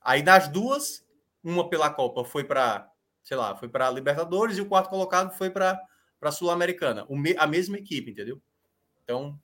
Aí 0.00 0.22
das 0.22 0.48
duas, 0.48 1.04
uma 1.42 1.68
pela 1.68 1.90
Copa 1.90 2.24
foi 2.24 2.44
para, 2.44 2.90
sei 3.22 3.36
lá, 3.36 3.56
foi 3.56 3.68
para 3.68 3.90
Libertadores 3.90 4.58
e 4.58 4.60
o 4.60 4.68
quarto 4.68 4.90
colocado 4.90 5.36
foi 5.36 5.50
para 5.50 5.80
para 6.18 6.32
Sul-Americana, 6.32 7.06
a 7.38 7.46
mesma 7.46 7.76
equipe, 7.76 8.10
entendeu? 8.10 8.40
Então, 9.04 9.38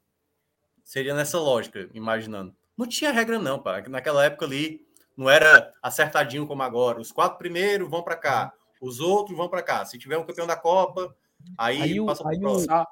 seria 0.82 1.14
nessa 1.14 1.39
lógica, 1.39 1.89
imaginando. 1.93 2.56
Não 2.76 2.86
tinha 2.86 3.12
regra, 3.12 3.39
não, 3.39 3.59
pá. 3.59 3.82
Naquela 3.89 4.24
época 4.24 4.47
ali, 4.47 4.86
não 5.16 5.28
era 5.28 5.72
acertadinho 5.82 6.47
como 6.47 6.62
agora. 6.62 7.01
Os 7.01 7.12
quatro 7.12 7.39
primeiros 7.39 7.89
vão 7.90 8.02
para 8.02 8.16
cá, 8.16 8.52
os 8.80 9.01
outros 9.01 9.36
vão 9.36 9.48
para 9.48 9.62
cá. 9.62 9.84
Se 9.84 9.98
tiver 9.98 10.16
um 10.16 10.24
campeão 10.24 10.47
da 10.47 10.56
Copa, 10.56 11.14
aí, 11.59 11.82
aí 11.82 12.06
passa 12.06 12.22
para 12.22 12.32
o 12.32 12.86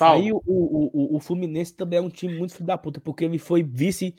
Aí 0.00 0.32
o, 0.32 0.42
o, 0.46 1.16
o, 1.16 1.20
Fluminense 1.20 1.74
também 1.74 1.98
é 1.98 2.02
um 2.02 2.08
time 2.08 2.38
muito 2.38 2.54
filho 2.54 2.66
da 2.66 2.78
puta, 2.78 3.00
porque 3.00 3.24
ele 3.24 3.38
foi 3.38 3.62
vice 3.62 4.14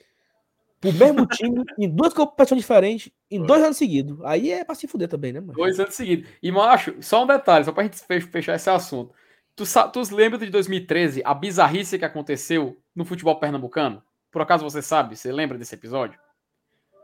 pro 0.80 0.94
mesmo 0.94 1.26
time 1.26 1.64
em 1.80 1.90
duas 1.90 2.14
competições 2.14 2.62
diferentes 2.62 3.12
em 3.32 3.42
dois 3.44 3.64
anos 3.64 3.78
seguidos. 3.78 4.24
Aí 4.24 4.52
é 4.52 4.64
pra 4.64 4.76
se 4.76 4.88
fuder 4.88 5.08
também, 5.08 5.34
né, 5.34 5.40
mano? 5.40 5.54
Dois 5.54 5.80
anos 5.80 5.96
seguidos. 5.96 6.30
E, 6.42 6.52
macho, 6.52 6.96
só 7.02 7.24
um 7.24 7.28
detalhe, 7.28 7.66
só 7.66 7.72
pra 7.72 7.84
gente 7.84 7.98
fechar 8.28 8.56
esse 8.56 8.70
assunto. 8.70 9.12
Tu, 9.56 9.64
tu 9.92 10.16
lembra 10.16 10.38
de 10.38 10.52
2013, 10.52 11.24
a 11.26 11.34
bizarrice 11.34 11.98
que 11.98 12.06
aconteceu 12.06 12.78
no 12.96 13.04
futebol 13.04 13.40
pernambucano? 13.40 14.04
Por 14.32 14.42
acaso 14.42 14.64
você 14.64 14.84
sabe? 14.84 15.16
Você 15.16 15.32
lembra 15.32 15.58
desse 15.58 15.74
episódio? 15.74 16.20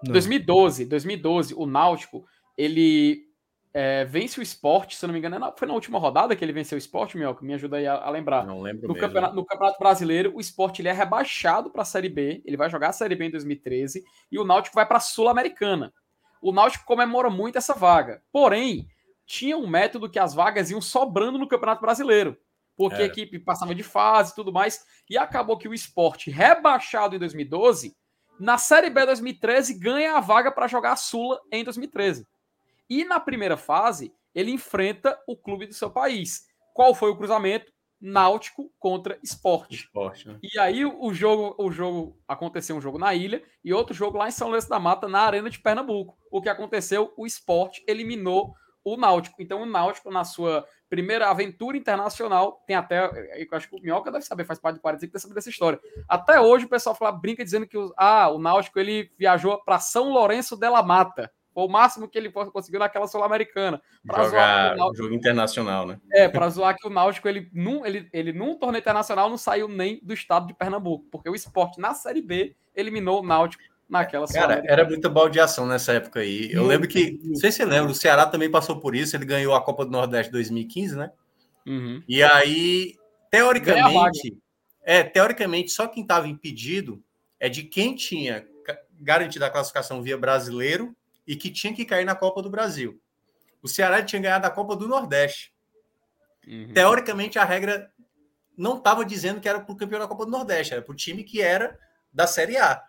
Não. 0.03 0.13
2012, 0.13 0.85
2012, 0.85 1.55
o 1.55 1.65
Náutico, 1.65 2.25
ele 2.55 3.30
é, 3.73 4.03
vence 4.03 4.39
o 4.39 4.43
esporte, 4.43 4.97
se 4.97 5.05
não 5.05 5.13
me 5.13 5.19
engano, 5.19 5.45
é 5.45 5.53
foi 5.55 5.67
na 5.67 5.73
última 5.73 5.97
rodada 5.97 6.35
que 6.35 6.43
ele 6.43 6.51
venceu 6.51 6.75
o 6.75 6.79
esporte, 6.79 7.17
meu, 7.17 7.33
que 7.33 7.45
me 7.45 7.53
ajuda 7.53 7.77
aí 7.77 7.87
a, 7.87 7.95
a 7.95 8.09
lembrar. 8.09 8.45
Não 8.45 8.61
lembro 8.61 8.87
no. 8.87 8.95
Campeonato, 8.95 9.35
no 9.35 9.45
Campeonato 9.45 9.79
Brasileiro, 9.79 10.33
o 10.35 10.41
esporte 10.41 10.81
ele 10.81 10.89
é 10.89 10.91
rebaixado 10.91 11.71
para 11.71 11.83
a 11.83 11.85
Série 11.85 12.09
B, 12.09 12.41
ele 12.45 12.57
vai 12.57 12.69
jogar 12.69 12.89
a 12.89 12.93
Série 12.93 13.15
B 13.15 13.25
em 13.25 13.31
2013, 13.31 14.03
e 14.31 14.37
o 14.37 14.43
Náutico 14.43 14.75
vai 14.75 14.85
para 14.85 14.97
a 14.97 15.01
Sul-Americana. 15.01 15.93
O 16.41 16.51
Náutico 16.51 16.85
comemora 16.85 17.29
muito 17.29 17.57
essa 17.57 17.73
vaga. 17.73 18.21
Porém, 18.31 18.87
tinha 19.25 19.57
um 19.57 19.67
método 19.67 20.09
que 20.09 20.19
as 20.19 20.33
vagas 20.33 20.69
iam 20.69 20.81
sobrando 20.81 21.37
no 21.37 21.47
Campeonato 21.47 21.81
Brasileiro. 21.81 22.37
Porque 22.75 23.01
é. 23.01 23.03
a 23.03 23.07
equipe 23.07 23.39
passava 23.39 23.75
de 23.75 23.83
fase 23.83 24.31
e 24.31 24.35
tudo 24.35 24.51
mais. 24.51 24.83
E 25.09 25.17
acabou 25.17 25.57
que 25.57 25.67
o 25.67 25.73
esporte, 25.73 26.31
rebaixado 26.31 27.15
em 27.15 27.19
2012, 27.19 27.95
na 28.39 28.57
Série 28.57 28.89
B 28.89 29.05
2013, 29.05 29.77
ganha 29.77 30.17
a 30.17 30.19
vaga 30.19 30.51
para 30.51 30.67
jogar 30.67 30.93
a 30.93 30.95
Sula 30.95 31.39
em 31.51 31.63
2013. 31.63 32.25
E 32.91 33.05
na 33.05 33.21
primeira 33.21 33.55
fase, 33.55 34.13
ele 34.35 34.51
enfrenta 34.51 35.17
o 35.25 35.37
clube 35.37 35.65
do 35.65 35.73
seu 35.73 35.89
país. 35.89 36.45
Qual 36.73 36.93
foi 36.93 37.09
o 37.09 37.15
cruzamento? 37.15 37.71
Náutico 38.01 38.69
contra 38.77 39.17
Esporte. 39.23 39.75
Esporte 39.75 40.27
né? 40.27 40.37
E 40.43 40.59
aí 40.59 40.85
o 40.85 41.13
jogo, 41.13 41.55
o 41.57 41.71
jogo 41.71 42.19
aconteceu 42.27 42.75
um 42.75 42.81
jogo 42.81 42.97
na 42.97 43.15
ilha 43.15 43.41
e 43.63 43.73
outro 43.73 43.93
jogo 43.93 44.17
lá 44.17 44.27
em 44.27 44.31
São 44.31 44.47
Lourenço 44.49 44.67
da 44.67 44.77
Mata, 44.77 45.07
na 45.07 45.21
Arena 45.21 45.49
de 45.49 45.61
Pernambuco. 45.61 46.17
O 46.29 46.41
que 46.41 46.49
aconteceu? 46.49 47.13
O 47.15 47.25
Esporte 47.25 47.81
eliminou 47.87 48.53
o 48.83 48.97
Náutico. 48.97 49.41
Então 49.41 49.61
o 49.61 49.65
Náutico, 49.65 50.11
na 50.11 50.25
sua 50.25 50.67
primeira 50.89 51.29
aventura 51.29 51.77
internacional, 51.77 52.61
tem 52.67 52.75
até, 52.75 53.05
eu 53.41 53.47
acho 53.53 53.69
que 53.69 53.75
o 53.77 53.81
Minhoca 53.81 54.11
deve 54.11 54.25
saber, 54.25 54.43
faz 54.43 54.59
parte 54.59 54.75
do 54.75 54.81
45, 54.81 55.13
deve 55.13 55.21
saber 55.21 55.35
dessa 55.35 55.49
história. 55.49 55.79
Até 56.09 56.41
hoje 56.41 56.65
o 56.65 56.69
pessoal 56.69 56.93
fala, 56.93 57.13
brinca 57.13 57.41
dizendo 57.41 57.65
que 57.65 57.77
ah, 57.95 58.29
o 58.29 58.37
Náutico 58.37 58.77
ele 58.77 59.09
viajou 59.17 59.63
para 59.63 59.79
São 59.79 60.09
Lourenço 60.09 60.57
de 60.57 60.69
la 60.69 60.83
Mata. 60.83 61.31
Foi 61.53 61.65
o 61.65 61.67
máximo 61.67 62.07
que 62.07 62.17
ele 62.17 62.31
conseguiu 62.31 62.79
naquela 62.79 63.07
Sul-Americana. 63.07 63.81
Jogar 64.05 64.75
Náutico, 64.75 65.03
jogo 65.03 65.15
internacional, 65.15 65.85
né? 65.85 65.99
É, 66.11 66.29
para 66.29 66.49
zoar 66.49 66.77
que 66.77 66.87
o 66.87 66.89
Náutico, 66.89 67.27
ele, 67.27 67.49
num, 67.53 67.85
ele, 67.85 68.07
ele 68.13 68.31
num 68.31 68.55
torneio 68.55 68.81
internacional 68.81 69.29
não 69.29 69.37
saiu 69.37 69.67
nem 69.67 69.99
do 70.01 70.13
estado 70.13 70.47
de 70.47 70.53
Pernambuco, 70.53 71.05
porque 71.11 71.29
o 71.29 71.35
esporte 71.35 71.79
na 71.79 71.93
Série 71.93 72.21
B 72.21 72.55
eliminou 72.73 73.21
o 73.21 73.25
Náutico 73.25 73.63
naquela 73.89 74.25
Cara, 74.25 74.63
era 74.65 74.85
muita 74.85 75.09
baldeação 75.09 75.67
nessa 75.67 75.91
época 75.91 76.21
aí. 76.21 76.49
Eu 76.49 76.65
lembro 76.65 76.87
que, 76.87 77.19
não 77.21 77.35
sei 77.35 77.51
se 77.51 77.57
você 77.57 77.65
lembra, 77.65 77.91
o 77.91 77.95
Ceará 77.95 78.25
também 78.25 78.49
passou 78.49 78.79
por 78.79 78.95
isso, 78.95 79.17
ele 79.17 79.25
ganhou 79.25 79.53
a 79.53 79.61
Copa 79.61 79.83
do 79.83 79.91
Nordeste 79.91 80.31
2015, 80.31 80.95
né? 80.95 81.11
Uhum. 81.67 82.01
E 82.07 82.23
aí, 82.23 82.95
teoricamente, 83.29 84.37
é, 84.81 85.03
teoricamente, 85.03 85.71
só 85.71 85.87
quem 85.87 86.03
estava 86.03 86.29
impedido 86.29 87.03
é 87.37 87.49
de 87.49 87.63
quem 87.63 87.93
tinha 87.93 88.47
garantido 89.01 89.43
a 89.43 89.49
classificação 89.49 90.01
via 90.01 90.17
brasileiro 90.17 90.95
e 91.25 91.35
que 91.35 91.51
tinha 91.51 91.73
que 91.73 91.85
cair 91.85 92.05
na 92.05 92.15
Copa 92.15 92.41
do 92.41 92.49
Brasil. 92.49 93.01
O 93.61 93.67
Ceará 93.67 94.03
tinha 94.03 94.21
ganhado 94.21 94.45
a 94.47 94.49
Copa 94.49 94.75
do 94.75 94.87
Nordeste. 94.87 95.53
Uhum. 96.47 96.73
Teoricamente, 96.73 97.37
a 97.37 97.45
regra 97.45 97.91
não 98.57 98.77
estava 98.77 99.05
dizendo 99.05 99.39
que 99.39 99.47
era 99.47 99.59
para 99.59 99.71
o 99.71 99.77
campeão 99.77 99.99
da 99.99 100.07
Copa 100.07 100.25
do 100.25 100.31
Nordeste, 100.31 100.73
era 100.73 100.81
para 100.81 100.91
o 100.91 100.95
time 100.95 101.23
que 101.23 101.41
era 101.41 101.77
da 102.11 102.27
Série 102.27 102.57
A. 102.57 102.83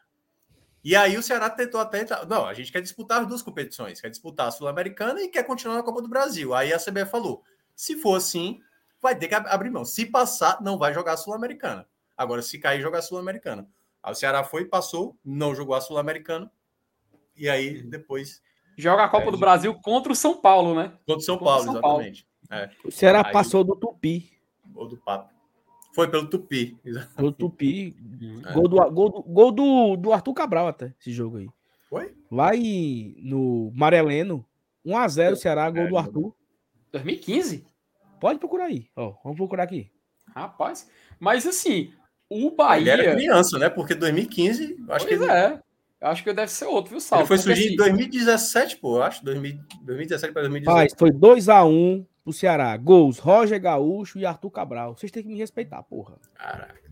E 0.84 0.96
aí 0.96 1.16
o 1.16 1.22
Ceará 1.22 1.48
tentou 1.48 1.80
até. 1.80 2.04
Não, 2.26 2.44
a 2.44 2.54
gente 2.54 2.72
quer 2.72 2.80
disputar 2.80 3.20
as 3.20 3.28
duas 3.28 3.42
competições, 3.42 4.00
quer 4.00 4.10
disputar 4.10 4.48
a 4.48 4.50
Sul-Americana 4.50 5.22
e 5.22 5.28
quer 5.28 5.44
continuar 5.44 5.76
na 5.76 5.82
Copa 5.82 6.02
do 6.02 6.08
Brasil. 6.08 6.52
Aí 6.54 6.72
a 6.72 6.78
CBF 6.78 7.10
falou: 7.10 7.44
se 7.76 7.96
for 7.96 8.16
assim, 8.16 8.60
vai 9.00 9.16
ter 9.16 9.28
que 9.28 9.34
abrir 9.34 9.70
mão. 9.70 9.84
Se 9.84 10.06
passar, 10.06 10.60
não 10.60 10.76
vai 10.76 10.92
jogar 10.92 11.12
a 11.12 11.16
Sul-Americana. 11.16 11.86
Agora, 12.16 12.42
se 12.42 12.58
cair, 12.58 12.80
jogar 12.80 12.98
a 12.98 13.02
Sul-Americana. 13.02 13.68
Aí 14.02 14.12
o 14.12 14.14
Ceará 14.14 14.42
foi, 14.42 14.64
passou, 14.64 15.16
não 15.24 15.54
jogou 15.54 15.74
a 15.74 15.80
Sul-Americana. 15.80 16.50
E 17.36 17.48
aí 17.48 17.82
depois. 17.82 18.42
Joga 18.76 19.04
a 19.04 19.08
Copa 19.08 19.28
é, 19.28 19.30
do 19.30 19.38
Brasil 19.38 19.74
contra 19.82 20.12
o 20.12 20.16
São 20.16 20.36
Paulo, 20.36 20.74
né? 20.74 20.92
Contra 21.06 21.16
o 21.16 21.20
São 21.20 21.36
contra 21.36 21.52
Paulo, 21.52 21.64
São 21.64 21.72
exatamente. 21.74 22.26
Paulo. 22.48 22.64
É. 22.64 22.70
O 22.84 22.90
Ceará 22.90 23.22
aí, 23.26 23.32
passou 23.32 23.64
do 23.64 23.76
Tupi. 23.76 24.30
Ou 24.74 24.88
do 24.88 24.96
Papo. 24.96 25.32
Foi 25.94 26.08
pelo 26.08 26.26
Tupi. 26.26 26.78
Pelo 27.16 27.32
Tupi. 27.32 27.94
É. 28.46 28.52
Gol, 28.52 28.68
do, 28.68 28.90
gol, 28.90 29.10
do, 29.10 29.22
gol 29.22 29.52
do, 29.52 29.96
do 29.96 30.12
Arthur 30.12 30.32
Cabral 30.32 30.68
até, 30.68 30.94
esse 30.98 31.12
jogo 31.12 31.38
aí. 31.38 31.48
Foi? 31.88 32.14
Lá 32.30 32.56
em, 32.56 33.14
no 33.22 33.70
Mareleno, 33.74 34.44
1x0 34.86 35.36
Ceará, 35.36 35.70
gol 35.70 35.84
é, 35.84 35.88
do 35.88 35.98
Arthur. 35.98 36.34
2015? 36.92 37.66
Pode 38.18 38.38
procurar 38.38 38.66
aí. 38.66 38.86
Ó, 38.96 39.14
vamos 39.22 39.36
procurar 39.36 39.64
aqui. 39.64 39.90
Rapaz, 40.34 40.88
mas 41.20 41.46
assim, 41.46 41.92
o 42.28 42.50
Bahia. 42.50 42.94
Ele 42.94 43.02
era 43.02 43.14
criança, 43.14 43.58
né? 43.58 43.68
Porque 43.68 43.94
2015, 43.94 44.64
acho 44.64 44.78
pois 44.86 45.04
que. 45.04 45.12
Ele... 45.14 45.30
é. 45.30 45.60
Acho 46.02 46.24
que 46.24 46.32
deve 46.32 46.50
ser 46.50 46.66
outro, 46.66 46.90
viu, 46.90 47.00
Salvo? 47.00 47.22
Ele 47.22 47.28
foi 47.28 47.38
surgir 47.38 47.64
assim... 47.64 47.74
em 47.74 47.76
2017, 47.76 48.76
pô, 48.78 48.96
eu 48.96 49.02
acho. 49.04 49.24
2017 49.24 50.32
para 50.32 50.42
2018. 50.42 50.74
Mas 50.74 50.92
foi 50.98 51.10
2x1 51.10 52.04
pro 52.24 52.32
Ceará. 52.32 52.76
Gols: 52.76 53.18
Roger 53.18 53.60
Gaúcho 53.60 54.18
e 54.18 54.26
Arthur 54.26 54.50
Cabral. 54.50 54.96
Vocês 54.96 55.12
têm 55.12 55.22
que 55.22 55.28
me 55.28 55.38
respeitar, 55.38 55.82
porra. 55.84 56.16
Caraca. 56.34 56.82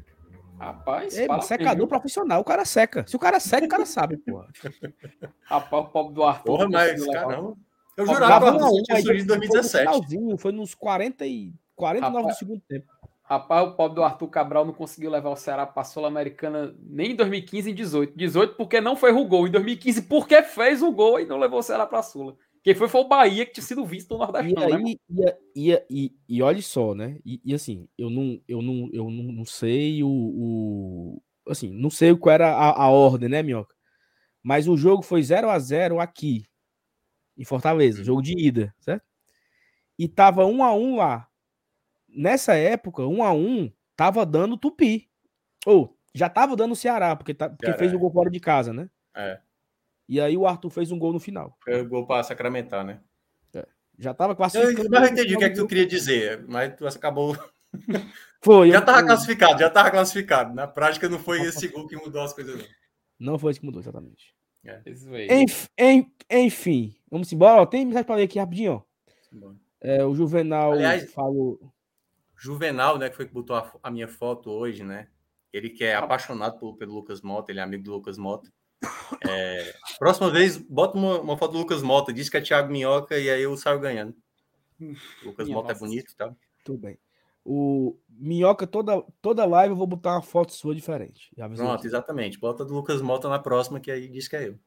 Rapaz, 0.60 1.16
Ei, 1.16 1.26
secador 1.40 1.88
profissional, 1.88 2.42
o 2.42 2.44
cara 2.44 2.66
seca. 2.66 3.06
Se 3.08 3.16
o 3.16 3.18
cara 3.18 3.40
seca, 3.40 3.64
o 3.64 3.68
cara 3.68 3.86
sabe, 3.86 4.18
porra. 4.18 4.46
Rapaz, 5.42 5.84
o 5.84 5.88
pobre 5.88 6.14
do 6.14 6.22
Arthur. 6.22 6.44
Porra, 6.44 6.68
mas, 6.68 7.06
caramba. 7.06 7.56
Eu 7.96 8.06
jurava 8.06 8.58
que 8.58 8.62
o 8.62 8.82
tinha 8.82 9.00
surgido 9.00 9.34
em 9.34 9.38
2017. 9.38 10.18
Foi, 10.18 10.38
foi 10.38 10.52
nos 10.52 10.74
40 10.74 11.26
e 11.26 11.54
49 11.74 12.16
Rapaz, 12.16 12.36
do 12.36 12.38
segundo 12.38 12.60
tempo. 12.68 12.86
Rapaz, 13.30 13.68
o 13.68 13.76
pobre 13.76 13.94
do 13.94 14.02
Arthur 14.02 14.26
Cabral 14.26 14.64
não 14.64 14.72
conseguiu 14.72 15.08
levar 15.08 15.30
o 15.30 15.36
Ceará 15.36 15.64
para 15.64 15.82
a 15.82 15.84
Sul-Americana 15.84 16.74
nem 16.82 17.12
em 17.12 17.14
2015 17.14 17.70
e 17.70 17.72
18. 17.72 18.18
18 18.18 18.56
porque 18.56 18.80
não 18.80 18.96
foi 18.96 19.12
o 19.12 19.24
gol. 19.24 19.46
Em 19.46 19.52
2015 19.52 20.02
porque 20.02 20.42
fez 20.42 20.82
o 20.82 20.90
gol 20.90 21.20
e 21.20 21.26
não 21.26 21.38
levou 21.38 21.60
o 21.60 21.62
Ceará 21.62 21.86
para 21.86 22.00
a 22.00 22.02
Sula. 22.02 22.36
Quem 22.64 22.74
foi 22.74 22.88
foi 22.88 23.00
o 23.02 23.08
Bahia 23.08 23.46
que 23.46 23.52
tinha 23.52 23.64
sido 23.64 23.86
visto 23.86 24.10
no 24.10 24.18
Nordeste. 24.18 24.50
E, 24.50 24.54
né, 24.54 24.64
aí, 24.64 24.98
né? 25.08 25.36
e, 25.54 25.70
e, 25.70 25.84
e, 25.88 26.12
e, 26.28 26.42
olha 26.42 26.60
só, 26.60 26.92
né? 26.92 27.20
E, 27.24 27.40
e, 27.44 27.54
assim, 27.54 27.88
eu 27.96 28.10
não, 28.10 28.40
eu 28.48 28.60
não, 28.60 28.90
eu 28.92 29.08
não, 29.08 29.32
não 29.32 29.44
sei 29.44 30.02
o, 30.02 30.08
o, 30.08 31.22
Assim, 31.48 31.70
não 31.72 31.88
sei 31.88 32.14
qual 32.16 32.34
era 32.34 32.50
a, 32.50 32.82
a 32.82 32.88
ordem, 32.88 33.28
né, 33.28 33.44
Minhoca? 33.44 33.74
Mas 34.42 34.66
o 34.66 34.76
jogo 34.76 35.02
foi 35.04 35.22
0 35.22 35.48
a 35.48 35.58
0 35.58 36.00
aqui, 36.00 36.46
em 37.38 37.44
Fortaleza, 37.44 38.02
jogo 38.02 38.22
de 38.22 38.36
ida, 38.36 38.74
certo? 38.80 39.04
E 39.96 40.08
tava 40.08 40.44
1 40.44 40.64
a 40.64 40.74
1 40.74 40.96
lá. 40.96 41.29
Nessa 42.14 42.54
época, 42.54 43.06
1 43.06 43.22
a 43.22 43.32
1 43.32 43.72
tava 43.96 44.24
dando 44.26 44.56
Tupi. 44.56 45.08
Ou 45.66 45.96
já 46.14 46.28
tava 46.28 46.56
dando 46.56 46.74
Ceará, 46.74 47.14
porque, 47.14 47.34
tá, 47.34 47.48
porque 47.48 47.66
Ceará. 47.66 47.78
fez 47.78 47.92
o 47.92 47.98
gol 47.98 48.10
fora 48.10 48.30
de 48.30 48.40
casa, 48.40 48.72
né? 48.72 48.90
É. 49.14 49.40
E 50.08 50.20
aí 50.20 50.36
o 50.36 50.46
Arthur 50.46 50.70
fez 50.70 50.90
um 50.90 50.98
gol 50.98 51.12
no 51.12 51.20
final. 51.20 51.56
Foi 51.62 51.80
o 51.80 51.88
gol 51.88 52.06
para 52.06 52.22
sacramentar, 52.24 52.84
né? 52.84 53.00
É. 53.54 53.64
Já 53.98 54.12
tava 54.12 54.34
classificado. 54.34 54.82
Eu, 54.82 54.90
mas 54.90 55.02
eu 55.02 55.12
entendi 55.12 55.36
o 55.36 55.38
que 55.38 55.44
é 55.44 55.50
que 55.50 55.56
tu 55.56 55.66
queria 55.66 55.86
dizer, 55.86 56.44
mas 56.48 56.74
tu 56.74 56.86
acabou. 56.86 57.36
Foi. 58.42 58.70
já 58.70 58.80
tava 58.80 59.04
classificado, 59.04 59.60
já 59.60 59.70
tava 59.70 59.90
classificado. 59.90 60.54
Na 60.54 60.66
prática 60.66 61.08
não 61.08 61.18
foi 61.18 61.42
esse 61.42 61.68
gol 61.68 61.86
que 61.86 61.94
mudou 61.94 62.22
as 62.22 62.32
coisas, 62.32 62.56
não. 62.56 62.64
Não 63.18 63.38
foi 63.38 63.50
esse 63.50 63.60
que 63.60 63.66
mudou, 63.66 63.82
exatamente. 63.82 64.34
É. 64.64 64.80
Enf, 65.30 65.68
en, 65.78 66.10
enfim, 66.30 66.96
vamos 67.10 67.30
embora. 67.32 67.66
Tem 67.66 67.84
mensagem 67.84 68.06
para 68.06 68.16
ler 68.16 68.24
aqui 68.24 68.38
rapidinho. 68.38 68.82
Ó. 69.42 69.52
É, 69.80 70.04
o 70.04 70.14
Juvenal 70.14 70.72
Aliás, 70.72 71.12
falou. 71.12 71.60
Juvenal, 72.40 72.96
né, 72.96 73.10
que 73.10 73.16
foi 73.16 73.26
que 73.26 73.34
botou 73.34 73.54
a, 73.54 73.70
a, 73.82 73.90
minha 73.90 74.08
foto 74.08 74.50
hoje, 74.50 74.82
né? 74.82 75.08
Ele 75.52 75.68
que 75.68 75.84
é 75.84 75.94
apaixonado 75.94 76.58
por, 76.58 76.74
pelo 76.76 76.94
Lucas 76.94 77.20
Mota, 77.20 77.52
ele 77.52 77.60
é 77.60 77.62
amigo 77.62 77.84
do 77.84 77.92
Lucas 77.92 78.16
Mota. 78.16 78.50
É, 79.28 79.74
próxima 79.98 80.30
vez, 80.30 80.56
bota 80.56 80.96
uma, 80.96 81.20
uma, 81.20 81.36
foto 81.36 81.52
do 81.52 81.58
Lucas 81.58 81.82
Mota, 81.82 82.14
diz 82.14 82.30
que 82.30 82.38
é 82.38 82.40
Thiago 82.40 82.72
Minhoca 82.72 83.18
e 83.18 83.28
aí 83.28 83.42
eu 83.42 83.54
saio 83.58 83.78
ganhando. 83.78 84.16
O 84.80 85.26
Lucas 85.26 85.46
Minha 85.46 85.58
Mota 85.58 85.72
é 85.72 85.74
bonito, 85.74 86.16
tá? 86.16 86.34
Tudo 86.64 86.78
bem. 86.78 86.98
O 87.44 87.98
Minhoca, 88.08 88.66
toda, 88.66 89.02
toda 89.20 89.44
live 89.44 89.72
eu 89.72 89.76
vou 89.76 89.86
botar 89.86 90.12
uma 90.12 90.22
foto 90.22 90.54
sua 90.54 90.74
diferente. 90.74 91.30
Pronto, 91.36 91.80
aqui. 91.80 91.86
exatamente. 91.88 92.40
Bota 92.40 92.64
do 92.64 92.72
Lucas 92.72 93.02
Mota 93.02 93.28
na 93.28 93.38
próxima, 93.38 93.80
que 93.80 93.90
aí 93.90 94.08
diz 94.08 94.26
que 94.26 94.36
é 94.36 94.48
eu. 94.48 94.58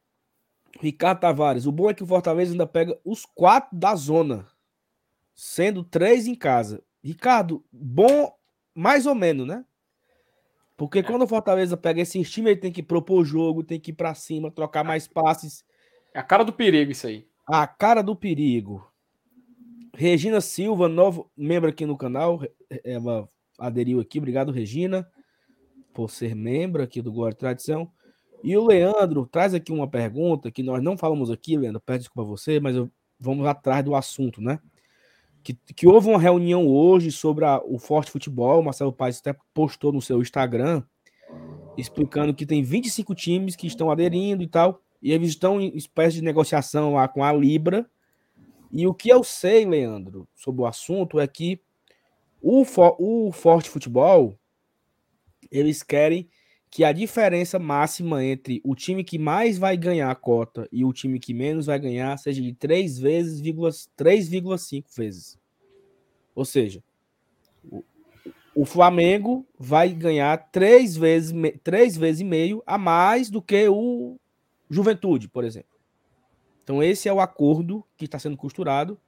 Ricardo 0.80 1.20
Tavares, 1.20 1.66
o 1.66 1.72
bom 1.72 1.90
é 1.90 1.94
que 1.94 2.04
o 2.04 2.06
Fortaleza 2.06 2.52
ainda 2.52 2.68
pega 2.68 2.96
os 3.04 3.24
quatro 3.24 3.76
da 3.76 3.96
zona, 3.96 4.46
sendo 5.34 5.82
três 5.82 6.28
em 6.28 6.36
casa. 6.36 6.80
Ricardo, 7.04 7.62
bom 7.70 8.34
mais 8.74 9.04
ou 9.06 9.14
menos, 9.14 9.46
né? 9.46 9.62
Porque 10.76 11.00
é. 11.00 11.02
quando 11.02 11.22
o 11.22 11.28
Fortaleza 11.28 11.76
pega 11.76 12.00
esse 12.00 12.22
time, 12.24 12.50
ele 12.50 12.60
tem 12.60 12.72
que 12.72 12.82
propor 12.82 13.20
o 13.20 13.24
jogo, 13.24 13.62
tem 13.62 13.78
que 13.78 13.90
ir 13.90 13.94
para 13.94 14.14
cima, 14.14 14.50
trocar 14.50 14.82
mais 14.82 15.06
passes. 15.06 15.64
É 16.14 16.18
a 16.18 16.22
cara 16.22 16.42
do 16.42 16.52
perigo 16.52 16.90
isso 16.90 17.06
aí. 17.06 17.28
A 17.46 17.66
cara 17.66 18.02
do 18.02 18.16
perigo. 18.16 18.90
Regina 19.94 20.40
Silva, 20.40 20.88
novo 20.88 21.30
membro 21.36 21.68
aqui 21.68 21.86
no 21.86 21.96
canal, 21.96 22.40
ela 22.82 23.28
aderiu 23.58 24.00
aqui. 24.00 24.18
Obrigado, 24.18 24.50
Regina, 24.50 25.08
por 25.92 26.10
ser 26.10 26.34
membro 26.34 26.82
aqui 26.82 27.00
do 27.00 27.12
Glória 27.12 27.36
Tradição. 27.36 27.92
E 28.42 28.56
o 28.56 28.66
Leandro 28.66 29.26
traz 29.26 29.54
aqui 29.54 29.70
uma 29.70 29.88
pergunta 29.88 30.50
que 30.50 30.62
nós 30.62 30.82
não 30.82 30.98
falamos 30.98 31.30
aqui, 31.30 31.56
Leandro, 31.56 31.80
peço 31.80 32.00
desculpa 32.00 32.22
a 32.22 32.30
você, 32.30 32.58
mas 32.58 32.74
eu, 32.74 32.90
vamos 33.20 33.46
atrás 33.46 33.84
do 33.84 33.94
assunto, 33.94 34.40
né? 34.40 34.58
Que, 35.44 35.54
que 35.74 35.86
houve 35.86 36.08
uma 36.08 36.18
reunião 36.18 36.66
hoje 36.66 37.12
sobre 37.12 37.44
a, 37.44 37.60
o 37.62 37.78
Forte 37.78 38.10
Futebol. 38.10 38.60
O 38.60 38.64
Marcelo 38.64 38.92
Paes 38.92 39.18
até 39.18 39.36
postou 39.52 39.92
no 39.92 40.00
seu 40.00 40.20
Instagram 40.20 40.82
explicando 41.76 42.34
que 42.34 42.46
tem 42.46 42.62
25 42.62 43.14
times 43.14 43.56
que 43.56 43.66
estão 43.66 43.90
aderindo 43.90 44.42
e 44.42 44.46
tal. 44.46 44.80
E 45.02 45.12
eles 45.12 45.30
estão 45.30 45.60
em 45.60 45.76
espécie 45.76 46.16
de 46.16 46.22
negociação 46.22 46.94
lá 46.94 47.06
com 47.06 47.22
a 47.22 47.32
Libra. 47.32 47.88
E 48.72 48.86
o 48.86 48.94
que 48.94 49.08
eu 49.08 49.22
sei, 49.22 49.66
Leandro, 49.66 50.26
sobre 50.34 50.62
o 50.62 50.66
assunto 50.66 51.20
é 51.20 51.26
que 51.26 51.60
o, 52.40 52.64
o 52.98 53.32
Forte 53.32 53.68
Futebol 53.68 54.38
eles 55.50 55.82
querem 55.82 56.28
que 56.74 56.82
a 56.82 56.90
diferença 56.90 57.56
máxima 57.56 58.24
entre 58.24 58.60
o 58.64 58.74
time 58.74 59.04
que 59.04 59.16
mais 59.16 59.56
vai 59.56 59.76
ganhar 59.76 60.10
a 60.10 60.14
cota 60.16 60.68
e 60.72 60.84
o 60.84 60.92
time 60.92 61.20
que 61.20 61.32
menos 61.32 61.66
vai 61.66 61.78
ganhar 61.78 62.18
seja 62.18 62.42
de 62.42 62.52
3 62.52 62.98
vezes, 62.98 63.40
3,5 63.40 64.84
vezes. 64.96 65.38
Ou 66.34 66.44
seja, 66.44 66.82
o, 67.70 67.84
o 68.56 68.64
Flamengo 68.64 69.46
vai 69.56 69.90
ganhar 69.90 70.36
3 70.50 70.96
vezes, 70.96 71.32
3 71.62 71.96
vezes 71.96 72.22
e 72.22 72.24
meio 72.24 72.60
a 72.66 72.76
mais 72.76 73.30
do 73.30 73.40
que 73.40 73.68
o 73.68 74.18
Juventude, 74.68 75.28
por 75.28 75.44
exemplo. 75.44 75.78
Então 76.64 76.82
esse 76.82 77.08
é 77.08 77.12
o 77.12 77.20
acordo 77.20 77.84
que 77.96 78.06
está 78.06 78.18
sendo 78.18 78.36
costurado, 78.36 78.98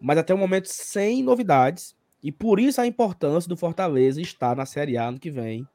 mas 0.00 0.16
até 0.16 0.32
o 0.32 0.38
momento 0.38 0.68
sem 0.68 1.22
novidades. 1.22 1.94
E 2.22 2.32
por 2.32 2.58
isso 2.58 2.80
a 2.80 2.86
importância 2.86 3.46
do 3.46 3.58
Fortaleza 3.58 4.22
estar 4.22 4.56
na 4.56 4.64
Série 4.64 4.96
A 4.96 5.10
no 5.10 5.20
que 5.20 5.30
vem 5.30 5.68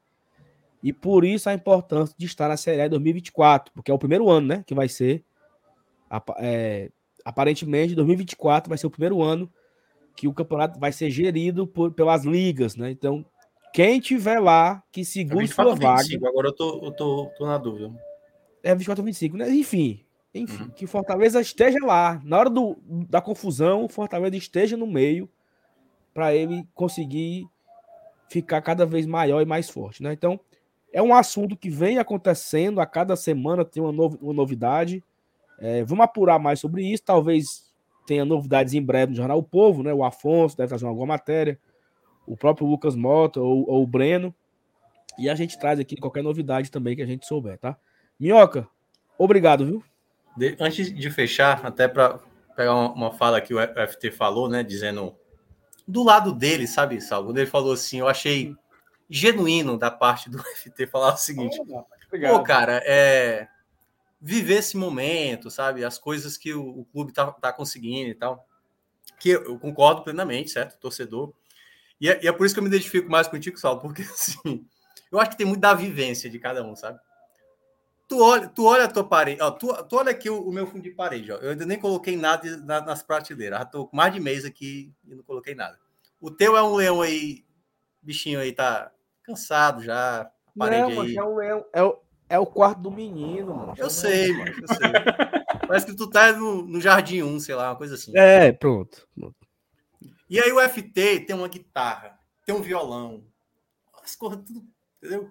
e 0.86 0.92
por 0.92 1.24
isso 1.24 1.50
a 1.50 1.52
importância 1.52 2.14
de 2.16 2.26
estar 2.26 2.46
na 2.46 2.56
Série 2.56 2.80
A 2.80 2.86
2024, 2.86 3.72
porque 3.74 3.90
é 3.90 3.94
o 3.94 3.98
primeiro 3.98 4.30
ano, 4.30 4.46
né? 4.46 4.64
Que 4.64 4.72
vai 4.72 4.88
ser. 4.88 5.24
É, 6.38 6.92
aparentemente, 7.24 7.96
2024 7.96 8.68
vai 8.68 8.78
ser 8.78 8.86
o 8.86 8.90
primeiro 8.90 9.20
ano 9.20 9.52
que 10.14 10.28
o 10.28 10.32
campeonato 10.32 10.78
vai 10.78 10.92
ser 10.92 11.10
gerido 11.10 11.66
por, 11.66 11.90
pelas 11.90 12.24
ligas, 12.24 12.76
né? 12.76 12.88
Então, 12.88 13.26
quem 13.74 13.98
tiver 13.98 14.38
lá, 14.38 14.80
que 14.92 15.04
segure 15.04 15.46
é 15.46 15.48
sua 15.48 15.74
25, 15.74 15.80
vaga. 15.82 16.28
Agora 16.28 16.48
eu 16.50 16.52
tô, 16.52 16.84
eu 16.84 16.92
tô, 16.92 17.32
tô 17.36 17.46
na 17.46 17.58
dúvida. 17.58 17.92
É 18.62 18.72
24 18.72 19.02
ou 19.02 19.06
25, 19.06 19.36
né? 19.38 19.50
Enfim, 19.50 20.04
enfim, 20.32 20.62
uhum. 20.62 20.70
que 20.70 20.86
Fortaleza 20.86 21.40
esteja 21.40 21.84
lá. 21.84 22.20
Na 22.24 22.38
hora 22.38 22.48
do, 22.48 22.76
da 23.10 23.20
confusão, 23.20 23.86
o 23.86 23.88
Fortaleza 23.88 24.36
esteja 24.36 24.76
no 24.76 24.86
meio 24.86 25.28
para 26.14 26.32
ele 26.32 26.64
conseguir 26.76 27.44
ficar 28.28 28.62
cada 28.62 28.86
vez 28.86 29.04
maior 29.04 29.42
e 29.42 29.44
mais 29.44 29.68
forte, 29.68 30.00
né? 30.00 30.12
Então, 30.12 30.38
é 30.96 31.02
um 31.02 31.14
assunto 31.14 31.54
que 31.54 31.68
vem 31.68 31.98
acontecendo 31.98 32.80
a 32.80 32.86
cada 32.86 33.16
semana, 33.16 33.66
tem 33.66 33.82
uma, 33.82 33.92
no, 33.92 34.16
uma 34.18 34.32
novidade. 34.32 35.04
É, 35.58 35.84
vamos 35.84 36.02
apurar 36.02 36.38
mais 36.38 36.58
sobre 36.58 36.90
isso. 36.90 37.02
Talvez 37.04 37.70
tenha 38.06 38.24
novidades 38.24 38.72
em 38.72 38.80
breve 38.80 39.10
no 39.10 39.16
Jornal 39.18 39.36
O 39.36 39.42
Povo, 39.42 39.82
né? 39.82 39.92
O 39.92 40.02
Afonso 40.02 40.56
deve 40.56 40.70
trazer 40.70 40.86
alguma 40.86 41.08
matéria, 41.08 41.60
o 42.26 42.34
próprio 42.34 42.66
Lucas 42.66 42.96
Mota 42.96 43.38
ou, 43.38 43.68
ou 43.68 43.82
o 43.82 43.86
Breno. 43.86 44.34
E 45.18 45.28
a 45.28 45.34
gente 45.34 45.58
traz 45.58 45.78
aqui 45.78 45.96
qualquer 45.96 46.22
novidade 46.22 46.70
também 46.70 46.96
que 46.96 47.02
a 47.02 47.06
gente 47.06 47.26
souber, 47.26 47.58
tá? 47.58 47.76
Minhoca, 48.18 48.66
obrigado, 49.18 49.66
viu? 49.66 49.84
De, 50.34 50.56
antes 50.58 50.90
de 50.90 51.10
fechar, 51.10 51.60
até 51.66 51.86
para 51.86 52.20
pegar 52.56 52.74
uma, 52.74 52.92
uma, 52.94 53.12
fala 53.12 53.38
que 53.42 53.52
o 53.52 53.58
FT 53.60 54.12
falou, 54.12 54.48
né? 54.48 54.62
Dizendo 54.62 55.14
do 55.86 56.02
lado 56.02 56.32
dele, 56.32 56.66
sabe, 56.66 57.02
Salvo? 57.02 57.36
Ele 57.36 57.44
falou 57.44 57.74
assim, 57.74 57.98
eu 57.98 58.08
achei 58.08 58.56
genuíno 59.08 59.78
da 59.78 59.90
parte 59.90 60.28
do 60.28 60.38
FT 60.56 60.86
falar 60.86 61.14
o 61.14 61.16
seguinte: 61.16 61.58
Pô, 62.28 62.42
cara, 62.42 62.82
é 62.84 63.48
viver 64.20 64.56
esse 64.56 64.76
momento, 64.76 65.50
sabe? 65.50 65.84
As 65.84 65.98
coisas 65.98 66.36
que 66.36 66.52
o, 66.52 66.80
o 66.80 66.84
clube 66.86 67.12
tá, 67.12 67.30
tá 67.32 67.52
conseguindo 67.52 68.10
e 68.10 68.14
tal. 68.14 68.46
Que 69.20 69.30
eu 69.30 69.58
concordo 69.58 70.02
plenamente, 70.02 70.50
certo? 70.50 70.78
Torcedor. 70.78 71.32
E 72.00 72.08
é, 72.08 72.24
e 72.24 72.28
é, 72.28 72.32
por 72.32 72.44
isso 72.44 72.54
que 72.54 72.58
eu 72.58 72.62
me 72.62 72.68
identifico 72.68 73.10
mais 73.10 73.26
contigo, 73.28 73.58
Saulo, 73.58 73.80
porque 73.80 74.02
assim, 74.02 74.66
eu 75.10 75.18
acho 75.20 75.30
que 75.30 75.36
tem 75.36 75.46
muito 75.46 75.60
da 75.60 75.74
vivência 75.74 76.28
de 76.28 76.38
cada 76.38 76.64
um, 76.64 76.74
sabe? 76.76 76.98
Tu 78.08 78.20
olha, 78.20 78.48
tu 78.48 78.64
olha 78.64 78.84
a 78.84 78.88
tua 78.88 79.02
parede, 79.02 79.42
ó, 79.42 79.50
tu, 79.50 79.72
tu 79.84 79.96
olha 79.96 80.12
aqui 80.12 80.30
o, 80.30 80.40
o, 80.40 80.52
meu 80.52 80.66
fundo 80.66 80.82
de 80.82 80.90
parede, 80.90 81.32
ó. 81.32 81.36
Eu 81.36 81.50
ainda 81.50 81.66
nem 81.66 81.78
coloquei 81.78 82.16
nada 82.16 82.56
na, 82.58 82.80
nas 82.80 83.02
prateleiras. 83.02 83.58
Já 83.58 83.64
tô 83.64 83.86
com 83.86 83.96
mais 83.96 84.14
de 84.14 84.20
mês 84.20 84.44
aqui 84.44 84.92
e 85.04 85.14
não 85.14 85.24
coloquei 85.24 85.54
nada. 85.54 85.78
O 86.20 86.30
teu 86.30 86.56
é 86.56 86.62
um 86.62 86.76
leão 86.76 87.00
aí, 87.00 87.44
bichinho 88.00 88.38
aí 88.38 88.52
tá 88.52 88.92
cansado 89.26 89.82
já. 89.82 90.30
Não, 90.54 90.66
aí. 90.66 91.16
é 91.16 91.22
um 91.22 91.34
leão, 91.36 91.64
é 91.72 91.82
o, 91.82 92.00
é 92.28 92.38
o 92.38 92.46
quarto 92.46 92.80
do 92.80 92.90
menino, 92.90 93.54
mano. 93.54 93.74
Eu 93.76 93.90
sei, 93.90 94.32
mano, 94.32 94.50
eu 94.50 94.68
sei. 94.68 94.92
Parece 95.66 95.86
que 95.86 95.96
tu 95.96 96.08
tá 96.08 96.32
no, 96.32 96.62
no 96.62 96.80
Jardim 96.80 97.22
1, 97.22 97.40
sei 97.40 97.54
lá, 97.54 97.70
uma 97.70 97.76
coisa 97.76 97.94
assim. 97.94 98.16
É, 98.16 98.52
pronto. 98.52 99.06
E 100.30 100.40
aí 100.40 100.50
o 100.52 100.60
FT 100.60 101.20
tem 101.20 101.36
uma 101.36 101.48
guitarra, 101.48 102.18
tem 102.44 102.54
um 102.54 102.62
violão. 102.62 103.24
As 104.02 104.14
coisas 104.14 104.38
tudo, 104.44 104.64
entendeu? 104.98 105.30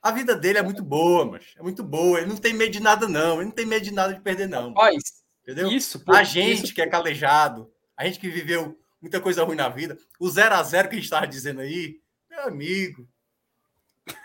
A 0.00 0.10
vida 0.10 0.34
dele 0.34 0.58
é 0.58 0.62
muito 0.62 0.82
boa, 0.82 1.24
mas 1.24 1.54
é 1.56 1.62
muito 1.62 1.84
boa. 1.84 2.18
Ele 2.18 2.28
não 2.28 2.36
tem 2.36 2.52
medo 2.52 2.72
de 2.72 2.80
nada, 2.80 3.06
não. 3.06 3.36
Ele 3.36 3.46
não 3.46 3.52
tem 3.52 3.66
medo 3.66 3.84
de 3.84 3.92
nada 3.92 4.14
de 4.14 4.20
perder, 4.20 4.48
não. 4.48 4.68
Rapaz, 4.68 5.02
entendeu? 5.42 5.70
Isso, 5.70 6.04
pô, 6.04 6.12
a 6.12 6.24
gente 6.24 6.64
isso... 6.64 6.74
que 6.74 6.82
é 6.82 6.88
calejado, 6.88 7.70
a 7.96 8.04
gente 8.04 8.18
que 8.18 8.28
viveu 8.28 8.76
muita 9.00 9.20
coisa 9.20 9.44
ruim 9.44 9.56
na 9.56 9.68
vida, 9.68 9.96
o 10.18 10.28
0 10.28 10.54
a 10.54 10.62
0 10.62 10.88
que 10.88 10.94
a 10.94 10.98
gente 10.98 11.04
estava 11.04 11.26
dizendo 11.26 11.60
aí, 11.60 12.00
meu 12.30 12.44
amigo, 12.44 13.08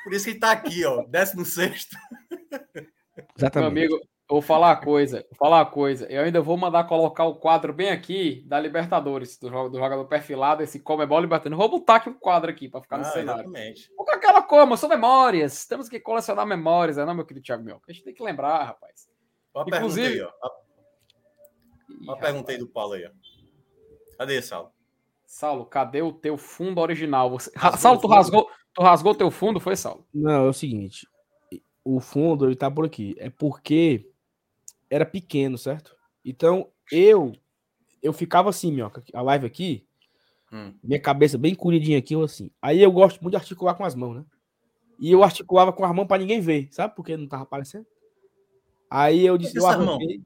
por 0.04 0.14
isso 0.14 0.26
que 0.26 0.32
ele 0.32 0.40
tá 0.40 0.52
aqui, 0.52 0.86
ó, 0.86 1.04
16. 1.06 1.90
Exatamente. 3.38 3.56
Meu 3.56 3.66
amigo, 3.66 3.96
eu 3.96 4.36
vou 4.36 4.42
falar 4.42 4.70
uma 4.70 4.82
coisa, 4.82 5.26
vou 5.30 5.38
falar 5.38 5.60
uma 5.60 5.66
coisa. 5.66 6.06
Eu 6.08 6.24
ainda 6.24 6.42
vou 6.42 6.58
mandar 6.58 6.84
colocar 6.84 7.24
o 7.26 7.36
quadro 7.36 7.74
bem 7.74 7.90
aqui 7.90 8.44
da 8.46 8.60
Libertadores, 8.60 9.38
do, 9.38 9.50
do 9.70 9.78
jogador 9.78 10.06
perfilado, 10.06 10.62
esse 10.62 10.80
Comebol 10.80 11.22
Libertadores. 11.22 11.58
Vou 11.58 11.70
botar 11.70 11.96
aqui 11.96 12.10
o 12.10 12.12
um 12.12 12.20
quadro 12.20 12.50
aqui 12.50 12.68
para 12.68 12.82
ficar 12.82 12.98
no 12.98 13.06
ah, 13.06 13.12
cenário. 13.12 13.42
Exatamente. 13.44 13.90
Com 13.96 14.12
aquela 14.12 14.42
coisa, 14.42 14.78
são 14.78 14.90
memórias. 14.90 15.66
Temos 15.66 15.88
que 15.88 16.00
colecionar 16.00 16.46
memórias, 16.46 16.98
não, 16.98 17.14
meu 17.14 17.26
querido 17.26 17.46
Thiago 17.46 17.64
Mel? 17.64 17.82
A 17.88 17.92
gente 17.92 18.04
tem 18.04 18.14
que 18.14 18.24
lembrar, 18.24 18.64
rapaz. 18.66 19.10
Uma 19.56 19.64
Inclusive... 19.66 20.10
pergunta 20.10 20.34
aí, 20.34 20.44
ó. 20.44 20.68
Uma 22.02 22.18
pergunta 22.18 22.52
aí 22.52 22.58
do 22.58 22.68
Paulo 22.68 22.94
aí, 22.94 23.06
ó. 23.06 23.12
Cadê, 24.18 24.42
Saulo? 24.42 24.72
Saulo, 25.26 25.66
cadê 25.66 26.02
o 26.02 26.12
teu 26.12 26.38
fundo 26.38 26.82
original? 26.82 27.30
Você... 27.30 27.52
Saulo, 27.78 28.00
tu 28.02 28.08
rasgou, 28.08 28.50
Tu 28.78 28.84
rasgou 28.84 29.16
teu 29.16 29.32
fundo, 29.32 29.60
foi, 29.60 29.76
Saulo? 29.76 30.06
Não, 30.14 30.46
é 30.46 30.50
o 30.50 30.54
seguinte. 30.54 31.08
O 31.84 32.00
fundo, 32.00 32.46
ele 32.46 32.56
tá 32.56 32.70
por 32.70 32.86
aqui. 32.86 33.16
É 33.18 33.28
porque 33.28 34.08
era 34.88 35.04
pequeno, 35.04 35.58
certo? 35.58 35.98
Então, 36.24 36.70
eu 36.92 37.34
eu 38.04 38.14
ficava 38.14 38.52
assim, 38.52 38.72
minhoca, 38.72 39.04
a 39.12 39.22
live 39.24 39.48
aqui, 39.48 39.88
hum. 40.54 40.76
minha 40.84 41.02
cabeça 41.02 41.40
bem 41.40 41.56
colhidinha 41.56 41.98
aqui, 41.98 42.14
eu 42.14 42.22
assim. 42.22 42.52
Aí 42.62 42.80
eu 42.80 42.92
gosto 42.92 43.20
muito 43.20 43.32
de 43.32 43.38
articular 43.38 43.74
com 43.74 43.84
as 43.84 43.96
mãos, 43.96 44.18
né? 44.18 44.26
E 45.00 45.12
eu 45.12 45.24
articulava 45.24 45.74
com 45.74 45.84
as 45.84 45.96
mãos 45.96 46.06
para 46.06 46.22
ninguém 46.22 46.40
ver, 46.40 46.68
sabe? 46.72 46.96
Porque 46.96 47.18
não 47.18 47.28
tava 47.28 47.44
aparecendo. 47.44 47.88
Aí 48.92 49.26
eu 49.26 49.40
disse, 49.40 49.58
eu 49.58 49.66
arranquei... 49.66 50.22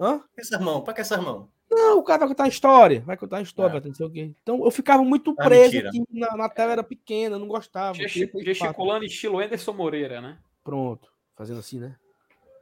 Hã? 0.00 0.22
Essas 0.36 0.60
mãos, 0.60 0.82
para 0.82 0.94
que 0.94 1.00
essas 1.00 1.20
mãos? 1.20 1.48
Não, 1.74 1.98
o 1.98 2.02
cara 2.02 2.18
vai 2.20 2.28
contar 2.28 2.44
a 2.44 2.48
história, 2.48 3.00
vai 3.00 3.16
contar 3.16 3.38
a 3.38 3.42
história, 3.42 3.78
é. 3.78 3.80
vai 3.80 3.88
não 3.88 3.94
sei 3.94 4.06
o 4.06 4.10
quê. 4.10 4.34
Então 4.42 4.62
eu 4.62 4.70
ficava 4.70 5.02
muito 5.02 5.34
ah, 5.38 5.44
preso 5.44 5.78
aqui 5.78 6.04
na, 6.10 6.36
na, 6.36 6.48
tela, 6.48 6.72
era 6.72 6.84
pequena, 6.84 7.38
não 7.38 7.48
gostava. 7.48 7.96
Gesticulando 7.96 9.06
estilo 9.06 9.38
Anderson 9.38 9.72
Moreira, 9.72 10.20
né? 10.20 10.38
Pronto, 10.62 11.10
fazendo 11.34 11.60
assim, 11.60 11.80
né? 11.80 11.96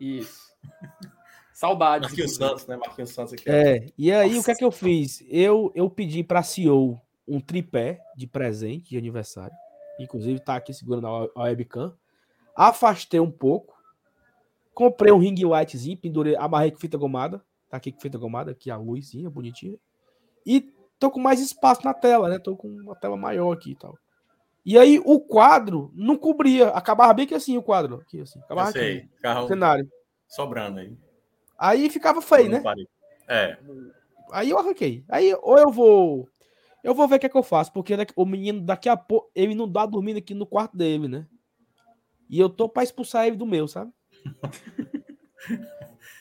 Isso. 0.00 0.50
Saudades. 1.52 2.08
Marquinhos 2.08 2.36
Santos, 2.36 2.66
né? 2.68 2.76
Marquinhos 2.76 3.10
Santos 3.10 3.32
aqui. 3.32 3.50
É, 3.50 3.84
e 3.98 4.12
aí 4.12 4.28
Nossa. 4.28 4.40
o 4.40 4.44
que 4.44 4.50
é 4.52 4.54
que 4.54 4.64
eu 4.64 4.70
fiz? 4.70 5.24
Eu, 5.28 5.72
eu 5.74 5.90
pedi 5.90 6.22
para 6.22 6.38
a 6.38 6.44
CEO 6.44 7.00
um 7.26 7.40
tripé 7.40 8.00
de 8.16 8.28
presente 8.28 8.90
de 8.90 8.96
aniversário. 8.96 9.54
Inclusive 9.98 10.38
tá 10.38 10.54
aqui 10.54 10.72
segurando 10.72 11.08
a 11.34 11.42
webcam. 11.42 11.92
Afastei 12.54 13.18
um 13.18 13.30
pouco. 13.30 13.74
Comprei 14.72 15.12
um 15.12 15.18
ring 15.18 15.34
lightzinho, 15.44 15.96
pendurei, 15.96 16.36
amarrei 16.36 16.70
com 16.70 16.78
fita 16.78 16.96
gomada 16.96 17.44
Tá 17.70 17.76
aqui 17.76 17.92
com 17.92 18.00
fita 18.00 18.18
gomada, 18.18 18.50
aqui 18.50 18.70
a 18.70 18.76
luzinha 18.76 19.30
bonitinha. 19.30 19.78
E 20.44 20.72
tô 20.98 21.10
com 21.10 21.20
mais 21.20 21.40
espaço 21.40 21.84
na 21.84 21.94
tela, 21.94 22.28
né? 22.28 22.38
Tô 22.38 22.56
com 22.56 22.68
uma 22.68 22.96
tela 22.96 23.16
maior 23.16 23.52
aqui 23.52 23.70
e 23.70 23.76
tal. 23.76 23.96
E 24.66 24.76
aí 24.76 25.00
o 25.04 25.20
quadro 25.20 25.90
não 25.94 26.16
cobria, 26.16 26.68
acabava 26.68 27.14
bem 27.14 27.26
que 27.26 27.34
assim 27.34 27.56
o 27.56 27.62
quadro. 27.62 27.96
Aqui, 27.96 28.20
assim, 28.20 28.40
acabava 28.40 28.72
sei, 28.72 28.98
aqui, 28.98 29.08
carro 29.22 29.48
cenário. 29.48 29.88
Sobrando 30.28 30.80
aí. 30.80 30.96
Aí 31.58 31.88
ficava 31.88 32.20
feio, 32.20 32.50
né? 32.50 32.62
É. 33.28 33.56
Aí 34.32 34.50
eu 34.50 34.58
arranquei. 34.58 35.04
Aí 35.08 35.34
ou 35.40 35.56
eu 35.56 35.70
vou. 35.70 36.28
Eu 36.82 36.94
vou 36.94 37.06
ver 37.06 37.16
o 37.16 37.18
que 37.20 37.26
é 37.26 37.28
que 37.28 37.36
eu 37.36 37.42
faço, 37.42 37.72
porque 37.72 37.94
o 38.16 38.26
menino 38.26 38.60
daqui 38.60 38.88
a 38.88 38.96
pouco. 38.96 39.30
Ele 39.34 39.54
não 39.54 39.70
dá 39.70 39.86
dormindo 39.86 40.18
aqui 40.18 40.34
no 40.34 40.46
quarto 40.46 40.76
dele, 40.76 41.06
né? 41.08 41.26
E 42.28 42.38
eu 42.38 42.48
tô 42.48 42.68
pra 42.68 42.82
expulsar 42.82 43.26
ele 43.26 43.36
do 43.36 43.46
meu, 43.46 43.66
sabe? 43.68 43.92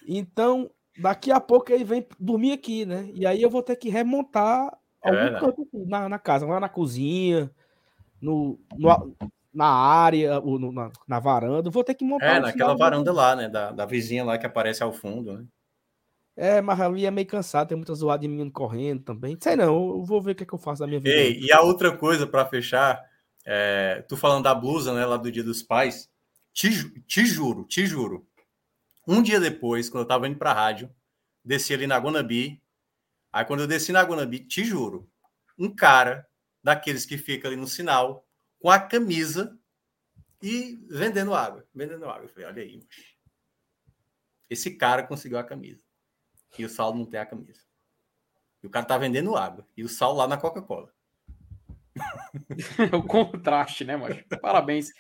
então, 0.08 0.70
daqui 1.02 1.32
a 1.32 1.40
pouco 1.40 1.72
ele 1.72 1.84
vem 1.84 2.08
dormir 2.20 2.54
aqui, 2.54 2.86
né? 2.86 3.10
E 3.14 3.26
aí 3.26 3.42
eu 3.42 3.50
vou 3.50 3.64
ter 3.64 3.76
que 3.76 3.90
remontar 3.90 4.78
é 5.04 5.10
algum 5.10 5.40
canto 5.40 5.68
na, 5.74 6.10
na, 6.10 6.20
casa, 6.20 6.46
lá 6.46 6.60
na 6.60 6.70
cozinha, 6.70 7.50
no, 8.22 8.60
no 8.78 9.16
na 9.54 9.68
área, 9.68 10.40
ou 10.40 10.60
no, 10.60 10.72
na, 10.72 10.92
na, 11.08 11.20
varanda. 11.20 11.70
Vou 11.70 11.84
ter 11.84 11.96
que 11.96 12.06
montar. 12.06 12.36
É, 12.36 12.40
naquela 12.40 12.76
varanda 12.76 13.12
lá, 13.12 13.36
né? 13.36 13.50
Da, 13.50 13.72
da 13.72 13.86
vizinha 13.86 14.24
lá 14.24 14.38
que 14.38 14.46
aparece 14.46 14.84
ao 14.84 14.94
fundo, 14.94 15.38
né? 15.38 15.46
É, 16.36 16.62
mas 16.62 16.80
ali 16.80 17.06
é 17.06 17.12
meio 17.12 17.28
cansado, 17.28 17.68
tem 17.68 17.76
muita 17.76 17.94
zoada 17.94 18.22
de 18.22 18.28
menino 18.28 18.50
correndo 18.50 19.04
também. 19.04 19.38
Sei 19.42 19.58
não, 19.58 19.90
eu 19.90 20.04
vou 20.06 20.22
ver 20.22 20.32
o 20.32 20.36
que, 20.36 20.44
é 20.44 20.46
que 20.46 20.54
eu 20.54 20.60
faço 20.60 20.80
da 20.80 20.88
minha 20.88 21.00
vida. 21.00 21.14
Ei, 21.14 21.38
e 21.42 21.52
a 21.52 21.62
outra 21.62 21.92
coisa 21.96 22.26
para 22.26 22.46
fechar, 22.46 23.04
é, 23.46 24.06
tu 24.08 24.16
falando 24.16 24.44
da 24.44 24.56
blusa, 24.56 24.94
né, 24.94 25.06
lá 25.06 25.18
do 25.18 25.30
Dia 25.30 25.44
dos 25.44 25.62
Pais, 25.62 26.10
te, 26.54 27.02
te 27.02 27.26
juro, 27.26 27.66
te 27.66 27.86
juro, 27.86 28.26
um 29.12 29.24
dia 29.24 29.40
depois, 29.40 29.90
quando 29.90 30.04
eu 30.04 30.08
tava 30.08 30.28
indo 30.28 30.38
pra 30.38 30.54
rádio, 30.54 30.94
desci 31.44 31.74
ali 31.74 31.88
na 31.88 31.98
Guanabi. 31.98 32.62
Aí 33.34 33.44
quando 33.44 33.62
eu 33.62 33.68
desci 33.68 33.92
na 33.92 34.04
Guanabi, 34.04 34.42
te 34.42 34.64
juro, 34.64 35.10
um 35.58 35.74
cara 35.74 36.28
daqueles 36.64 37.08
que 37.08 37.18
fica 37.18 37.48
ali 37.48 37.56
no 37.56 37.68
sinal, 37.68 38.28
com 38.60 38.70
a 38.70 38.80
camisa 38.80 39.58
e 40.42 40.78
vendendo 40.88 41.34
água. 41.34 41.68
Vendendo 41.74 42.08
água. 42.08 42.26
Eu 42.26 42.30
falei, 42.30 42.48
olha 42.48 42.62
aí, 42.62 42.88
esse 44.48 44.76
cara 44.76 45.02
conseguiu 45.02 45.40
a 45.40 45.44
camisa. 45.44 45.84
E 46.58 46.64
o 46.64 46.70
Saulo 46.70 47.00
não 47.00 47.06
tem 47.06 47.20
a 47.20 47.26
camisa. 47.26 47.62
E 48.62 48.68
o 48.68 48.70
cara 48.70 48.86
tá 48.86 48.98
vendendo 48.98 49.36
água. 49.36 49.66
E 49.76 49.84
o 49.84 49.90
Saulo 49.90 50.20
lá 50.20 50.28
na 50.28 50.38
Coca-Cola. 50.38 50.94
o 52.94 53.02
contraste, 53.04 53.84
né, 53.84 53.98
macho? 53.98 54.24
Parabéns. 54.42 54.92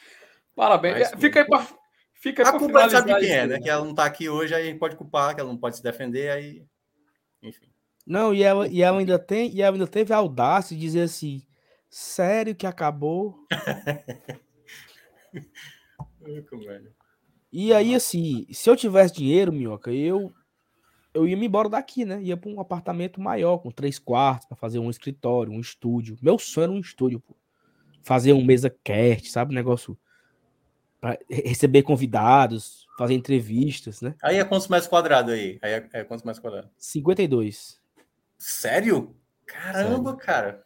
Parabéns. 0.55 1.11
Mas, 1.11 1.21
Fica 1.21 1.41
aí 1.41 1.47
para 1.47 1.78
Fica 2.19 2.47
a 2.47 2.59
culpa 2.59 2.89
sabe 2.89 3.17
quem 3.17 3.31
é, 3.31 3.47
né? 3.47 3.59
Que 3.61 3.69
ela 3.69 3.85
não 3.85 3.95
tá 3.95 4.03
aqui 4.03 4.27
hoje, 4.27 4.53
aí 4.53 4.63
a 4.63 4.65
gente 4.65 4.77
pode 4.77 4.97
culpar, 4.97 5.33
que 5.33 5.39
ela 5.39 5.49
não 5.49 5.57
pode 5.57 5.77
se 5.77 5.83
defender, 5.83 6.29
aí. 6.29 6.65
Enfim. 7.41 7.71
Não, 8.05 8.33
e 8.33 8.43
ela, 8.43 8.67
e 8.67 8.81
ela 8.81 8.99
ainda 8.99 9.17
tem, 9.17 9.49
e 9.55 9.61
ela 9.61 9.75
ainda 9.75 9.87
teve 9.87 10.13
a 10.13 10.17
audácia 10.17 10.75
de 10.75 10.81
dizer 10.81 11.03
assim: 11.03 11.41
sério 11.89 12.53
que 12.53 12.67
acabou? 12.67 13.47
e 17.53 17.73
aí, 17.73 17.95
assim, 17.95 18.45
se 18.51 18.69
eu 18.69 18.75
tivesse 18.75 19.13
dinheiro, 19.13 19.53
minhoca, 19.53 19.89
eu 19.89 20.33
eu 21.13 21.25
ia 21.25 21.37
me 21.37 21.45
embora 21.45 21.69
daqui, 21.69 22.03
né? 22.03 22.21
Ia 22.21 22.35
para 22.35 22.49
um 22.49 22.59
apartamento 22.59 23.21
maior, 23.21 23.59
com 23.59 23.71
três 23.71 23.97
quartos, 23.97 24.45
para 24.47 24.57
fazer 24.57 24.79
um 24.79 24.89
escritório, 24.89 25.53
um 25.53 25.59
estúdio. 25.59 26.17
Meu 26.21 26.37
sonho 26.37 26.63
era 26.65 26.71
um 26.73 26.79
estúdio, 26.79 27.21
pô. 27.21 27.35
Fazer 28.03 28.33
um 28.33 28.43
mesa 28.43 28.69
cast, 28.83 29.29
sabe? 29.31 29.53
Um 29.53 29.55
negócio 29.55 29.97
para 30.99 31.17
receber 31.29 31.83
convidados, 31.83 32.85
fazer 32.97 33.13
entrevistas, 33.13 34.01
né? 34.01 34.15
Aí 34.21 34.37
é 34.37 34.43
quantos 34.43 34.67
mais 34.67 34.85
quadrado 34.85 35.31
aí? 35.31 35.57
Aí 35.61 35.71
é, 35.71 35.89
é 35.93 36.03
quantos 36.03 36.25
mais 36.25 36.39
quadrado? 36.39 36.69
52. 36.77 37.79
Sério? 38.37 39.15
Caramba, 39.45 40.11
Sério. 40.11 40.17
cara. 40.17 40.65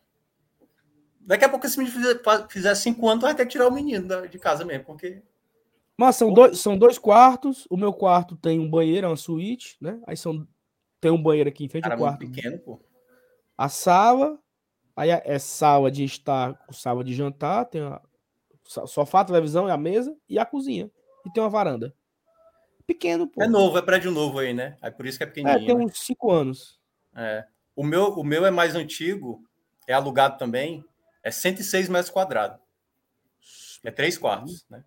Daqui 1.22 1.46
a 1.46 1.50
pouco, 1.50 1.68
se 1.68 1.80
me 1.80 1.90
fizer, 1.90 2.20
fizer 2.50 2.76
cinco 2.76 3.08
anos, 3.08 3.24
vai 3.24 3.34
ter 3.34 3.46
que 3.46 3.52
tirar 3.52 3.68
o 3.68 3.72
menino 3.72 4.28
de 4.28 4.40
casa 4.40 4.66
mesmo, 4.66 4.86
porque. 4.86 5.22
Mas 5.98 6.16
são, 6.16 6.34
dois, 6.34 6.60
são 6.60 6.78
dois 6.78 6.98
quartos. 6.98 7.66
O 7.70 7.78
meu 7.78 7.94
quarto 7.94 8.36
tem 8.36 8.60
um 8.60 8.70
banheiro, 8.70 9.06
é 9.06 9.10
uma 9.10 9.16
suíte, 9.16 9.78
né? 9.80 10.02
Aí 10.06 10.18
são, 10.18 10.46
tem 11.00 11.12
um 11.12 11.22
banheiro 11.22 11.50
aqui 11.50 11.64
em 11.66 11.70
frente 11.70 11.90
ao 11.90 11.98
quarto. 11.98 12.20
pequeno, 12.20 12.60
pô. 12.60 12.82
A 13.58 13.70
sala, 13.70 14.38
aí 14.96 15.12
é, 15.12 15.22
é 15.24 15.40
sala 15.40 15.90
de 15.92 16.04
estar, 16.04 16.60
sala 16.72 17.04
de 17.04 17.14
jantar, 17.14 17.66
tem 17.66 17.82
a, 17.82 18.02
Sofá, 18.88 19.24
televisão 19.24 19.68
e 19.68 19.72
a 19.72 19.78
mesa 19.78 20.16
e 20.28 20.40
a 20.40 20.46
cozinha. 20.46 20.90
E 21.26 21.32
tem 21.32 21.42
uma 21.42 21.50
varanda. 21.50 21.94
Pequeno, 22.86 23.28
pô. 23.28 23.42
É 23.42 23.48
novo, 23.48 23.78
é 23.78 23.82
prédio 23.82 24.12
novo 24.12 24.40
aí, 24.40 24.54
né? 24.54 24.78
É 24.82 24.92
por 24.92 25.06
isso 25.06 25.18
que 25.18 25.24
é 25.24 25.28
pequenininho. 25.28 25.64
É, 25.64 25.66
tem 25.66 25.76
né? 25.78 25.84
uns 25.86 26.00
cinco 26.00 26.32
anos. 26.32 26.80
É. 27.16 27.46
O 27.76 27.84
meu, 27.84 28.10
o 28.14 28.24
meu 28.24 28.46
é 28.46 28.52
mais 28.52 28.76
antigo 28.76 29.44
é 29.88 29.94
alugado 29.94 30.38
também, 30.38 30.84
é 31.24 31.32
106 31.32 31.90
metros 31.90 32.10
quadrados. 32.10 32.60
É 33.84 33.92
três 33.92 34.18
quartos, 34.18 34.66
né? 34.70 34.84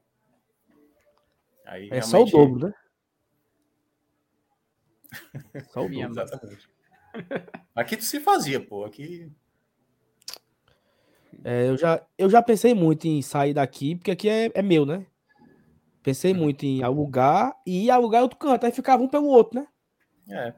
Aí, 1.64 1.88
é 1.90 2.00
só 2.00 2.22
o 2.22 2.24
dobro, 2.24 2.68
né? 2.68 2.74
só 5.72 5.84
o 5.84 5.88
dobro. 5.88 6.10
Exatamente. 6.10 6.70
Aqui 7.74 7.96
tu 7.96 8.04
se 8.04 8.20
fazia, 8.20 8.64
pô. 8.64 8.84
Aqui. 8.84 9.30
É, 11.48 11.68
eu, 11.68 11.76
já, 11.76 12.04
eu 12.18 12.28
já 12.28 12.42
pensei 12.42 12.74
muito 12.74 13.06
em 13.06 13.22
sair 13.22 13.54
daqui, 13.54 13.94
porque 13.94 14.10
aqui 14.10 14.28
é, 14.28 14.50
é 14.52 14.62
meu, 14.62 14.84
né? 14.84 15.06
Pensei 16.02 16.32
hum. 16.32 16.38
muito 16.38 16.64
em 16.64 16.82
alugar 16.82 17.56
e 17.64 17.88
alugar 17.88 18.22
outro 18.22 18.36
canto. 18.36 18.66
Aí 18.66 18.72
ficava 18.72 19.00
um 19.00 19.08
pelo 19.08 19.28
outro, 19.28 19.60
né? 19.60 19.68
É. 20.28 20.54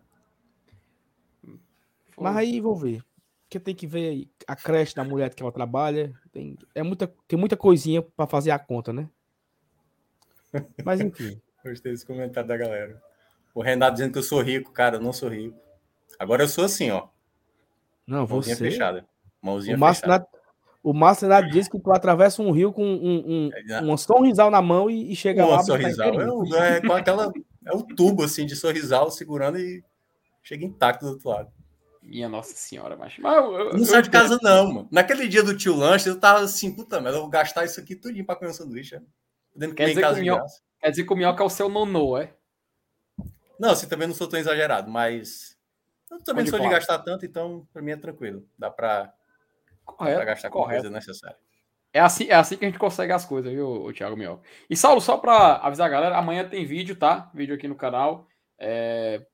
Mas 2.19 2.37
aí 2.39 2.59
vou 2.59 2.75
ver. 2.75 3.05
Porque 3.43 3.61
tem 3.61 3.75
que 3.75 3.87
ver 3.87 4.31
a 4.47 4.57
creche 4.57 4.95
da 4.95 5.05
mulher 5.05 5.35
que 5.35 5.43
ela 5.43 5.53
trabalha. 5.53 6.11
Tem, 6.33 6.57
é 6.75 6.83
muita, 6.83 7.07
tem 7.27 7.39
muita 7.39 7.55
coisinha 7.55 8.01
para 8.01 8.27
fazer 8.27 8.51
a 8.51 8.59
conta, 8.59 8.91
né? 8.91 9.11
Mas 10.83 11.03
enfim. 11.03 11.39
Gostei 11.63 11.93
desse 11.93 12.07
comentário 12.07 12.49
da 12.49 12.57
galera. 12.57 12.99
O 13.55 13.61
Renato 13.61 13.93
dizendo 13.93 14.13
que 14.13 14.19
eu 14.21 14.23
sou 14.23 14.41
rico, 14.41 14.73
cara, 14.73 14.97
eu 14.97 15.03
não 15.03 15.13
sou 15.13 15.29
rico. 15.29 15.61
Agora 16.19 16.45
eu 16.45 16.49
sou 16.49 16.65
assim, 16.65 16.91
ó. 16.91 17.09
Não, 18.07 18.27
Mãozinha 18.27 18.57
você... 18.57 18.71
fechada. 18.71 19.07
Márcio 19.77 20.05
fechada. 20.05 20.38
O 20.89 20.95
Márcio 20.95 21.29
Renato 21.29 21.51
disse 21.51 21.69
que 21.69 21.79
tu 21.79 21.93
atravessa 21.93 22.41
um 22.41 22.51
rio 22.51 22.73
com 22.73 22.83
um, 22.83 23.19
um, 23.27 23.51
é, 23.53 23.83
um, 23.83 23.93
um 23.93 23.97
sorrisal 23.99 24.51
na 24.51 24.63
mão 24.63 24.89
e, 24.89 25.13
e 25.13 25.15
chega 25.15 25.45
uma 25.45 25.57
lá. 25.57 25.63
Sorrisal. 25.63 26.09
É, 26.55 26.79
é, 26.79 26.81
com 26.81 26.95
aquela. 26.95 27.31
É 27.67 27.77
o 27.77 27.83
tubo 27.83 28.25
assim 28.25 28.47
de 28.47 28.57
sorrisal 28.57 29.11
segurando 29.11 29.59
e 29.59 29.85
chega 30.43 30.65
intacto 30.65 31.05
do 31.05 31.11
outro 31.11 31.29
lado. 31.29 31.53
Minha 32.03 32.27
Nossa 32.27 32.55
Senhora, 32.55 32.97
mas. 32.97 33.19
mas 33.19 33.37
eu, 33.37 33.53
eu, 33.53 33.73
não 33.75 33.85
sai 33.85 34.01
de 34.01 34.09
casa, 34.09 34.39
não, 34.41 34.73
mano. 34.73 34.89
Naquele 34.91 35.29
dia 35.29 35.43
do 35.43 35.55
tio 35.55 35.77
Lanche, 35.77 36.09
eu 36.09 36.19
tava 36.19 36.41
assim, 36.41 36.75
puta 36.75 36.99
merda, 37.03 37.19
eu 37.19 37.23
vou 37.23 37.31
gastar 37.31 37.67
isso 37.67 37.79
aqui 37.79 37.95
tudinho 37.95 38.25
pra 38.25 38.35
comer 38.35 38.53
um 38.53 38.55
sanduíche. 38.55 38.95
Né? 38.95 39.03
Podendo 39.53 39.75
quer, 39.75 39.89
dizer 39.89 40.01
casa 40.01 40.21
minhoca, 40.21 40.47
quer 40.81 40.89
dizer 40.89 41.05
que 41.05 41.13
o 41.13 41.17
minhoca 41.17 41.43
é 41.43 41.47
o 41.47 41.51
seu 41.51 41.69
nonô, 41.69 42.17
é? 42.17 42.33
Não, 43.61 43.73
assim, 43.73 43.87
também 43.87 44.09
não 44.09 44.15
sou 44.15 44.27
tão 44.27 44.41
exagerado, 44.41 44.91
mas. 44.91 45.55
Eu 46.11 46.19
também 46.25 46.45
não 46.45 46.51
sou 46.51 46.61
de 46.61 46.69
gastar 46.71 46.99
tanto, 47.01 47.27
então 47.27 47.69
pra 47.75 47.83
mim 47.83 47.91
é 47.91 47.97
tranquilo. 47.99 48.49
Dá 48.59 48.71
pra, 48.71 49.13
correto, 49.95 50.17
pra 50.17 50.25
gastar 50.25 50.51
com 50.51 50.65
coisa 50.65 50.91
necessária. 50.91 51.37
É 51.93 52.01
assim, 52.01 52.29
é 52.29 52.35
assim 52.35 52.57
que 52.57 52.65
a 52.65 52.69
gente 52.69 52.79
consegue 52.79 53.13
as 53.13 53.25
coisas, 53.25 53.53
viu, 53.53 53.67
o 53.67 53.93
Thiago 53.93 54.17
Minhoca? 54.17 54.43
E 54.69 54.77
Saulo, 54.77 55.01
só 55.01 55.17
pra 55.17 55.57
avisar 55.57 55.87
a 55.87 55.91
galera, 55.91 56.19
amanhã 56.19 56.49
tem 56.49 56.67
vídeo, 56.67 56.95
tá? 56.95 57.31
Vídeo 57.35 57.55
aqui 57.55 57.67
no 57.67 57.75
canal. 57.75 58.27
É, 58.61 59.25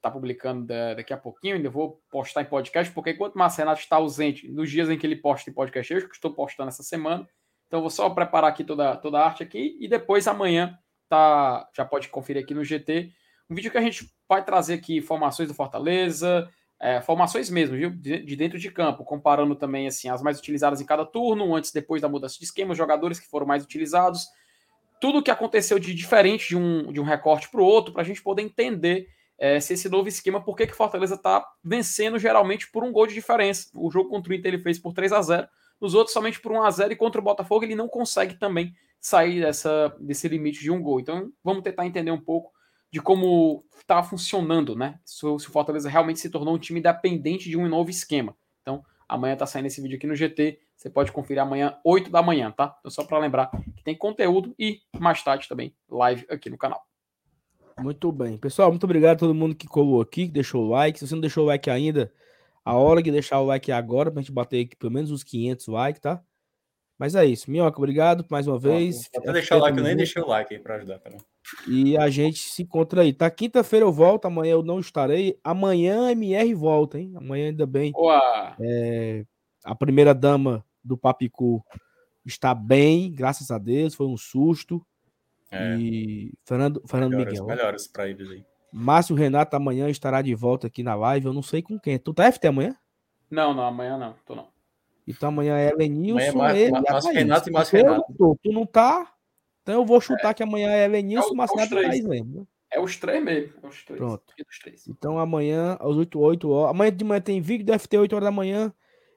tá 0.00 0.10
publicando 0.10 0.66
daqui 0.66 1.12
a 1.12 1.16
pouquinho, 1.18 1.56
ainda 1.56 1.68
vou 1.68 2.00
postar 2.10 2.40
em 2.40 2.46
podcast, 2.46 2.92
porque 2.92 3.10
enquanto 3.10 3.34
o 3.34 3.38
Márcio 3.38 3.58
Renato 3.58 3.80
está 3.80 3.96
ausente, 3.96 4.48
nos 4.50 4.70
dias 4.70 4.88
em 4.88 4.98
que 4.98 5.06
ele 5.06 5.16
posta 5.16 5.50
em 5.50 5.52
podcast, 5.52 5.92
eu 5.92 6.08
que 6.08 6.14
estou 6.14 6.32
postando 6.32 6.70
essa 6.70 6.82
semana, 6.82 7.28
então 7.66 7.82
vou 7.82 7.90
só 7.90 8.08
preparar 8.08 8.50
aqui 8.50 8.64
toda, 8.64 8.96
toda 8.96 9.18
a 9.18 9.26
arte 9.26 9.42
aqui, 9.42 9.76
e 9.78 9.86
depois 9.86 10.26
amanhã 10.26 10.78
tá, 11.06 11.68
já 11.76 11.84
pode 11.84 12.08
conferir 12.08 12.42
aqui 12.42 12.54
no 12.54 12.64
GT, 12.64 13.12
um 13.50 13.54
vídeo 13.54 13.70
que 13.70 13.76
a 13.76 13.82
gente 13.82 14.10
vai 14.26 14.42
trazer 14.42 14.74
aqui 14.74 14.96
informações 14.96 15.48
do 15.48 15.54
Fortaleza, 15.54 16.48
é, 16.80 17.00
formações 17.00 17.48
mesmo, 17.48 17.76
viu? 17.76 17.90
De, 17.90 18.18
de, 18.18 18.36
dentro 18.36 18.58
de 18.58 18.70
campo, 18.70 19.04
comparando 19.04 19.54
também 19.54 19.86
assim 19.86 20.08
as 20.08 20.22
mais 20.22 20.38
utilizadas 20.38 20.80
em 20.80 20.84
cada 20.84 21.04
turno, 21.04 21.54
antes 21.54 21.72
depois 21.72 22.02
da 22.02 22.08
mudança 22.08 22.38
de 22.38 22.44
esquema, 22.44 22.72
os 22.72 22.78
jogadores 22.78 23.18
que 23.18 23.28
foram 23.28 23.46
mais 23.46 23.64
utilizados, 23.64 24.26
tudo 25.00 25.18
o 25.18 25.22
que 25.22 25.30
aconteceu 25.30 25.78
de 25.78 25.94
diferente 25.94 26.48
de 26.48 26.56
um, 26.56 26.92
de 26.92 27.00
um 27.00 27.04
recorte 27.04 27.48
para 27.48 27.60
o 27.60 27.64
outro, 27.64 27.92
para 27.92 28.02
a 28.02 28.04
gente 28.04 28.22
poder 28.22 28.42
entender 28.42 29.08
é, 29.38 29.60
se 29.60 29.74
esse 29.74 29.88
novo 29.88 30.08
esquema, 30.08 30.42
por 30.42 30.56
que, 30.56 30.66
que 30.66 30.74
Fortaleza 30.74 31.14
está 31.14 31.46
vencendo 31.62 32.18
geralmente 32.18 32.70
por 32.70 32.82
um 32.82 32.92
gol 32.92 33.06
de 33.06 33.14
diferença. 33.14 33.68
O 33.74 33.90
jogo 33.90 34.08
contra 34.08 34.32
o 34.32 34.34
Inter 34.34 34.54
ele 34.54 34.62
fez 34.62 34.78
por 34.78 34.92
3 34.94 35.12
a 35.12 35.22
0 35.22 35.48
nos 35.80 35.94
outros 35.94 36.14
somente 36.14 36.40
por 36.40 36.52
1 36.52 36.62
a 36.62 36.70
0 36.70 36.92
e 36.92 36.96
contra 36.96 37.20
o 37.20 37.24
Botafogo 37.24 37.64
ele 37.64 37.74
não 37.74 37.86
consegue 37.86 38.34
também 38.34 38.72
sair 38.98 39.42
dessa, 39.42 39.94
desse 40.00 40.26
limite 40.26 40.60
de 40.60 40.70
um 40.70 40.82
gol. 40.82 41.00
Então 41.00 41.30
vamos 41.44 41.62
tentar 41.62 41.86
entender 41.86 42.10
um 42.10 42.20
pouco 42.20 42.50
de 42.92 43.00
como 43.00 43.64
está 43.78 44.02
funcionando, 44.02 44.74
né? 44.74 44.98
Se, 45.04 45.20
se 45.20 45.48
o 45.48 45.52
Fortaleza 45.52 45.88
realmente 45.88 46.20
se 46.20 46.30
tornou 46.30 46.54
um 46.54 46.58
time 46.58 46.80
dependente 46.80 47.48
de 47.48 47.56
um 47.56 47.68
novo 47.68 47.90
esquema. 47.90 48.36
Então 48.62 48.82
amanhã 49.08 49.34
está 49.34 49.46
saindo 49.46 49.66
esse 49.66 49.80
vídeo 49.80 49.96
aqui 49.96 50.06
no 50.06 50.14
GT. 50.14 50.60
Você 50.76 50.90
pode 50.90 51.10
conferir 51.10 51.42
amanhã, 51.42 51.78
8 51.84 52.10
da 52.10 52.22
manhã, 52.22 52.50
tá? 52.50 52.76
Então, 52.80 52.90
só 52.90 53.04
para 53.04 53.18
lembrar 53.18 53.50
que 53.76 53.82
tem 53.82 53.96
conteúdo 53.96 54.54
e 54.58 54.80
mais 54.98 55.22
tarde 55.22 55.48
também 55.48 55.74
live 55.88 56.26
aqui 56.28 56.50
no 56.50 56.58
canal. 56.58 56.84
Muito 57.80 58.10
bem. 58.10 58.36
Pessoal, 58.38 58.70
muito 58.70 58.84
obrigado 58.84 59.16
a 59.16 59.18
todo 59.20 59.34
mundo 59.34 59.54
que 59.54 59.66
colou 59.66 60.00
aqui, 60.00 60.26
que 60.26 60.32
deixou 60.32 60.64
o 60.64 60.68
like. 60.70 60.98
Se 60.98 61.06
você 61.06 61.14
não 61.14 61.20
deixou 61.20 61.44
o 61.44 61.46
like 61.46 61.68
ainda, 61.70 62.12
a 62.64 62.74
hora 62.74 63.02
de 63.02 63.10
deixar 63.10 63.40
o 63.40 63.46
like 63.46 63.70
é 63.70 63.74
agora, 63.74 64.10
pra 64.10 64.20
gente 64.20 64.32
bater 64.32 64.64
aqui 64.64 64.76
pelo 64.76 64.92
menos 64.92 65.10
uns 65.10 65.22
500 65.22 65.66
likes, 65.68 66.00
tá? 66.00 66.22
Mas 66.98 67.14
é 67.14 67.24
isso. 67.24 67.50
Minhoca, 67.50 67.78
obrigado 67.78 68.24
mais 68.30 68.46
uma 68.46 68.58
vez. 68.58 69.08
Pode 69.08 69.32
deixar 69.32 69.56
o 69.56 69.60
like, 69.60 69.76
eu 69.76 69.84
nem 69.84 69.96
deixei 69.96 70.22
o 70.22 70.26
like 70.26 70.54
aí 70.54 70.60
pra 70.60 70.76
ajudar 70.76 70.98
também. 70.98 71.20
E 71.68 71.96
a 71.96 72.08
gente 72.08 72.38
se 72.38 72.62
encontra 72.62 73.02
aí. 73.02 73.12
Tá? 73.12 73.30
Quinta-feira 73.30 73.84
eu 73.84 73.92
volto, 73.92 74.26
amanhã 74.26 74.52
eu 74.52 74.62
não 74.62 74.80
estarei. 74.80 75.38
Amanhã 75.42 76.08
a 76.08 76.12
MR 76.12 76.54
volta, 76.54 76.98
hein? 76.98 77.12
Amanhã 77.16 77.46
ainda 77.46 77.66
bem. 77.66 77.92
É, 78.60 79.24
a 79.64 79.74
primeira 79.74 80.14
dama 80.14 80.64
do 80.82 80.96
Papicu 80.96 81.64
está 82.24 82.54
bem, 82.54 83.12
graças 83.12 83.50
a 83.50 83.58
Deus. 83.58 83.94
Foi 83.94 84.06
um 84.06 84.16
susto. 84.16 84.84
É. 85.50 85.76
E 85.76 86.32
Fernando, 86.44 86.82
Fernando 86.86 87.12
melhoras, 87.12 87.32
Miguel. 87.32 87.46
Melhoras 87.46 87.86
para 87.86 88.08
eles 88.08 88.30
aí. 88.30 88.44
Márcio 88.72 89.14
Renato 89.16 89.56
amanhã 89.56 89.88
estará 89.88 90.20
de 90.20 90.34
volta 90.34 90.66
aqui 90.66 90.82
na 90.82 90.94
live. 90.94 91.26
Eu 91.26 91.32
não 91.32 91.42
sei 91.42 91.62
com 91.62 91.78
quem. 91.78 91.98
Tu 91.98 92.12
tá 92.12 92.30
FT 92.30 92.48
amanhã? 92.48 92.76
Não, 93.30 93.54
não, 93.54 93.64
amanhã 93.64 93.96
não. 93.96 94.14
Tô 94.24 94.34
não. 94.34 94.48
Então 95.06 95.28
amanhã 95.28 95.56
é 95.56 95.70
Elenilson. 95.70 96.42
Amanhã 96.42 96.66
é 96.66 96.70
Márcio 96.70 97.12
Renato 97.12 97.48
e 97.48 97.52
Márcio 97.52 97.76
Renato. 97.78 98.38
Tu 98.42 98.52
não 98.52 98.66
tá. 98.66 99.12
Então 99.66 99.80
eu 99.80 99.84
vou 99.84 100.00
chutar 100.00 100.30
é. 100.30 100.34
que 100.34 100.44
amanhã 100.44 100.70
é 100.70 100.84
Elenilson, 100.84 101.34
é, 101.34 101.44
Renato 101.44 101.74
e 101.74 101.82
Thaís 101.82 102.06
mesmo. 102.06 102.40
Né? 102.40 102.46
É 102.70 102.80
os 102.80 102.96
três 102.96 103.24
mesmo. 103.24 103.52
É 103.64 103.66
os 103.66 103.84
três. 103.84 103.98
Pronto. 103.98 104.22
Então 104.86 105.18
amanhã, 105.18 105.76
às 105.80 105.96
8, 105.96 106.20
8 106.20 106.48
horas. 106.48 106.70
Amanhã 106.70 106.92
de 106.92 107.04
manhã 107.04 107.20
tem 107.20 107.40
vídeo 107.40 107.66
do 107.66 107.76
FT 107.76 107.98
8 107.98 108.14
horas 108.14 108.26
da 108.26 108.30
manhã 108.30 108.72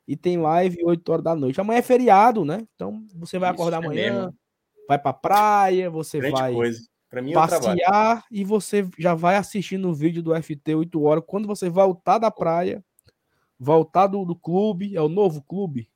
e 0.08 0.18
tem 0.18 0.40
live 0.40 0.84
8 0.84 1.08
horas 1.08 1.24
da 1.24 1.36
noite. 1.36 1.62
Amanhã 1.62 1.78
é 1.78 1.84
feriado, 1.84 2.44
né? 2.44 2.68
Então 2.74 3.06
você 3.14 3.38
vai 3.38 3.52
Isso, 3.52 3.62
acordar 3.62 3.84
é 3.84 3.86
amanhã, 3.86 4.14
mesmo. 4.14 4.36
vai 4.88 4.98
pra 4.98 5.14
praia, 5.14 5.88
você 5.88 6.18
Grande 6.18 6.42
vai 6.42 6.52
coisa. 6.52 6.80
Pra 7.12 7.22
mim, 7.22 7.34
passear 7.34 8.24
e 8.32 8.44
você 8.44 8.88
já 8.98 9.14
vai 9.14 9.36
assistindo 9.36 9.88
o 9.88 9.94
vídeo 9.94 10.24
do 10.24 10.34
FT 10.34 10.74
8 10.74 11.04
horas. 11.04 11.24
Quando 11.28 11.48
você 11.48 11.70
voltar 11.70 12.18
da 12.18 12.32
praia, 12.32 12.84
voltar 13.60 14.08
do, 14.08 14.26
do 14.26 14.36
clube, 14.36 14.98
é 14.98 15.02
o 15.02 15.10
novo 15.10 15.44
clube, 15.44 15.88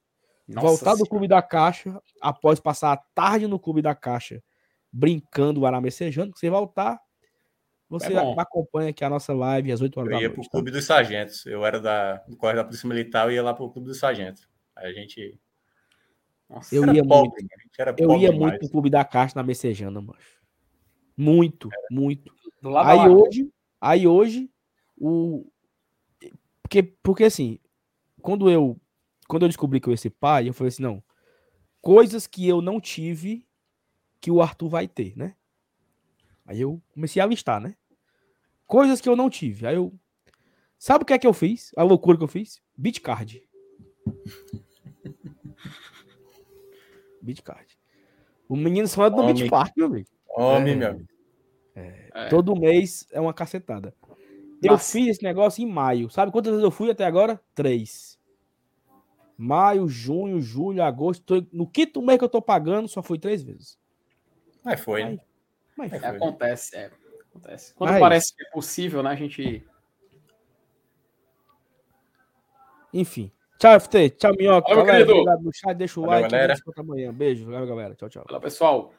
nossa 0.53 0.67
voltar 0.67 0.83
senhora. 0.91 0.99
do 0.99 1.09
Clube 1.09 1.27
da 1.27 1.41
Caixa, 1.41 2.01
após 2.21 2.59
passar 2.59 2.93
a 2.93 2.97
tarde 2.97 3.47
no 3.47 3.59
Clube 3.59 3.81
da 3.81 3.95
Caixa, 3.95 4.41
brincando, 4.91 5.65
aramecejando, 5.65 6.33
você 6.35 6.49
voltar, 6.49 6.99
você 7.89 8.13
é 8.13 8.35
acompanha 8.39 8.89
aqui 8.89 9.03
a 9.03 9.09
nossa 9.09 9.33
live 9.33 9.71
às 9.71 9.81
8 9.81 9.99
horas 9.99 10.11
eu 10.11 10.17
da 10.17 10.21
noite. 10.21 10.25
Eu 10.25 10.29
ia 10.29 10.35
para 10.35 10.47
o 10.47 10.49
Clube 10.49 10.71
tá? 10.71 10.77
dos 10.77 10.85
Sargentos. 10.85 11.45
Eu 11.45 11.65
era 11.65 11.79
da, 11.79 12.15
do 12.27 12.35
Correio 12.35 12.57
da 12.57 12.63
Polícia 12.63 12.89
Militar, 12.89 13.27
eu 13.27 13.31
ia 13.31 13.43
lá 13.43 13.53
para 13.53 13.63
o 13.63 13.69
Clube 13.69 13.87
dos 13.87 13.99
Sargentos. 13.99 14.47
Aí 14.75 14.89
a 14.89 14.93
gente. 14.93 15.39
Nossa, 16.49 16.75
eu 16.75 16.91
ia 16.93 17.05
pobre, 17.05 17.41
muito. 17.41 18.01
eu 18.01 18.17
ia 18.17 18.31
muito 18.31 18.59
pro 18.59 18.69
Clube 18.69 18.89
da 18.89 19.05
Caixa 19.05 19.33
na 19.35 19.43
Messejana, 19.43 20.01
mano. 20.01 20.17
Muito, 21.15 21.69
era. 21.71 21.87
muito. 21.91 22.33
Aí 22.83 23.09
hoje, 23.09 23.49
aí 23.79 24.07
hoje, 24.07 24.49
o. 24.97 25.45
Porque, 26.63 26.81
porque 26.81 27.25
assim, 27.25 27.59
quando 28.21 28.49
eu 28.49 28.79
quando 29.33 29.43
eu 29.43 29.49
descobri 29.49 29.79
que 29.79 29.87
eu 29.87 29.91
ia 29.91 29.97
ser 29.97 30.11
pai, 30.11 30.47
eu 30.47 30.53
falei 30.53 30.69
assim, 30.69 30.83
não, 30.83 31.03
coisas 31.81 32.27
que 32.27 32.47
eu 32.47 32.61
não 32.61 32.79
tive 32.79 33.47
que 34.21 34.29
o 34.29 34.43
Arthur 34.43 34.69
vai 34.69 34.87
ter, 34.87 35.17
né? 35.17 35.35
Aí 36.45 36.61
eu 36.61 36.79
comecei 36.93 37.19
a 37.19 37.25
listar, 37.25 37.59
né? 37.59 37.75
Coisas 38.67 39.01
que 39.01 39.09
eu 39.09 39.15
não 39.15 39.31
tive. 39.31 39.65
Aí 39.65 39.75
eu 39.75 39.91
Sabe 40.77 41.01
o 41.01 41.05
que 41.05 41.13
é 41.13 41.17
que 41.17 41.25
eu 41.25 41.33
fiz? 41.33 41.71
A 41.75 41.81
loucura 41.81 42.15
que 42.15 42.23
eu 42.23 42.27
fiz? 42.27 42.61
Bitcard. 42.77 43.41
Bitcard. 47.19 47.77
O 48.47 48.55
menino 48.55 48.87
só 48.87 49.05
anda 49.05 49.15
no 49.15 49.33
Bitpark, 49.33 49.71
meu 49.75 49.87
amigo. 49.87 50.09
Homem, 50.27 50.73
é, 50.73 50.75
meu 50.75 50.89
amigo. 50.89 51.09
É, 51.73 52.09
é. 52.13 52.27
Todo 52.27 52.55
mês 52.55 53.07
é 53.11 53.19
uma 53.19 53.33
cacetada. 53.33 53.95
Eu 54.61 54.77
fiz 54.77 55.07
esse 55.07 55.23
negócio 55.23 55.63
em 55.63 55.71
maio. 55.71 56.07
Sabe 56.11 56.31
quantas 56.31 56.51
vezes 56.51 56.63
eu 56.63 56.69
fui 56.69 56.91
até 56.91 57.05
agora? 57.05 57.41
Três. 57.55 58.12
Maio, 59.37 59.87
junho, 59.87 60.39
julho, 60.41 60.83
agosto. 60.83 61.23
Tô... 61.23 61.47
No 61.51 61.67
quinto 61.67 62.01
mês 62.01 62.17
que 62.17 62.25
eu 62.25 62.29
tô 62.29 62.41
pagando, 62.41 62.87
só 62.87 63.01
fui 63.01 63.17
três 63.17 63.43
vezes. 63.43 63.77
Mas 64.63 64.79
foi, 64.79 65.03
né? 65.03 65.19
Mas, 65.77 65.91
mas 65.91 66.01
foi. 66.01 66.09
Acontece, 66.09 66.75
é. 66.75 66.91
Acontece. 67.29 67.73
Quando 67.75 67.91
mas... 67.91 67.99
parece 67.99 68.35
que 68.35 68.45
é 68.45 68.49
possível, 68.51 69.03
né? 69.03 69.09
A 69.11 69.15
gente. 69.15 69.65
Enfim. 72.93 73.31
Tchau, 73.57 73.79
FT. 73.79 74.09
Tchau, 74.11 74.33
Minhoca. 74.37 74.69
Valeu, 74.69 74.85
galera, 74.85 75.11
obrigado 75.11 75.41
no 75.41 75.51
chat. 75.53 75.75
Deixa 75.75 75.99
o 75.99 76.03
Valeu, 76.03 76.21
like. 76.21 76.31
Galera. 76.31 76.55
Amanhã. 76.77 77.13
Beijo. 77.13 77.45
Valeu, 77.45 77.67
galera. 77.67 77.95
Tchau, 77.95 78.09
tchau. 78.09 78.25
Fala, 78.27 78.39
pessoal. 78.39 78.93